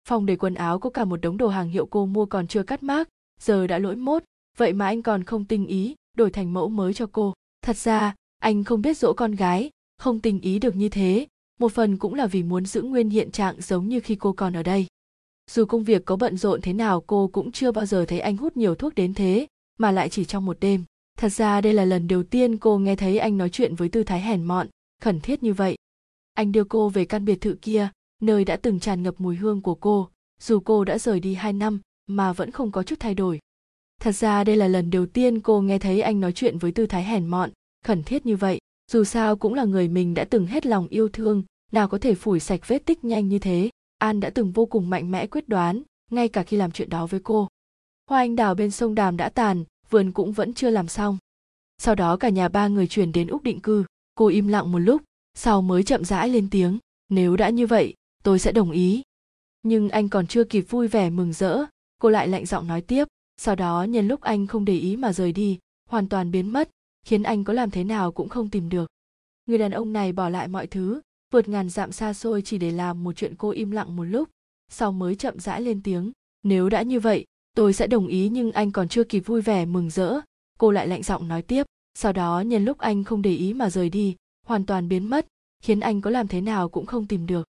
Phòng 0.09 0.26
để 0.26 0.37
quần 0.37 0.55
áo 0.55 0.78
có 0.78 0.91
cả 0.91 1.05
một 1.05 1.16
đống 1.16 1.37
đồ 1.37 1.49
hàng 1.49 1.68
hiệu 1.68 1.87
cô 1.87 2.07
mua 2.07 2.26
còn 2.26 2.47
chưa 2.47 2.62
cắt 2.62 2.83
mác, 2.83 3.09
giờ 3.41 3.66
đã 3.66 3.78
lỗi 3.78 3.97
mốt 3.97 4.24
vậy 4.57 4.72
mà 4.72 4.86
anh 4.86 5.03
còn 5.03 5.24
không 5.24 5.44
tinh 5.44 5.66
ý 5.66 5.94
đổi 6.16 6.30
thành 6.30 6.53
mẫu 6.53 6.68
mới 6.68 6.94
cho 6.94 7.07
cô. 7.12 7.34
Thật 7.62 7.76
ra, 7.76 8.14
anh 8.38 8.64
không 8.64 8.82
biết 8.82 8.98
dỗ 8.98 9.12
con 9.12 9.32
gái, 9.32 9.70
không 9.98 10.20
tình 10.20 10.40
ý 10.40 10.59
được 10.59 10.76
như 10.76 10.88
thế. 10.88 11.26
Một 11.61 11.72
phần 11.72 11.96
cũng 11.96 12.14
là 12.14 12.26
vì 12.26 12.42
muốn 12.42 12.66
giữ 12.66 12.82
nguyên 12.82 13.11
hiện 13.11 13.30
trạng 13.30 13.61
giống 13.61 13.88
như 13.88 14.01
khi 14.01 14.14
cô 14.14 14.32
còn 14.32 14.57
ở 14.57 14.62
đây. 14.62 14.86
Dù 15.51 15.64
công 15.64 15.84
việc 15.84 16.05
có 16.05 16.16
bận 16.16 16.36
rộn 16.36 16.61
thế 16.61 16.72
nào, 16.72 17.01
cô 17.07 17.30
cũng 17.32 17.53
chưa 17.53 17.72
bao 17.72 17.86
giờ 17.86 18.05
thấy 18.09 18.20
anh 18.20 18.36
hút 18.36 18.57
nhiều 18.57 18.74
thuốc 18.74 18.94
đến 18.94 19.14
thế, 19.14 19.46
mà 19.78 19.90
lại 19.90 20.09
chỉ 20.09 20.24
trong 20.24 20.46
một 20.46 20.61
đêm. 20.61 20.84
Thật 21.18 21.28
ra 21.28 21.61
đây 21.61 21.74
là 21.74 21.84
lần 21.84 22.09
đầu 22.09 22.22
tiên 22.22 22.57
cô 22.57 22.78
nghe 22.78 22.96
thấy 22.96 23.18
anh 23.18 23.38
nói 23.38 23.51
chuyện 23.51 23.74
với 23.74 23.88
tư 23.88 24.05
thái 24.05 24.20
hèn 24.20 24.44
mọn, 24.44 24.68
khẩn 25.03 25.20
thiết 25.20 25.42
như 25.42 25.53
vậy. 25.53 25.76
Anh 26.34 26.53
đưa 26.53 26.64
cô 26.64 26.88
về 26.88 27.05
căn 27.05 27.24
biệt 27.24 27.40
thự 27.40 27.57
kia, 27.62 27.88
nơi 28.22 28.44
đã 28.44 28.57
từng 28.57 28.80
tràn 28.80 29.03
ngập 29.03 29.14
mùi 29.18 29.36
hương 29.36 29.61
của 29.61 29.74
cô. 29.74 30.09
Dù 30.40 30.61
cô 30.61 30.84
đã 30.84 30.98
rời 30.98 31.20
đi 31.20 31.34
hai 31.34 31.53
năm, 31.53 31.80
mà 32.07 32.32
vẫn 32.32 32.51
không 32.51 32.70
có 32.70 32.82
chút 32.82 32.96
thay 33.01 33.14
đổi 33.14 33.38
thật 34.01 34.12
ra 34.12 34.44
đây 34.44 34.57
là 34.57 34.68
lần 34.68 34.90
đầu 34.90 35.07
tiên 35.07 35.40
cô 35.40 35.61
nghe 35.61 35.78
thấy 35.78 36.01
anh 36.01 36.20
nói 36.20 36.32
chuyện 36.32 36.59
với 36.59 36.72
tư 36.72 36.86
thái 36.86 37.05
hèn 37.05 37.26
mọn, 37.26 37.51
khẩn 37.84 38.03
thiết 38.03 38.26
như 38.26 38.36
vậy. 38.36 38.59
Dù 38.90 39.05
sao 39.05 39.36
cũng 39.36 39.55
là 39.55 39.64
người 39.64 39.88
mình 39.88 40.14
đã 40.14 40.24
từng 40.24 40.46
hết 40.46 40.66
lòng 40.66 40.88
yêu 40.88 41.09
thương, 41.09 41.42
nào 41.72 41.88
có 41.88 41.98
thể 41.98 42.14
phủi 42.14 42.40
sạch 42.40 42.61
vết 42.66 42.78
tích 42.86 43.05
nhanh 43.05 43.28
như 43.28 43.38
thế. 43.38 43.70
An 43.98 44.20
đã 44.20 44.30
từng 44.30 44.53
vô 44.53 44.66
cùng 44.66 44.90
mạnh 44.90 45.11
mẽ 45.11 45.26
quyết 45.26 45.48
đoán, 45.48 45.82
ngay 46.11 46.28
cả 46.28 46.42
khi 46.42 46.57
làm 46.57 46.70
chuyện 46.70 46.88
đó 46.88 47.07
với 47.07 47.20
cô. 47.20 47.48
Hoa 48.11 48.18
anh 48.18 48.36
đào 48.36 48.55
bên 48.55 48.70
sông 48.70 48.94
đàm 48.94 49.16
đã 49.16 49.28
tàn, 49.28 49.64
vườn 49.90 50.12
cũng 50.12 50.32
vẫn 50.32 50.55
chưa 50.55 50.70
làm 50.70 50.88
xong. 50.88 51.18
Sau 51.78 51.94
đó 51.94 52.16
cả 52.16 52.28
nhà 52.28 52.48
ba 52.48 52.68
người 52.68 52.86
chuyển 52.86 53.12
đến 53.12 53.26
úc 53.26 53.42
định 53.42 53.61
cư. 53.61 53.84
Cô 54.14 54.26
im 54.26 54.48
lặng 54.48 54.72
một 54.72 54.78
lúc, 54.78 55.03
sau 55.34 55.62
mới 55.62 55.82
chậm 55.82 56.05
rãi 56.05 56.28
lên 56.28 56.48
tiếng, 56.51 56.78
nếu 57.09 57.36
đã 57.36 57.48
như 57.48 57.66
vậy, 57.66 57.94
tôi 58.22 58.38
sẽ 58.38 58.53
đồng 58.53 58.70
ý. 58.70 59.03
Nhưng 59.62 59.88
anh 59.88 60.09
còn 60.09 60.26
chưa 60.26 60.44
kịp 60.44 60.61
vui 60.61 60.88
vẻ 60.88 61.11
mừng 61.11 61.32
rỡ, 61.32 61.64
cô 61.98 62.09
lại 62.09 62.28
lạnh 62.28 62.46
giọng 62.46 62.66
nói 62.66 62.80
tiếp 62.80 63.09
sau 63.43 63.55
đó 63.55 63.82
nhân 63.82 64.09
lúc 64.09 64.20
anh 64.20 64.47
không 64.47 64.64
để 64.64 64.78
ý 64.78 64.97
mà 64.97 65.12
rời 65.12 65.32
đi, 65.32 65.59
hoàn 65.88 66.09
toàn 66.09 66.30
biến 66.30 66.53
mất, 66.53 66.70
khiến 67.07 67.22
anh 67.22 67.45
có 67.45 67.53
làm 67.53 67.70
thế 67.70 67.84
nào 67.84 68.12
cũng 68.12 68.28
không 68.28 68.51
tìm 68.51 68.68
được. 68.68 68.91
Người 69.47 69.59
đàn 69.59 69.70
ông 69.70 69.93
này 69.93 70.12
bỏ 70.12 70.28
lại 70.28 70.49
mọi 70.49 70.66
thứ, 70.66 71.01
vượt 71.32 71.49
ngàn 71.49 71.68
dặm 71.68 71.93
xa 71.93 72.14
xôi 72.14 72.43
chỉ 72.43 72.59
để 72.59 72.70
làm 72.70 73.05
một 73.05 73.12
chuyện 73.16 73.34
cô 73.38 73.51
im 73.51 73.70
lặng 73.70 73.97
một 73.97 74.05
lúc, 74.05 74.28
sau 74.68 74.93
mới 74.93 75.16
chậm 75.16 75.38
rãi 75.38 75.61
lên 75.61 75.82
tiếng, 75.82 76.12
nếu 76.43 76.68
đã 76.68 76.82
như 76.82 77.01
vậy, 77.01 77.24
tôi 77.57 77.72
sẽ 77.72 77.86
đồng 77.86 78.07
ý 78.07 78.28
nhưng 78.28 78.53
anh 78.53 78.72
còn 78.72 78.88
chưa 78.88 79.05
kịp 79.05 79.20
vui 79.20 79.41
vẻ 79.41 79.64
mừng 79.66 79.91
rỡ. 79.91 80.20
Cô 80.59 80.70
lại 80.70 80.88
lạnh 80.88 81.03
giọng 81.03 81.28
nói 81.28 81.43
tiếp, 81.43 81.66
sau 81.95 82.12
đó 82.12 82.41
nhân 82.41 82.64
lúc 82.64 82.78
anh 82.78 83.05
không 83.05 83.22
để 83.22 83.34
ý 83.34 83.55
mà 83.55 83.70
rời 83.70 83.91
đi, 83.91 84.16
hoàn 84.47 84.66
toàn 84.66 84.88
biến 84.88 85.11
mất, 85.11 85.26
khiến 85.62 85.80
anh 85.80 86.01
có 86.01 86.11
làm 86.11 86.28
thế 86.28 86.41
nào 86.41 86.68
cũng 86.68 86.86
không 86.86 87.07
tìm 87.07 87.26
được. 87.26 87.49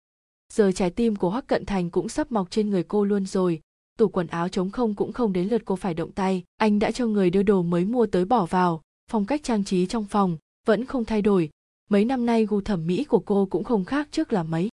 Giờ 0.52 0.72
trái 0.72 0.90
tim 0.90 1.16
của 1.16 1.30
hoắc 1.30 1.46
cận 1.46 1.66
thành 1.66 1.90
cũng 1.90 2.08
sắp 2.08 2.32
mọc 2.32 2.50
trên 2.50 2.70
người 2.70 2.82
cô 2.82 3.04
luôn 3.04 3.26
rồi 3.26 3.60
tủ 3.96 4.08
quần 4.08 4.26
áo 4.26 4.48
trống 4.48 4.70
không 4.70 4.94
cũng 4.94 5.12
không 5.12 5.32
đến 5.32 5.48
lượt 5.48 5.62
cô 5.64 5.76
phải 5.76 5.94
động 5.94 6.12
tay. 6.12 6.44
Anh 6.56 6.78
đã 6.78 6.90
cho 6.90 7.06
người 7.06 7.30
đưa 7.30 7.42
đồ 7.42 7.62
mới 7.62 7.84
mua 7.84 8.06
tới 8.06 8.24
bỏ 8.24 8.46
vào. 8.46 8.82
Phong 9.10 9.26
cách 9.26 9.40
trang 9.44 9.64
trí 9.64 9.86
trong 9.86 10.04
phòng 10.04 10.36
vẫn 10.66 10.84
không 10.84 11.04
thay 11.04 11.22
đổi. 11.22 11.50
Mấy 11.90 12.04
năm 12.04 12.26
nay 12.26 12.46
gu 12.46 12.60
thẩm 12.60 12.86
mỹ 12.86 13.04
của 13.04 13.18
cô 13.18 13.46
cũng 13.50 13.64
không 13.64 13.84
khác 13.84 14.08
trước 14.10 14.32
là 14.32 14.42
mấy. 14.42 14.68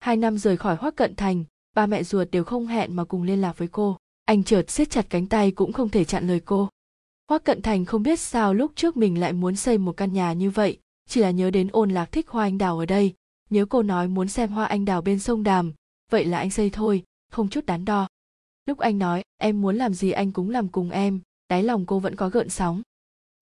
Hai 0.00 0.16
năm 0.16 0.38
rời 0.38 0.56
khỏi 0.56 0.76
hoắc 0.76 0.96
cận 0.96 1.14
thành, 1.14 1.44
ba 1.74 1.86
mẹ 1.86 2.02
ruột 2.02 2.30
đều 2.30 2.44
không 2.44 2.66
hẹn 2.66 2.96
mà 2.96 3.04
cùng 3.04 3.22
liên 3.22 3.40
lạc 3.40 3.58
với 3.58 3.68
cô. 3.68 3.96
Anh 4.24 4.44
chợt 4.44 4.70
siết 4.70 4.90
chặt 4.90 5.06
cánh 5.10 5.26
tay 5.26 5.50
cũng 5.50 5.72
không 5.72 5.88
thể 5.88 6.04
chặn 6.04 6.28
lời 6.28 6.40
cô. 6.40 6.68
Hoắc 7.28 7.44
cận 7.44 7.62
thành 7.62 7.84
không 7.84 8.02
biết 8.02 8.20
sao 8.20 8.54
lúc 8.54 8.72
trước 8.74 8.96
mình 8.96 9.20
lại 9.20 9.32
muốn 9.32 9.56
xây 9.56 9.78
một 9.78 9.96
căn 9.96 10.12
nhà 10.12 10.32
như 10.32 10.50
vậy. 10.50 10.78
Chỉ 11.08 11.20
là 11.20 11.30
nhớ 11.30 11.50
đến 11.50 11.68
ôn 11.72 11.90
lạc 11.90 12.12
thích 12.12 12.28
hoa 12.28 12.44
anh 12.44 12.58
đào 12.58 12.78
ở 12.78 12.86
đây. 12.86 13.14
Nhớ 13.50 13.66
cô 13.66 13.82
nói 13.82 14.08
muốn 14.08 14.28
xem 14.28 14.50
hoa 14.50 14.64
anh 14.64 14.84
đào 14.84 15.02
bên 15.02 15.18
sông 15.18 15.42
đàm. 15.42 15.72
Vậy 16.10 16.24
là 16.24 16.38
anh 16.38 16.50
xây 16.50 16.70
thôi, 16.70 17.04
không 17.30 17.48
chút 17.48 17.66
đắn 17.66 17.84
đo 17.84 18.08
lúc 18.68 18.78
anh 18.78 18.98
nói, 18.98 19.22
em 19.38 19.60
muốn 19.60 19.76
làm 19.76 19.94
gì 19.94 20.10
anh 20.10 20.32
cũng 20.32 20.50
làm 20.50 20.68
cùng 20.68 20.90
em. 20.90 21.20
Đáy 21.48 21.62
lòng 21.62 21.86
cô 21.86 21.98
vẫn 21.98 22.16
có 22.16 22.28
gợn 22.28 22.48
sóng. 22.48 22.82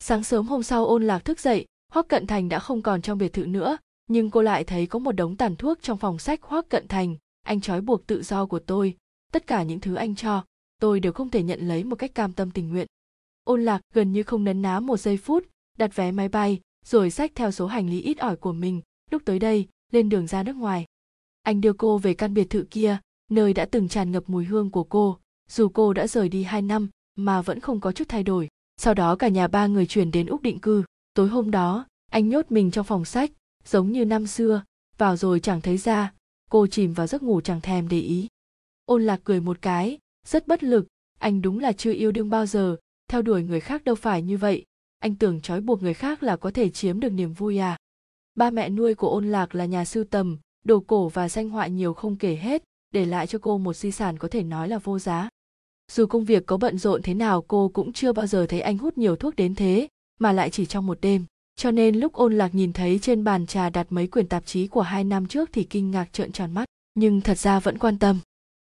Sáng 0.00 0.24
sớm 0.24 0.46
hôm 0.46 0.62
sau 0.62 0.86
ôn 0.86 1.06
lạc 1.06 1.24
thức 1.24 1.40
dậy, 1.40 1.66
hoắc 1.92 2.08
cận 2.08 2.26
thành 2.26 2.48
đã 2.48 2.58
không 2.58 2.82
còn 2.82 3.02
trong 3.02 3.18
biệt 3.18 3.32
thự 3.32 3.46
nữa, 3.46 3.76
nhưng 4.06 4.30
cô 4.30 4.42
lại 4.42 4.64
thấy 4.64 4.86
có 4.86 4.98
một 4.98 5.12
đống 5.12 5.36
tàn 5.36 5.56
thuốc 5.56 5.78
trong 5.82 5.98
phòng 5.98 6.18
sách 6.18 6.42
hoắc 6.42 6.68
cận 6.68 6.88
thành. 6.88 7.16
Anh 7.42 7.60
trói 7.60 7.80
buộc 7.80 8.06
tự 8.06 8.22
do 8.22 8.46
của 8.46 8.58
tôi, 8.58 8.96
tất 9.32 9.46
cả 9.46 9.62
những 9.62 9.80
thứ 9.80 9.94
anh 9.94 10.14
cho, 10.14 10.44
tôi 10.80 11.00
đều 11.00 11.12
không 11.12 11.30
thể 11.30 11.42
nhận 11.42 11.68
lấy 11.68 11.84
một 11.84 11.96
cách 11.96 12.14
cam 12.14 12.32
tâm 12.32 12.50
tình 12.50 12.68
nguyện. 12.68 12.86
Ôn 13.44 13.64
lạc 13.64 13.80
gần 13.94 14.12
như 14.12 14.22
không 14.22 14.44
nấn 14.44 14.62
ná 14.62 14.80
một 14.80 14.96
giây 14.96 15.16
phút, 15.16 15.46
đặt 15.78 15.96
vé 15.96 16.10
máy 16.12 16.28
bay, 16.28 16.60
rồi 16.84 17.10
xách 17.10 17.32
theo 17.34 17.50
số 17.50 17.66
hành 17.66 17.90
lý 17.90 18.00
ít 18.00 18.18
ỏi 18.18 18.36
của 18.36 18.52
mình. 18.52 18.82
Lúc 19.10 19.22
tới 19.24 19.38
đây, 19.38 19.68
lên 19.92 20.08
đường 20.08 20.26
ra 20.26 20.42
nước 20.42 20.56
ngoài. 20.56 20.84
Anh 21.42 21.60
đưa 21.60 21.72
cô 21.72 21.98
về 21.98 22.14
căn 22.14 22.34
biệt 22.34 22.50
thự 22.50 22.66
kia 22.70 22.98
nơi 23.30 23.54
đã 23.54 23.64
từng 23.64 23.88
tràn 23.88 24.12
ngập 24.12 24.24
mùi 24.26 24.44
hương 24.44 24.70
của 24.70 24.84
cô. 24.84 25.18
Dù 25.48 25.68
cô 25.68 25.92
đã 25.92 26.06
rời 26.06 26.28
đi 26.28 26.42
hai 26.42 26.62
năm, 26.62 26.88
mà 27.16 27.42
vẫn 27.42 27.60
không 27.60 27.80
có 27.80 27.92
chút 27.92 28.08
thay 28.08 28.22
đổi. 28.22 28.48
Sau 28.76 28.94
đó 28.94 29.16
cả 29.16 29.28
nhà 29.28 29.48
ba 29.48 29.66
người 29.66 29.86
chuyển 29.86 30.10
đến 30.10 30.26
úc 30.26 30.42
định 30.42 30.58
cư. 30.58 30.84
Tối 31.14 31.28
hôm 31.28 31.50
đó, 31.50 31.86
anh 32.10 32.28
nhốt 32.28 32.46
mình 32.48 32.70
trong 32.70 32.86
phòng 32.86 33.04
sách, 33.04 33.30
giống 33.64 33.92
như 33.92 34.04
năm 34.04 34.26
xưa. 34.26 34.62
Vào 34.98 35.16
rồi 35.16 35.40
chẳng 35.40 35.60
thấy 35.60 35.76
ra 35.76 36.12
cô 36.50 36.66
chìm 36.66 36.92
vào 36.92 37.06
giấc 37.06 37.22
ngủ 37.22 37.40
chẳng 37.40 37.60
thèm 37.60 37.88
để 37.88 38.00
ý. 38.00 38.28
Ôn 38.84 39.02
lạc 39.02 39.20
cười 39.24 39.40
một 39.40 39.58
cái, 39.62 39.98
rất 40.26 40.46
bất 40.46 40.62
lực. 40.62 40.86
Anh 41.18 41.42
đúng 41.42 41.58
là 41.58 41.72
chưa 41.72 41.92
yêu 41.92 42.12
đương 42.12 42.30
bao 42.30 42.46
giờ, 42.46 42.76
theo 43.08 43.22
đuổi 43.22 43.42
người 43.42 43.60
khác 43.60 43.84
đâu 43.84 43.94
phải 43.94 44.22
như 44.22 44.36
vậy. 44.36 44.64
Anh 44.98 45.14
tưởng 45.14 45.40
trói 45.40 45.60
buộc 45.60 45.82
người 45.82 45.94
khác 45.94 46.22
là 46.22 46.36
có 46.36 46.50
thể 46.50 46.70
chiếm 46.70 47.00
được 47.00 47.08
niềm 47.12 47.32
vui 47.32 47.58
à. 47.58 47.76
Ba 48.34 48.50
mẹ 48.50 48.68
nuôi 48.68 48.94
của 48.94 49.10
ôn 49.10 49.30
lạc 49.30 49.54
là 49.54 49.64
nhà 49.64 49.84
sưu 49.84 50.04
tầm, 50.04 50.38
đồ 50.64 50.80
cổ 50.80 51.08
và 51.08 51.28
danh 51.28 51.48
họa 51.48 51.66
nhiều 51.66 51.94
không 51.94 52.16
kể 52.16 52.36
hết 52.36 52.62
để 52.96 53.04
lại 53.04 53.26
cho 53.26 53.38
cô 53.42 53.58
một 53.58 53.76
di 53.76 53.90
sản 53.90 54.18
có 54.18 54.28
thể 54.28 54.42
nói 54.42 54.68
là 54.68 54.78
vô 54.78 54.98
giá. 54.98 55.28
Dù 55.92 56.06
công 56.06 56.24
việc 56.24 56.46
có 56.46 56.56
bận 56.56 56.78
rộn 56.78 57.02
thế 57.02 57.14
nào, 57.14 57.44
cô 57.48 57.68
cũng 57.68 57.92
chưa 57.92 58.12
bao 58.12 58.26
giờ 58.26 58.46
thấy 58.46 58.60
anh 58.60 58.78
hút 58.78 58.98
nhiều 58.98 59.16
thuốc 59.16 59.36
đến 59.36 59.54
thế, 59.54 59.88
mà 60.18 60.32
lại 60.32 60.50
chỉ 60.50 60.66
trong 60.66 60.86
một 60.86 60.98
đêm. 61.00 61.24
Cho 61.56 61.70
nên 61.70 61.96
lúc 61.96 62.12
ôn 62.12 62.38
lạc 62.38 62.54
nhìn 62.54 62.72
thấy 62.72 62.98
trên 62.98 63.24
bàn 63.24 63.46
trà 63.46 63.70
đặt 63.70 63.86
mấy 63.90 64.06
quyển 64.06 64.28
tạp 64.28 64.46
chí 64.46 64.66
của 64.66 64.80
hai 64.80 65.04
năm 65.04 65.26
trước 65.26 65.50
thì 65.52 65.64
kinh 65.64 65.90
ngạc 65.90 66.12
trợn 66.12 66.32
tròn 66.32 66.54
mắt. 66.54 66.64
Nhưng 66.94 67.20
thật 67.20 67.38
ra 67.38 67.60
vẫn 67.60 67.78
quan 67.78 67.98
tâm. 67.98 68.18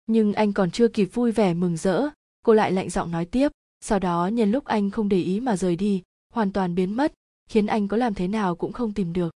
Nhưng 0.06 0.32
anh 0.32 0.52
còn 0.52 0.70
chưa 0.70 0.88
kịp 0.88 1.04
vui 1.04 1.32
vẻ 1.32 1.54
mừng 1.54 1.76
rỡ, 1.76 2.08
cô 2.44 2.54
lại 2.54 2.72
lạnh 2.72 2.90
giọng 2.90 3.10
nói 3.10 3.24
tiếp. 3.24 3.48
Sau 3.84 3.98
đó 3.98 4.26
nhân 4.26 4.50
lúc 4.50 4.64
anh 4.64 4.90
không 4.90 5.08
để 5.08 5.20
ý 5.20 5.40
mà 5.40 5.56
rời 5.56 5.76
đi, 5.76 6.02
hoàn 6.32 6.52
toàn 6.52 6.74
biến 6.74 6.96
mất, 6.96 7.12
khiến 7.50 7.66
anh 7.66 7.88
có 7.88 7.96
làm 7.96 8.14
thế 8.14 8.28
nào 8.28 8.56
cũng 8.56 8.72
không 8.72 8.92
tìm 8.92 9.12
được 9.12 9.30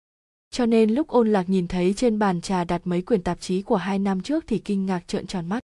cho 0.51 0.65
nên 0.65 0.89
lúc 0.89 1.07
ôn 1.07 1.31
lạc 1.31 1.49
nhìn 1.49 1.67
thấy 1.67 1.93
trên 1.93 2.19
bàn 2.19 2.41
trà 2.41 2.63
đặt 2.63 2.81
mấy 2.85 3.01
quyển 3.01 3.23
tạp 3.23 3.41
chí 3.41 3.61
của 3.61 3.75
hai 3.75 3.99
năm 3.99 4.21
trước 4.21 4.43
thì 4.47 4.57
kinh 4.57 4.85
ngạc 4.85 5.07
trợn 5.07 5.27
tròn 5.27 5.49
mắt. 5.49 5.59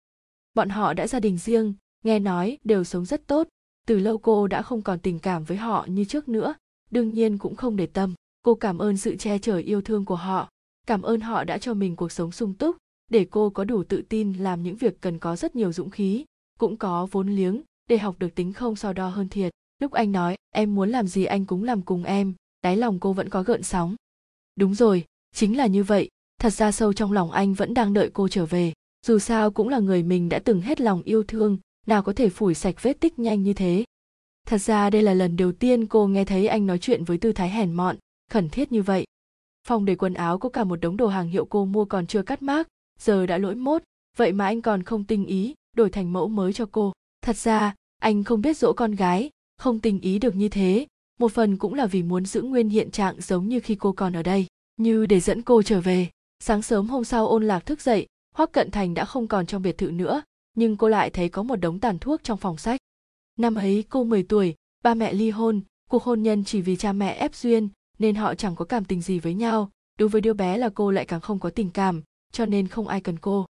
Bọn 0.54 0.68
họ 0.68 0.94
đã 0.94 1.06
gia 1.06 1.20
đình 1.20 1.38
riêng, 1.38 1.74
nghe 2.04 2.18
nói 2.18 2.58
đều 2.64 2.84
sống 2.84 3.04
rất 3.04 3.26
tốt. 3.26 3.48
Từ 3.86 3.98
lâu 3.98 4.18
cô 4.18 4.46
đã 4.46 4.62
không 4.62 4.82
còn 4.82 4.98
tình 4.98 5.18
cảm 5.18 5.44
với 5.44 5.56
họ 5.56 5.86
như 5.88 6.04
trước 6.04 6.28
nữa, 6.28 6.54
đương 6.90 7.10
nhiên 7.10 7.38
cũng 7.38 7.56
không 7.56 7.76
để 7.76 7.86
tâm. 7.86 8.14
Cô 8.42 8.54
cảm 8.54 8.78
ơn 8.78 8.96
sự 8.96 9.16
che 9.16 9.38
chở 9.38 9.56
yêu 9.56 9.80
thương 9.80 10.04
của 10.04 10.16
họ, 10.16 10.48
cảm 10.86 11.02
ơn 11.02 11.20
họ 11.20 11.44
đã 11.44 11.58
cho 11.58 11.74
mình 11.74 11.96
cuộc 11.96 12.12
sống 12.12 12.32
sung 12.32 12.54
túc. 12.54 12.76
Để 13.10 13.26
cô 13.30 13.50
có 13.50 13.64
đủ 13.64 13.84
tự 13.84 14.02
tin 14.08 14.32
làm 14.32 14.62
những 14.62 14.76
việc 14.76 15.00
cần 15.00 15.18
có 15.18 15.36
rất 15.36 15.56
nhiều 15.56 15.72
dũng 15.72 15.90
khí, 15.90 16.24
cũng 16.58 16.76
có 16.76 17.06
vốn 17.10 17.28
liếng 17.28 17.62
để 17.88 17.98
học 17.98 18.16
được 18.18 18.34
tính 18.34 18.52
không 18.52 18.76
so 18.76 18.92
đo 18.92 19.08
hơn 19.08 19.28
thiệt. 19.28 19.52
Lúc 19.78 19.92
anh 19.92 20.12
nói, 20.12 20.36
em 20.50 20.74
muốn 20.74 20.90
làm 20.90 21.06
gì 21.06 21.24
anh 21.24 21.44
cũng 21.44 21.64
làm 21.64 21.82
cùng 21.82 22.04
em, 22.04 22.34
đáy 22.62 22.76
lòng 22.76 23.00
cô 23.00 23.12
vẫn 23.12 23.28
có 23.28 23.42
gợn 23.42 23.62
sóng 23.62 23.96
đúng 24.56 24.74
rồi, 24.74 25.04
chính 25.34 25.56
là 25.56 25.66
như 25.66 25.84
vậy. 25.84 26.08
Thật 26.40 26.50
ra 26.50 26.72
sâu 26.72 26.92
trong 26.92 27.12
lòng 27.12 27.30
anh 27.30 27.54
vẫn 27.54 27.74
đang 27.74 27.92
đợi 27.92 28.10
cô 28.12 28.28
trở 28.28 28.46
về. 28.46 28.72
Dù 29.06 29.18
sao 29.18 29.50
cũng 29.50 29.68
là 29.68 29.78
người 29.78 30.02
mình 30.02 30.28
đã 30.28 30.38
từng 30.38 30.60
hết 30.60 30.80
lòng 30.80 31.02
yêu 31.02 31.22
thương, 31.22 31.58
nào 31.86 32.02
có 32.02 32.12
thể 32.12 32.28
phủi 32.28 32.54
sạch 32.54 32.82
vết 32.82 33.00
tích 33.00 33.18
nhanh 33.18 33.42
như 33.42 33.52
thế. 33.52 33.84
Thật 34.46 34.58
ra 34.58 34.90
đây 34.90 35.02
là 35.02 35.14
lần 35.14 35.36
đầu 35.36 35.52
tiên 35.52 35.86
cô 35.86 36.06
nghe 36.06 36.24
thấy 36.24 36.46
anh 36.46 36.66
nói 36.66 36.78
chuyện 36.78 37.04
với 37.04 37.18
tư 37.18 37.32
thái 37.32 37.50
hèn 37.50 37.72
mọn, 37.72 37.96
khẩn 38.30 38.48
thiết 38.48 38.72
như 38.72 38.82
vậy. 38.82 39.04
Phòng 39.66 39.84
để 39.84 39.94
quần 39.94 40.14
áo 40.14 40.38
có 40.38 40.48
cả 40.48 40.64
một 40.64 40.76
đống 40.76 40.96
đồ 40.96 41.06
hàng 41.06 41.28
hiệu 41.28 41.44
cô 41.44 41.64
mua 41.64 41.84
còn 41.84 42.06
chưa 42.06 42.22
cắt 42.22 42.42
mác, 42.42 42.68
giờ 42.98 43.26
đã 43.26 43.38
lỗi 43.38 43.54
mốt, 43.54 43.82
vậy 44.16 44.32
mà 44.32 44.44
anh 44.44 44.62
còn 44.62 44.82
không 44.82 45.04
tinh 45.04 45.26
ý, 45.26 45.54
đổi 45.76 45.90
thành 45.90 46.12
mẫu 46.12 46.28
mới 46.28 46.52
cho 46.52 46.66
cô. 46.72 46.92
Thật 47.22 47.36
ra, 47.36 47.74
anh 47.98 48.24
không 48.24 48.40
biết 48.40 48.56
dỗ 48.56 48.72
con 48.72 48.92
gái, 48.92 49.30
không 49.58 49.80
tình 49.80 50.00
ý 50.00 50.18
được 50.18 50.36
như 50.36 50.48
thế 50.48 50.86
một 51.20 51.32
phần 51.32 51.56
cũng 51.56 51.74
là 51.74 51.86
vì 51.86 52.02
muốn 52.02 52.26
giữ 52.26 52.42
nguyên 52.42 52.68
hiện 52.68 52.90
trạng 52.90 53.20
giống 53.20 53.48
như 53.48 53.60
khi 53.60 53.74
cô 53.74 53.92
còn 53.92 54.16
ở 54.16 54.22
đây. 54.22 54.46
Như 54.76 55.06
để 55.06 55.20
dẫn 55.20 55.42
cô 55.42 55.62
trở 55.62 55.80
về. 55.80 56.08
Sáng 56.40 56.62
sớm 56.62 56.88
hôm 56.88 57.04
sau 57.04 57.28
ôn 57.28 57.44
lạc 57.46 57.66
thức 57.66 57.80
dậy 57.80 58.06
hoắc 58.36 58.52
cận 58.52 58.70
thành 58.70 58.94
đã 58.94 59.04
không 59.04 59.28
còn 59.28 59.46
trong 59.46 59.62
biệt 59.62 59.78
thự 59.78 59.90
nữa, 59.90 60.22
nhưng 60.54 60.76
cô 60.76 60.88
lại 60.88 61.10
thấy 61.10 61.28
có 61.28 61.42
một 61.42 61.56
đống 61.56 61.80
tàn 61.80 61.98
thuốc 61.98 62.20
trong 62.24 62.38
phòng 62.38 62.56
sách. 62.56 62.80
Năm 63.38 63.54
ấy, 63.54 63.84
cô 63.88 64.04
10 64.04 64.22
tuổi, 64.22 64.54
ba 64.84 64.94
mẹ 64.94 65.12
ly 65.12 65.30
hôn, 65.30 65.60
cuộc 65.90 66.02
hôn 66.02 66.22
nhân 66.22 66.44
chỉ 66.44 66.60
vì 66.60 66.76
cha 66.76 66.92
mẹ 66.92 67.12
ép 67.12 67.34
duyên, 67.34 67.68
nên 67.98 68.14
họ 68.14 68.34
chẳng 68.34 68.56
có 68.56 68.64
cảm 68.64 68.84
tình 68.84 69.02
gì 69.02 69.18
với 69.18 69.34
nhau. 69.34 69.70
Đối 69.98 70.08
với 70.08 70.20
đứa 70.20 70.32
bé 70.32 70.58
là 70.58 70.68
cô 70.68 70.90
lại 70.90 71.04
càng 71.04 71.20
không 71.20 71.38
có 71.38 71.50
tình 71.50 71.70
cảm, 71.70 72.02
cho 72.32 72.46
nên 72.46 72.68
không 72.68 72.88
ai 72.88 73.00
cần 73.00 73.18
cô. 73.18 73.46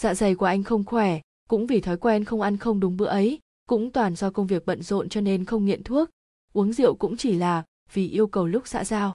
Dạ 0.00 0.14
dày 0.14 0.34
của 0.34 0.46
anh 0.46 0.62
không 0.62 0.84
khỏe, 0.84 1.20
cũng 1.48 1.66
vì 1.66 1.80
thói 1.80 1.96
quen 1.96 2.24
không 2.24 2.40
ăn 2.40 2.56
không 2.56 2.80
đúng 2.80 2.96
bữa 2.96 3.06
ấy, 3.06 3.38
cũng 3.68 3.90
toàn 3.90 4.16
do 4.16 4.30
công 4.30 4.46
việc 4.46 4.66
bận 4.66 4.82
rộn 4.82 5.08
cho 5.08 5.20
nên 5.20 5.44
không 5.44 5.64
nghiện 5.64 5.82
thuốc 5.82 6.08
uống 6.58 6.72
rượu 6.72 6.94
cũng 6.94 7.16
chỉ 7.16 7.32
là 7.32 7.62
vì 7.92 8.08
yêu 8.08 8.26
cầu 8.26 8.46
lúc 8.46 8.62
xã 8.66 8.84
giao. 8.84 9.14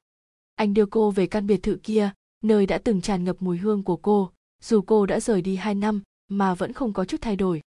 Anh 0.56 0.74
đưa 0.74 0.86
cô 0.86 1.12
về 1.12 1.28
căn 1.28 1.48
biệt 1.48 1.64
thự 1.64 1.80
kia, 1.84 2.12
nơi 2.44 2.66
đã 2.66 2.78
từng 2.78 3.02
tràn 3.02 3.24
ngập 3.24 3.36
mùi 3.40 3.58
hương 3.58 3.84
của 3.84 3.96
cô. 3.96 4.32
Dù 4.64 4.82
cô 4.82 5.06
đã 5.06 5.20
rời 5.20 5.42
đi 5.42 5.56
hai 5.56 5.76
năm, 5.76 6.02
mà 6.28 6.56
vẫn 6.56 6.74
không 6.74 6.94
có 6.94 7.06
chút 7.06 7.18
thay 7.22 7.36
đổi. 7.36 7.62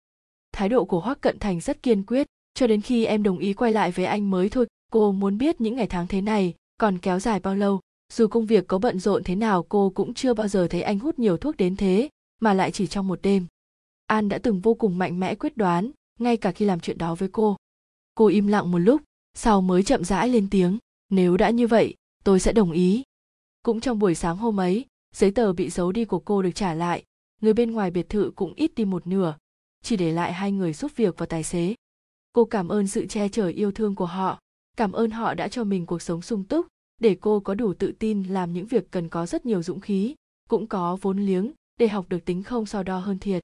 Thái 0.51 0.69
độ 0.69 0.85
của 0.85 0.99
hoắc 0.99 1.21
cận 1.21 1.39
thành 1.39 1.61
rất 1.61 1.83
kiên 1.83 2.03
quyết, 2.03 2.27
cho 2.53 2.67
đến 2.67 2.81
khi 2.81 3.05
em 3.05 3.23
đồng 3.23 3.37
ý 3.37 3.53
quay 3.53 3.71
lại 3.71 3.91
với 3.91 4.05
anh 4.05 4.29
mới 4.29 4.49
thôi, 4.49 4.67
cô 4.91 5.11
muốn 5.11 5.37
biết 5.37 5.61
những 5.61 5.75
ngày 5.75 5.87
tháng 5.87 6.07
thế 6.07 6.21
này 6.21 6.53
còn 6.77 6.97
kéo 6.97 7.19
dài 7.19 7.39
bao 7.39 7.55
lâu. 7.55 7.79
Dù 8.13 8.27
công 8.27 8.45
việc 8.45 8.67
có 8.67 8.77
bận 8.77 8.99
rộn 8.99 9.23
thế 9.23 9.35
nào, 9.35 9.63
cô 9.69 9.89
cũng 9.89 10.13
chưa 10.13 10.33
bao 10.33 10.47
giờ 10.47 10.67
thấy 10.67 10.81
anh 10.81 10.99
hút 10.99 11.19
nhiều 11.19 11.37
thuốc 11.37 11.57
đến 11.57 11.75
thế, 11.75 12.09
mà 12.41 12.53
lại 12.53 12.71
chỉ 12.71 12.87
trong 12.87 13.07
một 13.07 13.19
đêm. 13.21 13.45
An 14.07 14.29
đã 14.29 14.37
từng 14.37 14.59
vô 14.59 14.73
cùng 14.73 14.97
mạnh 14.97 15.19
mẽ 15.19 15.35
quyết 15.35 15.57
đoán, 15.57 15.91
ngay 16.19 16.37
cả 16.37 16.51
khi 16.51 16.65
làm 16.65 16.79
chuyện 16.79 16.97
đó 16.97 17.15
với 17.15 17.29
cô. 17.31 17.55
Cô 18.15 18.27
im 18.27 18.47
lặng 18.47 18.71
một 18.71 18.77
lúc 18.79 19.01
sau 19.35 19.61
mới 19.61 19.83
chậm 19.83 20.03
rãi 20.03 20.29
lên 20.29 20.47
tiếng, 20.49 20.77
nếu 21.09 21.37
đã 21.37 21.49
như 21.49 21.67
vậy, 21.67 21.95
tôi 22.23 22.39
sẽ 22.39 22.53
đồng 22.53 22.71
ý. 22.71 23.03
Cũng 23.63 23.81
trong 23.81 23.99
buổi 23.99 24.15
sáng 24.15 24.37
hôm 24.37 24.59
ấy, 24.59 24.85
giấy 25.15 25.31
tờ 25.31 25.53
bị 25.53 25.69
giấu 25.69 25.91
đi 25.91 26.05
của 26.05 26.19
cô 26.19 26.41
được 26.41 26.51
trả 26.55 26.73
lại, 26.73 27.03
người 27.41 27.53
bên 27.53 27.71
ngoài 27.71 27.91
biệt 27.91 28.09
thự 28.09 28.31
cũng 28.35 28.53
ít 28.53 28.75
đi 28.75 28.85
một 28.85 29.07
nửa, 29.07 29.35
chỉ 29.83 29.97
để 29.97 30.11
lại 30.11 30.33
hai 30.33 30.51
người 30.51 30.73
giúp 30.73 30.91
việc 30.95 31.15
và 31.17 31.25
tài 31.25 31.43
xế. 31.43 31.75
Cô 32.33 32.45
cảm 32.45 32.67
ơn 32.67 32.87
sự 32.87 33.05
che 33.05 33.29
chở 33.29 33.47
yêu 33.47 33.71
thương 33.71 33.95
của 33.95 34.05
họ, 34.05 34.39
cảm 34.77 34.91
ơn 34.91 35.11
họ 35.11 35.33
đã 35.33 35.47
cho 35.47 35.63
mình 35.63 35.85
cuộc 35.85 36.01
sống 36.01 36.21
sung 36.21 36.43
túc, 36.43 36.67
để 37.01 37.17
cô 37.21 37.39
có 37.39 37.53
đủ 37.53 37.73
tự 37.73 37.91
tin 37.99 38.23
làm 38.23 38.53
những 38.53 38.65
việc 38.65 38.91
cần 38.91 39.09
có 39.09 39.25
rất 39.25 39.45
nhiều 39.45 39.63
dũng 39.63 39.79
khí, 39.79 40.15
cũng 40.49 40.67
có 40.67 40.97
vốn 41.01 41.19
liếng 41.19 41.51
để 41.79 41.87
học 41.87 42.05
được 42.09 42.25
tính 42.25 42.43
không 42.43 42.65
so 42.65 42.83
đo 42.83 42.99
hơn 42.99 43.19
thiệt. 43.19 43.43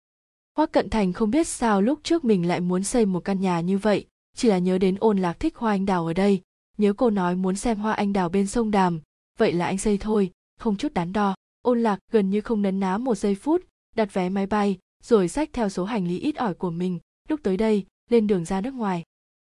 Hoác 0.58 0.72
cận 0.72 0.89
thành 0.89 1.14
không 1.14 1.32
biết 1.32 1.48
sao 1.48 1.82
lúc 1.82 2.00
trước 2.04 2.24
mình 2.24 2.48
lại 2.48 2.60
muốn 2.60 2.84
xây 2.84 3.06
một 3.06 3.20
căn 3.20 3.42
nhà 3.42 3.62
như 3.62 3.78
vậy 3.78 4.06
chỉ 4.36 4.47
là 4.47 4.57
nhớ 4.57 4.77
đến 4.77 4.95
ôn 4.99 5.17
lạc 5.17 5.39
thích 5.39 5.55
hoa 5.55 5.71
anh 5.71 5.86
đào 5.86 6.05
ở 6.05 6.13
đây. 6.13 6.41
Nhớ 6.77 6.93
cô 6.93 7.09
nói 7.09 7.36
muốn 7.36 7.55
xem 7.55 7.77
hoa 7.77 7.93
anh 7.93 8.13
đào 8.13 8.29
bên 8.29 8.47
sông 8.47 8.71
đàm. 8.71 9.01
Vậy 9.39 9.53
là 9.53 9.65
anh 9.65 9.77
xây 9.77 9.97
thôi, 9.97 10.32
không 10.59 10.77
chút 10.77 10.93
đắn 10.93 11.13
đo. 11.13 11.36
Ôn 11.61 11.84
lạc 11.84 11.99
gần 12.11 12.29
như 12.29 12.41
không 12.41 12.61
nấn 12.61 12.79
ná 12.79 12.97
một 12.97 13.15
giây 13.15 13.36
phút, 13.36 13.65
đặt 13.95 14.13
vé 14.13 14.29
máy 14.29 14.45
bay, 14.45 14.77
rồi 15.03 15.27
xách 15.27 15.49
theo 15.53 15.69
số 15.69 15.86
hành 15.86 16.07
lý 16.07 16.19
ít 16.19 16.36
ỏi 16.36 16.53
của 16.53 16.71
mình. 16.71 16.99
Lúc 17.29 17.39
tới 17.43 17.57
đây, 17.57 17.86
lên 18.09 18.27
đường 18.27 18.45
ra 18.45 18.61
nước 18.61 18.73
ngoài. 18.73 19.03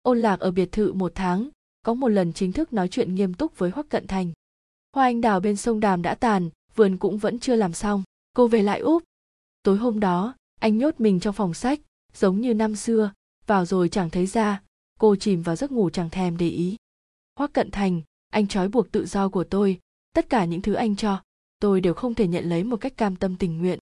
Ôn 0.03 0.19
lạc 0.19 0.41
ở 0.41 0.51
biệt 0.51 0.73
thự 0.73 0.93
một 0.93 1.13
tháng, 1.15 1.49
có 1.83 1.95
một 1.95 2.09
lần 2.09 2.33
chính 2.33 2.53
thức 2.53 2.73
nói 2.73 2.89
chuyện 2.89 3.15
nghiêm 3.15 3.35
túc 3.35 3.59
với 3.59 3.71
hoắc 3.71 3.89
cận 3.89 4.07
thành. 4.07 4.33
Hoa 4.95 5.05
anh 5.05 5.21
đào 5.21 5.41
bên 5.41 5.57
sông 5.57 5.81
đàm 5.81 6.03
đã 6.03 6.15
tàn, 6.15 6.51
vườn 6.75 6.97
cũng 6.97 7.19
vẫn 7.19 7.39
chưa 7.39 7.57
làm 7.57 7.73
xong. 7.73 8.03
Cô 8.33 8.49
về 8.49 8.63
lại 8.63 8.81
úp 8.81 9.03
tối 9.63 9.77
hôm 9.77 10.01
đó, 10.01 10.35
anh 10.61 10.79
nhốt 10.79 10.95
mình 10.99 11.21
trong 11.21 11.35
phòng 11.35 11.55
sách, 11.55 11.81
giống 12.15 12.41
như 12.41 12.55
năm 12.55 12.77
xưa 12.77 13.13
vào 13.47 13.65
rồi 13.65 13.89
chẳng 13.89 14.11
thấy 14.11 14.27
ra, 14.27 14.63
cô 14.99 15.17
chìm 15.17 15.43
vào 15.43 15.57
giấc 15.57 15.73
ngủ 15.73 15.91
chẳng 15.91 16.11
thèm 16.11 16.37
để 16.37 16.49
ý. 16.49 16.77
Hoắc 17.39 17.53
cận 17.53 17.71
thành, 17.71 18.03
anh 18.31 18.49
trói 18.49 18.69
buộc 18.69 18.93
tự 18.93 19.07
do 19.07 19.29
của 19.29 19.45
tôi, 19.45 19.79
tất 20.15 20.31
cả 20.31 20.45
những 20.45 20.63
thứ 20.63 20.75
anh 20.75 20.97
cho, 20.97 21.23
tôi 21.61 21.81
đều 21.81 21.95
không 21.95 22.15
thể 22.15 22.27
nhận 22.27 22.45
lấy 22.45 22.65
một 22.65 22.77
cách 22.77 22.97
cam 22.97 23.17
tâm 23.17 23.37
tình 23.37 23.59
nguyện. 23.59 23.79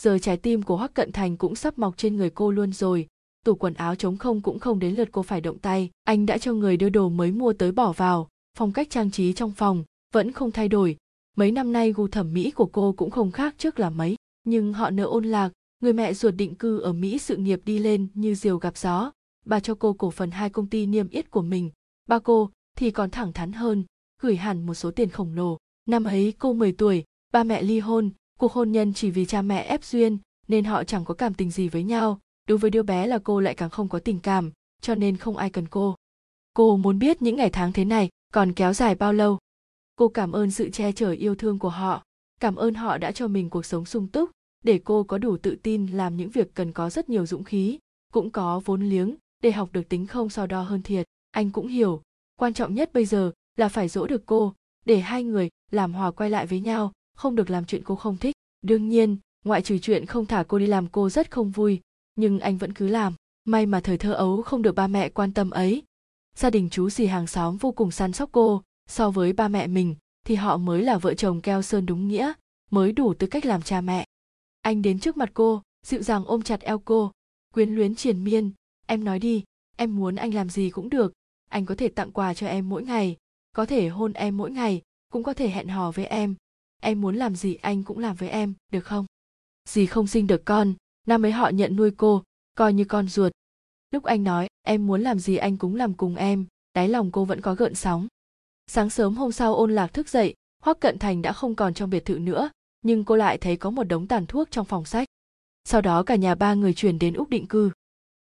Giờ 0.00 0.18
trái 0.18 0.36
tim 0.36 0.62
của 0.62 0.76
hoắc 0.76 0.94
cận 0.94 1.12
thành 1.12 1.36
cũng 1.36 1.54
sắp 1.54 1.78
mọc 1.78 1.96
trên 1.96 2.16
người 2.16 2.30
cô 2.30 2.50
luôn 2.50 2.72
rồi, 2.72 3.06
tủ 3.44 3.54
quần 3.54 3.74
áo 3.74 3.94
trống 3.94 4.16
không 4.16 4.40
cũng 4.40 4.58
không 4.58 4.78
đến 4.78 4.94
lượt 4.94 5.08
cô 5.12 5.22
phải 5.22 5.40
động 5.40 5.58
tay. 5.58 5.90
Anh 6.04 6.26
đã 6.26 6.38
cho 6.38 6.52
người 6.52 6.76
đưa 6.76 6.88
đồ 6.88 7.08
mới 7.08 7.32
mua 7.32 7.52
tới 7.52 7.72
bỏ 7.72 7.92
vào, 7.92 8.28
phong 8.58 8.72
cách 8.72 8.90
trang 8.90 9.10
trí 9.10 9.32
trong 9.32 9.52
phòng 9.52 9.84
vẫn 10.12 10.32
không 10.32 10.50
thay 10.50 10.68
đổi. 10.68 10.96
Mấy 11.36 11.50
năm 11.50 11.72
nay 11.72 11.92
gu 11.92 12.08
thẩm 12.08 12.32
mỹ 12.32 12.50
của 12.50 12.66
cô 12.66 12.92
cũng 12.92 13.10
không 13.10 13.30
khác 13.30 13.54
trước 13.58 13.78
là 13.78 13.90
mấy, 13.90 14.16
nhưng 14.44 14.72
họ 14.72 14.90
nợ 14.90 15.04
ôn 15.04 15.24
lạc 15.24 15.52
người 15.80 15.92
mẹ 15.92 16.14
ruột 16.14 16.34
định 16.34 16.54
cư 16.54 16.80
ở 16.80 16.92
mỹ 16.92 17.18
sự 17.18 17.36
nghiệp 17.36 17.60
đi 17.64 17.78
lên 17.78 18.08
như 18.14 18.34
diều 18.34 18.58
gặp 18.58 18.76
gió. 18.76 19.12
Bà 19.44 19.60
cho 19.60 19.74
cô 19.74 19.92
cổ 19.92 20.10
phần 20.10 20.30
hai 20.30 20.50
công 20.50 20.66
ty 20.66 20.86
niêm 20.86 21.08
yết 21.08 21.30
của 21.30 21.42
mình. 21.42 21.70
Ba 22.08 22.18
cô 22.18 22.50
thì 22.76 22.90
còn 22.90 23.10
thẳng 23.10 23.32
thắn 23.32 23.52
hơn, 23.52 23.84
gửi 24.22 24.36
hẳn 24.36 24.66
một 24.66 24.74
số 24.74 24.90
tiền 24.90 25.08
khổng 25.08 25.34
lồ. 25.34 25.58
Năm 25.86 26.04
ấy 26.04 26.34
cô 26.38 26.52
10 26.52 26.72
tuổi, 26.72 27.04
ba 27.32 27.44
mẹ 27.44 27.62
ly 27.62 27.78
hôn. 27.78 28.10
Cuộc 28.38 28.52
hôn 28.52 28.72
nhân 28.72 28.94
chỉ 28.94 29.10
vì 29.10 29.26
cha 29.26 29.42
mẹ 29.42 29.62
ép 29.62 29.84
duyên, 29.84 30.18
nên 30.48 30.64
họ 30.64 30.84
chẳng 30.84 31.04
có 31.04 31.14
cảm 31.14 31.34
tình 31.34 31.50
gì 31.50 31.68
với 31.68 31.82
nhau. 31.82 32.20
Đối 32.48 32.58
với 32.58 32.70
đứa 32.70 32.82
bé 32.82 33.06
là 33.06 33.18
cô 33.18 33.40
lại 33.40 33.54
càng 33.54 33.70
không 33.70 33.88
có 33.88 33.98
tình 33.98 34.18
cảm, 34.18 34.50
cho 34.80 34.94
nên 34.94 35.16
không 35.16 35.36
ai 35.36 35.50
cần 35.50 35.66
cô. 35.68 35.96
Cô 36.54 36.76
muốn 36.76 36.98
biết 36.98 37.22
những 37.22 37.36
ngày 37.36 37.50
tháng 37.50 37.72
thế 37.72 37.84
này 37.84 38.08
còn 38.32 38.52
kéo 38.52 38.72
dài 38.72 38.94
bao 38.94 39.12
lâu. 39.12 39.38
Cô 39.96 40.08
cảm 40.08 40.32
ơn 40.32 40.50
sự 40.50 40.70
che 40.70 40.92
chở 40.92 41.10
yêu 41.10 41.34
thương 41.34 41.58
của 41.58 41.68
họ. 41.68 42.04
Cảm 42.40 42.56
ơn 42.56 42.74
họ 42.74 42.98
đã 42.98 43.12
cho 43.12 43.28
mình 43.28 43.50
cuộc 43.50 43.66
sống 43.66 43.84
sung 43.84 44.08
túc 44.08 44.30
để 44.64 44.80
cô 44.84 45.04
có 45.04 45.18
đủ 45.18 45.36
tự 45.36 45.56
tin 45.62 45.86
làm 45.86 46.16
những 46.16 46.30
việc 46.30 46.54
cần 46.54 46.72
có 46.72 46.90
rất 46.90 47.08
nhiều 47.08 47.26
dũng 47.26 47.44
khí, 47.44 47.78
cũng 48.12 48.30
có 48.30 48.60
vốn 48.64 48.82
liếng 48.82 49.14
để 49.42 49.52
học 49.52 49.68
được 49.72 49.88
tính 49.88 50.06
không 50.06 50.30
so 50.30 50.46
đo 50.46 50.62
hơn 50.62 50.82
thiệt. 50.82 51.06
Anh 51.30 51.50
cũng 51.50 51.66
hiểu, 51.66 52.02
quan 52.36 52.54
trọng 52.54 52.74
nhất 52.74 52.92
bây 52.92 53.04
giờ 53.04 53.32
là 53.56 53.68
phải 53.68 53.88
dỗ 53.88 54.06
được 54.06 54.26
cô, 54.26 54.54
để 54.84 55.00
hai 55.00 55.24
người 55.24 55.48
làm 55.70 55.92
hòa 55.92 56.10
quay 56.10 56.30
lại 56.30 56.46
với 56.46 56.60
nhau, 56.60 56.92
không 57.16 57.34
được 57.34 57.50
làm 57.50 57.64
chuyện 57.64 57.82
cô 57.84 57.96
không 57.96 58.16
thích. 58.16 58.34
Đương 58.62 58.88
nhiên, 58.88 59.16
ngoại 59.44 59.62
trừ 59.62 59.78
chuyện 59.78 60.06
không 60.06 60.26
thả 60.26 60.44
cô 60.48 60.58
đi 60.58 60.66
làm 60.66 60.86
cô 60.86 61.08
rất 61.08 61.30
không 61.30 61.50
vui, 61.50 61.80
nhưng 62.16 62.40
anh 62.40 62.58
vẫn 62.58 62.72
cứ 62.72 62.88
làm. 62.88 63.14
May 63.44 63.66
mà 63.66 63.80
thời 63.80 63.98
thơ 63.98 64.12
ấu 64.12 64.42
không 64.42 64.62
được 64.62 64.74
ba 64.74 64.86
mẹ 64.86 65.08
quan 65.08 65.32
tâm 65.32 65.50
ấy. 65.50 65.82
Gia 66.36 66.50
đình 66.50 66.68
chú 66.70 66.90
dì 66.90 67.06
hàng 67.06 67.26
xóm 67.26 67.56
vô 67.56 67.72
cùng 67.72 67.90
săn 67.90 68.12
sóc 68.12 68.28
cô, 68.32 68.62
so 68.88 69.10
với 69.10 69.32
ba 69.32 69.48
mẹ 69.48 69.66
mình 69.66 69.94
thì 70.26 70.34
họ 70.34 70.56
mới 70.56 70.82
là 70.82 70.98
vợ 70.98 71.14
chồng 71.14 71.40
keo 71.40 71.62
sơn 71.62 71.86
đúng 71.86 72.08
nghĩa, 72.08 72.32
mới 72.70 72.92
đủ 72.92 73.14
tư 73.14 73.26
cách 73.26 73.46
làm 73.46 73.62
cha 73.62 73.80
mẹ 73.80 74.04
anh 74.62 74.82
đến 74.82 74.98
trước 74.98 75.16
mặt 75.16 75.30
cô, 75.34 75.62
dịu 75.86 76.02
dàng 76.02 76.24
ôm 76.24 76.42
chặt 76.42 76.60
eo 76.60 76.78
cô, 76.78 77.12
quyến 77.54 77.74
luyến 77.74 77.94
triền 77.94 78.24
miên. 78.24 78.52
Em 78.86 79.04
nói 79.04 79.18
đi, 79.18 79.44
em 79.76 79.96
muốn 79.96 80.16
anh 80.16 80.34
làm 80.34 80.50
gì 80.50 80.70
cũng 80.70 80.90
được. 80.90 81.12
Anh 81.48 81.66
có 81.66 81.74
thể 81.74 81.88
tặng 81.88 82.12
quà 82.12 82.34
cho 82.34 82.46
em 82.46 82.68
mỗi 82.68 82.82
ngày, 82.82 83.16
có 83.52 83.66
thể 83.66 83.88
hôn 83.88 84.12
em 84.12 84.36
mỗi 84.36 84.50
ngày, 84.50 84.82
cũng 85.12 85.22
có 85.22 85.34
thể 85.34 85.48
hẹn 85.48 85.68
hò 85.68 85.90
với 85.90 86.04
em. 86.04 86.34
Em 86.80 87.00
muốn 87.00 87.16
làm 87.16 87.36
gì 87.36 87.54
anh 87.54 87.82
cũng 87.82 87.98
làm 87.98 88.16
với 88.16 88.28
em, 88.28 88.54
được 88.72 88.84
không? 88.84 89.06
Dì 89.68 89.86
không 89.86 90.06
sinh 90.06 90.26
được 90.26 90.42
con, 90.44 90.74
năm 91.06 91.24
ấy 91.24 91.32
họ 91.32 91.48
nhận 91.48 91.76
nuôi 91.76 91.90
cô, 91.96 92.22
coi 92.54 92.72
như 92.72 92.84
con 92.84 93.08
ruột. 93.08 93.32
Lúc 93.90 94.04
anh 94.04 94.24
nói, 94.24 94.48
em 94.62 94.86
muốn 94.86 95.02
làm 95.02 95.18
gì 95.18 95.36
anh 95.36 95.56
cũng 95.56 95.74
làm 95.74 95.94
cùng 95.94 96.16
em, 96.16 96.46
đáy 96.74 96.88
lòng 96.88 97.10
cô 97.10 97.24
vẫn 97.24 97.40
có 97.40 97.54
gợn 97.54 97.74
sóng. 97.74 98.08
Sáng 98.66 98.90
sớm 98.90 99.14
hôm 99.14 99.32
sau 99.32 99.54
ôn 99.54 99.74
lạc 99.74 99.92
thức 99.92 100.08
dậy, 100.08 100.34
hoắc 100.62 100.80
cận 100.80 100.98
thành 100.98 101.22
đã 101.22 101.32
không 101.32 101.54
còn 101.54 101.74
trong 101.74 101.90
biệt 101.90 102.04
thự 102.04 102.18
nữa 102.18 102.50
nhưng 102.82 103.04
cô 103.04 103.16
lại 103.16 103.38
thấy 103.38 103.56
có 103.56 103.70
một 103.70 103.84
đống 103.84 104.06
tàn 104.06 104.26
thuốc 104.26 104.50
trong 104.50 104.66
phòng 104.66 104.84
sách. 104.84 105.08
Sau 105.64 105.80
đó 105.80 106.02
cả 106.02 106.16
nhà 106.16 106.34
ba 106.34 106.54
người 106.54 106.74
chuyển 106.74 106.98
đến 106.98 107.14
úc 107.14 107.28
định 107.28 107.46
cư. 107.46 107.70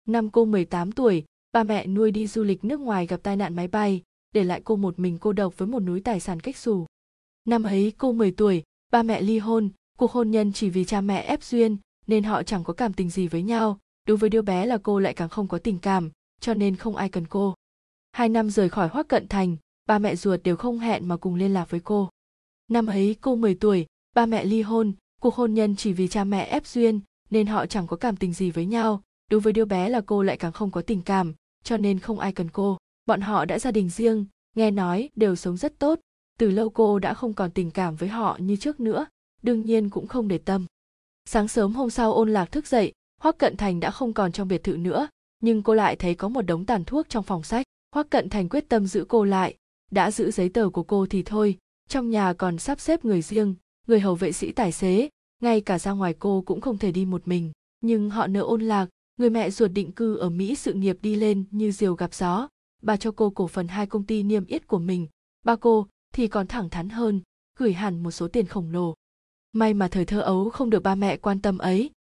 Năm 0.07 0.29
cô 0.29 0.45
18 0.45 0.91
tuổi, 0.91 1.23
ba 1.51 1.63
mẹ 1.63 1.87
nuôi 1.87 2.11
đi 2.11 2.27
du 2.27 2.43
lịch 2.43 2.63
nước 2.63 2.79
ngoài 2.79 3.07
gặp 3.07 3.19
tai 3.23 3.35
nạn 3.35 3.55
máy 3.55 3.67
bay, 3.67 4.01
để 4.33 4.43
lại 4.43 4.61
cô 4.63 4.75
một 4.75 4.99
mình 4.99 5.17
cô 5.17 5.33
độc 5.33 5.57
với 5.57 5.67
một 5.67 5.79
núi 5.79 6.01
tài 6.01 6.19
sản 6.19 6.39
cách 6.39 6.57
xù. 6.57 6.85
Năm 7.45 7.63
ấy 7.63 7.93
cô 7.97 8.11
10 8.11 8.31
tuổi, 8.31 8.63
ba 8.91 9.03
mẹ 9.03 9.21
ly 9.21 9.39
hôn, 9.39 9.69
cuộc 9.97 10.11
hôn 10.11 10.31
nhân 10.31 10.53
chỉ 10.53 10.69
vì 10.69 10.85
cha 10.85 11.01
mẹ 11.01 11.21
ép 11.21 11.43
duyên, 11.43 11.77
nên 12.07 12.23
họ 12.23 12.43
chẳng 12.43 12.63
có 12.63 12.73
cảm 12.73 12.93
tình 12.93 13.09
gì 13.09 13.27
với 13.27 13.43
nhau, 13.43 13.79
đối 14.07 14.17
với 14.17 14.29
đứa 14.29 14.41
bé 14.41 14.65
là 14.65 14.77
cô 14.83 14.99
lại 14.99 15.13
càng 15.13 15.29
không 15.29 15.47
có 15.47 15.57
tình 15.57 15.79
cảm, 15.79 16.11
cho 16.41 16.53
nên 16.53 16.75
không 16.75 16.95
ai 16.95 17.09
cần 17.09 17.27
cô. 17.27 17.55
Hai 18.11 18.29
năm 18.29 18.49
rời 18.49 18.69
khỏi 18.69 18.87
Hoắc 18.87 19.07
cận 19.07 19.27
thành, 19.27 19.57
ba 19.85 19.99
mẹ 19.99 20.15
ruột 20.15 20.43
đều 20.43 20.55
không 20.55 20.79
hẹn 20.79 21.07
mà 21.07 21.17
cùng 21.17 21.35
liên 21.35 21.53
lạc 21.53 21.69
với 21.69 21.79
cô. 21.79 22.09
Năm 22.67 22.85
ấy 22.85 23.15
cô 23.21 23.35
10 23.35 23.55
tuổi 23.55 23.85
ba 24.13 24.25
mẹ 24.25 24.45
ly 24.45 24.61
hôn, 24.61 24.93
cuộc 25.21 25.35
hôn 25.35 25.53
nhân 25.53 25.75
chỉ 25.75 25.93
vì 25.93 26.07
cha 26.07 26.23
mẹ 26.23 26.43
ép 26.45 26.67
duyên, 26.67 26.99
nên 27.29 27.47
họ 27.47 27.65
chẳng 27.65 27.87
có 27.87 27.97
cảm 27.97 28.15
tình 28.15 28.33
gì 28.33 28.51
với 28.51 28.65
nhau. 28.65 29.01
Đối 29.31 29.39
với 29.39 29.53
đứa 29.53 29.65
bé 29.65 29.89
là 29.89 30.01
cô 30.05 30.23
lại 30.23 30.37
càng 30.37 30.51
không 30.51 30.71
có 30.71 30.81
tình 30.81 31.01
cảm, 31.01 31.33
cho 31.63 31.77
nên 31.77 31.99
không 31.99 32.19
ai 32.19 32.33
cần 32.33 32.49
cô. 32.49 32.77
Bọn 33.05 33.21
họ 33.21 33.45
đã 33.45 33.59
gia 33.59 33.71
đình 33.71 33.89
riêng, 33.89 34.25
nghe 34.55 34.71
nói 34.71 35.09
đều 35.15 35.35
sống 35.35 35.57
rất 35.57 35.79
tốt. 35.79 35.99
Từ 36.39 36.51
lâu 36.51 36.69
cô 36.69 36.99
đã 36.99 37.13
không 37.13 37.33
còn 37.33 37.51
tình 37.51 37.71
cảm 37.71 37.95
với 37.95 38.09
họ 38.09 38.37
như 38.41 38.55
trước 38.55 38.79
nữa, 38.79 39.05
đương 39.41 39.61
nhiên 39.61 39.89
cũng 39.89 40.07
không 40.07 40.27
để 40.27 40.37
tâm. 40.37 40.65
Sáng 41.25 41.47
sớm 41.47 41.73
hôm 41.73 41.89
sau 41.89 42.13
ôn 42.13 42.33
lạc 42.33 42.51
thức 42.51 42.67
dậy 42.67 42.93
hoắc 43.23 43.37
cận 43.37 43.57
thành 43.57 43.79
đã 43.79 43.91
không 43.91 44.13
còn 44.13 44.31
trong 44.31 44.47
biệt 44.47 44.63
thự 44.63 44.77
nữa, 44.77 45.07
nhưng 45.39 45.63
cô 45.63 45.73
lại 45.73 45.95
thấy 45.95 46.15
có 46.15 46.29
một 46.29 46.41
đống 46.41 46.65
tàn 46.65 46.85
thuốc 46.85 47.09
trong 47.09 47.23
phòng 47.23 47.43
sách. 47.43 47.65
Hoắc 47.91 48.09
cận 48.09 48.29
thành 48.29 48.49
quyết 48.49 48.69
tâm 48.69 48.87
giữ 48.87 49.05
cô 49.07 49.23
lại, 49.23 49.55
đã 49.91 50.11
giữ 50.11 50.31
giấy 50.31 50.49
tờ 50.49 50.69
của 50.73 50.83
cô 50.83 51.05
thì 51.09 51.23
thôi, 51.23 51.57
trong 51.89 52.09
nhà 52.09 52.33
còn 52.33 52.57
sắp 52.57 52.79
xếp 52.79 53.05
người 53.05 53.21
riêng 53.21 53.55
người 53.87 53.99
hầu 53.99 54.15
vệ 54.15 54.31
sĩ 54.31 54.51
tài 54.51 54.71
xế, 54.71 55.09
ngay 55.41 55.61
cả 55.61 55.79
ra 55.79 55.91
ngoài 55.91 56.15
cô 56.19 56.43
cũng 56.45 56.61
không 56.61 56.77
thể 56.77 56.91
đi 56.91 57.05
một 57.05 57.27
mình. 57.27 57.51
Nhưng 57.81 58.09
họ 58.09 58.27
nợ 58.27 58.41
ôn 58.41 58.61
lạc, 58.61 58.89
người 59.17 59.29
mẹ 59.29 59.49
ruột 59.49 59.71
định 59.71 59.91
cư 59.91 60.15
ở 60.15 60.29
mỹ 60.29 60.55
sự 60.55 60.73
nghiệp 60.73 60.97
đi 61.01 61.15
lên 61.15 61.43
như 61.51 61.71
diều 61.71 61.95
gặp 61.95 62.13
gió. 62.13 62.47
Bà 62.81 62.97
cho 62.97 63.11
cô 63.11 63.29
cổ 63.29 63.47
phần 63.47 63.67
hai 63.67 63.87
công 63.87 64.05
ty 64.05 64.23
niêm 64.23 64.45
yết 64.45 64.67
của 64.67 64.79
mình. 64.79 65.07
Ba 65.45 65.55
cô 65.55 65.87
thì 66.13 66.27
còn 66.27 66.47
thẳng 66.47 66.69
thắn 66.69 66.89
hơn, 66.89 67.21
gửi 67.59 67.73
hẳn 67.73 68.03
một 68.03 68.11
số 68.11 68.27
tiền 68.27 68.45
khổng 68.45 68.71
lồ. 68.71 68.93
May 69.51 69.73
mà 69.73 69.87
thời 69.87 70.05
thơ 70.05 70.21
ấu 70.21 70.49
không 70.49 70.69
được 70.69 70.83
ba 70.83 70.95
mẹ 70.95 71.17
quan 71.17 71.41
tâm 71.41 71.57
ấy. 71.57 71.91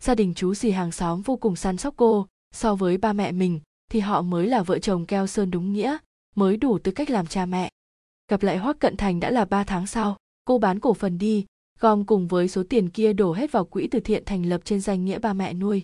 Gia 0.00 0.14
đình 0.14 0.34
chú 0.34 0.54
dì 0.54 0.70
hàng 0.70 0.92
xóm 0.92 1.22
vô 1.22 1.36
cùng 1.36 1.56
săn 1.56 1.76
sóc 1.76 1.94
cô. 1.96 2.26
So 2.54 2.74
với 2.74 2.96
ba 2.96 3.12
mẹ 3.12 3.32
mình 3.32 3.60
thì 3.90 4.00
họ 4.00 4.22
mới 4.22 4.46
là 4.46 4.62
vợ 4.62 4.78
chồng 4.78 5.06
keo 5.06 5.26
sơn 5.26 5.50
đúng 5.50 5.72
nghĩa, 5.72 5.96
mới 6.34 6.56
đủ 6.56 6.78
tư 6.78 6.92
cách 6.92 7.10
làm 7.10 7.26
cha 7.26 7.46
mẹ. 7.46 7.70
Gặp 8.28 8.42
lại 8.42 8.58
hoác 8.58 8.78
cận 8.78 8.96
thành 8.96 9.20
đã 9.20 9.30
là 9.30 9.44
ba 9.44 9.64
tháng 9.64 9.86
sau 9.86 10.16
cô 10.44 10.58
bán 10.58 10.80
cổ 10.80 10.94
phần 10.94 11.18
đi, 11.18 11.46
gom 11.78 12.04
cùng 12.04 12.28
với 12.28 12.48
số 12.48 12.62
tiền 12.68 12.90
kia 12.90 13.12
đổ 13.12 13.32
hết 13.32 13.52
vào 13.52 13.64
quỹ 13.64 13.88
từ 13.90 14.00
thiện 14.00 14.22
thành 14.26 14.46
lập 14.46 14.60
trên 14.64 14.80
danh 14.80 15.04
nghĩa 15.04 15.18
ba 15.18 15.32
mẹ 15.32 15.54
nuôi. 15.54 15.82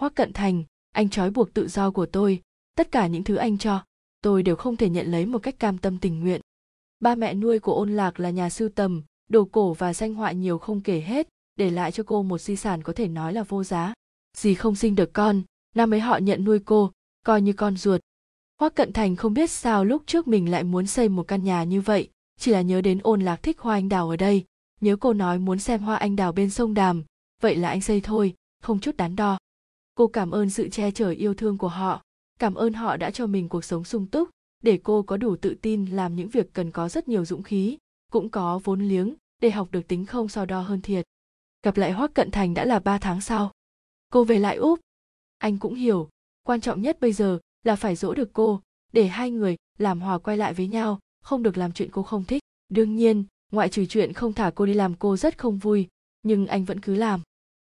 Hoắc 0.00 0.14
cận 0.14 0.32
thành, 0.32 0.64
anh 0.92 1.08
trói 1.08 1.30
buộc 1.30 1.54
tự 1.54 1.68
do 1.68 1.90
của 1.90 2.06
tôi, 2.06 2.42
tất 2.76 2.90
cả 2.90 3.06
những 3.06 3.24
thứ 3.24 3.36
anh 3.36 3.58
cho, 3.58 3.84
tôi 4.22 4.42
đều 4.42 4.56
không 4.56 4.76
thể 4.76 4.88
nhận 4.88 5.06
lấy 5.06 5.26
một 5.26 5.38
cách 5.38 5.58
cam 5.58 5.78
tâm 5.78 5.98
tình 5.98 6.20
nguyện. 6.20 6.40
Ba 7.00 7.14
mẹ 7.14 7.34
nuôi 7.34 7.58
của 7.58 7.74
ôn 7.74 7.96
lạc 7.96 8.20
là 8.20 8.30
nhà 8.30 8.50
sưu 8.50 8.68
tầm, 8.68 9.02
đồ 9.28 9.44
cổ 9.44 9.74
và 9.74 9.94
danh 9.94 10.14
họa 10.14 10.32
nhiều 10.32 10.58
không 10.58 10.80
kể 10.80 11.00
hết, 11.00 11.28
để 11.56 11.70
lại 11.70 11.92
cho 11.92 12.02
cô 12.06 12.22
một 12.22 12.38
di 12.38 12.56
sản 12.56 12.82
có 12.82 12.92
thể 12.92 13.08
nói 13.08 13.32
là 13.32 13.42
vô 13.42 13.64
giá. 13.64 13.94
Dì 14.36 14.54
không 14.54 14.76
sinh 14.76 14.94
được 14.94 15.12
con, 15.12 15.42
năm 15.74 15.94
ấy 15.94 16.00
họ 16.00 16.16
nhận 16.16 16.44
nuôi 16.44 16.58
cô, 16.58 16.92
coi 17.22 17.42
như 17.42 17.52
con 17.52 17.76
ruột. 17.76 18.00
Hoắc 18.60 18.74
cận 18.74 18.92
thành 18.92 19.16
không 19.16 19.34
biết 19.34 19.50
sao 19.50 19.84
lúc 19.84 20.02
trước 20.06 20.28
mình 20.28 20.50
lại 20.50 20.64
muốn 20.64 20.86
xây 20.86 21.08
một 21.08 21.28
căn 21.28 21.44
nhà 21.44 21.64
như 21.64 21.80
vậy 21.80 22.08
chỉ 22.40 22.52
là 22.52 22.62
nhớ 22.62 22.80
đến 22.80 23.00
ôn 23.02 23.20
lạc 23.20 23.42
thích 23.42 23.58
hoa 23.58 23.74
anh 23.74 23.88
đào 23.88 24.08
ở 24.08 24.16
đây, 24.16 24.44
nhớ 24.80 24.96
cô 24.96 25.12
nói 25.12 25.38
muốn 25.38 25.58
xem 25.58 25.80
hoa 25.80 25.96
anh 25.96 26.16
đào 26.16 26.32
bên 26.32 26.50
sông 26.50 26.74
đàm. 26.74 27.04
Vậy 27.42 27.56
là 27.56 27.68
anh 27.68 27.80
xây 27.80 28.00
thôi, 28.00 28.34
không 28.62 28.80
chút 28.80 28.96
đắn 28.96 29.16
đo. 29.16 29.38
Cô 29.94 30.06
cảm 30.06 30.30
ơn 30.30 30.50
sự 30.50 30.68
che 30.68 30.90
chở 30.90 31.10
yêu 31.10 31.34
thương 31.34 31.58
của 31.58 31.68
họ, 31.68 32.02
cảm 32.38 32.54
ơn 32.54 32.72
họ 32.72 32.96
đã 32.96 33.10
cho 33.10 33.26
mình 33.26 33.48
cuộc 33.48 33.64
sống 33.64 33.84
sung 33.84 34.06
túc, 34.06 34.30
để 34.62 34.80
cô 34.82 35.02
có 35.02 35.16
đủ 35.16 35.36
tự 35.36 35.56
tin 35.62 35.86
làm 35.86 36.16
những 36.16 36.28
việc 36.28 36.52
cần 36.52 36.70
có 36.70 36.88
rất 36.88 37.08
nhiều 37.08 37.24
dũng 37.24 37.42
khí, 37.42 37.78
cũng 38.12 38.28
có 38.28 38.60
vốn 38.64 38.80
liếng 38.80 39.14
để 39.42 39.50
học 39.50 39.68
được 39.70 39.88
tính 39.88 40.06
không 40.06 40.28
so 40.28 40.44
đo 40.44 40.60
hơn 40.60 40.80
thiệt. 40.82 41.04
Gặp 41.62 41.76
lại 41.76 41.92
hoác 41.92 42.14
cận 42.14 42.30
thành 42.30 42.54
đã 42.54 42.64
là 42.64 42.78
ba 42.78 42.98
tháng 42.98 43.20
sau. 43.20 43.52
Cô 44.12 44.24
về 44.24 44.38
lại 44.38 44.56
úp 44.56 44.80
anh 45.38 45.58
cũng 45.58 45.74
hiểu, 45.74 46.08
quan 46.42 46.60
trọng 46.60 46.82
nhất 46.82 47.00
bây 47.00 47.12
giờ 47.12 47.38
là 47.62 47.76
phải 47.76 47.96
dỗ 47.96 48.14
được 48.14 48.32
cô, 48.32 48.62
để 48.92 49.06
hai 49.06 49.30
người 49.30 49.56
làm 49.78 50.00
hòa 50.00 50.18
quay 50.18 50.36
lại 50.36 50.54
với 50.54 50.66
nhau 50.66 50.98
không 51.26 51.42
được 51.42 51.56
làm 51.58 51.72
chuyện 51.72 51.90
cô 51.92 52.02
không 52.02 52.24
thích 52.24 52.42
đương 52.68 52.96
nhiên 52.96 53.24
ngoại 53.52 53.68
trừ 53.68 53.86
chuyện 53.86 54.12
không 54.12 54.32
thả 54.32 54.50
cô 54.54 54.66
đi 54.66 54.74
làm 54.74 54.94
cô 54.94 55.16
rất 55.16 55.38
không 55.38 55.58
vui 55.58 55.88
nhưng 56.22 56.46
anh 56.46 56.64
vẫn 56.64 56.80
cứ 56.80 56.94
làm 56.94 57.20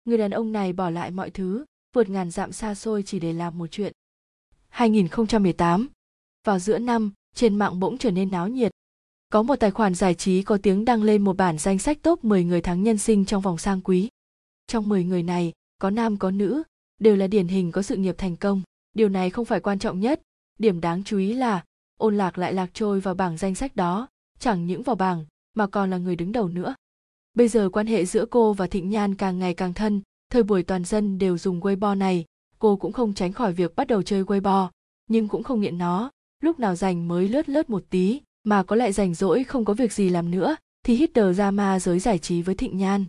người 0.04 0.18
đàn 0.18 0.30
ông 0.30 0.52
này 0.52 0.72
bỏ 0.72 0.90
lại 0.90 1.10
mọi 1.10 1.30
thứ 1.30 1.64
vượt 1.94 2.08
ngàn 2.08 2.30
dặm 2.30 2.52
xa 2.52 2.74
xôi 2.74 3.02
chỉ 3.02 3.20
để 3.20 3.32
làm 3.32 3.58
một 3.58 3.66
chuyện 3.70 3.92
2018 4.68 5.88
vào 6.46 6.58
giữa 6.58 6.78
năm 6.78 7.12
trên 7.34 7.56
mạng 7.56 7.80
bỗng 7.80 7.98
trở 7.98 8.10
nên 8.10 8.30
náo 8.30 8.48
nhiệt 8.48 8.72
có 9.32 9.42
một 9.42 9.56
tài 9.56 9.70
khoản 9.70 9.94
giải 9.94 10.14
trí 10.14 10.42
có 10.42 10.58
tiếng 10.62 10.84
đăng 10.84 11.02
lên 11.02 11.22
một 11.22 11.36
bản 11.36 11.58
danh 11.58 11.78
sách 11.78 11.98
top 12.02 12.24
10 12.24 12.44
người 12.44 12.60
thắng 12.60 12.82
nhân 12.82 12.98
sinh 12.98 13.24
trong 13.24 13.42
vòng 13.42 13.58
sang 13.58 13.80
quý. 13.80 14.08
Trong 14.66 14.88
10 14.88 15.04
người 15.04 15.22
này, 15.22 15.52
có 15.78 15.90
nam 15.90 16.16
có 16.16 16.30
nữ, 16.30 16.62
đều 17.00 17.16
là 17.16 17.26
điển 17.26 17.48
hình 17.48 17.72
có 17.72 17.82
sự 17.82 17.96
nghiệp 17.96 18.14
thành 18.18 18.36
công. 18.36 18.62
Điều 18.94 19.08
này 19.08 19.30
không 19.30 19.44
phải 19.44 19.60
quan 19.60 19.78
trọng 19.78 20.00
nhất, 20.00 20.20
điểm 20.58 20.80
đáng 20.80 21.04
chú 21.04 21.18
ý 21.18 21.32
là 21.32 21.64
ôn 21.98 22.16
lạc 22.16 22.38
lại 22.38 22.52
lạc 22.52 22.70
trôi 22.74 23.00
vào 23.00 23.14
bảng 23.14 23.36
danh 23.36 23.54
sách 23.54 23.76
đó, 23.76 24.08
chẳng 24.38 24.66
những 24.66 24.82
vào 24.82 24.96
bảng 24.96 25.24
mà 25.54 25.66
còn 25.66 25.90
là 25.90 25.96
người 25.96 26.16
đứng 26.16 26.32
đầu 26.32 26.48
nữa. 26.48 26.74
Bây 27.34 27.48
giờ 27.48 27.68
quan 27.72 27.86
hệ 27.86 28.04
giữa 28.04 28.26
cô 28.30 28.52
và 28.52 28.66
Thịnh 28.66 28.90
Nhan 28.90 29.14
càng 29.14 29.38
ngày 29.38 29.54
càng 29.54 29.74
thân, 29.74 30.02
thời 30.30 30.42
buổi 30.42 30.62
toàn 30.62 30.84
dân 30.84 31.18
đều 31.18 31.38
dùng 31.38 31.60
Weibo 31.60 31.98
này, 31.98 32.24
cô 32.58 32.76
cũng 32.76 32.92
không 32.92 33.14
tránh 33.14 33.32
khỏi 33.32 33.52
việc 33.52 33.76
bắt 33.76 33.86
đầu 33.86 34.02
chơi 34.02 34.24
Weibo, 34.24 34.68
nhưng 35.08 35.28
cũng 35.28 35.42
không 35.42 35.60
nghiện 35.60 35.78
nó, 35.78 36.10
lúc 36.42 36.58
nào 36.58 36.74
rảnh 36.74 37.08
mới 37.08 37.28
lướt 37.28 37.48
lướt 37.48 37.70
một 37.70 37.84
tí, 37.90 38.20
mà 38.44 38.62
có 38.62 38.76
lại 38.76 38.92
rảnh 38.92 39.14
rỗi 39.14 39.44
không 39.44 39.64
có 39.64 39.74
việc 39.74 39.92
gì 39.92 40.08
làm 40.08 40.30
nữa, 40.30 40.56
thì 40.82 40.94
hít 40.94 41.12
đờ 41.12 41.32
ra 41.32 41.50
ma 41.50 41.80
giới 41.80 41.98
giải 41.98 42.18
trí 42.18 42.42
với 42.42 42.54
Thịnh 42.54 42.78
Nhan. 42.78 43.04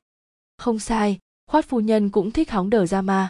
Không 0.57 0.79
sai, 0.79 1.19
khoát 1.47 1.65
phu 1.65 1.79
nhân 1.79 2.09
cũng 2.09 2.31
thích 2.31 2.51
hóng 2.51 2.69
đờ 2.69 2.85
ra 2.85 3.01
ma. 3.01 3.29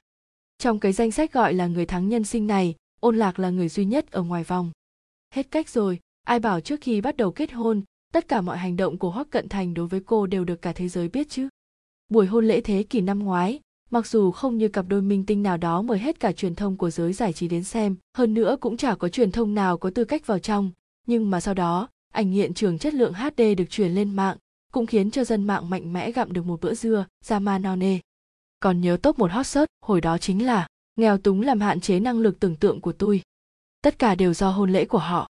Trong 0.57 0.80
cái 0.80 0.93
danh 0.93 1.12
sách 1.12 1.34
gọi 1.34 1.53
là 1.53 1.68
người 1.68 1.86
thắng 1.86 2.10
nhân 2.10 2.24
sinh 2.24 2.47
này, 2.47 2.76
ôn 2.99 3.18
lạc 3.18 3.39
là 3.39 3.49
người 3.49 3.70
duy 3.70 3.86
nhất 3.86 4.12
ở 4.12 4.24
ngoài 4.24 4.43
vòng. 4.43 4.72
Hết 5.34 5.51
cách 5.51 5.69
rồi, 5.69 5.99
ai 6.23 6.39
bảo 6.39 6.59
trước 6.59 6.82
khi 6.82 7.01
bắt 7.01 7.17
đầu 7.17 7.32
kết 7.32 7.51
hôn, 7.51 7.82
tất 8.13 8.27
cả 8.27 8.41
mọi 8.41 8.57
hành 8.57 8.77
động 8.77 8.97
của 8.97 9.11
Hoắc 9.11 9.30
Cận 9.30 9.49
Thành 9.49 9.73
đối 9.73 9.88
với 9.88 9.99
cô 10.05 10.25
đều 10.25 10.43
được 10.45 10.61
cả 10.61 10.73
thế 10.73 10.89
giới 10.89 11.07
biết 11.07 11.30
chứ. 11.30 11.49
Buổi 12.09 12.25
hôn 12.25 12.47
lễ 12.47 12.61
thế 12.61 12.84
kỷ 12.84 13.01
năm 13.01 13.19
ngoái, 13.19 13.59
mặc 13.91 14.07
dù 14.07 14.32
không 14.32 14.57
như 14.57 14.67
cặp 14.67 14.88
đôi 14.88 15.01
minh 15.01 15.25
tinh 15.25 15.43
nào 15.43 15.57
đó 15.57 15.82
mời 15.82 15.99
hết 15.99 16.19
cả 16.19 16.32
truyền 16.32 16.55
thông 16.55 16.77
của 16.77 16.89
giới 16.89 17.13
giải 17.13 17.34
trí 17.34 17.47
đến 17.47 17.63
xem, 17.63 17.95
hơn 18.17 18.34
nữa 18.34 18.57
cũng 18.59 18.77
chả 18.77 18.95
có 18.95 19.09
truyền 19.09 19.32
thông 19.32 19.55
nào 19.55 19.77
có 19.77 19.89
tư 19.89 20.05
cách 20.05 20.27
vào 20.27 20.39
trong, 20.39 20.71
nhưng 21.07 21.30
mà 21.30 21.39
sau 21.39 21.53
đó, 21.53 21.89
ảnh 22.13 22.32
hiện 22.32 22.53
trường 22.53 22.80
chất 22.80 22.93
lượng 22.93 23.13
HD 23.13 23.41
được 23.57 23.69
truyền 23.69 23.91
lên 23.91 24.15
mạng, 24.15 24.38
cũng 24.71 24.86
khiến 24.86 25.11
cho 25.11 25.23
dân 25.23 25.47
mạng 25.47 25.69
mạnh 25.69 25.93
mẽ 25.93 26.11
gặm 26.11 26.34
được 26.34 26.45
một 26.45 26.61
bữa 26.61 26.73
dưa, 26.73 27.05
ra 27.25 27.39
ma 27.39 27.57
no 27.57 27.75
nê. 27.75 27.99
Còn 28.59 28.82
nhớ 28.82 28.97
top 29.01 29.19
một 29.19 29.32
hot 29.32 29.47
search 29.47 29.69
hồi 29.82 30.01
đó 30.01 30.17
chính 30.17 30.45
là 30.45 30.67
nghèo 30.95 31.17
túng 31.17 31.41
làm 31.41 31.59
hạn 31.59 31.80
chế 31.80 31.99
năng 31.99 32.19
lực 32.19 32.39
tưởng 32.39 32.55
tượng 32.55 32.82
của 32.82 32.91
tôi. 32.91 33.21
Tất 33.82 33.99
cả 33.99 34.15
đều 34.15 34.34
do 34.34 34.49
hôn 34.49 34.71
lễ 34.71 34.86
của 34.86 34.97
họ. 34.97 35.27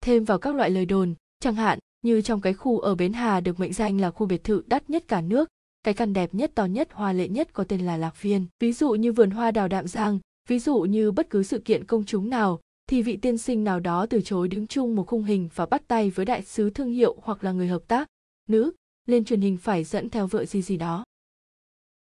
Thêm 0.00 0.24
vào 0.24 0.38
các 0.38 0.54
loại 0.54 0.70
lời 0.70 0.86
đồn, 0.86 1.14
chẳng 1.40 1.54
hạn 1.54 1.78
như 2.02 2.22
trong 2.22 2.40
cái 2.40 2.54
khu 2.54 2.78
ở 2.78 2.94
Bến 2.94 3.12
Hà 3.12 3.40
được 3.40 3.60
mệnh 3.60 3.72
danh 3.72 4.00
là 4.00 4.10
khu 4.10 4.26
biệt 4.26 4.44
thự 4.44 4.62
đắt 4.66 4.90
nhất 4.90 5.04
cả 5.08 5.20
nước, 5.20 5.48
cái 5.82 5.94
căn 5.94 6.12
đẹp 6.12 6.34
nhất 6.34 6.52
to 6.54 6.64
nhất 6.64 6.88
hoa 6.92 7.12
lệ 7.12 7.28
nhất 7.28 7.52
có 7.52 7.64
tên 7.64 7.80
là 7.86 7.96
Lạc 7.96 8.22
Viên. 8.22 8.46
Ví 8.60 8.72
dụ 8.72 8.90
như 8.90 9.12
vườn 9.12 9.30
hoa 9.30 9.50
đào 9.50 9.68
đạm 9.68 9.88
giang, 9.88 10.18
ví 10.48 10.58
dụ 10.58 10.80
như 10.80 11.12
bất 11.12 11.30
cứ 11.30 11.42
sự 11.42 11.58
kiện 11.58 11.84
công 11.84 12.04
chúng 12.04 12.30
nào, 12.30 12.60
thì 12.86 13.02
vị 13.02 13.16
tiên 13.16 13.38
sinh 13.38 13.64
nào 13.64 13.80
đó 13.80 14.06
từ 14.06 14.20
chối 14.20 14.48
đứng 14.48 14.66
chung 14.66 14.96
một 14.96 15.06
khung 15.06 15.24
hình 15.24 15.48
và 15.54 15.66
bắt 15.66 15.82
tay 15.88 16.10
với 16.10 16.26
đại 16.26 16.42
sứ 16.42 16.70
thương 16.70 16.90
hiệu 16.90 17.16
hoặc 17.22 17.44
là 17.44 17.52
người 17.52 17.68
hợp 17.68 17.82
tác, 17.88 18.08
nữ, 18.48 18.72
lên 19.06 19.24
truyền 19.24 19.40
hình 19.40 19.56
phải 19.56 19.84
dẫn 19.84 20.10
theo 20.10 20.26
vợ 20.26 20.44
gì 20.44 20.62
gì 20.62 20.76
đó. 20.76 21.04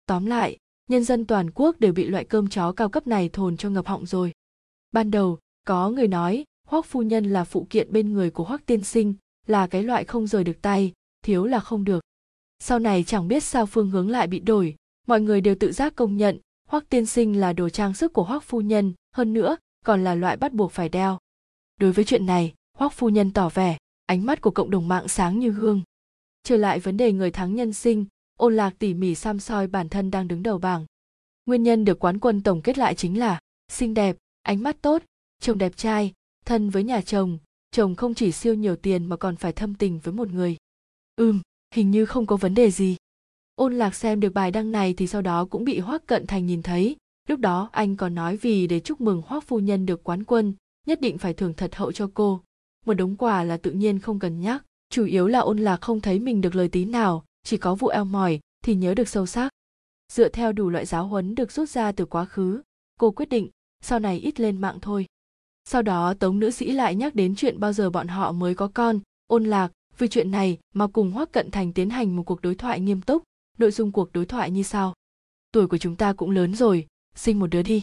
Tóm 0.06 0.26
lại, 0.26 0.56
nhân 0.90 1.04
dân 1.04 1.26
toàn 1.26 1.50
quốc 1.50 1.80
đều 1.80 1.92
bị 1.92 2.08
loại 2.08 2.24
cơm 2.24 2.48
chó 2.48 2.72
cao 2.72 2.88
cấp 2.88 3.06
này 3.06 3.28
thồn 3.28 3.56
cho 3.56 3.70
ngập 3.70 3.86
họng 3.86 4.06
rồi. 4.06 4.32
Ban 4.92 5.10
đầu, 5.10 5.38
có 5.68 5.90
người 5.90 6.08
nói 6.08 6.44
Hoắc 6.68 6.86
phu 6.86 7.02
nhân 7.02 7.24
là 7.24 7.44
phụ 7.44 7.66
kiện 7.70 7.92
bên 7.92 8.12
người 8.12 8.30
của 8.30 8.44
Hoắc 8.44 8.66
tiên 8.66 8.84
sinh, 8.84 9.14
là 9.46 9.66
cái 9.66 9.82
loại 9.82 10.04
không 10.04 10.26
rời 10.26 10.44
được 10.44 10.62
tay, 10.62 10.92
thiếu 11.24 11.44
là 11.44 11.60
không 11.60 11.84
được. 11.84 12.00
Sau 12.58 12.78
này 12.78 13.04
chẳng 13.04 13.28
biết 13.28 13.44
sao 13.44 13.66
phương 13.66 13.90
hướng 13.90 14.10
lại 14.10 14.26
bị 14.26 14.40
đổi, 14.40 14.76
mọi 15.06 15.20
người 15.20 15.40
đều 15.40 15.54
tự 15.54 15.72
giác 15.72 15.96
công 15.96 16.16
nhận 16.16 16.38
Hoắc 16.68 16.88
tiên 16.88 17.06
sinh 17.06 17.40
là 17.40 17.52
đồ 17.52 17.68
trang 17.68 17.94
sức 17.94 18.12
của 18.12 18.22
Hoắc 18.22 18.42
phu 18.42 18.60
nhân, 18.60 18.92
hơn 19.14 19.32
nữa 19.32 19.56
còn 19.84 20.04
là 20.04 20.14
loại 20.14 20.36
bắt 20.36 20.52
buộc 20.52 20.72
phải 20.72 20.88
đeo. 20.88 21.18
Đối 21.80 21.92
với 21.92 22.04
chuyện 22.04 22.26
này, 22.26 22.54
Hoắc 22.78 22.92
phu 22.92 23.08
nhân 23.08 23.32
tỏ 23.32 23.48
vẻ, 23.48 23.78
ánh 24.06 24.26
mắt 24.26 24.40
của 24.40 24.50
cộng 24.50 24.70
đồng 24.70 24.88
mạng 24.88 25.08
sáng 25.08 25.38
như 25.38 25.50
hương. 25.50 25.82
Trở 26.42 26.56
lại 26.56 26.78
vấn 26.80 26.96
đề 26.96 27.12
người 27.12 27.30
thắng 27.30 27.54
nhân 27.54 27.72
sinh, 27.72 28.06
ôn 28.38 28.56
lạc 28.56 28.74
tỉ 28.78 28.94
mỉ 28.94 29.14
xăm 29.14 29.40
soi 29.40 29.66
bản 29.66 29.88
thân 29.88 30.10
đang 30.10 30.28
đứng 30.28 30.42
đầu 30.42 30.58
bảng. 30.58 30.86
Nguyên 31.46 31.62
nhân 31.62 31.84
được 31.84 31.98
quán 31.98 32.18
quân 32.18 32.42
tổng 32.42 32.62
kết 32.62 32.78
lại 32.78 32.94
chính 32.94 33.18
là 33.18 33.40
xinh 33.72 33.94
đẹp, 33.94 34.16
ánh 34.42 34.62
mắt 34.62 34.76
tốt, 34.82 35.02
chồng 35.40 35.58
đẹp 35.58 35.76
trai, 35.76 36.12
thân 36.44 36.70
với 36.70 36.84
nhà 36.84 37.00
chồng, 37.00 37.38
chồng 37.70 37.94
không 37.94 38.14
chỉ 38.14 38.32
siêu 38.32 38.54
nhiều 38.54 38.76
tiền 38.76 39.06
mà 39.06 39.16
còn 39.16 39.36
phải 39.36 39.52
thâm 39.52 39.74
tình 39.74 39.98
với 39.98 40.14
một 40.14 40.28
người. 40.28 40.56
Ừm, 41.16 41.40
hình 41.74 41.90
như 41.90 42.06
không 42.06 42.26
có 42.26 42.36
vấn 42.36 42.54
đề 42.54 42.70
gì. 42.70 42.96
Ôn 43.54 43.74
lạc 43.74 43.94
xem 43.94 44.20
được 44.20 44.32
bài 44.34 44.50
đăng 44.50 44.72
này 44.72 44.94
thì 44.94 45.06
sau 45.06 45.22
đó 45.22 45.44
cũng 45.44 45.64
bị 45.64 45.78
Hoác 45.78 46.06
Cận 46.06 46.26
Thành 46.26 46.46
nhìn 46.46 46.62
thấy. 46.62 46.96
Lúc 47.28 47.40
đó 47.40 47.68
anh 47.72 47.96
còn 47.96 48.14
nói 48.14 48.36
vì 48.36 48.66
để 48.66 48.80
chúc 48.80 49.00
mừng 49.00 49.22
Hoác 49.26 49.44
phu 49.44 49.58
nhân 49.58 49.86
được 49.86 50.04
quán 50.04 50.24
quân, 50.24 50.54
nhất 50.86 51.00
định 51.00 51.18
phải 51.18 51.34
thưởng 51.34 51.54
thật 51.54 51.74
hậu 51.74 51.92
cho 51.92 52.10
cô. 52.14 52.40
Một 52.86 52.94
đống 52.94 53.16
quà 53.16 53.44
là 53.44 53.56
tự 53.56 53.70
nhiên 53.70 53.98
không 53.98 54.18
cần 54.18 54.40
nhắc, 54.40 54.64
chủ 54.90 55.04
yếu 55.04 55.26
là 55.26 55.38
ôn 55.38 55.58
lạc 55.58 55.80
không 55.80 56.00
thấy 56.00 56.18
mình 56.18 56.40
được 56.40 56.54
lời 56.54 56.68
tí 56.68 56.84
nào, 56.84 57.24
chỉ 57.42 57.56
có 57.56 57.74
vụ 57.74 57.88
eo 57.88 58.04
mỏi 58.04 58.40
thì 58.64 58.74
nhớ 58.74 58.94
được 58.94 59.08
sâu 59.08 59.26
sắc. 59.26 59.52
Dựa 60.12 60.28
theo 60.28 60.52
đủ 60.52 60.70
loại 60.70 60.86
giáo 60.86 61.06
huấn 61.06 61.34
được 61.34 61.52
rút 61.52 61.68
ra 61.68 61.92
từ 61.92 62.04
quá 62.04 62.24
khứ, 62.24 62.62
cô 62.98 63.10
quyết 63.10 63.28
định 63.28 63.48
sau 63.80 63.98
này 63.98 64.18
ít 64.18 64.40
lên 64.40 64.60
mạng 64.60 64.78
thôi. 64.82 65.06
Sau 65.70 65.82
đó 65.82 66.14
tống 66.14 66.38
nữ 66.38 66.50
sĩ 66.50 66.72
lại 66.72 66.94
nhắc 66.94 67.14
đến 67.14 67.34
chuyện 67.36 67.60
bao 67.60 67.72
giờ 67.72 67.90
bọn 67.90 68.08
họ 68.08 68.32
mới 68.32 68.54
có 68.54 68.70
con, 68.74 69.00
ôn 69.26 69.44
lạc, 69.44 69.72
vì 69.98 70.08
chuyện 70.08 70.30
này 70.30 70.58
mà 70.74 70.86
cùng 70.86 71.10
Hoắc 71.10 71.32
Cận 71.32 71.50
Thành 71.50 71.72
tiến 71.72 71.90
hành 71.90 72.16
một 72.16 72.22
cuộc 72.22 72.42
đối 72.42 72.54
thoại 72.54 72.80
nghiêm 72.80 73.00
túc, 73.00 73.22
nội 73.58 73.70
dung 73.70 73.92
cuộc 73.92 74.12
đối 74.12 74.26
thoại 74.26 74.50
như 74.50 74.62
sau. 74.62 74.94
Tuổi 75.52 75.66
của 75.66 75.78
chúng 75.78 75.96
ta 75.96 76.12
cũng 76.12 76.30
lớn 76.30 76.54
rồi, 76.54 76.86
sinh 77.14 77.38
một 77.38 77.46
đứa 77.46 77.62
đi. 77.62 77.82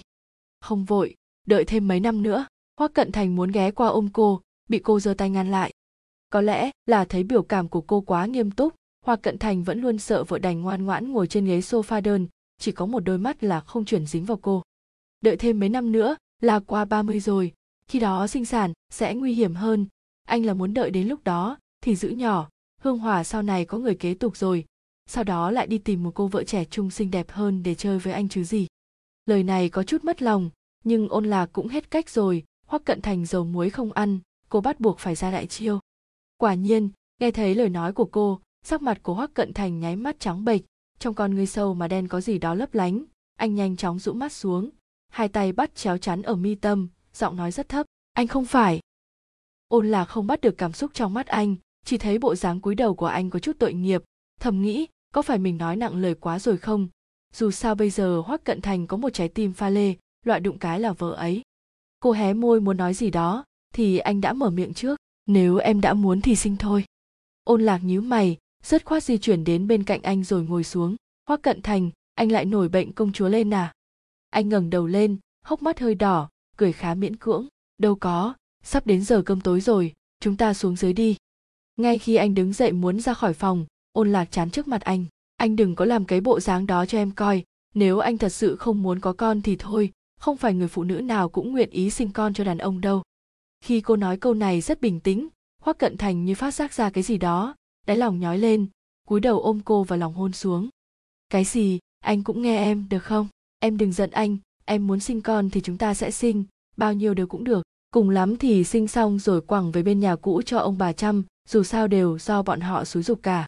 Không 0.62 0.86
vội, 0.86 1.16
đợi 1.48 1.66
thêm 1.66 1.88
mấy 1.88 2.00
năm 2.00 2.22
nữa. 2.22 2.46
Hoắc 2.80 2.94
Cận 2.94 3.12
Thành 3.12 3.36
muốn 3.36 3.52
ghé 3.52 3.72
qua 3.72 3.88
ôm 3.88 4.10
cô, 4.14 4.42
bị 4.70 4.80
cô 4.80 5.00
giơ 5.00 5.14
tay 5.14 5.30
ngăn 5.30 5.52
lại. 5.52 5.74
Có 6.30 6.42
lẽ 6.42 6.72
là 6.86 7.06
thấy 7.06 7.24
biểu 7.24 7.44
cảm 7.44 7.68
của 7.68 7.82
cô 7.82 8.02
quá 8.02 8.26
nghiêm 8.26 8.52
túc, 8.52 8.76
Hoắc 9.06 9.22
Cận 9.22 9.38
Thành 9.38 9.64
vẫn 9.64 9.82
luôn 9.82 9.98
sợ 9.98 10.24
vợ 10.24 10.40
đành 10.40 10.62
ngoan 10.62 10.86
ngoãn 10.86 11.12
ngồi 11.12 11.28
trên 11.28 11.46
ghế 11.46 11.60
sofa 11.60 12.02
đơn, 12.02 12.28
chỉ 12.60 12.72
có 12.72 12.86
một 12.86 13.00
đôi 13.00 13.18
mắt 13.18 13.44
là 13.44 13.60
không 13.60 13.86
chuyển 13.86 14.06
dính 14.06 14.26
vào 14.26 14.40
cô. 14.42 14.64
Đợi 15.22 15.38
thêm 15.38 15.60
mấy 15.60 15.70
năm 15.70 15.92
nữa 15.92 16.16
là 16.42 16.60
qua 16.60 16.86
30 16.86 17.20
rồi, 17.20 17.54
khi 17.88 18.00
đó 18.00 18.28
sinh 18.28 18.46
sản 18.46 18.74
sẽ 18.90 19.16
nguy 19.16 19.34
hiểm 19.34 19.56
hơn. 19.56 19.88
Anh 20.28 20.46
là 20.46 20.54
muốn 20.54 20.74
đợi 20.74 20.92
đến 20.92 21.08
lúc 21.08 21.24
đó, 21.24 21.58
thì 21.82 21.96
giữ 21.96 22.10
nhỏ. 22.10 22.50
Hương 22.82 23.00
hòa 23.00 23.24
sau 23.24 23.42
này 23.42 23.66
có 23.66 23.78
người 23.78 23.96
kế 23.96 24.14
tục 24.14 24.38
rồi. 24.38 24.66
Sau 25.06 25.24
đó 25.24 25.52
lại 25.52 25.68
đi 25.68 25.78
tìm 25.78 26.04
một 26.04 26.12
cô 26.16 26.28
vợ 26.28 26.44
trẻ 26.44 26.66
trung 26.66 26.92
xinh 26.92 27.12
đẹp 27.12 27.32
hơn 27.32 27.64
để 27.64 27.76
chơi 27.76 28.00
với 28.00 28.14
anh 28.14 28.30
chứ 28.30 28.44
gì. 28.44 28.68
Lời 29.26 29.44
này 29.44 29.70
có 29.70 29.84
chút 29.84 30.04
mất 30.04 30.22
lòng, 30.22 30.50
nhưng 30.84 31.10
ôn 31.10 31.26
lạc 31.26 31.50
cũng 31.54 31.68
hết 31.68 31.92
cách 31.92 32.10
rồi. 32.10 32.44
Hoắc 32.68 32.86
cận 32.86 33.02
thành 33.02 33.26
dầu 33.26 33.44
muối 33.44 33.70
không 33.70 33.92
ăn, 33.92 34.20
cô 34.50 34.62
bắt 34.62 34.80
buộc 34.80 35.00
phải 35.00 35.16
ra 35.16 35.32
đại 35.32 35.48
chiêu. 35.48 35.80
Quả 36.38 36.54
nhiên, 36.54 36.90
nghe 37.20 37.32
thấy 37.32 37.56
lời 37.56 37.70
nói 37.70 37.94
của 37.94 38.06
cô, 38.06 38.42
sắc 38.64 38.82
mặt 38.82 39.00
của 39.04 39.14
hoắc 39.14 39.34
cận 39.34 39.54
thành 39.54 39.80
nháy 39.80 39.96
mắt 39.96 40.20
trắng 40.20 40.46
bệch. 40.46 40.62
Trong 41.00 41.14
con 41.14 41.36
ngươi 41.36 41.46
sâu 41.46 41.74
mà 41.74 41.88
đen 41.88 42.08
có 42.08 42.22
gì 42.22 42.38
đó 42.38 42.54
lấp 42.54 42.74
lánh, 42.74 43.04
anh 43.36 43.56
nhanh 43.56 43.76
chóng 43.76 44.00
rũ 44.00 44.14
mắt 44.14 44.32
xuống, 44.32 44.70
hai 45.10 45.28
tay 45.28 45.52
bắt 45.52 45.76
chéo 45.76 45.98
chắn 45.98 46.22
ở 46.22 46.36
mi 46.36 46.56
tâm 46.56 46.88
giọng 47.16 47.36
nói 47.36 47.52
rất 47.52 47.70
thấp. 47.70 47.86
Anh 48.14 48.28
không 48.28 48.46
phải. 48.46 48.80
Ôn 49.68 49.88
lạc 49.92 50.06
không 50.06 50.28
bắt 50.28 50.42
được 50.42 50.58
cảm 50.58 50.74
xúc 50.74 50.92
trong 50.94 51.14
mắt 51.14 51.28
anh, 51.28 51.56
chỉ 51.86 51.98
thấy 51.98 52.18
bộ 52.18 52.36
dáng 52.36 52.62
cúi 52.62 52.76
đầu 52.76 52.96
của 52.96 53.06
anh 53.06 53.30
có 53.30 53.40
chút 53.40 53.56
tội 53.60 53.74
nghiệp. 53.74 54.04
Thầm 54.40 54.62
nghĩ, 54.62 54.88
có 55.14 55.22
phải 55.22 55.38
mình 55.38 55.58
nói 55.58 55.76
nặng 55.76 55.96
lời 55.96 56.16
quá 56.16 56.40
rồi 56.40 56.58
không? 56.58 56.88
Dù 57.34 57.52
sao 57.52 57.76
bây 57.76 57.90
giờ 57.90 58.22
hoắc 58.26 58.44
cận 58.44 58.62
thành 58.62 58.88
có 58.88 58.98
một 58.98 59.10
trái 59.10 59.30
tim 59.30 59.54
pha 59.54 59.70
lê, 59.70 59.96
loại 60.26 60.40
đụng 60.40 60.60
cái 60.60 60.80
là 60.80 60.94
vợ 60.94 61.12
ấy. 61.12 61.42
Cô 62.00 62.12
hé 62.12 62.34
môi 62.34 62.62
muốn 62.62 62.78
nói 62.78 62.94
gì 62.94 63.10
đó, 63.10 63.46
thì 63.74 63.98
anh 63.98 64.22
đã 64.22 64.34
mở 64.34 64.50
miệng 64.50 64.74
trước. 64.74 65.00
Nếu 65.26 65.58
em 65.58 65.82
đã 65.82 65.94
muốn 65.94 66.22
thì 66.22 66.36
sinh 66.36 66.58
thôi. 66.58 66.86
Ôn 67.44 67.62
lạc 67.62 67.84
nhíu 67.84 68.02
mày 68.02 68.38
rất 68.64 68.86
khoát 68.86 69.04
di 69.04 69.18
chuyển 69.18 69.44
đến 69.44 69.68
bên 69.68 69.84
cạnh 69.84 70.02
anh 70.02 70.24
rồi 70.24 70.44
ngồi 70.44 70.64
xuống. 70.64 70.96
Hoắc 71.28 71.42
cận 71.42 71.62
thành, 71.62 71.90
anh 72.16 72.32
lại 72.32 72.46
nổi 72.46 72.70
bệnh 72.70 72.94
công 72.94 73.12
chúa 73.12 73.30
lên 73.30 73.54
à? 73.54 73.74
Anh 74.30 74.50
ngẩng 74.50 74.70
đầu 74.70 74.88
lên, 74.88 75.18
hốc 75.46 75.62
mắt 75.62 75.80
hơi 75.80 75.96
đỏ 75.96 76.30
cười 76.58 76.72
khá 76.72 76.94
miễn 76.94 77.16
cưỡng. 77.16 77.48
Đâu 77.78 77.96
có, 77.96 78.34
sắp 78.64 78.88
đến 78.88 79.04
giờ 79.04 79.22
cơm 79.26 79.42
tối 79.42 79.62
rồi, 79.62 79.94
chúng 80.20 80.38
ta 80.38 80.54
xuống 80.54 80.76
dưới 80.76 80.94
đi. 80.94 81.16
Ngay 81.76 81.98
khi 81.98 82.16
anh 82.16 82.36
đứng 82.36 82.54
dậy 82.54 82.72
muốn 82.72 83.00
ra 83.00 83.14
khỏi 83.14 83.34
phòng, 83.34 83.66
ôn 83.92 84.12
lạc 84.12 84.32
chán 84.32 84.50
trước 84.50 84.68
mặt 84.68 84.82
anh. 84.82 85.06
Anh 85.38 85.56
đừng 85.56 85.76
có 85.76 85.86
làm 85.86 86.06
cái 86.06 86.22
bộ 86.22 86.40
dáng 86.40 86.68
đó 86.68 86.86
cho 86.86 86.98
em 86.98 87.12
coi. 87.12 87.44
Nếu 87.74 88.00
anh 88.00 88.18
thật 88.18 88.30
sự 88.30 88.56
không 88.56 88.84
muốn 88.84 89.00
có 89.00 89.14
con 89.14 89.42
thì 89.42 89.56
thôi, 89.56 89.92
không 90.20 90.38
phải 90.38 90.54
người 90.54 90.68
phụ 90.68 90.84
nữ 90.84 91.02
nào 91.02 91.30
cũng 91.30 91.52
nguyện 91.52 91.70
ý 91.70 91.90
sinh 91.90 92.12
con 92.12 92.34
cho 92.34 92.44
đàn 92.44 92.58
ông 92.58 92.82
đâu. 92.82 93.04
Khi 93.62 93.82
cô 93.82 93.96
nói 93.96 94.18
câu 94.18 94.34
này 94.34 94.62
rất 94.62 94.82
bình 94.82 95.00
tĩnh, 95.00 95.28
hoắc 95.62 95.78
cận 95.78 95.98
thành 95.98 96.26
như 96.26 96.36
phát 96.36 96.54
giác 96.54 96.74
ra 96.74 96.90
cái 96.90 97.04
gì 97.04 97.18
đó, 97.18 97.56
đáy 97.88 97.98
lòng 97.98 98.20
nhói 98.20 98.38
lên, 98.38 98.68
cúi 99.08 99.20
đầu 99.20 99.42
ôm 99.42 99.60
cô 99.66 99.84
vào 99.84 100.00
lòng 100.00 100.14
hôn 100.14 100.34
xuống. 100.34 100.70
Cái 101.30 101.44
gì? 101.44 101.80
Anh 102.00 102.24
cũng 102.24 102.42
nghe 102.42 102.58
em, 102.58 102.90
được 102.90 103.04
không? 103.04 103.28
Em 103.60 103.78
đừng 103.78 103.92
giận 103.92 104.12
anh 104.12 104.38
em 104.66 104.88
muốn 104.88 105.00
sinh 105.00 105.22
con 105.22 105.50
thì 105.50 105.62
chúng 105.62 105.78
ta 105.78 105.94
sẽ 105.94 106.12
sinh, 106.12 106.46
bao 106.78 106.94
nhiêu 106.94 107.14
đều 107.14 107.28
cũng 107.28 107.44
được. 107.44 107.64
Cùng 107.92 108.10
lắm 108.10 108.38
thì 108.38 108.64
sinh 108.64 108.88
xong 108.88 109.20
rồi 109.20 109.42
quẳng 109.42 109.72
về 109.72 109.84
bên 109.84 110.00
nhà 110.00 110.16
cũ 110.16 110.42
cho 110.46 110.60
ông 110.60 110.78
bà 110.78 110.94
chăm, 110.94 111.24
dù 111.48 111.64
sao 111.64 111.88
đều 111.88 112.20
do 112.20 112.44
bọn 112.44 112.62
họ 112.62 112.86
xúi 112.86 113.04
dục 113.04 113.20
cả. 113.24 113.48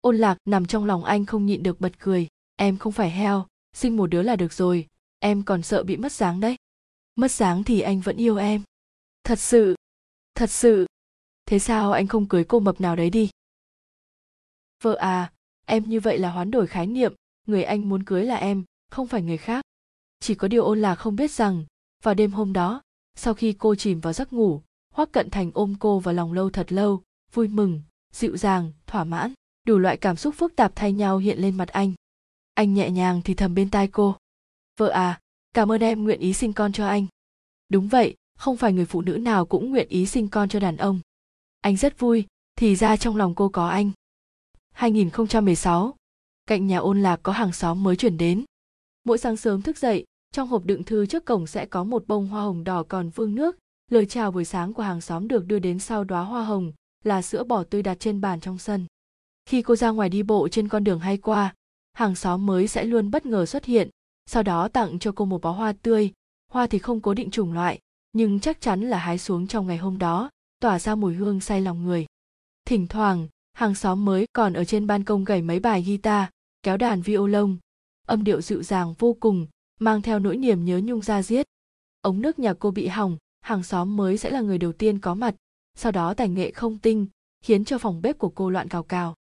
Ôn 0.00 0.16
lạc 0.16 0.38
nằm 0.44 0.66
trong 0.66 0.84
lòng 0.84 1.04
anh 1.04 1.26
không 1.26 1.46
nhịn 1.46 1.62
được 1.62 1.80
bật 1.80 1.92
cười. 1.98 2.28
Em 2.56 2.76
không 2.76 2.92
phải 2.92 3.10
heo, 3.10 3.46
sinh 3.72 3.96
một 3.96 4.06
đứa 4.06 4.22
là 4.22 4.36
được 4.36 4.52
rồi. 4.52 4.86
Em 5.18 5.42
còn 5.42 5.62
sợ 5.62 5.82
bị 5.82 5.96
mất 5.96 6.12
dáng 6.12 6.40
đấy. 6.40 6.56
Mất 7.14 7.30
dáng 7.30 7.64
thì 7.64 7.80
anh 7.80 8.00
vẫn 8.00 8.16
yêu 8.16 8.36
em. 8.36 8.62
Thật 9.24 9.38
sự 9.38 9.74
thật 10.34 10.50
sự. 10.50 10.86
Thế 11.46 11.58
sao 11.58 11.92
anh 11.92 12.06
không 12.06 12.28
cưới 12.28 12.44
cô 12.44 12.60
mập 12.60 12.80
nào 12.80 12.96
đấy 12.96 13.10
đi? 13.10 13.30
Vợ 14.82 14.94
à 14.94 15.32
em 15.66 15.84
như 15.88 16.00
vậy 16.00 16.18
là 16.18 16.30
hoán 16.30 16.50
đổi 16.50 16.66
khái 16.66 16.86
niệm. 16.86 17.14
Người 17.46 17.62
anh 17.62 17.88
muốn 17.88 18.02
cưới 18.02 18.24
là 18.24 18.36
em, 18.36 18.64
không 18.90 19.06
phải 19.06 19.22
người 19.22 19.36
khác 19.36 19.64
chỉ 20.22 20.34
có 20.34 20.48
điều 20.48 20.64
ôn 20.64 20.80
lạc 20.80 20.94
không 20.94 21.16
biết 21.16 21.30
rằng, 21.30 21.64
vào 22.02 22.14
đêm 22.14 22.32
hôm 22.32 22.52
đó, 22.52 22.82
sau 23.14 23.34
khi 23.34 23.52
cô 23.52 23.74
chìm 23.74 24.00
vào 24.00 24.12
giấc 24.12 24.32
ngủ, 24.32 24.62
hoắc 24.94 25.12
cận 25.12 25.30
thành 25.30 25.50
ôm 25.54 25.74
cô 25.80 25.98
vào 25.98 26.14
lòng 26.14 26.32
lâu 26.32 26.50
thật 26.50 26.72
lâu, 26.72 27.02
vui 27.32 27.48
mừng, 27.48 27.82
dịu 28.12 28.36
dàng, 28.36 28.72
thỏa 28.86 29.04
mãn, 29.04 29.32
đủ 29.66 29.78
loại 29.78 29.96
cảm 29.96 30.16
xúc 30.16 30.34
phức 30.38 30.56
tạp 30.56 30.72
thay 30.76 30.92
nhau 30.92 31.18
hiện 31.18 31.38
lên 31.38 31.56
mặt 31.56 31.68
anh. 31.68 31.92
Anh 32.54 32.74
nhẹ 32.74 32.90
nhàng 32.90 33.20
thì 33.24 33.34
thầm 33.34 33.54
bên 33.54 33.70
tai 33.70 33.88
cô. 33.88 34.16
Vợ 34.78 34.88
à 34.88 35.20
cảm 35.54 35.72
ơn 35.72 35.80
em 35.80 36.04
nguyện 36.04 36.20
ý 36.20 36.32
sinh 36.32 36.52
con 36.52 36.72
cho 36.72 36.86
anh. 36.86 37.06
Đúng 37.68 37.88
vậy, 37.88 38.14
không 38.38 38.56
phải 38.56 38.72
người 38.72 38.84
phụ 38.84 39.02
nữ 39.02 39.16
nào 39.16 39.46
cũng 39.46 39.70
nguyện 39.70 39.88
ý 39.88 40.06
sinh 40.06 40.28
con 40.28 40.48
cho 40.48 40.60
đàn 40.60 40.76
ông. 40.76 41.00
Anh 41.60 41.76
rất 41.76 41.98
vui, 41.98 42.26
thì 42.56 42.76
ra 42.76 42.96
trong 42.96 43.16
lòng 43.16 43.34
cô 43.34 43.48
có 43.48 43.68
anh. 43.68 43.90
2016 44.72 45.96
cạnh 46.46 46.66
nhà 46.66 46.78
ôn 46.78 47.02
lạc 47.02 47.20
có 47.22 47.32
hàng 47.32 47.52
xóm 47.52 47.82
mới 47.82 47.96
chuyển 47.96 48.16
đến. 48.16 48.44
Mỗi 49.04 49.18
sáng 49.18 49.36
sớm 49.36 49.62
thức 49.62 49.78
dậy 49.78 50.04
trong 50.32 50.48
hộp 50.48 50.64
đựng 50.64 50.84
thư 50.84 51.06
trước 51.06 51.24
cổng 51.24 51.46
sẽ 51.46 51.66
có 51.66 51.84
một 51.84 52.04
bông 52.06 52.28
hoa 52.28 52.42
hồng 52.42 52.64
đỏ 52.64 52.82
còn 52.88 53.10
vương 53.10 53.34
nước. 53.34 53.56
Lời 53.90 54.06
chào 54.06 54.30
buổi 54.30 54.44
sáng 54.44 54.72
của 54.72 54.82
hàng 54.82 55.00
xóm 55.00 55.28
được 55.28 55.46
đưa 55.46 55.58
đến 55.58 55.78
sau 55.78 56.04
đóa 56.04 56.22
hoa 56.22 56.44
hồng 56.44 56.72
là 57.04 57.22
sữa 57.22 57.44
bò 57.44 57.64
tươi 57.64 57.82
đặt 57.82 58.00
trên 58.00 58.20
bàn 58.20 58.40
trong 58.40 58.58
sân. 58.58 58.86
Khi 59.46 59.62
cô 59.62 59.76
ra 59.76 59.90
ngoài 59.90 60.08
đi 60.08 60.22
bộ 60.22 60.48
trên 60.48 60.68
con 60.68 60.84
đường 60.84 60.98
hay 60.98 61.16
qua, 61.16 61.54
hàng 61.92 62.14
xóm 62.14 62.46
mới 62.46 62.68
sẽ 62.68 62.84
luôn 62.84 63.10
bất 63.10 63.26
ngờ 63.26 63.46
xuất 63.46 63.64
hiện, 63.64 63.88
sau 64.26 64.42
đó 64.42 64.68
tặng 64.68 64.98
cho 64.98 65.12
cô 65.12 65.24
một 65.24 65.40
bó 65.42 65.50
hoa 65.50 65.72
tươi. 65.72 66.12
Hoa 66.52 66.66
thì 66.66 66.78
không 66.78 67.00
cố 67.00 67.14
định 67.14 67.30
chủng 67.30 67.52
loại, 67.52 67.78
nhưng 68.12 68.40
chắc 68.40 68.60
chắn 68.60 68.80
là 68.80 68.98
hái 68.98 69.18
xuống 69.18 69.46
trong 69.46 69.66
ngày 69.66 69.78
hôm 69.78 69.98
đó, 69.98 70.30
tỏa 70.60 70.78
ra 70.78 70.94
mùi 70.94 71.14
hương 71.14 71.40
say 71.40 71.60
lòng 71.60 71.84
người. 71.84 72.06
Thỉnh 72.64 72.86
thoảng, 72.86 73.28
hàng 73.52 73.74
xóm 73.74 74.04
mới 74.04 74.26
còn 74.32 74.52
ở 74.52 74.64
trên 74.64 74.86
ban 74.86 75.04
công 75.04 75.24
gảy 75.24 75.42
mấy 75.42 75.60
bài 75.60 75.82
guitar, 75.82 76.28
kéo 76.62 76.76
đàn 76.76 77.02
violon. 77.02 77.56
Âm 78.06 78.24
điệu 78.24 78.40
dịu 78.40 78.62
dàng 78.62 78.94
vô 78.98 79.16
cùng 79.20 79.46
mang 79.82 80.02
theo 80.02 80.18
nỗi 80.18 80.36
niềm 80.36 80.64
nhớ 80.64 80.80
nhung 80.84 81.02
ra 81.02 81.22
giết. 81.22 81.46
Ống 82.00 82.22
nước 82.22 82.38
nhà 82.38 82.54
cô 82.54 82.70
bị 82.70 82.86
hỏng, 82.86 83.16
hàng 83.40 83.62
xóm 83.62 83.96
mới 83.96 84.18
sẽ 84.18 84.30
là 84.30 84.40
người 84.40 84.58
đầu 84.58 84.72
tiên 84.72 84.98
có 84.98 85.14
mặt. 85.14 85.34
Sau 85.74 85.92
đó 85.92 86.14
tài 86.14 86.28
nghệ 86.28 86.50
không 86.50 86.78
tinh, 86.78 87.06
khiến 87.44 87.64
cho 87.64 87.78
phòng 87.78 88.02
bếp 88.02 88.18
của 88.18 88.28
cô 88.28 88.50
loạn 88.50 88.68
cào 88.68 88.82
cào. 88.82 89.14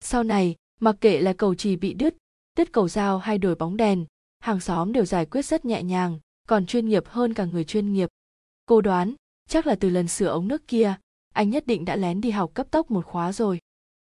Sau 0.00 0.22
này, 0.22 0.54
mặc 0.80 0.96
kệ 1.00 1.20
là 1.20 1.32
cầu 1.32 1.54
trì 1.54 1.76
bị 1.76 1.94
đứt 1.94 2.14
đứt 2.56 2.72
cầu 2.72 2.88
dao 2.88 3.18
hay 3.18 3.38
đổi 3.38 3.54
bóng 3.54 3.76
đèn, 3.76 4.06
hàng 4.40 4.60
xóm 4.60 4.92
đều 4.92 5.04
giải 5.04 5.26
quyết 5.26 5.44
rất 5.44 5.64
nhẹ 5.64 5.82
nhàng, 5.82 6.18
còn 6.48 6.66
chuyên 6.66 6.88
nghiệp 6.88 7.04
hơn 7.06 7.34
cả 7.34 7.44
người 7.44 7.64
chuyên 7.64 7.92
nghiệp. 7.92 8.08
Cô 8.66 8.80
đoán, 8.80 9.14
chắc 9.48 9.66
là 9.66 9.74
từ 9.74 9.90
lần 9.90 10.08
sửa 10.08 10.26
ống 10.26 10.48
nước 10.48 10.68
kia, 10.68 10.94
anh 11.34 11.50
nhất 11.50 11.66
định 11.66 11.84
đã 11.84 11.96
lén 11.96 12.20
đi 12.20 12.30
học 12.30 12.54
cấp 12.54 12.70
tốc 12.70 12.90
một 12.90 13.06
khóa 13.06 13.32
rồi. 13.32 13.58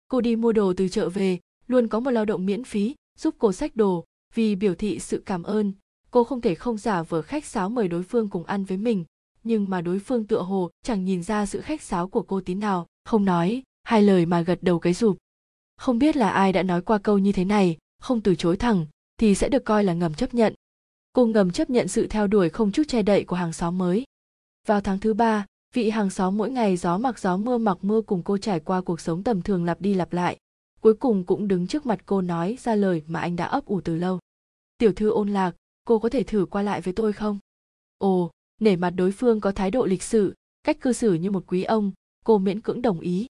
Cô 0.08 0.22
đi 0.22 0.36
mua 0.36 0.52
đồ 0.52 0.74
từ 0.78 0.90
chợ 0.90 1.10
về, 1.10 1.40
luôn 1.68 1.88
có 1.88 2.00
một 2.00 2.12
lao 2.12 2.26
động 2.26 2.46
miễn 2.46 2.64
phí, 2.64 2.96
giúp 3.18 3.36
cô 3.38 3.52
xách 3.52 3.76
đồ, 3.76 4.06
vì 4.34 4.56
biểu 4.56 4.76
thị 4.76 5.00
sự 5.00 5.24
cảm 5.26 5.44
ơn 5.44 5.74
cô 6.12 6.24
không 6.24 6.42
thể 6.42 6.56
không 6.56 6.78
giả 6.78 7.04
vờ 7.04 7.22
khách 7.22 7.46
sáo 7.46 7.70
mời 7.70 7.88
đối 7.88 8.04
phương 8.04 8.30
cùng 8.30 8.44
ăn 8.44 8.64
với 8.64 8.78
mình. 8.78 9.06
Nhưng 9.44 9.70
mà 9.70 9.82
đối 9.82 10.00
phương 10.00 10.28
tựa 10.28 10.42
hồ 10.42 10.70
chẳng 10.84 11.06
nhìn 11.06 11.24
ra 11.24 11.46
sự 11.46 11.62
khách 11.62 11.82
sáo 11.82 12.08
của 12.08 12.22
cô 12.22 12.42
tí 12.42 12.56
nào, 12.56 12.88
không 13.06 13.26
nói, 13.26 13.64
hai 13.84 14.02
lời 14.02 14.26
mà 14.26 14.42
gật 14.42 14.64
đầu 14.64 14.80
cái 14.80 14.94
rụp. 14.94 15.18
Không 15.78 16.00
biết 16.00 16.16
là 16.16 16.30
ai 16.30 16.54
đã 16.54 16.64
nói 16.64 16.82
qua 16.82 16.98
câu 16.98 17.18
như 17.18 17.32
thế 17.32 17.46
này, 17.46 17.78
không 18.02 18.22
từ 18.22 18.36
chối 18.36 18.58
thẳng, 18.58 18.86
thì 19.18 19.36
sẽ 19.36 19.50
được 19.50 19.66
coi 19.66 19.84
là 19.84 19.94
ngầm 19.94 20.14
chấp 20.14 20.34
nhận. 20.34 20.54
Cô 21.14 21.26
ngầm 21.26 21.52
chấp 21.52 21.70
nhận 21.70 21.88
sự 21.88 22.08
theo 22.08 22.28
đuổi 22.28 22.50
không 22.50 22.72
chút 22.72 22.84
che 22.88 23.02
đậy 23.02 23.24
của 23.24 23.36
hàng 23.36 23.54
xóm 23.54 23.78
mới. 23.78 24.04
Vào 24.68 24.82
tháng 24.82 25.00
thứ 25.00 25.14
ba, 25.14 25.46
vị 25.74 25.90
hàng 25.90 26.10
xóm 26.10 26.38
mỗi 26.38 26.50
ngày 26.50 26.78
gió 26.78 26.98
mặc 26.98 27.20
gió 27.20 27.38
mưa 27.38 27.58
mặc 27.58 27.78
mưa 27.82 28.02
cùng 28.02 28.24
cô 28.24 28.38
trải 28.38 28.60
qua 28.60 28.82
cuộc 28.82 29.02
sống 29.02 29.24
tầm 29.24 29.42
thường 29.42 29.66
lặp 29.66 29.82
đi 29.82 29.94
lặp 29.94 30.14
lại. 30.14 30.38
Cuối 30.82 30.94
cùng 30.94 31.24
cũng 31.24 31.48
đứng 31.48 31.68
trước 31.68 31.86
mặt 31.86 32.00
cô 32.06 32.22
nói 32.22 32.58
ra 32.60 32.76
lời 32.76 33.04
mà 33.08 33.20
anh 33.20 33.36
đã 33.36 33.46
ấp 33.46 33.66
ủ 33.66 33.82
từ 33.82 33.96
lâu. 33.96 34.20
Tiểu 34.78 34.94
thư 34.94 35.10
ôn 35.10 35.30
lạc 35.30 35.56
cô 35.92 36.00
có 36.00 36.10
thể 36.10 36.24
thử 36.24 36.46
qua 36.46 36.62
lại 36.62 36.82
với 36.82 36.94
tôi 36.94 37.14
không? 37.14 37.40
Ồ, 37.98 38.32
nể 38.60 38.76
mặt 38.76 38.90
đối 38.90 39.12
phương 39.12 39.40
có 39.40 39.52
thái 39.52 39.72
độ 39.72 39.86
lịch 39.86 40.04
sự, 40.04 40.34
cách 40.64 40.82
cư 40.82 40.94
xử 40.94 41.14
như 41.14 41.32
một 41.32 41.44
quý 41.48 41.64
ông, 41.64 41.92
cô 42.26 42.38
miễn 42.38 42.62
cưỡng 42.62 42.82
đồng 42.82 43.00
ý. 43.00 43.28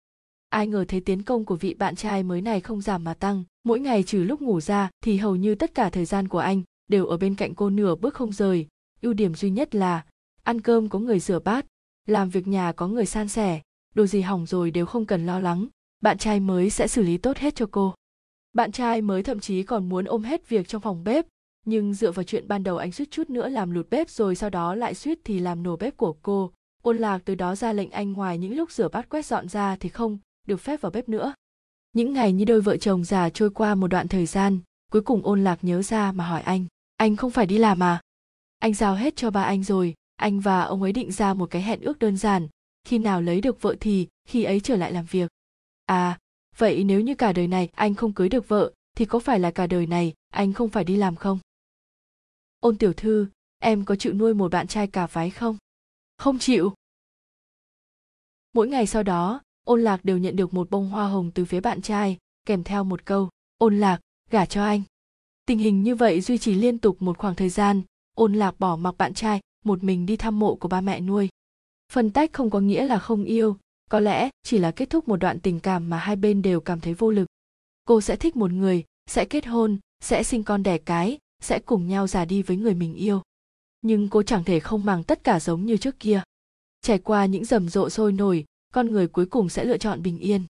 Ai 0.49 0.68
ngờ 0.68 0.86
thấy 0.88 1.02
tiến 1.02 1.23
công 1.23 1.45
của 1.45 1.56
vị 1.56 1.73
bạn 1.73 1.95
trai 1.95 2.23
mới 2.23 2.41
này 2.41 2.61
không 2.61 2.82
giảm 2.82 3.03
mà 3.03 3.14
tăng, 3.14 3.44
mỗi 3.64 3.80
ngày 3.80 4.03
trừ 4.03 4.23
lúc 4.23 4.41
ngủ 4.41 4.61
ra 4.61 4.90
thì 5.02 5.18
hầu 5.18 5.36
như 5.36 5.56
tất 5.56 5.76
cả 5.76 5.90
thời 5.90 6.06
gian 6.06 6.27
của 6.27 6.40
anh 6.40 6.61
đều 6.88 7.06
ở 7.06 7.18
bên 7.18 7.36
cạnh 7.36 7.56
cô 7.56 7.69
nửa 7.69 7.95
bước 7.95 8.14
không 8.14 8.32
rời. 8.32 8.68
Ưu 9.02 9.14
điểm 9.14 9.36
duy 9.36 9.49
nhất 9.49 9.76
là, 9.76 10.06
ăn 10.44 10.61
cơm 10.61 10.90
có 10.90 10.99
người 10.99 11.19
rửa 11.19 11.40
bát, 11.40 11.65
làm 12.07 12.30
việc 12.30 12.48
nhà 12.48 12.72
có 12.72 12.88
người 12.88 13.06
san 13.06 13.27
sẻ, 13.27 13.61
đồ 13.95 14.06
gì 14.06 14.22
hỏng 14.22 14.45
rồi 14.45 14.72
đều 14.72 14.86
không 14.86 15.06
cần 15.06 15.26
lo 15.26 15.40
lắng, 15.40 15.68
bạn 16.02 16.18
trai 16.18 16.40
mới 16.40 16.69
sẽ 16.69 16.88
xử 16.88 17.03
lý 17.03 17.18
tốt 17.18 17.38
hết 17.38 17.56
cho 17.56 17.65
cô. 17.72 17.94
Bạn 18.53 18.72
trai 18.72 19.02
mới 19.02 19.23
thậm 19.23 19.40
chí 19.40 19.64
còn 19.64 19.90
muốn 19.90 20.06
ôm 20.06 20.23
hết 20.23 20.49
việc 20.49 20.68
trong 20.68 20.82
phòng 20.82 21.03
bếp 21.03 21.26
nhưng 21.65 21.93
dựa 21.93 22.11
vào 22.11 22.23
chuyện 22.23 22.47
ban 22.47 22.63
đầu 22.63 22.77
anh 22.77 22.91
suýt 22.91 23.11
chút 23.11 23.29
nữa 23.29 23.49
làm 23.49 23.71
lụt 23.71 23.89
bếp 23.89 24.09
rồi 24.09 24.35
sau 24.35 24.49
đó 24.49 24.75
lại 24.75 24.93
suýt 24.93 25.19
thì 25.23 25.39
làm 25.39 25.63
nổ 25.63 25.75
bếp 25.75 25.97
của 25.97 26.15
cô. 26.21 26.51
Ôn 26.83 26.97
lạc 26.97 27.21
từ 27.25 27.35
đó 27.35 27.55
ra 27.55 27.73
lệnh 27.73 27.91
anh 27.91 28.13
ngoài 28.13 28.37
những 28.37 28.55
lúc 28.55 28.71
rửa 28.71 28.87
bát 28.87 29.09
quét 29.09 29.25
dọn 29.25 29.49
ra 29.49 29.75
thì 29.75 29.89
không 29.89 30.17
được 30.47 30.57
phép 30.57 30.81
vào 30.81 30.91
bếp 30.91 31.09
nữa. 31.09 31.33
Những 31.93 32.13
ngày 32.13 32.33
như 32.33 32.45
đôi 32.45 32.61
vợ 32.61 32.77
chồng 32.77 33.03
già 33.03 33.29
trôi 33.29 33.49
qua 33.49 33.75
một 33.75 33.87
đoạn 33.87 34.07
thời 34.07 34.25
gian, 34.25 34.59
cuối 34.91 35.01
cùng 35.01 35.21
ôn 35.23 35.43
lạc 35.43 35.63
nhớ 35.63 35.81
ra 35.81 36.11
mà 36.11 36.27
hỏi 36.27 36.41
anh 36.41 36.65
anh 36.97 37.15
không 37.15 37.31
phải 37.31 37.45
đi 37.45 37.57
làm 37.57 37.83
à? 37.83 38.01
Anh 38.59 38.73
giao 38.73 38.95
hết 38.95 39.15
cho 39.15 39.31
ba 39.31 39.43
anh 39.43 39.63
rồi, 39.63 39.93
anh 40.15 40.39
và 40.39 40.61
ông 40.61 40.81
ấy 40.81 40.91
định 40.91 41.11
ra 41.11 41.33
một 41.33 41.51
cái 41.51 41.61
hẹn 41.61 41.81
ước 41.81 41.99
đơn 41.99 42.17
giản, 42.17 42.47
khi 42.83 42.97
nào 42.97 43.21
lấy 43.21 43.41
được 43.41 43.61
vợ 43.61 43.75
thì 43.79 44.07
khi 44.27 44.43
ấy 44.43 44.59
trở 44.59 44.75
lại 44.75 44.91
làm 44.91 45.05
việc. 45.05 45.31
À 45.85 46.17
vậy 46.57 46.83
nếu 46.83 47.01
như 47.01 47.15
cả 47.15 47.33
đời 47.33 47.47
này 47.47 47.69
anh 47.75 47.95
không 47.95 48.13
cưới 48.13 48.29
được 48.29 48.47
vợ, 48.47 48.71
thì 48.97 49.05
có 49.05 49.19
phải 49.19 49.39
là 49.39 49.51
cả 49.51 49.67
đời 49.67 49.87
này 49.87 50.13
anh 50.29 50.53
không 50.53 50.69
phải 50.69 50.83
đi 50.83 50.95
làm 50.95 51.15
không? 51.15 51.39
Ôn 52.65 52.77
tiểu 52.77 52.93
thư, 52.93 53.27
em 53.59 53.85
có 53.85 53.95
chịu 53.95 54.13
nuôi 54.13 54.33
một 54.33 54.51
bạn 54.51 54.67
trai 54.67 54.87
cả 54.87 55.07
váy 55.07 55.29
không? 55.29 55.57
Không 56.17 56.39
chịu. 56.39 56.73
Mỗi 58.53 58.67
ngày 58.67 58.87
sau 58.87 59.03
đó, 59.03 59.41
ôn 59.65 59.81
lạc 59.81 60.05
đều 60.05 60.17
nhận 60.17 60.35
được 60.35 60.53
một 60.53 60.69
bông 60.69 60.89
hoa 60.89 61.07
hồng 61.07 61.31
từ 61.31 61.45
phía 61.45 61.59
bạn 61.59 61.81
trai, 61.81 62.17
kèm 62.45 62.63
theo 62.63 62.83
một 62.83 63.05
câu, 63.05 63.29
ôn 63.57 63.79
lạc, 63.79 63.99
gả 64.31 64.45
cho 64.45 64.63
anh. 64.63 64.81
Tình 65.45 65.59
hình 65.59 65.83
như 65.83 65.95
vậy 65.95 66.21
duy 66.21 66.37
trì 66.37 66.53
liên 66.53 66.77
tục 66.77 67.01
một 67.01 67.17
khoảng 67.17 67.35
thời 67.35 67.49
gian, 67.49 67.81
ôn 68.15 68.33
lạc 68.33 68.59
bỏ 68.59 68.75
mặc 68.75 68.95
bạn 68.97 69.13
trai 69.13 69.41
một 69.65 69.83
mình 69.83 70.05
đi 70.05 70.17
thăm 70.17 70.39
mộ 70.39 70.55
của 70.55 70.67
ba 70.67 70.81
mẹ 70.81 70.99
nuôi. 70.99 71.29
Phân 71.91 72.11
tách 72.11 72.33
không 72.33 72.49
có 72.49 72.59
nghĩa 72.59 72.87
là 72.87 72.99
không 72.99 73.23
yêu, 73.23 73.57
có 73.89 73.99
lẽ 73.99 74.29
chỉ 74.43 74.57
là 74.57 74.71
kết 74.71 74.89
thúc 74.89 75.07
một 75.07 75.17
đoạn 75.17 75.39
tình 75.39 75.59
cảm 75.59 75.89
mà 75.89 75.97
hai 75.97 76.15
bên 76.15 76.41
đều 76.41 76.61
cảm 76.61 76.79
thấy 76.79 76.93
vô 76.93 77.11
lực. 77.11 77.27
Cô 77.85 78.01
sẽ 78.01 78.15
thích 78.15 78.35
một 78.35 78.51
người, 78.51 78.83
sẽ 79.09 79.25
kết 79.25 79.45
hôn, 79.45 79.77
sẽ 80.03 80.23
sinh 80.23 80.43
con 80.43 80.63
đẻ 80.63 80.77
cái 80.77 81.17
sẽ 81.45 81.59
cùng 81.59 81.88
nhau 81.88 82.07
già 82.07 82.26
đi 82.26 82.41
với 82.41 82.57
người 82.57 82.73
mình 82.73 82.95
yêu. 82.95 83.22
Nhưng 83.81 84.09
cô 84.09 84.23
chẳng 84.23 84.43
thể 84.43 84.59
không 84.59 84.85
mang 84.85 85.03
tất 85.03 85.23
cả 85.23 85.39
giống 85.39 85.65
như 85.65 85.77
trước 85.77 85.99
kia. 85.99 86.22
Trải 86.81 86.99
qua 86.99 87.26
những 87.26 87.45
rầm 87.45 87.69
rộ 87.69 87.89
sôi 87.89 88.11
nổi, 88.11 88.45
con 88.73 88.91
người 88.91 89.07
cuối 89.07 89.26
cùng 89.26 89.49
sẽ 89.49 89.65
lựa 89.65 89.77
chọn 89.77 90.03
bình 90.03 90.19
yên. 90.19 90.41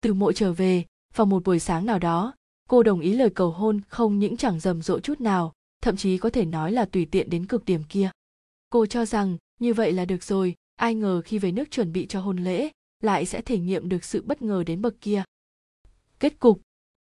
Từ 0.00 0.14
mộ 0.14 0.32
trở 0.32 0.52
về, 0.52 0.84
vào 1.14 1.26
một 1.26 1.44
buổi 1.44 1.58
sáng 1.58 1.86
nào 1.86 1.98
đó, 1.98 2.34
cô 2.68 2.82
đồng 2.82 3.00
ý 3.00 3.12
lời 3.12 3.30
cầu 3.30 3.50
hôn 3.50 3.80
không 3.88 4.18
những 4.18 4.36
chẳng 4.36 4.60
rầm 4.60 4.82
rộ 4.82 5.00
chút 5.00 5.20
nào, 5.20 5.52
thậm 5.82 5.96
chí 5.96 6.18
có 6.18 6.30
thể 6.30 6.44
nói 6.44 6.72
là 6.72 6.84
tùy 6.84 7.04
tiện 7.04 7.30
đến 7.30 7.46
cực 7.46 7.64
điểm 7.64 7.82
kia. 7.88 8.10
Cô 8.70 8.86
cho 8.86 9.04
rằng, 9.04 9.36
như 9.58 9.74
vậy 9.74 9.92
là 9.92 10.04
được 10.04 10.22
rồi, 10.22 10.54
ai 10.76 10.94
ngờ 10.94 11.22
khi 11.24 11.38
về 11.38 11.52
nước 11.52 11.70
chuẩn 11.70 11.92
bị 11.92 12.06
cho 12.06 12.20
hôn 12.20 12.36
lễ, 12.36 12.68
lại 13.02 13.26
sẽ 13.26 13.42
thể 13.42 13.58
nghiệm 13.58 13.88
được 13.88 14.04
sự 14.04 14.22
bất 14.22 14.42
ngờ 14.42 14.64
đến 14.66 14.82
bậc 14.82 15.00
kia. 15.00 15.22
Kết 16.18 16.38
cục 16.38 16.60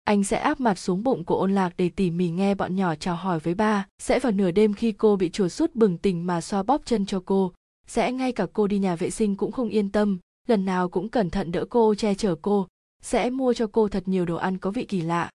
anh 0.04 0.24
sẽ 0.24 0.38
áp 0.38 0.60
mặt 0.60 0.80
xuống 0.80 1.04
bụng 1.04 1.26
của 1.26 1.36
ôn 1.36 1.56
lạc 1.56 1.74
để 1.78 1.90
tỉ 1.90 2.12
mỉ 2.12 2.30
nghe 2.30 2.56
bọn 2.56 2.76
nhỏ 2.76 2.96
chào 2.96 3.16
hỏi 3.16 3.40
với 3.40 3.54
ba. 3.54 3.88
Sẽ 4.00 4.20
vào 4.20 4.32
nửa 4.32 4.52
đêm 4.52 4.74
khi 4.74 4.92
cô 4.92 5.16
bị 5.16 5.30
chuột 5.30 5.52
sút 5.52 5.76
bừng 5.76 5.98
tỉnh 5.98 6.28
mà 6.28 6.42
xoa 6.42 6.64
bóp 6.64 6.82
chân 6.86 7.06
cho 7.06 7.22
cô. 7.26 7.54
Sẽ 7.88 8.12
ngay 8.12 8.32
cả 8.32 8.48
cô 8.54 8.68
đi 8.68 8.80
nhà 8.80 8.96
vệ 8.96 9.10
sinh 9.10 9.36
cũng 9.36 9.52
không 9.52 9.70
yên 9.70 9.92
tâm. 9.92 10.20
Lần 10.48 10.66
nào 10.66 10.90
cũng 10.90 11.10
cẩn 11.10 11.30
thận 11.30 11.52
đỡ 11.52 11.66
cô, 11.70 11.96
che 11.96 12.16
chở 12.16 12.36
cô. 12.42 12.68
Sẽ 13.02 13.30
mua 13.30 13.54
cho 13.54 13.68
cô 13.68 13.88
thật 13.88 14.08
nhiều 14.08 14.26
đồ 14.26 14.36
ăn 14.36 14.58
có 14.58 14.72
vị 14.72 14.86
kỳ 14.86 15.02
lạ. 15.02 15.30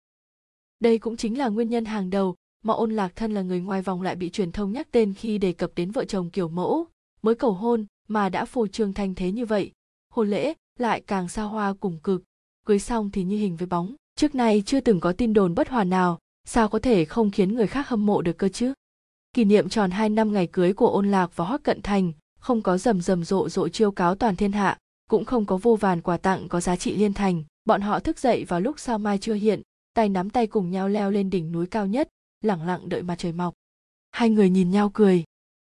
Đây 0.81 0.99
cũng 0.99 1.17
chính 1.17 1.39
là 1.39 1.49
nguyên 1.49 1.69
nhân 1.69 1.85
hàng 1.85 2.11
đầu 2.11 2.35
mà 2.65 2.75
ôn 2.75 2.93
lạc 2.93 3.17
thân 3.17 3.35
là 3.35 3.43
người 3.43 3.61
ngoài 3.61 3.83
vòng 3.83 4.03
lại 4.03 4.17
bị 4.17 4.31
truyền 4.31 4.53
thông 4.53 4.73
nhắc 4.73 4.89
tên 4.91 5.15
khi 5.15 5.39
đề 5.39 5.53
cập 5.53 5.71
đến 5.77 5.91
vợ 5.91 6.05
chồng 6.05 6.31
kiểu 6.31 6.49
mẫu. 6.49 6.87
Mới 7.23 7.35
cầu 7.35 7.53
hôn 7.53 7.87
mà 8.09 8.29
đã 8.29 8.45
phô 8.45 8.67
trương 8.67 8.93
thanh 8.93 9.15
thế 9.15 9.33
như 9.33 9.47
vậy. 9.47 9.71
Hôn 10.13 10.31
lễ 10.31 10.55
lại 10.79 11.01
càng 11.01 11.29
xa 11.29 11.43
hoa 11.43 11.75
cùng 11.81 11.99
cực. 11.99 12.23
Cưới 12.67 12.79
xong 12.79 13.11
thì 13.11 13.25
như 13.25 13.37
hình 13.37 13.57
với 13.57 13.67
bóng 13.67 13.95
trước 14.23 14.35
nay 14.35 14.63
chưa 14.67 14.81
từng 14.81 15.01
có 15.01 15.13
tin 15.13 15.33
đồn 15.33 15.55
bất 15.55 15.69
hòa 15.69 15.85
nào, 15.85 16.19
sao 16.45 16.69
có 16.69 16.79
thể 16.79 17.05
không 17.05 17.31
khiến 17.31 17.55
người 17.55 17.67
khác 17.67 17.89
hâm 17.89 18.07
mộ 18.07 18.23
được 18.23 18.39
cơ 18.39 18.49
chứ? 18.49 18.73
Kỷ 19.33 19.45
niệm 19.45 19.69
tròn 19.69 19.91
hai 19.91 20.09
năm 20.09 20.33
ngày 20.33 20.47
cưới 20.47 20.73
của 20.73 20.89
ôn 20.89 21.11
lạc 21.11 21.37
và 21.37 21.45
hoắc 21.45 21.63
cận 21.63 21.83
thành, 21.83 22.13
không 22.41 22.63
có 22.63 22.79
rầm 22.79 23.01
rầm 23.01 23.25
rộ 23.25 23.49
rộ 23.49 23.69
chiêu 23.69 23.91
cáo 23.91 24.15
toàn 24.15 24.37
thiên 24.37 24.53
hạ, 24.53 24.79
cũng 25.11 25.25
không 25.25 25.45
có 25.45 25.57
vô 25.57 25.77
vàn 25.77 26.01
quà 26.01 26.17
tặng 26.17 26.49
có 26.49 26.61
giá 26.61 26.77
trị 26.77 26.97
liên 26.97 27.15
thành, 27.15 27.45
bọn 27.65 27.81
họ 27.81 28.01
thức 28.01 28.19
dậy 28.19 28.45
vào 28.45 28.61
lúc 28.61 28.79
sao 28.79 28.99
mai 28.99 29.19
chưa 29.19 29.35
hiện, 29.35 29.63
tay 29.95 30.09
nắm 30.09 30.31
tay 30.31 30.47
cùng 30.47 30.71
nhau 30.71 30.89
leo 30.89 31.11
lên 31.11 31.31
đỉnh 31.31 31.53
núi 31.53 31.67
cao 31.67 31.87
nhất, 31.87 32.09
lẳng 32.45 32.67
lặng 32.67 32.89
đợi 32.89 33.03
mặt 33.03 33.17
trời 33.19 33.33
mọc. 33.33 33.55
Hai 34.11 34.31
người 34.31 34.51
nhìn 34.51 34.71
nhau 34.71 34.91
cười. 34.95 35.25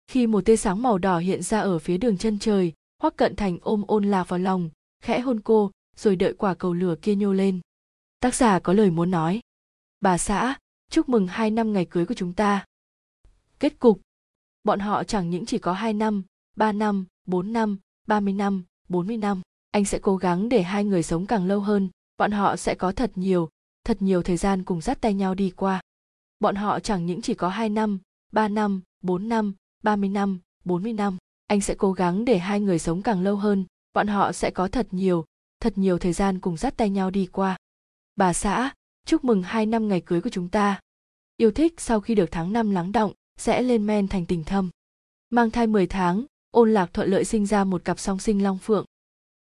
Khi 0.09 0.27
một 0.27 0.44
tia 0.44 0.56
sáng 0.56 0.82
màu 0.82 0.98
đỏ 0.98 1.18
hiện 1.18 1.43
ra 1.43 1.60
ở 1.60 1.78
phía 1.78 1.98
đường 1.98 2.18
chân 2.18 2.39
trời, 2.39 2.73
hoắc 3.02 3.16
cận 3.16 3.36
thành 3.36 3.59
ôm 3.62 3.85
ôn 3.86 4.05
lạc 4.05 4.28
vào 4.28 4.39
lòng, 4.39 4.70
khẽ 5.02 5.20
hôn 5.20 5.40
cô, 5.40 5.70
rồi 5.97 6.16
đợi 6.16 6.32
quả 6.32 6.55
cầu 6.55 6.74
lửa 6.74 6.94
kia 7.02 7.14
nhô 7.14 7.32
lên 7.32 7.60
tác 8.20 8.34
giả 8.34 8.59
có 8.59 8.72
lời 8.72 8.90
muốn 8.90 9.10
nói. 9.10 9.40
Bà 10.01 10.18
xã, 10.18 10.59
chúc 10.90 11.09
mừng 11.09 11.26
hai 11.26 11.51
năm 11.51 11.72
ngày 11.72 11.86
cưới 11.90 12.06
của 12.06 12.14
chúng 12.14 12.32
ta. 12.32 12.64
Kết 13.59 13.78
cục. 13.78 14.01
Bọn 14.64 14.80
họ 14.80 15.05
chẳng 15.05 15.30
những 15.30 15.47
chỉ 15.47 15.59
có 15.59 15.72
hai 15.72 15.93
năm, 15.93 16.22
ba 16.56 16.72
năm, 16.72 17.06
bốn 17.26 17.52
năm, 17.52 17.78
ba 18.06 18.20
mươi 18.20 18.34
năm, 18.34 18.64
bốn 18.88 19.06
mươi 19.06 19.16
năm. 19.16 19.43
Anh 19.70 19.84
sẽ 19.84 19.98
cố 20.02 20.16
gắng 20.16 20.48
để 20.48 20.62
hai 20.62 20.84
người 20.84 21.02
sống 21.02 21.26
càng 21.26 21.47
lâu 21.47 21.60
hơn. 21.60 21.88
Bọn 22.16 22.30
họ 22.30 22.56
sẽ 22.56 22.74
có 22.74 22.93
thật 22.93 23.10
nhiều 23.14 23.48
thật 23.84 24.02
nhiều 24.02 24.22
thời 24.22 24.36
gian 24.36 24.64
cùng 24.64 24.80
dắt 24.80 25.01
tay 25.01 25.14
nhau 25.14 25.34
đi 25.34 25.51
qua. 25.51 25.80
Bọn 26.40 26.55
họ 26.55 26.80
chẳng 26.80 27.06
những 27.06 27.22
chỉ 27.22 27.34
có 27.34 27.48
hai 27.48 27.68
năm, 27.68 27.98
ba 28.32 28.48
năm, 28.48 28.80
bốn 29.02 29.28
năm, 29.28 29.55
ba 29.82 29.97
mươi 29.97 30.09
năm, 30.09 30.40
bốn 30.64 30.82
mươi 30.82 30.93
năm. 30.93 31.16
Anh 31.47 31.60
sẽ 31.60 31.74
cố 31.78 31.93
gắng 31.93 32.24
để 32.24 32.38
hai 32.38 32.60
người 32.60 32.78
sống 32.78 33.02
càng 33.02 33.22
lâu 33.22 33.36
hơn. 33.36 33.64
Bọn 33.93 34.06
họ 34.06 34.32
sẽ 34.32 34.51
có 34.51 34.68
thật 34.68 34.86
nhiều 34.90 35.24
thật 35.60 35.78
nhiều 35.78 35.98
thời 35.98 36.12
gian 36.12 36.40
cùng 36.40 36.56
dắt 36.56 36.76
tay 36.76 36.90
nhau 36.90 37.10
đi 37.10 37.26
qua 37.26 37.56
bà 38.16 38.32
xã, 38.32 38.74
chúc 39.06 39.24
mừng 39.24 39.43
hai 39.43 39.66
năm 39.66 39.88
ngày 39.88 40.01
cưới 40.01 40.20
của 40.20 40.30
chúng 40.30 40.48
ta. 40.48 40.80
Yêu 41.36 41.51
thích 41.51 41.74
sau 41.78 42.01
khi 42.01 42.14
được 42.14 42.30
tháng 42.30 42.52
năm 42.52 42.70
lắng 42.70 42.93
động, 42.93 43.12
sẽ 43.38 43.62
lên 43.62 43.86
men 43.86 44.09
thành 44.09 44.26
tình 44.26 44.44
thâm. 44.44 44.70
Mang 45.30 45.51
thai 45.51 45.66
10 45.66 45.86
tháng, 45.86 46.24
ôn 46.51 46.74
lạc 46.74 46.90
thuận 46.93 47.10
lợi 47.10 47.24
sinh 47.24 47.47
ra 47.47 47.64
một 47.64 47.84
cặp 47.84 47.98
song 47.98 48.18
sinh 48.18 48.43
long 48.43 48.59
phượng. 48.59 48.84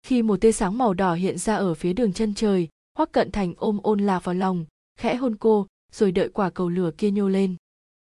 Khi 0.04 0.22
một 0.22 0.42
tia 0.42 0.52
sáng 0.52 0.78
màu 0.78 0.94
đỏ 0.94 1.14
hiện 1.14 1.38
ra 1.38 1.56
ở 1.56 1.74
phía 1.74 1.94
đường 1.94 2.14
chân 2.14 2.34
trời, 2.34 2.68
hoắc 2.98 3.12
cận 3.12 3.32
thành 3.32 3.54
ôm 3.58 3.80
ôn 3.84 4.00
lạc 4.00 4.24
vào 4.24 4.36
lòng, 4.36 4.66
khẽ 5.00 5.16
hôn 5.16 5.36
cô, 5.36 5.68
rồi 5.92 6.12
đợi 6.12 6.30
quả 6.30 6.50
cầu 6.50 6.70
lửa 6.70 6.92
kia 6.98 7.12
nhô 7.12 7.30
lên. 7.30 7.56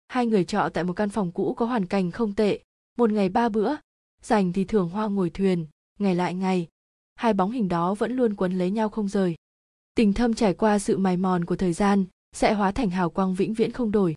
Hai 0.09 0.27
người 0.27 0.45
trọ 0.45 0.69
tại 0.74 0.85
một 0.85 0.93
căn 0.93 1.09
phòng 1.09 1.32
cũ 1.32 1.55
có 1.55 1.66
hoàn 1.66 1.86
cảnh 1.86 2.11
không 2.11 2.35
tệ. 2.35 2.61
Một 2.99 3.11
ngày 3.11 3.28
ba 3.28 3.49
bữa 3.49 3.77
dành 4.23 4.53
thì 4.53 4.65
thường 4.65 4.89
hoa 4.89 5.09
ngồi 5.09 5.31
thuyền, 5.31 5.66
ngày 5.99 6.15
lại 6.15 6.35
ngày. 6.35 6.66
Hai 7.15 7.32
bóng 7.32 7.51
hình 7.51 7.69
đó 7.69 7.95
vẫn 7.95 8.16
luôn 8.16 8.35
quấn 8.35 8.53
lấy 8.53 8.70
nhau 8.70 8.89
không 8.89 9.09
rời 9.09 9.35
tình 9.99 10.12
thâm 10.12 10.35
trải 10.35 10.55
qua 10.55 10.79
sự 10.79 10.99
mài 10.99 11.16
mòn 11.16 11.45
của 11.45 11.57
thời 11.57 11.73
gian 11.73 12.05
sẽ 12.33 12.55
hóa 12.55 12.73
thành 12.73 12.91
hào 12.91 13.11
quang 13.11 13.35
vĩnh 13.35 13.55
viễn 13.55 13.73
không 13.73 13.91
đổi. 13.91 14.15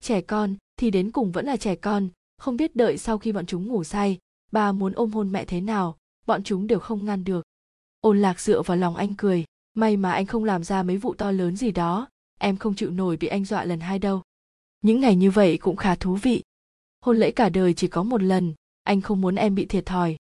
Trẻ 0.00 0.20
con 0.20 0.54
thì 0.76 0.90
đến 0.90 1.10
cùng 1.10 1.32
vẫn 1.32 1.46
là 1.46 1.56
trẻ 1.56 1.76
con, 1.76 2.08
không 2.38 2.56
biết 2.56 2.76
đợi 2.76 2.98
sau 2.98 3.18
khi 3.18 3.32
bọn 3.32 3.46
chúng 3.46 3.66
ngủ 3.66 3.84
say, 3.84 4.18
bà 4.52 4.72
muốn 4.72 4.92
ôm 4.92 5.10
hôn 5.10 5.32
mẹ 5.32 5.44
thế 5.44 5.60
nào, 5.60 5.96
bọn 6.26 6.42
chúng 6.42 6.66
đều 6.66 6.78
không 6.78 7.04
ngăn 7.04 7.24
được. 7.24 7.44
Ôn 8.00 8.22
lạc 8.22 8.40
dựa 8.40 8.62
vào 8.62 8.76
lòng 8.76 8.96
anh 8.96 9.14
cười, 9.18 9.44
may 9.74 9.96
mà 9.96 10.12
anh 10.12 10.26
không 10.26 10.44
làm 10.44 10.64
ra 10.64 10.82
mấy 10.82 10.96
vụ 10.96 11.14
to 11.14 11.30
lớn 11.30 11.56
gì 11.56 11.70
đó, 11.70 12.08
em 12.38 12.56
không 12.56 12.74
chịu 12.74 12.90
nổi 12.90 13.16
bị 13.16 13.26
anh 13.26 13.44
dọa 13.44 13.64
lần 13.64 13.80
hai 13.80 13.98
đâu. 13.98 14.22
Những 14.82 15.00
ngày 15.00 15.16
như 15.16 15.30
vậy 15.30 15.58
cũng 15.58 15.76
khá 15.76 15.94
thú 15.94 16.14
vị. 16.14 16.42
Hôn 17.00 17.16
lễ 17.16 17.30
cả 17.30 17.48
đời 17.48 17.74
chỉ 17.74 17.88
có 17.88 18.02
một 18.02 18.22
lần, 18.22 18.54
anh 18.82 19.00
không 19.00 19.20
muốn 19.20 19.34
em 19.34 19.54
bị 19.54 19.66
thiệt 19.66 19.86
thòi. 19.86 20.16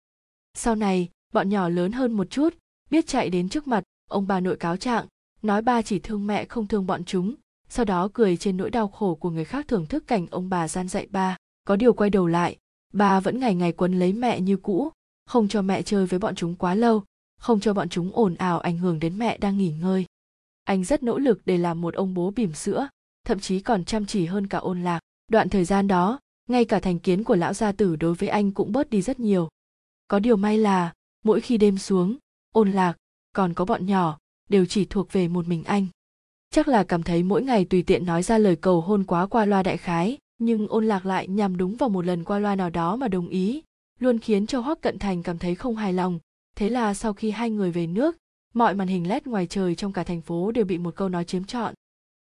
Sau 0.54 0.74
này, 0.74 1.08
bọn 1.32 1.48
nhỏ 1.48 1.68
lớn 1.68 1.92
hơn 1.92 2.12
một 2.12 2.30
chút, 2.30 2.54
biết 2.90 3.06
chạy 3.06 3.30
đến 3.30 3.48
trước 3.48 3.66
mặt 3.66 3.84
ông 4.08 4.26
bà 4.26 4.40
nội 4.40 4.56
cáo 4.56 4.76
trạng, 4.76 5.06
nói 5.42 5.62
ba 5.62 5.82
chỉ 5.82 5.98
thương 5.98 6.26
mẹ 6.26 6.44
không 6.44 6.66
thương 6.66 6.86
bọn 6.86 7.04
chúng, 7.04 7.34
sau 7.68 7.84
đó 7.84 8.08
cười 8.12 8.36
trên 8.36 8.56
nỗi 8.56 8.70
đau 8.70 8.88
khổ 8.88 9.14
của 9.14 9.30
người 9.30 9.44
khác 9.44 9.68
thưởng 9.68 9.86
thức 9.86 10.06
cảnh 10.06 10.26
ông 10.30 10.48
bà 10.48 10.68
gian 10.68 10.88
dạy 10.88 11.06
ba. 11.10 11.36
Có 11.64 11.76
điều 11.76 11.92
quay 11.92 12.10
đầu 12.10 12.26
lại, 12.26 12.56
ba 12.92 13.20
vẫn 13.20 13.40
ngày 13.40 13.54
ngày 13.54 13.72
quấn 13.72 13.98
lấy 13.98 14.12
mẹ 14.12 14.40
như 14.40 14.56
cũ, 14.56 14.90
không 15.26 15.48
cho 15.48 15.62
mẹ 15.62 15.82
chơi 15.82 16.06
với 16.06 16.18
bọn 16.18 16.34
chúng 16.34 16.54
quá 16.54 16.74
lâu, 16.74 17.04
không 17.38 17.60
cho 17.60 17.74
bọn 17.74 17.88
chúng 17.88 18.10
ồn 18.12 18.34
ào 18.34 18.60
ảnh 18.60 18.78
hưởng 18.78 18.98
đến 18.98 19.18
mẹ 19.18 19.38
đang 19.38 19.58
nghỉ 19.58 19.72
ngơi. 19.72 20.06
Anh 20.64 20.84
rất 20.84 21.02
nỗ 21.02 21.18
lực 21.18 21.40
để 21.44 21.58
làm 21.58 21.80
một 21.80 21.94
ông 21.94 22.14
bố 22.14 22.30
bỉm 22.30 22.52
sữa, 22.52 22.88
thậm 23.24 23.40
chí 23.40 23.60
còn 23.60 23.84
chăm 23.84 24.06
chỉ 24.06 24.26
hơn 24.26 24.46
cả 24.46 24.58
ôn 24.58 24.82
lạc. 24.82 25.00
Đoạn 25.28 25.48
thời 25.48 25.64
gian 25.64 25.88
đó, 25.88 26.20
ngay 26.48 26.64
cả 26.64 26.80
thành 26.80 26.98
kiến 26.98 27.24
của 27.24 27.36
lão 27.36 27.54
gia 27.54 27.72
tử 27.72 27.96
đối 27.96 28.14
với 28.14 28.28
anh 28.28 28.52
cũng 28.52 28.72
bớt 28.72 28.90
đi 28.90 29.02
rất 29.02 29.20
nhiều. 29.20 29.48
Có 30.08 30.18
điều 30.18 30.36
may 30.36 30.58
là, 30.58 30.92
mỗi 31.24 31.40
khi 31.40 31.58
đêm 31.58 31.78
xuống, 31.78 32.16
ôn 32.52 32.72
lạc 32.72 32.96
còn 33.32 33.54
có 33.54 33.64
bọn 33.64 33.86
nhỏ, 33.86 34.18
đều 34.48 34.66
chỉ 34.66 34.84
thuộc 34.84 35.12
về 35.12 35.28
một 35.28 35.48
mình 35.48 35.64
anh. 35.64 35.86
Chắc 36.50 36.68
là 36.68 36.84
cảm 36.84 37.02
thấy 37.02 37.22
mỗi 37.22 37.42
ngày 37.42 37.64
tùy 37.64 37.82
tiện 37.82 38.06
nói 38.06 38.22
ra 38.22 38.38
lời 38.38 38.56
cầu 38.56 38.80
hôn 38.80 39.04
quá 39.04 39.26
qua 39.26 39.44
loa 39.44 39.62
đại 39.62 39.76
khái, 39.76 40.18
nhưng 40.38 40.68
ôn 40.68 40.86
lạc 40.86 41.06
lại 41.06 41.28
nhằm 41.28 41.56
đúng 41.56 41.76
vào 41.76 41.88
một 41.88 42.06
lần 42.06 42.24
qua 42.24 42.38
loa 42.38 42.56
nào 42.56 42.70
đó 42.70 42.96
mà 42.96 43.08
đồng 43.08 43.28
ý, 43.28 43.62
luôn 43.98 44.18
khiến 44.18 44.46
cho 44.46 44.60
hoắc 44.60 44.80
cận 44.80 44.98
thành 44.98 45.22
cảm 45.22 45.38
thấy 45.38 45.54
không 45.54 45.76
hài 45.76 45.92
lòng. 45.92 46.18
Thế 46.56 46.68
là 46.68 46.94
sau 46.94 47.12
khi 47.12 47.30
hai 47.30 47.50
người 47.50 47.70
về 47.70 47.86
nước, 47.86 48.16
mọi 48.54 48.74
màn 48.74 48.88
hình 48.88 49.08
led 49.08 49.22
ngoài 49.24 49.46
trời 49.46 49.74
trong 49.74 49.92
cả 49.92 50.04
thành 50.04 50.20
phố 50.20 50.52
đều 50.52 50.64
bị 50.64 50.78
một 50.78 50.96
câu 50.96 51.08
nói 51.08 51.24
chiếm 51.24 51.44
trọn. 51.44 51.74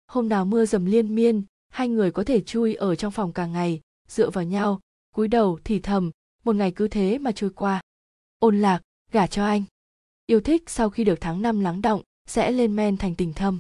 Hôm 0.08 0.30
nào 0.30 0.46
mưa 0.46 0.66
dầm 0.66 0.86
liên 0.86 1.16
miên, 1.16 1.44
hai 1.70 1.90
người 1.90 2.12
có 2.12 2.24
thể 2.24 2.42
chui 2.42 2.76
ở 2.76 2.96
trong 2.96 3.12
phòng 3.12 3.34
cả 3.34 3.46
ngày, 3.46 3.82
dựa 4.08 4.30
vào 4.30 4.44
nhau, 4.44 4.80
cúi 5.16 5.28
đầu 5.28 5.60
thì 5.64 5.80
thầm, 5.80 6.12
một 6.44 6.56
ngày 6.56 6.72
cứ 6.72 6.88
thế 6.88 7.18
mà 7.18 7.32
trôi 7.32 7.50
qua. 7.50 7.82
Ôn 8.40 8.60
lạc, 8.62 8.82
gả 9.12 9.28
cho 9.28 9.46
anh 9.46 9.64
yêu 10.28 10.42
thích 10.42 10.70
sau 10.70 10.90
khi 10.90 11.04
được 11.04 11.22
tháng 11.22 11.42
năm 11.42 11.60
lắng 11.60 11.82
động, 11.82 12.02
sẽ 12.26 12.52
lên 12.52 12.76
men 12.76 12.98
thành 12.98 13.16
tình 13.16 13.34
thâm. 13.34 13.60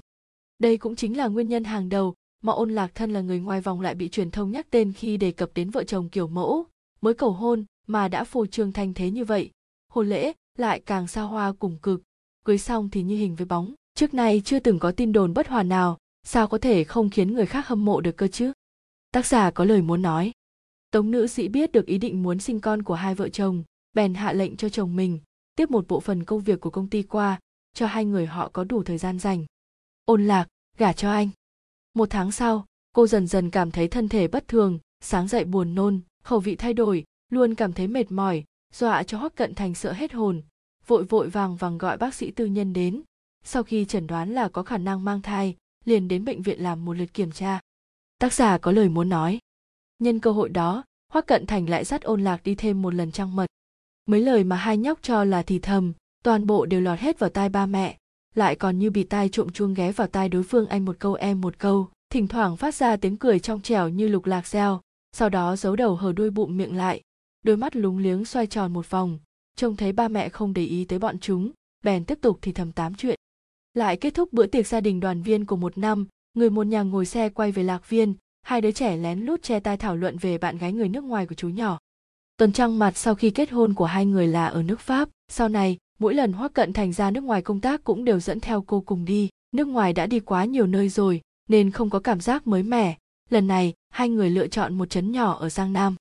Đây 0.59 0.77
cũng 0.77 0.95
chính 0.95 1.17
là 1.17 1.27
nguyên 1.27 1.49
nhân 1.49 1.63
hàng 1.63 1.89
đầu 1.89 2.13
mà 2.43 2.53
ôn 2.53 2.71
lạc 2.71 2.95
thân 2.95 3.13
là 3.13 3.21
người 3.21 3.39
ngoài 3.39 3.61
vòng 3.61 3.81
lại 3.81 3.95
bị 3.95 4.09
truyền 4.09 4.31
thông 4.31 4.51
nhắc 4.51 4.67
tên 4.69 4.93
khi 4.93 5.17
đề 5.17 5.31
cập 5.31 5.49
đến 5.53 5.69
vợ 5.69 5.83
chồng 5.83 6.09
kiểu 6.09 6.27
mẫu. 6.27 6.65
Mới 7.01 7.13
cầu 7.13 7.31
hôn 7.31 7.65
mà 7.87 8.07
đã 8.07 8.23
phô 8.23 8.45
trương 8.45 8.71
thanh 8.71 8.93
thế 8.93 9.11
như 9.11 9.25
vậy, 9.25 9.49
hôn 9.89 10.09
lễ 10.09 10.33
lại 10.57 10.79
càng 10.79 11.07
xa 11.07 11.21
hoa 11.21 11.53
cùng 11.59 11.77
cực. 11.77 12.01
Cưới 12.45 12.57
xong 12.57 12.89
thì 12.89 13.03
như 13.03 13.17
hình 13.17 13.35
với 13.35 13.45
bóng. 13.45 13.73
Trước 13.95 14.13
nay 14.13 14.41
chưa 14.45 14.59
từng 14.59 14.79
có 14.79 14.91
tin 14.91 15.11
đồn 15.11 15.33
bất 15.33 15.47
hòa 15.47 15.63
nào, 15.63 15.97
sao 16.23 16.47
có 16.47 16.57
thể 16.57 16.83
không 16.83 17.09
khiến 17.09 17.33
người 17.33 17.45
khác 17.45 17.67
hâm 17.67 17.85
mộ 17.85 18.01
được 18.01 18.17
cơ 18.17 18.27
chứ? 18.27 18.51
Tác 19.11 19.25
giả 19.25 19.51
có 19.51 19.65
lời 19.65 19.81
muốn 19.81 20.01
nói. 20.01 20.31
Tống 20.91 21.11
nữ 21.11 21.27
sĩ 21.27 21.47
biết 21.47 21.71
được 21.71 21.85
ý 21.85 21.97
định 21.97 22.23
muốn 22.23 22.39
sinh 22.39 22.59
con 22.59 22.83
của 22.83 22.93
hai 22.93 23.15
vợ 23.15 23.29
chồng, 23.29 23.63
bèn 23.93 24.13
hạ 24.13 24.33
lệnh 24.33 24.55
cho 24.55 24.69
chồng 24.69 24.95
mình 24.95 25.19
tiếp 25.57 25.71
một 25.71 25.87
bộ 25.87 25.99
phần 25.99 26.23
công 26.23 26.41
việc 26.41 26.61
của 26.61 26.69
công 26.69 26.89
ty 26.89 27.03
qua, 27.03 27.39
cho 27.73 27.87
hai 27.87 28.05
người 28.05 28.25
họ 28.25 28.49
có 28.53 28.63
đủ 28.63 28.83
thời 28.83 28.97
gian 28.97 29.19
dành 29.19 29.45
ôn 30.05 30.25
lạc, 30.25 30.47
gả 30.77 30.93
cho 30.93 31.11
anh. 31.11 31.29
Một 31.93 32.09
tháng 32.09 32.31
sau, 32.31 32.65
cô 32.93 33.07
dần 33.07 33.27
dần 33.27 33.49
cảm 33.49 33.71
thấy 33.71 33.87
thân 33.87 34.09
thể 34.09 34.27
bất 34.27 34.47
thường, 34.47 34.79
sáng 35.01 35.27
dậy 35.27 35.45
buồn 35.45 35.75
nôn, 35.75 35.99
khẩu 36.23 36.39
vị 36.39 36.55
thay 36.55 36.73
đổi, 36.73 37.03
luôn 37.29 37.55
cảm 37.55 37.73
thấy 37.73 37.87
mệt 37.87 38.11
mỏi, 38.11 38.43
dọa 38.73 39.03
cho 39.03 39.17
hoắc 39.17 39.35
cận 39.35 39.55
thành 39.55 39.75
sợ 39.75 39.91
hết 39.91 40.13
hồn, 40.13 40.41
vội 40.87 41.03
vội 41.03 41.29
vàng 41.29 41.55
vàng 41.55 41.77
gọi 41.77 41.97
bác 41.97 42.13
sĩ 42.13 42.31
tư 42.31 42.45
nhân 42.45 42.73
đến. 42.73 43.01
Sau 43.43 43.63
khi 43.63 43.85
chẩn 43.85 44.07
đoán 44.07 44.33
là 44.33 44.49
có 44.49 44.63
khả 44.63 44.77
năng 44.77 45.05
mang 45.05 45.21
thai, 45.21 45.55
liền 45.85 46.07
đến 46.07 46.25
bệnh 46.25 46.41
viện 46.41 46.63
làm 46.63 46.85
một 46.85 46.93
lượt 46.93 47.13
kiểm 47.13 47.31
tra. 47.31 47.59
Tác 48.19 48.33
giả 48.33 48.57
có 48.57 48.71
lời 48.71 48.89
muốn 48.89 49.09
nói. 49.09 49.39
Nhân 49.99 50.19
cơ 50.19 50.31
hội 50.31 50.49
đó, 50.49 50.83
hoắc 51.13 51.27
cận 51.27 51.45
thành 51.45 51.69
lại 51.69 51.83
dắt 51.83 52.01
ôn 52.01 52.23
lạc 52.23 52.43
đi 52.43 52.55
thêm 52.55 52.81
một 52.81 52.93
lần 52.93 53.11
trăng 53.11 53.35
mật 53.35 53.47
mấy 54.07 54.21
lời 54.21 54.43
mà 54.43 54.55
hai 54.55 54.77
nhóc 54.77 54.99
cho 55.01 55.23
là 55.23 55.41
thì 55.41 55.59
thầm, 55.59 55.93
toàn 56.23 56.45
bộ 56.47 56.65
đều 56.65 56.81
lọt 56.81 56.99
hết 56.99 57.19
vào 57.19 57.29
tai 57.29 57.49
ba 57.49 57.65
mẹ. 57.65 57.97
Lại 58.35 58.55
còn 58.55 58.79
như 58.79 58.89
bị 58.89 59.03
tai 59.03 59.29
trộm 59.29 59.49
chuông 59.49 59.73
ghé 59.73 59.91
vào 59.91 60.07
tai 60.07 60.29
đối 60.29 60.43
phương 60.43 60.67
anh 60.67 60.85
một 60.85 60.95
câu 60.99 61.13
em 61.13 61.41
một 61.41 61.59
câu, 61.59 61.89
thỉnh 62.09 62.27
thoảng 62.27 62.57
phát 62.57 62.75
ra 62.75 62.95
tiếng 62.95 63.17
cười 63.17 63.39
trong 63.39 63.61
trẻo 63.61 63.89
như 63.89 64.07
lục 64.07 64.25
lạc 64.25 64.47
reo, 64.47 64.81
sau 65.11 65.29
đó 65.29 65.55
giấu 65.55 65.75
đầu 65.75 65.95
hở 65.95 66.13
đuôi 66.13 66.29
bụng 66.29 66.57
miệng 66.57 66.77
lại. 66.77 67.01
Đôi 67.43 67.57
mắt 67.57 67.75
lúng 67.75 67.97
liếng 67.97 68.25
xoay 68.25 68.47
tròn 68.47 68.73
một 68.73 68.89
vòng, 68.89 69.19
trông 69.55 69.75
thấy 69.75 69.91
ba 69.91 70.07
mẹ 70.07 70.29
không 70.29 70.53
để 70.53 70.65
ý 70.65 70.85
tới 70.85 70.99
bọn 70.99 71.19
chúng, 71.19 71.51
bèn 71.83 72.05
tiếp 72.05 72.17
tục 72.21 72.39
thì 72.41 72.51
thầm 72.51 72.71
tám 72.71 72.95
chuyện. 72.95 73.19
Lại 73.73 73.97
kết 73.97 74.13
thúc 74.13 74.33
bữa 74.33 74.45
tiệc 74.45 74.67
gia 74.67 74.81
đình 74.81 74.99
đoàn 74.99 75.21
viên 75.21 75.45
của 75.45 75.55
một 75.55 75.77
năm, 75.77 76.07
người 76.33 76.49
một 76.49 76.67
nhà 76.67 76.81
ngồi 76.81 77.05
xe 77.05 77.29
quay 77.29 77.51
về 77.51 77.63
lạc 77.63 77.89
viên, 77.89 78.13
hai 78.41 78.61
đứa 78.61 78.71
trẻ 78.71 78.97
lén 78.97 79.19
lút 79.19 79.43
che 79.43 79.59
tai 79.59 79.77
thảo 79.77 79.95
luận 79.95 80.17
về 80.17 80.37
bạn 80.37 80.57
gái 80.57 80.73
người 80.73 80.89
nước 80.89 81.03
ngoài 81.03 81.25
của 81.25 81.35
chú 81.35 81.49
nhỏ 81.49 81.79
tuần 82.37 82.51
trăng 82.51 82.79
mặt 82.79 82.97
sau 82.97 83.15
khi 83.15 83.29
kết 83.29 83.51
hôn 83.51 83.73
của 83.73 83.85
hai 83.85 84.05
người 84.05 84.27
là 84.27 84.45
ở 84.47 84.63
nước 84.63 84.79
pháp, 84.79 85.09
sau 85.27 85.49
này, 85.49 85.77
mỗi 85.99 86.13
lần 86.13 86.33
hoắc 86.33 86.53
cận 86.53 86.73
thành 86.73 86.93
ra 86.93 87.11
nước 87.11 87.23
ngoài 87.23 87.41
công 87.41 87.61
tác 87.61 87.83
cũng 87.83 88.05
đều 88.05 88.19
dẫn 88.19 88.39
theo 88.39 88.61
cô 88.61 88.81
cùng 88.81 89.05
đi. 89.05 89.29
Nước 89.51 89.67
ngoài 89.67 89.93
đã 89.93 90.07
đi 90.07 90.19
quá 90.19 90.45
nhiều 90.45 90.67
nơi 90.67 90.89
rồi, 90.89 91.21
nên 91.49 91.71
không 91.71 91.89
có 91.89 91.99
cảm 91.99 92.21
giác 92.21 92.47
mới 92.47 92.63
mẻ. 92.63 92.97
Lần 93.29 93.47
này, 93.47 93.73
hai 93.89 94.09
người 94.09 94.29
lựa 94.29 94.47
chọn 94.47 94.73
một 94.73 94.89
trấn 94.89 95.11
nhỏ 95.11 95.33
ở 95.33 95.49
giang 95.49 95.73
nam. 95.73 95.95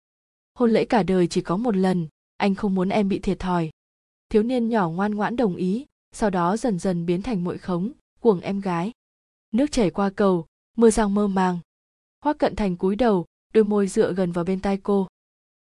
Hôn 0.59 0.71
lễ 0.71 0.85
cả 0.85 1.03
đời 1.03 1.27
chỉ 1.27 1.41
có 1.41 1.57
một 1.57 1.77
lần, 1.77 2.09
anh 2.37 2.55
không 2.55 2.75
muốn 2.75 2.89
em 2.89 3.09
bị 3.09 3.19
thiệt 3.19 3.39
thòi. 3.39 3.71
Thiếu 4.29 4.43
niên 4.43 4.69
nhỏ 4.69 4.89
ngoan 4.89 5.15
ngoãn 5.15 5.37
đồng 5.37 5.57
ý, 5.57 5.87
sau 6.13 6.31
đó 6.31 6.57
dần 6.57 6.79
dần 6.79 7.07
biến 7.07 7.23
thành 7.23 7.45
mội 7.45 7.59
khống, 7.59 7.93
cuồng 8.21 8.41
em 8.41 8.61
gái. 8.61 8.93
Nước 9.53 9.73
chảy 9.73 9.91
qua 9.91 10.11
cầu, 10.11 10.47
mưa 10.77 10.91
giang 10.91 11.15
mơ 11.15 11.27
màng. 11.27 11.59
Hoắc 12.25 12.39
cận 12.39 12.57
thành 12.57 12.77
cúi 12.77 12.97
đầu, 12.97 13.27
đôi 13.55 13.65
môi 13.65 13.87
dựa 13.87 14.13
gần 14.13 14.33
vào 14.33 14.45
bên 14.45 14.61
tai 14.61 14.77
cô 14.77 15.07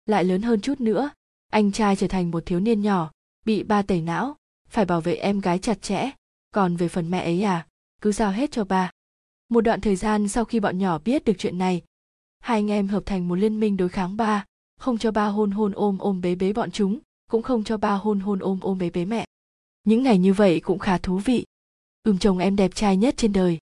lại 0.06 0.24
lớn 0.24 0.42
hơn 0.42 0.60
chút 0.60 0.80
nữa. 0.80 1.10
Anh 1.52 1.72
trai 1.72 1.96
trở 1.96 2.08
thành 2.08 2.30
một 2.30 2.46
thiếu 2.46 2.60
niên 2.60 2.80
nhỏ, 2.80 3.10
bị 3.44 3.62
ba 3.62 3.82
tẩy 3.82 4.00
não, 4.00 4.36
phải 4.68 4.84
bảo 4.84 5.00
vệ 5.00 5.14
em 5.14 5.40
gái 5.40 5.58
chặt 5.58 5.82
chẽ. 5.82 6.10
Còn 6.50 6.76
về 6.76 6.88
phần 6.88 7.10
mẹ 7.10 7.20
ấy 7.20 7.42
à 7.42 7.66
cứ 8.00 8.12
giao 8.12 8.30
hết 8.30 8.52
cho 8.52 8.64
ba. 8.64 8.90
Một 9.48 9.60
đoạn 9.60 9.80
thời 9.80 9.96
gian 9.96 10.28
sau 10.28 10.44
khi 10.44 10.60
bọn 10.60 10.78
nhỏ 10.78 10.98
biết 10.98 11.24
được 11.24 11.32
chuyện 11.38 11.58
này, 11.58 11.82
hai 12.38 12.58
anh 12.58 12.70
em 12.70 12.88
hợp 12.88 13.02
thành 13.06 13.28
một 13.28 13.34
liên 13.34 13.60
minh 13.60 13.76
đối 13.76 13.88
kháng 13.88 14.16
ba, 14.16 14.44
không 14.78 14.98
cho 14.98 15.10
ba 15.10 15.26
hôn 15.26 15.50
hôn 15.50 15.72
ôm 15.72 15.98
ôm 15.98 16.20
bế 16.20 16.34
bế 16.34 16.52
bọn 16.52 16.70
chúng, 16.70 16.98
cũng 17.30 17.42
không 17.42 17.64
cho 17.64 17.76
ba 17.76 17.94
hôn 17.94 18.20
hôn 18.20 18.38
ôm 18.38 18.58
ôm 18.62 18.78
bế 18.78 18.90
bế 18.90 19.04
mẹ. 19.04 19.26
Những 19.84 20.02
ngày 20.02 20.18
như 20.18 20.32
vậy 20.32 20.60
cũng 20.60 20.78
khá 20.78 20.98
thú 20.98 21.18
vị. 21.18 21.44
Ưm 22.02 22.18
chồng 22.18 22.38
em 22.38 22.56
đẹp 22.56 22.74
trai 22.74 22.96
nhất 22.96 23.14
trên 23.16 23.32
đời. 23.32 23.58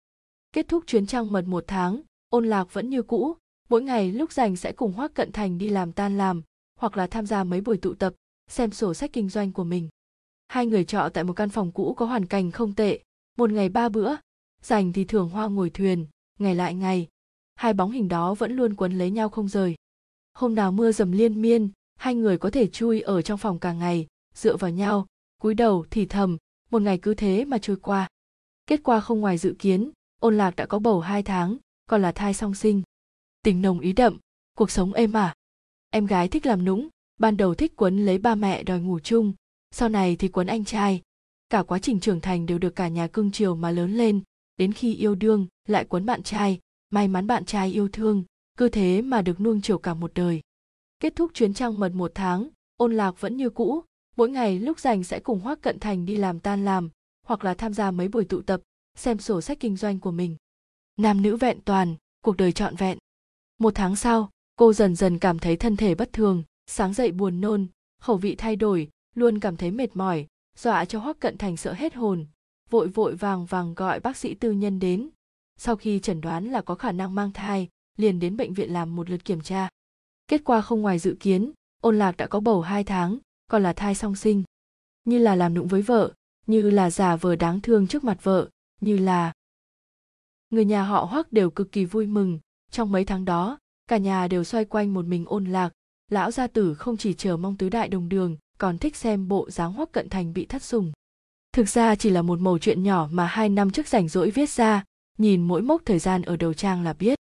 Kết 0.53 0.69
thúc 0.69 0.85
chuyến 0.87 1.07
trăng 1.07 1.33
mật 1.33 1.45
một 1.47 1.65
tháng, 1.67 2.01
ôn 2.29 2.47
lạc 2.47 2.73
vẫn 2.73 2.91
như 2.91 3.03
cũ 3.03 3.37
mỗi 3.71 3.83
ngày 3.83 4.13
lúc 4.13 4.33
rảnh 4.33 4.57
sẽ 4.57 4.73
cùng 4.73 4.93
hoác 4.93 5.15
cận 5.15 5.33
thành 5.33 5.59
đi 5.59 5.69
làm 5.69 5.93
tan 5.93 6.19
làm, 6.19 6.43
hoặc 6.79 6.97
là 6.97 7.07
tham 7.07 7.27
gia 7.27 7.45
mấy 7.45 7.61
buổi 7.61 7.77
tụ 7.77 7.95
tập, 7.95 8.15
xem 8.49 8.71
sổ 8.71 8.95
sách 8.95 9.11
kinh 9.13 9.29
doanh 9.29 9.53
của 9.53 9.65
mình. 9.65 9.89
Hai 10.49 10.67
người 10.67 10.85
trọ 10.85 11.09
tại 11.15 11.25
một 11.25 11.33
căn 11.33 11.49
phòng 11.49 11.73
cũ 11.73 11.95
có 11.95 12.07
hoàn 12.07 12.27
cảnh 12.27 12.51
không 12.51 12.75
tệ. 12.75 13.01
Một 13.39 13.51
ngày 13.51 13.69
ba 13.69 13.89
bữa, 13.89 14.17
rảnh 14.63 14.93
thì 14.93 15.05
thường 15.05 15.29
hoa 15.29 15.49
ngồi 15.49 15.71
thuyền, 15.71 16.07
ngày 16.39 16.55
lại 16.55 16.75
ngày. 16.75 17.09
Hai 17.55 17.73
bóng 17.73 17.91
hình 17.91 18.09
đó 18.09 18.35
vẫn 18.35 18.53
luôn 18.53 18.75
quấn 18.75 18.99
lấy 18.99 19.11
nhau 19.11 19.29
không 19.29 19.49
rời. 19.49 19.75
Hôm 20.35 20.55
nào 20.55 20.73
mưa 20.73 20.93
dầm 20.93 21.13
liên 21.13 21.43
miên, 21.43 21.71
hai 21.97 22.15
người 22.15 22.39
có 22.39 22.51
thể 22.51 22.67
chui 22.67 23.01
ở 23.01 23.23
trong 23.23 23.39
phòng 23.39 23.59
cả 23.59 23.73
ngày, 23.73 24.07
dựa 24.35 24.57
vào 24.57 24.71
nhau, 24.71 25.07
cúi 25.41 25.55
đầu 25.55 25.87
thì 25.91 26.07
thầm, 26.07 26.37
một 26.71 26.83
ngày 26.83 26.99
cứ 26.99 27.15
thế 27.15 27.45
mà 27.45 27.59
trôi 27.59 27.77
qua. 27.77 28.09
Kết 28.67 28.81
quả 28.85 29.01
không 29.01 29.21
ngoài 29.21 29.39
dự 29.39 29.55
kiến, 29.59 29.91
ôn 30.21 30.39
lạc 30.39 30.57
đã 30.57 30.67
có 30.67 30.79
bầu 30.79 31.01
hai 31.01 31.23
tháng, 31.23 31.57
còn 31.87 32.03
là 32.03 32.13
thai 32.13 32.35
song 32.35 32.55
sinh 32.55 32.83
tình 33.43 33.63
nồng 33.63 33.81
ý 33.81 33.93
đậm, 33.93 34.19
cuộc 34.57 34.71
sống 34.71 34.93
êm 34.93 35.13
ả. 35.13 35.27
À. 35.27 35.35
em 35.91 36.07
gái 36.07 36.29
thích 36.29 36.47
làm 36.47 36.65
nũng, 36.65 36.89
ban 37.19 37.37
đầu 37.37 37.55
thích 37.55 37.73
quấn 37.77 38.05
lấy 38.05 38.19
ba 38.19 38.35
mẹ 38.35 38.63
đòi 38.63 38.81
ngủ 38.81 38.99
chung, 38.99 39.33
sau 39.71 39.89
này 39.89 40.17
thì 40.17 40.29
quấn 40.29 40.47
anh 40.47 40.65
trai. 40.65 41.03
Cả 41.49 41.63
quá 41.63 41.79
trình 41.79 42.01
trưởng 42.01 42.21
thành 42.21 42.47
đều 42.47 42.59
được 42.59 42.77
cả 42.77 42.89
nhà 42.89 43.07
cưng 43.07 43.31
chiều 43.31 43.57
mà 43.57 43.71
lớn 43.71 43.97
lên, 43.97 44.21
đến 44.57 44.73
khi 44.73 44.95
yêu 44.95 45.15
đương 45.15 45.47
lại 45.69 45.85
quấn 45.85 46.07
bạn 46.07 46.23
trai, 46.23 46.61
may 46.91 47.09
mắn 47.09 47.27
bạn 47.27 47.45
trai 47.45 47.73
yêu 47.73 47.89
thương, 47.89 48.25
cứ 48.59 48.69
thế 48.69 49.03
mà 49.03 49.23
được 49.23 49.41
nuông 49.41 49.61
chiều 49.61 49.79
cả 49.79 49.95
một 49.95 50.11
đời. 50.15 50.41
Kết 51.01 51.17
thúc 51.17 51.31
chuyến 51.35 51.55
trăng 51.55 51.79
mật 51.79 51.93
một 51.95 52.13
tháng, 52.15 52.49
ôn 52.77 52.95
lạc 52.95 53.21
vẫn 53.21 53.37
như 53.37 53.51
cũ, 53.51 53.85
mỗi 54.17 54.31
ngày 54.31 54.59
lúc 54.59 54.81
rảnh 54.81 55.05
sẽ 55.05 55.21
cùng 55.21 55.41
hoác 55.41 55.63
cận 55.63 55.79
thành 55.79 56.07
đi 56.07 56.17
làm 56.17 56.41
tan 56.41 56.65
làm, 56.65 56.91
hoặc 57.27 57.45
là 57.45 57.55
tham 57.55 57.75
gia 57.75 57.91
mấy 57.91 58.09
buổi 58.09 58.25
tụ 58.25 58.43
tập, 58.43 58.61
xem 58.95 59.19
sổ 59.19 59.41
sách 59.41 59.61
kinh 59.61 59.77
doanh 59.77 60.01
của 60.01 60.11
mình. 60.11 60.37
Nam 60.97 61.23
nữ 61.23 61.37
vẹn 61.37 61.61
toàn, 61.65 61.97
cuộc 62.21 62.37
đời 62.37 62.53
trọn 62.53 62.77
vẹn 62.77 62.99
một 63.61 63.75
tháng 63.75 63.97
sau, 63.97 64.31
cô 64.57 64.73
dần 64.73 64.97
dần 64.97 65.19
cảm 65.19 65.39
thấy 65.39 65.57
thân 65.57 65.77
thể 65.77 65.95
bất 65.95 66.13
thường, 66.13 66.43
sáng 66.67 66.95
dậy 66.95 67.13
buồn 67.13 67.41
nôn, 67.41 67.67
khẩu 68.01 68.17
vị 68.17 68.35
thay 68.35 68.57
đổi, 68.57 68.91
luôn 69.15 69.41
cảm 69.41 69.57
thấy 69.57 69.71
mệt 69.71 69.97
mỏi, 69.97 70.27
dọa 70.57 70.85
cho 70.85 70.99
hoắc 70.99 71.21
cận 71.21 71.39
thành 71.39 71.57
sợ 71.57 71.73
hết 71.73 71.95
hồn, 71.95 72.27
vội 72.71 72.89
vội 72.89 73.15
vàng 73.15 73.47
vàng 73.47 73.75
gọi 73.75 74.01
bác 74.01 74.17
sĩ 74.17 74.35
tư 74.35 74.53
nhân 74.53 74.79
đến. 74.79 75.09
Sau 75.57 75.77
khi 75.77 76.01
chẩn 76.01 76.21
đoán 76.21 76.45
là 76.45 76.63
có 76.63 76.75
khả 76.75 76.93
năng 76.93 77.15
mang 77.15 77.33
thai, 77.33 77.69
liền 77.97 78.21
đến 78.21 78.37
bệnh 78.37 78.55
viện 78.55 78.73
làm 78.73 78.97
một 78.97 79.11
lượt 79.11 79.25
kiểm 79.25 79.41
tra. 79.41 79.69
Kết 80.29 80.45
quả 80.45 80.61
không 80.61 80.83
ngoài 80.83 80.99
dự 80.99 81.17
kiến, 81.21 81.53
ôn 81.81 81.99
lạc 81.99 82.17
đã 82.17 82.27
có 82.27 82.41
bầu 82.41 82.61
hai 82.61 82.85
tháng, 82.85 83.19
còn 83.49 83.63
là 83.63 83.73
thai 83.73 83.95
song 83.95 84.17
sinh. 84.17 84.43
Như 85.05 85.19
là 85.19 85.35
làm 85.35 85.55
nụng 85.55 85.69
với 85.69 85.83
vợ, 85.83 86.13
như 86.47 86.71
là 86.71 86.91
giả 86.91 87.17
vờ 87.17 87.37
đáng 87.37 87.61
thương 87.61 87.87
trước 87.87 88.05
mặt 88.05 88.19
vợ, 88.23 88.49
như 88.81 88.99
là 88.99 89.33
người 90.51 90.65
nhà 90.65 90.83
họ 90.83 91.05
hoắc 91.05 91.33
đều 91.33 91.51
cực 91.51 91.73
kỳ 91.73 91.85
vui 91.85 92.07
mừng 92.07 92.39
trong 92.71 92.93
mấy 92.93 93.05
tháng 93.05 93.25
đó, 93.25 93.59
cả 93.89 93.97
nhà 93.97 94.29
đều 94.29 94.45
xoay 94.45 94.65
quanh 94.65 94.95
một 94.95 95.05
mình 95.05 95.25
ôn 95.27 95.45
lạc. 95.45 95.73
Lão 96.11 96.31
gia 96.31 96.47
tử 96.47 96.75
không 96.75 96.97
chỉ 96.97 97.15
chờ 97.15 97.37
mong 97.37 97.57
tứ 97.57 97.69
đại 97.69 97.89
đồng 97.89 98.09
đường, 98.09 98.37
còn 98.59 98.79
thích 98.79 98.97
xem 98.97 99.29
bộ 99.29 99.51
dáng 99.51 99.73
hoắc 99.73 99.93
cận 99.93 100.09
thành 100.09 100.33
bị 100.33 100.47
thất 100.47 100.63
sủng. 100.63 100.93
Thực 101.53 101.69
ra 101.69 101.95
chỉ 101.95 102.11
là 102.11 102.23
một 102.23 102.41
mẩu 102.41 102.59
chuyện 102.59 102.83
nhỏ 102.83 103.09
mà 103.13 103.27
hai 103.27 103.49
năm 103.49 103.71
trước 103.71 103.89
rảnh 103.89 104.09
rỗi 104.09 104.31
viết 104.31 104.51
ra, 104.51 104.85
nhìn 105.19 105.49
mỗi 105.49 105.63
mốc 105.63 105.83
thời 105.85 105.99
gian 105.99 106.23
ở 106.23 106.37
đầu 106.37 106.55
trang 106.55 106.83
là 106.83 106.93
biết. 106.93 107.19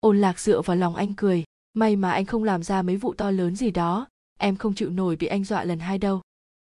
Ôn 0.00 0.20
lạc 0.20 0.40
dựa 0.40 0.60
vào 0.62 0.76
lòng 0.76 0.96
anh 0.96 1.14
cười, 1.14 1.44
may 1.74 1.96
mà 1.96 2.10
anh 2.10 2.24
không 2.24 2.44
làm 2.44 2.62
ra 2.62 2.82
mấy 2.82 2.96
vụ 2.96 3.14
to 3.14 3.30
lớn 3.30 3.56
gì 3.56 3.70
đó, 3.70 4.06
em 4.38 4.56
không 4.56 4.74
chịu 4.74 4.90
nổi 4.90 5.16
bị 5.16 5.26
anh 5.26 5.44
dọa 5.44 5.64
lần 5.64 5.78
hai 5.78 5.98
đâu. 5.98 6.20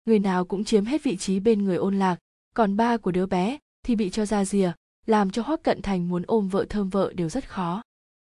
Người 0.05 0.19
nào 0.19 0.45
cũng 0.45 0.65
chiếm 0.65 0.85
hết 0.85 1.03
vị 1.03 1.17
trí 1.17 1.41
bên 1.41 1.65
người 1.65 1.77
ôn 1.77 1.99
lạc, 1.99 2.17
còn 2.55 2.77
ba 2.77 2.97
của 2.97 3.11
đứa 3.11 3.27
bé 3.27 3.59
thì 3.83 3.97
bị 3.97 4.11
cho 4.11 4.27
ra 4.27 4.45
rìa, 4.45 4.73
làm 5.07 5.31
cho 5.31 5.43
hoắc 5.43 5.63
cận 5.63 5.83
thành 5.83 6.09
muốn 6.09 6.23
ôm 6.27 6.49
vợ 6.49 6.67
thơm 6.69 6.89
vợ 6.89 7.13
đều 7.17 7.29
rất 7.29 7.49
khó 7.49 7.83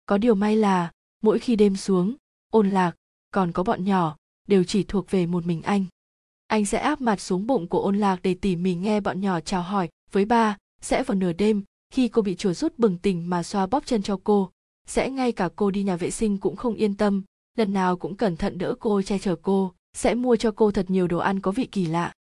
có 0.06 0.18
điều 0.18 0.36
may 0.36 0.56
là, 0.56 0.91
mỗi 1.22 1.40
khi 1.40 1.56
đêm 1.56 1.76
xuống, 1.76 2.15
ôn 2.52 2.69
lạc, 2.69 2.95
còn 3.32 3.52
có 3.52 3.64
bọn 3.64 3.86
nhỏ, 3.86 4.18
đều 4.48 4.64
chỉ 4.64 4.84
thuộc 4.84 5.11
về 5.11 5.26
một 5.26 5.45
mình 5.45 5.61
anh. 5.61 5.86
Anh 6.48 6.65
sẽ 6.65 6.77
áp 6.77 7.02
mặt 7.02 7.22
xuống 7.22 7.48
bụng 7.48 7.68
của 7.68 7.82
ôn 7.82 7.98
lạc 7.98 8.19
để 8.23 8.34
tỉ 8.34 8.56
mỉ 8.56 8.76
nghe 8.76 9.02
bọn 9.02 9.22
nhỏ 9.22 9.40
chào 9.40 9.61
hỏi, 9.61 9.90
với 10.11 10.26
ba, 10.26 10.57
sẽ 10.82 11.03
vào 11.03 11.15
nửa 11.15 11.34
đêm, 11.34 11.64
khi 11.94 12.07
cô 12.07 12.22
bị 12.22 12.36
chuột 12.36 12.57
rút 12.57 12.80
bừng 12.80 12.98
tỉnh 12.98 13.30
mà 13.30 13.44
xoa 13.44 13.65
bóp 13.65 13.86
chân 13.86 14.02
cho 14.02 14.19
cô, 14.23 14.52
sẽ 14.88 15.10
ngay 15.10 15.32
cả 15.32 15.49
cô 15.56 15.72
đi 15.72 15.84
nhà 15.84 15.95
vệ 15.95 16.11
sinh 16.11 16.38
cũng 16.38 16.56
không 16.56 16.76
yên 16.76 16.98
tâm, 16.98 17.23
lần 17.57 17.73
nào 17.73 17.98
cũng 17.98 18.15
cẩn 18.15 18.38
thận 18.38 18.57
đỡ 18.57 18.76
cô, 18.80 19.02
che 19.02 19.19
chở 19.19 19.36
cô, 19.41 19.73
sẽ 19.94 20.15
mua 20.15 20.36
cho 20.36 20.52
cô 20.52 20.72
thật 20.72 20.90
nhiều 20.90 21.07
đồ 21.07 21.18
ăn 21.18 21.40
có 21.40 21.52
vị 21.52 21.65
kỳ 21.65 21.86
lạ. 21.86 22.14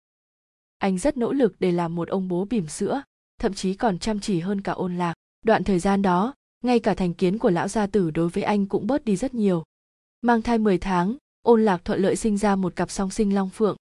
Anh 0.77 0.97
rất 0.97 1.17
nỗ 1.17 1.33
lực 1.33 1.55
để 1.59 1.71
làm 1.71 1.95
một 1.95 2.07
ông 2.07 2.27
bố 2.27 2.45
bỉm 2.45 2.67
sữa, 2.67 3.03
thậm 3.39 3.53
chí 3.53 3.73
còn 3.73 3.99
chăm 3.99 4.19
chỉ 4.19 4.39
hơn 4.39 4.61
cả 4.61 4.71
ôn 4.71 4.97
lạc. 4.97 5.13
Đoạn 5.45 5.63
thời 5.63 5.79
gian 5.79 6.01
đó 6.01 6.33
ngay 6.65 6.79
cả 6.79 6.93
thành 6.93 7.13
kiến 7.13 7.37
của 7.37 7.49
lão 7.49 7.67
gia 7.67 7.87
tử 7.87 8.11
đối 8.11 8.29
với 8.29 8.43
anh 8.43 8.65
cũng 8.65 8.87
bớt 8.87 9.05
đi 9.05 9.15
rất 9.15 9.33
nhiều. 9.33 9.63
Mang 10.21 10.41
thai 10.41 10.57
10 10.57 10.77
tháng, 10.77 11.17
ôn 11.41 11.65
lạc 11.65 11.85
thuận 11.85 12.01
lợi 12.01 12.15
sinh 12.15 12.37
ra 12.37 12.55
một 12.55 12.75
cặp 12.75 12.91
song 12.91 13.11
sinh 13.11 13.35
long 13.35 13.49
phượng. 13.49 13.77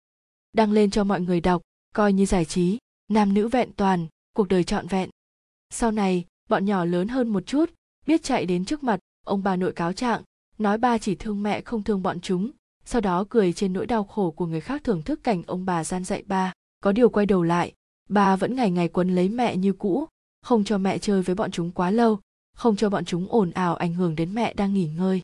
Đăng 0.53 0.73
lên 0.73 0.91
cho 0.91 1.05
mọi 1.05 1.21
người 1.21 1.41
đọc, 1.41 1.63
coi 1.95 2.13
như 2.13 2.27
giải 2.27 2.45
trí. 2.45 2.79
Nam 3.09 3.35
nữ 3.35 3.49
vẹn 3.49 3.71
toàn, 3.77 4.07
cuộc 4.33 4.49
đời 4.49 4.65
trọn 4.65 4.87
vẹn. 4.87 5.11
Sau 5.71 5.91
này, 5.91 6.25
bọn 6.49 6.65
nhỏ 6.65 6.85
lớn 6.85 7.09
hơn 7.09 7.29
một 7.29 7.47
chút, 7.47 7.71
biết 8.07 8.23
chạy 8.23 8.47
đến 8.47 8.65
trước 8.65 8.83
mặt, 8.83 9.01
ông 9.27 9.43
bà 9.43 9.57
nội 9.57 9.73
cáo 9.73 9.93
trạng, 9.93 10.23
nói 10.59 10.79
ba 10.79 10.99
chỉ 10.99 11.15
thương 11.15 11.43
mẹ 11.43 11.61
không 11.61 11.83
thương 11.83 12.03
bọn 12.03 12.21
chúng, 12.21 12.51
sau 12.85 13.01
đó 13.01 13.25
cười 13.29 13.53
trên 13.53 13.73
nỗi 13.73 13.87
đau 13.87 14.05
khổ 14.05 14.31
của 14.31 14.47
người 14.47 14.61
khác 14.61 14.85
thưởng 14.85 15.03
thức 15.03 15.21
cảnh 15.23 15.43
ông 15.47 15.65
bà 15.65 15.85
gian 15.85 16.05
dạy 16.05 16.23
ba. 16.27 16.53
Có 16.81 16.93
điều 16.93 17.09
quay 17.09 17.27
đầu 17.27 17.43
lại, 17.43 17.73
ba 18.09 18.37
vẫn 18.37 18.57
ngày 18.57 18.71
ngày 18.71 18.89
quấn 18.89 19.15
lấy 19.15 19.29
mẹ 19.29 19.57
như 19.57 19.73
cũ, 19.73 20.07
không 20.43 20.65
cho 20.65 20.79
mẹ 20.79 20.99
chơi 20.99 21.23
với 21.23 21.35
bọn 21.35 21.51
chúng 21.51 21.71
quá 21.71 21.91
lâu 21.91 22.19
không 22.55 22.77
cho 22.77 22.91
bọn 22.91 23.05
chúng 23.05 23.27
ồn 23.29 23.51
ào 23.51 23.75
ảnh 23.75 23.95
hưởng 23.95 24.17
đến 24.17 24.35
mẹ 24.35 24.55
đang 24.55 24.75
nghỉ 24.75 24.87
ngơi. 24.87 25.23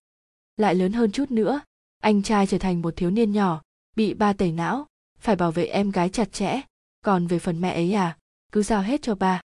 Lại 0.57 0.75
lớn 0.75 0.93
hơn 0.93 1.13
chút 1.13 1.31
nữa, 1.31 1.61
anh 2.03 2.23
trai 2.23 2.47
trở 2.47 2.59
thành 2.59 2.83
một 2.83 2.97
thiếu 2.97 3.11
niên 3.11 3.33
nhỏ, 3.33 3.63
bị 3.97 4.15
ba 4.15 4.33
tẩy 4.33 4.53
não, 4.53 4.87
phải 5.19 5.37
bảo 5.37 5.53
vệ 5.53 5.65
em 5.65 5.91
gái 5.91 6.09
chặt 6.09 6.33
chẽ. 6.33 6.61
Còn 7.05 7.27
về 7.27 7.39
phần 7.39 7.61
mẹ 7.61 7.73
ấy 7.75 7.93
à 7.93 8.17
cứ 8.53 8.63
giao 8.63 8.83
hết 8.83 9.03
cho 9.03 9.15
ba. 9.15 9.41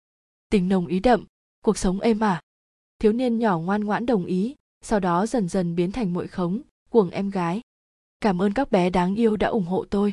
Tình 0.51 0.69
nồng 0.69 0.87
ý 0.87 1.01
đậm, 1.01 1.25
cuộc 1.63 1.79
sống 1.79 2.01
êm 2.01 2.21
à 2.21 2.43
thiếu 2.99 3.13
niên 3.13 3.39
nhỏ 3.39 3.59
ngoan 3.59 3.85
ngoãn 3.85 4.07
đồng 4.07 4.25
ý, 4.25 4.55
sau 4.83 5.01
đó 5.01 5.27
dần 5.27 5.49
dần 5.49 5.77
biến 5.77 5.93
thành 5.93 6.13
muội 6.13 6.29
khống, 6.29 6.61
cuồng 6.91 7.11
em 7.11 7.31
gái. 7.31 7.61
Cảm 8.21 8.43
ơn 8.43 8.53
các 8.53 8.71
bé 8.71 8.91
đáng 8.91 9.15
yêu 9.15 9.37
đã 9.37 9.49
ủng 9.49 9.65
hộ 9.65 9.85
tôi. 9.91 10.13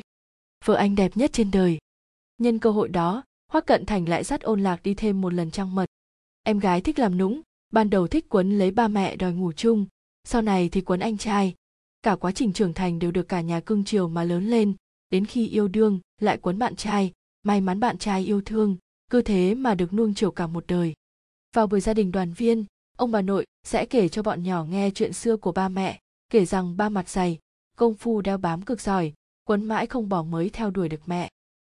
Vợ 0.64 0.74
anh 0.74 0.94
đẹp 0.94 1.16
nhất 1.16 1.30
trên 1.32 1.50
đời. 1.50 1.78
Nhân 2.38 2.58
cơ 2.58 2.70
hội 2.70 2.88
đó, 2.88 3.22
hoắc 3.52 3.66
cận 3.66 3.86
thành 3.86 4.08
lại 4.08 4.24
dắt 4.24 4.40
ôn 4.40 4.62
lạc 4.62 4.82
đi 4.82 4.94
thêm 4.94 5.20
một 5.20 5.32
lần 5.32 5.50
trăng 5.50 5.74
mật. 5.74 5.86
Em 6.42 6.58
gái 6.58 6.80
thích 6.80 6.98
làm 6.98 7.18
nũng 7.18 7.40
ban 7.74 7.90
đầu 7.90 8.06
thích 8.08 8.26
quấn 8.28 8.58
lấy 8.58 8.70
ba 8.70 8.88
mẹ 8.88 9.16
đòi 9.16 9.32
ngủ 9.32 9.52
chung, 9.52 9.86
sau 10.24 10.42
này 10.42 10.68
thì 10.68 10.80
quấn 10.80 11.00
anh 11.00 11.18
trai. 11.18 11.54
Cả 12.02 12.16
quá 12.16 12.32
trình 12.32 12.52
trưởng 12.52 12.74
thành 12.74 12.98
đều 12.98 13.10
được 13.10 13.28
cả 13.28 13.40
nhà 13.40 13.60
cưng 13.60 13.84
chiều 13.84 14.08
mà 14.08 14.24
lớn 14.24 14.50
lên, 14.50 14.74
đến 15.10 15.26
khi 15.26 15.48
yêu 15.48 15.68
đương 15.68 16.00
lại 16.20 16.38
quấn 16.38 16.58
bạn 16.58 16.76
trai, 16.76 17.12
may 17.42 17.60
mắn 17.60 17.80
bạn 17.80 17.98
trai 17.98 18.24
yêu 18.24 18.40
thương, 18.44 18.76
cứ 19.10 19.22
thế 19.22 19.54
mà 19.54 19.74
được 19.74 19.92
nuông 19.92 20.14
chiều 20.14 20.30
cả 20.30 20.46
một 20.46 20.64
đời. 20.68 20.94
Vào 21.54 21.66
buổi 21.66 21.80
gia 21.80 21.94
đình 21.94 22.12
đoàn 22.12 22.32
viên, 22.32 22.64
ông 22.96 23.10
bà 23.10 23.22
nội 23.22 23.46
sẽ 23.64 23.86
kể 23.86 24.08
cho 24.08 24.22
bọn 24.22 24.42
nhỏ 24.42 24.64
nghe 24.64 24.90
chuyện 24.90 25.12
xưa 25.12 25.36
của 25.36 25.52
ba 25.52 25.68
mẹ, 25.68 26.00
kể 26.28 26.44
rằng 26.44 26.76
ba 26.76 26.88
mặt 26.88 27.08
dày, 27.08 27.38
công 27.76 27.94
phu 27.94 28.20
đeo 28.20 28.38
bám 28.38 28.62
cực 28.62 28.80
giỏi, 28.80 29.12
quấn 29.44 29.64
mãi 29.64 29.86
không 29.86 30.08
bỏ 30.08 30.22
mới 30.22 30.50
theo 30.50 30.70
đuổi 30.70 30.88
được 30.88 31.00
mẹ. 31.06 31.30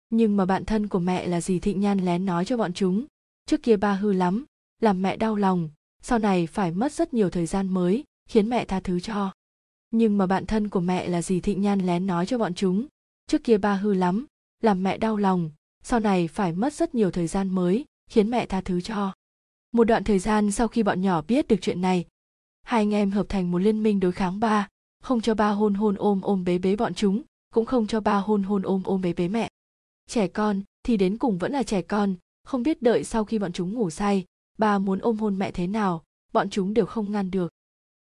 Nhưng 0.10 0.38
mà 0.38 0.46
bạn 0.46 0.66
thân 0.66 0.88
của 0.88 1.00
mẹ 1.00 1.28
là 1.28 1.42
dì 1.42 1.60
thịnh 1.60 1.80
nhan 1.80 2.00
lén 2.00 2.26
nói 2.26 2.46
cho 2.46 2.58
bọn 2.58 2.74
chúng, 2.74 3.06
trước 3.46 3.64
kia 3.64 3.78
ba 3.78 3.94
hư 3.94 4.14
lắm, 4.14 4.46
làm 4.82 5.02
mẹ 5.02 5.18
đau 5.18 5.36
lòng 5.36 5.70
sau 6.02 6.20
này 6.20 6.48
phải 6.48 6.72
mất 6.72 6.92
rất 6.94 7.14
nhiều 7.14 7.30
thời 7.30 7.46
gian 7.46 7.70
mới, 7.70 8.04
khiến 8.30 8.50
mẹ 8.50 8.66
tha 8.66 8.80
thứ 8.80 9.00
cho. 9.00 9.32
Nhưng 9.92 10.18
mà 10.18 10.28
bạn 10.28 10.46
thân 10.46 10.70
của 10.70 10.80
mẹ 10.80 11.08
là 11.08 11.22
dì 11.22 11.40
thịnh 11.40 11.62
nhan 11.62 11.80
lén 11.80 12.08
nói 12.08 12.26
cho 12.26 12.38
bọn 12.38 12.54
chúng. 12.54 12.88
Trước 13.28 13.44
kia 13.44 13.58
ba 13.58 13.74
hư 13.74 13.94
lắm, 13.94 14.26
làm 14.64 14.84
mẹ 14.84 14.98
đau 14.98 15.18
lòng. 15.18 15.52
Sau 15.84 16.00
này 16.00 16.28
phải 16.28 16.54
mất 16.54 16.74
rất 16.74 16.96
nhiều 16.96 17.12
thời 17.12 17.28
gian 17.28 17.50
mới, 17.50 17.86
khiến 18.10 18.30
mẹ 18.30 18.46
tha 18.46 18.62
thứ 18.62 18.82
cho. 18.82 19.14
Một 19.72 19.84
đoạn 19.84 20.04
thời 20.04 20.20
gian 20.20 20.52
sau 20.52 20.68
khi 20.68 20.84
bọn 20.84 21.02
nhỏ 21.02 21.22
biết 21.22 21.48
được 21.48 21.58
chuyện 21.62 21.82
này, 21.82 22.06
hai 22.64 22.82
anh 22.82 22.94
em 22.94 23.12
hợp 23.12 23.30
thành 23.30 23.52
một 23.52 23.58
liên 23.58 23.84
minh 23.84 24.00
đối 24.00 24.12
kháng 24.12 24.40
ba. 24.40 24.68
Không 25.04 25.22
cho 25.22 25.34
ba 25.34 25.50
hôn 25.50 25.74
hôn 25.74 25.96
ôm 25.96 26.22
ôm 26.22 26.44
bế 26.44 26.58
bế 26.58 26.76
bọn 26.76 26.94
chúng, 26.94 27.22
cũng 27.54 27.66
không 27.66 27.88
cho 27.88 28.00
ba 28.00 28.18
hôn 28.18 28.44
hôn 28.44 28.62
ôm 28.62 28.82
ôm 28.86 29.02
bế 29.02 29.14
bế 29.14 29.28
mẹ. 29.28 29.50
Trẻ 30.08 30.28
con 30.28 30.62
thì 30.84 30.98
đến 30.98 31.18
cùng 31.18 31.38
vẫn 31.38 31.52
là 31.52 31.64
trẻ 31.64 31.82
con, 31.82 32.16
không 32.44 32.64
biết 32.64 32.82
đợi 32.82 33.04
sau 33.04 33.26
khi 33.26 33.40
bọn 33.40 33.52
chúng 33.52 33.74
ngủ 33.74 33.90
say 33.90 34.26
ba 34.58 34.80
muốn 34.80 35.00
ôm 35.00 35.18
hôn 35.18 35.40
mẹ 35.40 35.52
thế 35.52 35.68
nào, 35.68 36.04
bọn 36.34 36.50
chúng 36.50 36.74
đều 36.74 36.86
không 36.86 37.12
ngăn 37.12 37.32
được. 37.32 37.52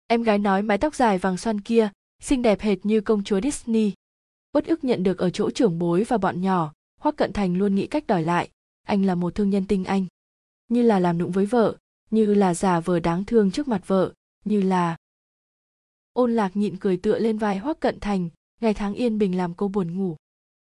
Em 0.08 0.24
gái 0.24 0.40
nói 0.40 0.62
mái 0.62 0.78
tóc 0.78 0.96
dài 0.96 1.18
vàng 1.18 1.38
xoăn 1.38 1.62
kia, 1.62 1.90
xinh 2.20 2.42
đẹp 2.42 2.62
hệt 2.62 2.86
như 2.86 3.02
công 3.02 3.24
chúa 3.24 3.42
disney. 3.42 3.94
Uất 4.54 4.66
ức 4.66 4.84
nhận 4.84 5.04
được 5.04 5.18
ở 5.18 5.30
chỗ 5.30 5.52
trưởng 5.52 5.80
bối 5.80 6.04
và 6.04 6.18
bọn 6.18 6.42
nhỏ 6.42 6.74
hoắc 7.00 7.16
cận 7.16 7.34
thành 7.34 7.58
luôn 7.58 7.76
nghĩ 7.76 7.88
cách 7.88 8.08
đòi 8.08 8.24
lại. 8.24 8.50
Anh 8.84 9.06
là 9.06 9.16
một 9.16 9.36
thương 9.36 9.50
nhân 9.50 9.66
tinh 9.66 9.86
anh. 9.86 10.06
Như 10.68 10.82
là 10.82 11.00
làm 11.00 11.18
nụng 11.18 11.32
với 11.32 11.46
vợ, 11.46 11.78
như 12.12 12.34
là 12.34 12.54
giả 12.54 12.80
vờ 12.80 13.00
đáng 13.00 13.26
thương 13.26 13.52
trước 13.52 13.68
mặt 13.68 13.88
vợ, 13.88 14.14
như 14.46 14.62
là 14.62 14.98
ôn 16.14 16.36
lạc 16.36 16.58
nhịn 16.58 16.78
cười 16.78 16.98
tựa 16.98 17.20
lên 17.20 17.38
vai 17.38 17.58
hoắc 17.58 17.80
cận 17.80 18.00
thành, 18.00 18.30
ngày 18.62 18.74
tháng 18.74 18.94
yên 18.94 19.18
bình 19.18 19.38
làm 19.38 19.54
cô 19.54 19.68
buồn 19.68 19.98
ngủ. 19.98 20.16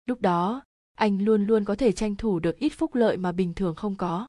Lúc 0.05 0.21
đó, 0.21 0.61
anh 0.95 1.21
luôn 1.21 1.45
luôn 1.45 1.65
có 1.65 1.75
thể 1.75 1.91
tranh 1.91 2.15
thủ 2.15 2.39
được 2.39 2.57
ít 2.57 2.69
phúc 2.69 2.95
lợi 2.95 3.17
mà 3.17 3.31
bình 3.31 3.53
thường 3.53 3.75
không 3.75 3.95
có 3.95 4.27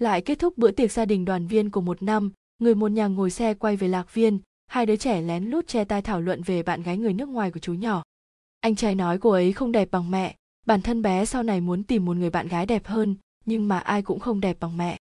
lại 0.00 0.20
kết 0.20 0.38
thúc 0.38 0.58
bữa 0.58 0.70
tiệc 0.70 0.92
gia 0.92 1.04
đình 1.04 1.24
đoàn 1.24 1.46
viên 1.46 1.70
của 1.70 1.80
một 1.80 2.02
năm, 2.02 2.32
người 2.58 2.74
một 2.74 2.90
nhà 2.90 3.06
ngồi 3.06 3.30
xe 3.30 3.54
quay 3.54 3.76
về 3.76 3.88
lạc 3.88 4.14
viên, 4.14 4.38
hai 4.66 4.86
đứa 4.86 4.96
trẻ 4.96 5.20
lén 5.20 5.44
lút 5.44 5.66
che 5.66 5.84
tai 5.84 6.02
thảo 6.02 6.20
luận 6.20 6.42
về 6.42 6.62
bạn 6.62 6.82
gái 6.82 6.98
người 6.98 7.12
nước 7.12 7.28
ngoài 7.28 7.50
của 7.50 7.60
chú 7.60 7.74
nhỏ. 7.74 8.02
Anh 8.60 8.76
trai 8.76 8.94
nói 8.94 9.18
cô 9.18 9.30
ấy 9.30 9.52
không 9.52 9.72
đẹp 9.72 9.88
bằng 9.90 10.10
mẹ, 10.10 10.36
bản 10.66 10.82
thân 10.82 11.02
bé 11.02 11.24
sau 11.24 11.42
này 11.42 11.60
muốn 11.60 11.82
tìm 11.82 12.04
một 12.04 12.16
người 12.16 12.30
bạn 12.30 12.48
gái 12.48 12.66
đẹp 12.66 12.86
hơn, 12.86 13.16
nhưng 13.44 13.68
mà 13.68 13.78
ai 13.78 14.02
cũng 14.02 14.20
không 14.20 14.40
đẹp 14.40 14.56
bằng 14.60 14.76
mẹ. 14.76 14.98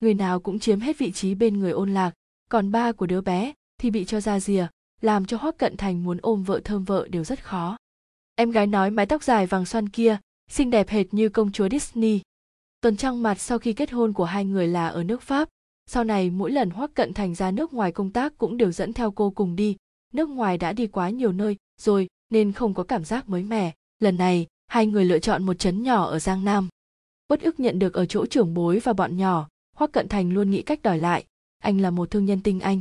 Người 0.00 0.14
nào 0.14 0.40
cũng 0.40 0.58
chiếm 0.58 0.80
hết 0.80 0.98
vị 0.98 1.12
trí 1.12 1.34
bên 1.34 1.58
người 1.58 1.70
ôn 1.70 1.94
lạc, 1.94 2.10
còn 2.50 2.72
ba 2.72 2.92
của 2.92 3.06
đứa 3.06 3.20
bé 3.20 3.52
thì 3.80 3.90
bị 3.90 4.04
cho 4.04 4.20
ra 4.20 4.40
rìa, 4.40 4.66
làm 5.00 5.26
cho 5.26 5.36
hoắc 5.36 5.58
cận 5.58 5.76
thành 5.76 6.04
muốn 6.04 6.18
ôm 6.22 6.42
vợ 6.42 6.60
thơm 6.64 6.84
vợ 6.84 7.08
đều 7.10 7.24
rất 7.24 7.44
khó. 7.44 7.76
Em 8.34 8.50
gái 8.50 8.66
nói 8.66 8.90
mái 8.90 9.06
tóc 9.06 9.22
dài 9.22 9.46
vàng 9.46 9.66
xoăn 9.66 9.88
kia, 9.88 10.18
xinh 10.50 10.70
đẹp 10.70 10.88
hệt 10.88 11.14
như 11.14 11.28
công 11.28 11.52
chúa 11.52 11.68
disney 11.68 12.20
tuần 12.84 12.96
trăng 12.96 13.22
mặt 13.22 13.40
sau 13.40 13.58
khi 13.58 13.72
kết 13.72 13.90
hôn 13.90 14.12
của 14.12 14.24
hai 14.24 14.44
người 14.44 14.68
là 14.68 14.88
ở 14.88 15.04
nước 15.04 15.22
pháp. 15.22 15.48
Sau 15.86 16.04
này, 16.04 16.30
mỗi 16.30 16.50
lần 16.50 16.70
hoắc 16.70 16.94
cận 16.94 17.14
thành 17.14 17.34
ra 17.34 17.50
nước 17.50 17.72
ngoài 17.72 17.92
công 17.92 18.10
tác 18.10 18.38
cũng 18.38 18.56
đều 18.56 18.72
dẫn 18.72 18.92
theo 18.92 19.10
cô 19.10 19.30
cùng 19.30 19.56
đi. 19.56 19.76
Nước 20.12 20.28
ngoài 20.28 20.58
đã 20.58 20.72
đi 20.72 20.86
quá 20.86 21.10
nhiều 21.10 21.32
nơi 21.32 21.56
rồi, 21.80 22.08
nên 22.30 22.52
không 22.52 22.74
có 22.74 22.82
cảm 22.82 23.04
giác 23.04 23.28
mới 23.28 23.42
mẻ. 23.42 23.72
Lần 24.00 24.16
này, 24.16 24.46
hai 24.66 24.86
người 24.86 25.04
lựa 25.04 25.18
chọn 25.18 25.42
một 25.42 25.54
trấn 25.54 25.82
nhỏ 25.82 26.04
ở 26.04 26.18
giang 26.18 26.44
nam. 26.44 26.68
Bất 27.28 27.40
ức 27.40 27.60
nhận 27.60 27.78
được 27.78 27.94
ở 27.94 28.06
chỗ 28.06 28.26
trưởng 28.26 28.54
bối 28.54 28.80
và 28.84 28.92
bọn 28.92 29.16
nhỏ, 29.16 29.48
hoắc 29.76 29.92
cận 29.92 30.08
thành 30.08 30.32
luôn 30.32 30.50
nghĩ 30.50 30.62
cách 30.62 30.82
đòi 30.82 30.98
lại. 30.98 31.24
Anh 31.62 31.80
là 31.80 31.90
một 31.90 32.10
thương 32.10 32.24
nhân 32.24 32.40
tinh 32.40 32.60
anh. 32.60 32.80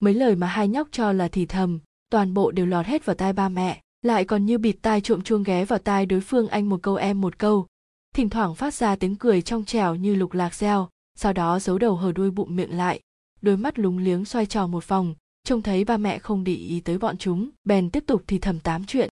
Mấy 0.00 0.14
lời 0.14 0.36
mà 0.36 0.46
hai 0.46 0.68
nhóc 0.68 0.88
cho 0.92 1.12
là 1.12 1.28
thì 1.28 1.46
thầm, 1.46 1.78
toàn 2.10 2.34
bộ 2.34 2.50
đều 2.50 2.66
lọt 2.66 2.86
hết 2.86 3.04
vào 3.04 3.16
tai 3.16 3.32
ba 3.32 3.48
mẹ. 3.48 3.80
Lại 4.02 4.24
còn 4.24 4.46
như 4.46 4.58
bịt 4.58 4.76
tai 4.82 5.00
trộm 5.00 5.22
chuông 5.22 5.42
ghé 5.42 5.64
vào 5.64 5.78
tai 5.78 6.06
đối 6.06 6.20
phương 6.20 6.48
anh 6.48 6.68
một 6.68 6.82
câu 6.82 6.94
em 6.94 7.20
một 7.20 7.38
câu 7.38 7.66
thỉnh 8.14 8.30
thoảng 8.30 8.54
phát 8.54 8.74
ra 8.74 8.96
tiếng 8.96 9.16
cười 9.16 9.42
trong 9.42 9.64
trẻo 9.64 9.94
như 9.94 10.14
lục 10.14 10.32
lạc 10.32 10.54
reo 10.54 10.88
sau 11.22 11.32
đó 11.32 11.58
giấu 11.58 11.78
đầu 11.78 11.96
hờ 11.96 12.12
đuôi 12.12 12.30
bụng 12.30 12.56
miệng 12.56 12.76
lại. 12.76 13.00
Đôi 13.42 13.56
mắt 13.56 13.78
lúng 13.78 13.98
liếng 13.98 14.24
xoay 14.24 14.46
tròn 14.46 14.70
một 14.70 14.88
vòng, 14.88 15.14
trông 15.44 15.62
thấy 15.62 15.84
ba 15.84 15.96
mẹ 15.96 16.18
không 16.18 16.44
để 16.44 16.54
ý 16.54 16.80
tới 16.80 16.98
bọn 16.98 17.18
chúng, 17.18 17.50
bèn 17.64 17.90
tiếp 17.90 18.04
tục 18.06 18.22
thì 18.26 18.38
thầm 18.38 18.60
tám 18.60 18.84
chuyện. 18.86 19.08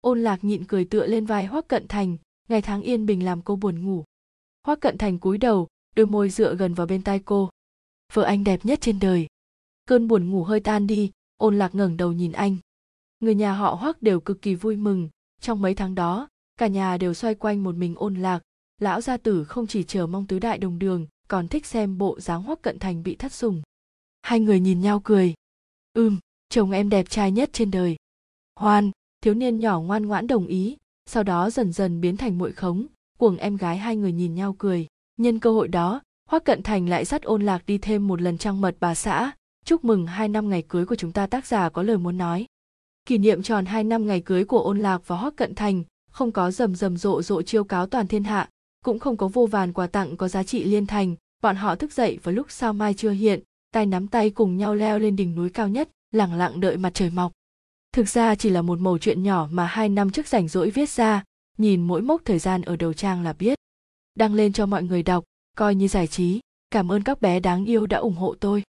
Ôn 0.00 0.20
lạc 0.20 0.44
nhịn 0.44 0.64
cười 0.64 0.84
tựa 0.84 1.06
lên 1.06 1.26
vai 1.26 1.46
hoắc 1.46 1.68
cận 1.68 1.88
thành, 1.88 2.16
ngày 2.48 2.62
tháng 2.62 2.82
yên 2.82 3.06
bình 3.06 3.24
làm 3.24 3.42
cô 3.42 3.56
buồn 3.56 3.84
ngủ. 3.84 4.04
Hoắc 4.66 4.80
cận 4.80 4.98
thành 4.98 5.18
cúi 5.18 5.38
đầu, 5.38 5.68
đôi 5.96 6.06
môi 6.06 6.30
dựa 6.30 6.54
gần 6.54 6.74
vào 6.74 6.86
bên 6.86 7.02
tai 7.02 7.18
cô. 7.24 7.50
Vợ 8.12 8.22
anh 8.22 8.44
đẹp 8.44 8.60
nhất 8.64 8.80
trên 8.80 8.98
đời. 9.00 9.26
Cơn 9.84 10.08
buồn 10.08 10.30
ngủ 10.30 10.44
hơi 10.44 10.60
tan 10.60 10.86
đi, 10.86 11.10
ôn 11.36 11.58
lạc 11.58 11.74
ngẩng 11.74 11.96
đầu 11.96 12.12
nhìn 12.12 12.32
anh. 12.32 12.56
Người 13.20 13.34
nhà 13.34 13.52
họ 13.52 13.74
hoắc 13.74 14.02
đều 14.02 14.20
cực 14.20 14.42
kỳ 14.42 14.54
vui 14.54 14.76
mừng. 14.76 15.08
Trong 15.40 15.62
mấy 15.62 15.74
tháng 15.74 15.94
đó 15.94 16.28
cả 16.56 16.66
nhà 16.66 16.96
đều 16.96 17.14
xoay 17.14 17.34
quanh 17.34 17.64
một 17.64 17.74
mình 17.74 17.94
ôn 17.96 18.14
lạc. 18.14 18.40
Lão 18.80 19.00
gia 19.00 19.16
tử 19.16 19.44
không 19.44 19.66
chỉ 19.66 19.82
chờ 19.84 20.06
mong 20.06 20.26
tứ 20.26 20.38
đại 20.38 20.58
đồng 20.58 20.78
đường, 20.78 21.06
còn 21.28 21.48
thích 21.48 21.66
xem 21.66 21.98
bộ 21.98 22.20
dáng 22.20 22.42
hoắc 22.42 22.62
cận 22.62 22.78
thành 22.78 23.02
bị 23.02 23.14
thất 23.16 23.32
sủng. 23.32 23.62
Hai 24.22 24.40
người 24.40 24.60
nhìn 24.60 24.80
nhau 24.80 25.00
cười. 25.04 25.34
Ừm, 25.92 26.18
chồng 26.48 26.70
em 26.70 26.88
đẹp 26.88 27.10
trai 27.10 27.32
nhất 27.32 27.50
trên 27.52 27.70
đời. 27.70 27.96
Hoan, 28.56 28.90
thiếu 29.20 29.34
niên 29.34 29.58
nhỏ 29.58 29.80
ngoan 29.80 30.06
ngoãn 30.06 30.26
đồng 30.26 30.46
ý, 30.46 30.76
sau 31.06 31.22
đó 31.22 31.50
dần 31.50 31.72
dần 31.72 32.00
biến 32.00 32.16
thành 32.16 32.38
muội 32.38 32.52
khống, 32.52 32.86
cuồng 33.18 33.36
em 33.36 33.56
gái 33.56 33.76
hai 33.76 33.96
người 33.96 34.12
nhìn 34.12 34.34
nhau 34.34 34.56
cười. 34.58 34.86
Nhân 35.16 35.40
cơ 35.40 35.52
hội 35.52 35.68
đó, 35.68 36.00
hoắc 36.30 36.44
cận 36.44 36.62
thành 36.62 36.88
lại 36.88 37.04
dắt 37.04 37.22
ôn 37.22 37.42
lạc 37.42 37.66
đi 37.66 37.78
thêm 37.78 38.08
một 38.08 38.22
lần 38.22 38.38
trăng 38.38 38.60
mật 38.60 38.76
bà 38.80 38.94
xã. 38.94 39.32
Chúc 39.64 39.84
mừng 39.84 40.06
hai 40.06 40.28
năm 40.28 40.50
ngày 40.50 40.62
cưới 40.68 40.86
của 40.86 40.96
chúng 40.96 41.12
ta, 41.12 41.26
tác 41.26 41.46
giả 41.46 41.68
có 41.68 41.82
lời 41.82 41.98
muốn 41.98 42.18
nói. 42.18 42.46
Kỷ 43.06 43.18
niệm 43.18 43.42
tròn 43.42 43.66
hai 43.66 43.84
năm 43.84 44.06
ngày 44.06 44.20
cưới 44.20 44.44
của 44.44 44.60
ôn 44.60 44.78
lạc 44.78 45.02
và 45.06 45.16
hoắc 45.16 45.36
cận 45.36 45.54
thành 45.54 45.84
không 46.14 46.32
có 46.32 46.50
rầm 46.50 46.74
rầm 46.74 46.96
rộ 46.96 47.22
rộ 47.22 47.42
chiêu 47.42 47.64
cáo 47.64 47.86
toàn 47.86 48.06
thiên 48.06 48.24
hạ, 48.24 48.48
cũng 48.84 48.98
không 48.98 49.16
có 49.16 49.28
vô 49.28 49.46
vàn 49.46 49.72
quà 49.72 49.86
tặng 49.86 50.16
có 50.16 50.28
giá 50.28 50.42
trị 50.42 50.64
liên 50.64 50.86
thành, 50.86 51.16
bọn 51.42 51.56
họ 51.56 51.74
thức 51.74 51.92
dậy 51.92 52.18
vào 52.22 52.34
lúc 52.34 52.46
sao 52.50 52.72
mai 52.72 52.94
chưa 52.94 53.10
hiện, 53.10 53.40
tay 53.72 53.86
nắm 53.86 54.08
tay 54.08 54.30
cùng 54.30 54.56
nhau 54.56 54.74
leo 54.74 54.98
lên 54.98 55.16
đỉnh 55.16 55.34
núi 55.34 55.50
cao 55.50 55.68
nhất, 55.68 55.88
lặng 56.12 56.34
lặng 56.34 56.60
đợi 56.60 56.76
mặt 56.76 56.94
trời 56.94 57.10
mọc. 57.10 57.32
Thực 57.92 58.08
ra 58.08 58.34
chỉ 58.34 58.50
là 58.50 58.62
một 58.62 58.78
mẩu 58.78 58.98
chuyện 58.98 59.22
nhỏ 59.22 59.48
mà 59.50 59.66
hai 59.66 59.88
năm 59.88 60.10
trước 60.10 60.28
rảnh 60.28 60.48
rỗi 60.48 60.70
viết 60.70 60.88
ra, 60.88 61.24
nhìn 61.58 61.82
mỗi 61.82 62.02
mốc 62.02 62.22
thời 62.24 62.38
gian 62.38 62.62
ở 62.62 62.76
đầu 62.76 62.92
trang 62.92 63.22
là 63.22 63.32
biết. 63.32 63.58
Đăng 64.14 64.34
lên 64.34 64.52
cho 64.52 64.66
mọi 64.66 64.82
người 64.82 65.02
đọc, 65.02 65.24
coi 65.56 65.74
như 65.74 65.88
giải 65.88 66.06
trí. 66.06 66.40
Cảm 66.70 66.92
ơn 66.92 67.02
các 67.02 67.20
bé 67.20 67.40
đáng 67.40 67.64
yêu 67.64 67.86
đã 67.86 67.98
ủng 67.98 68.14
hộ 68.14 68.34
tôi. 68.40 68.62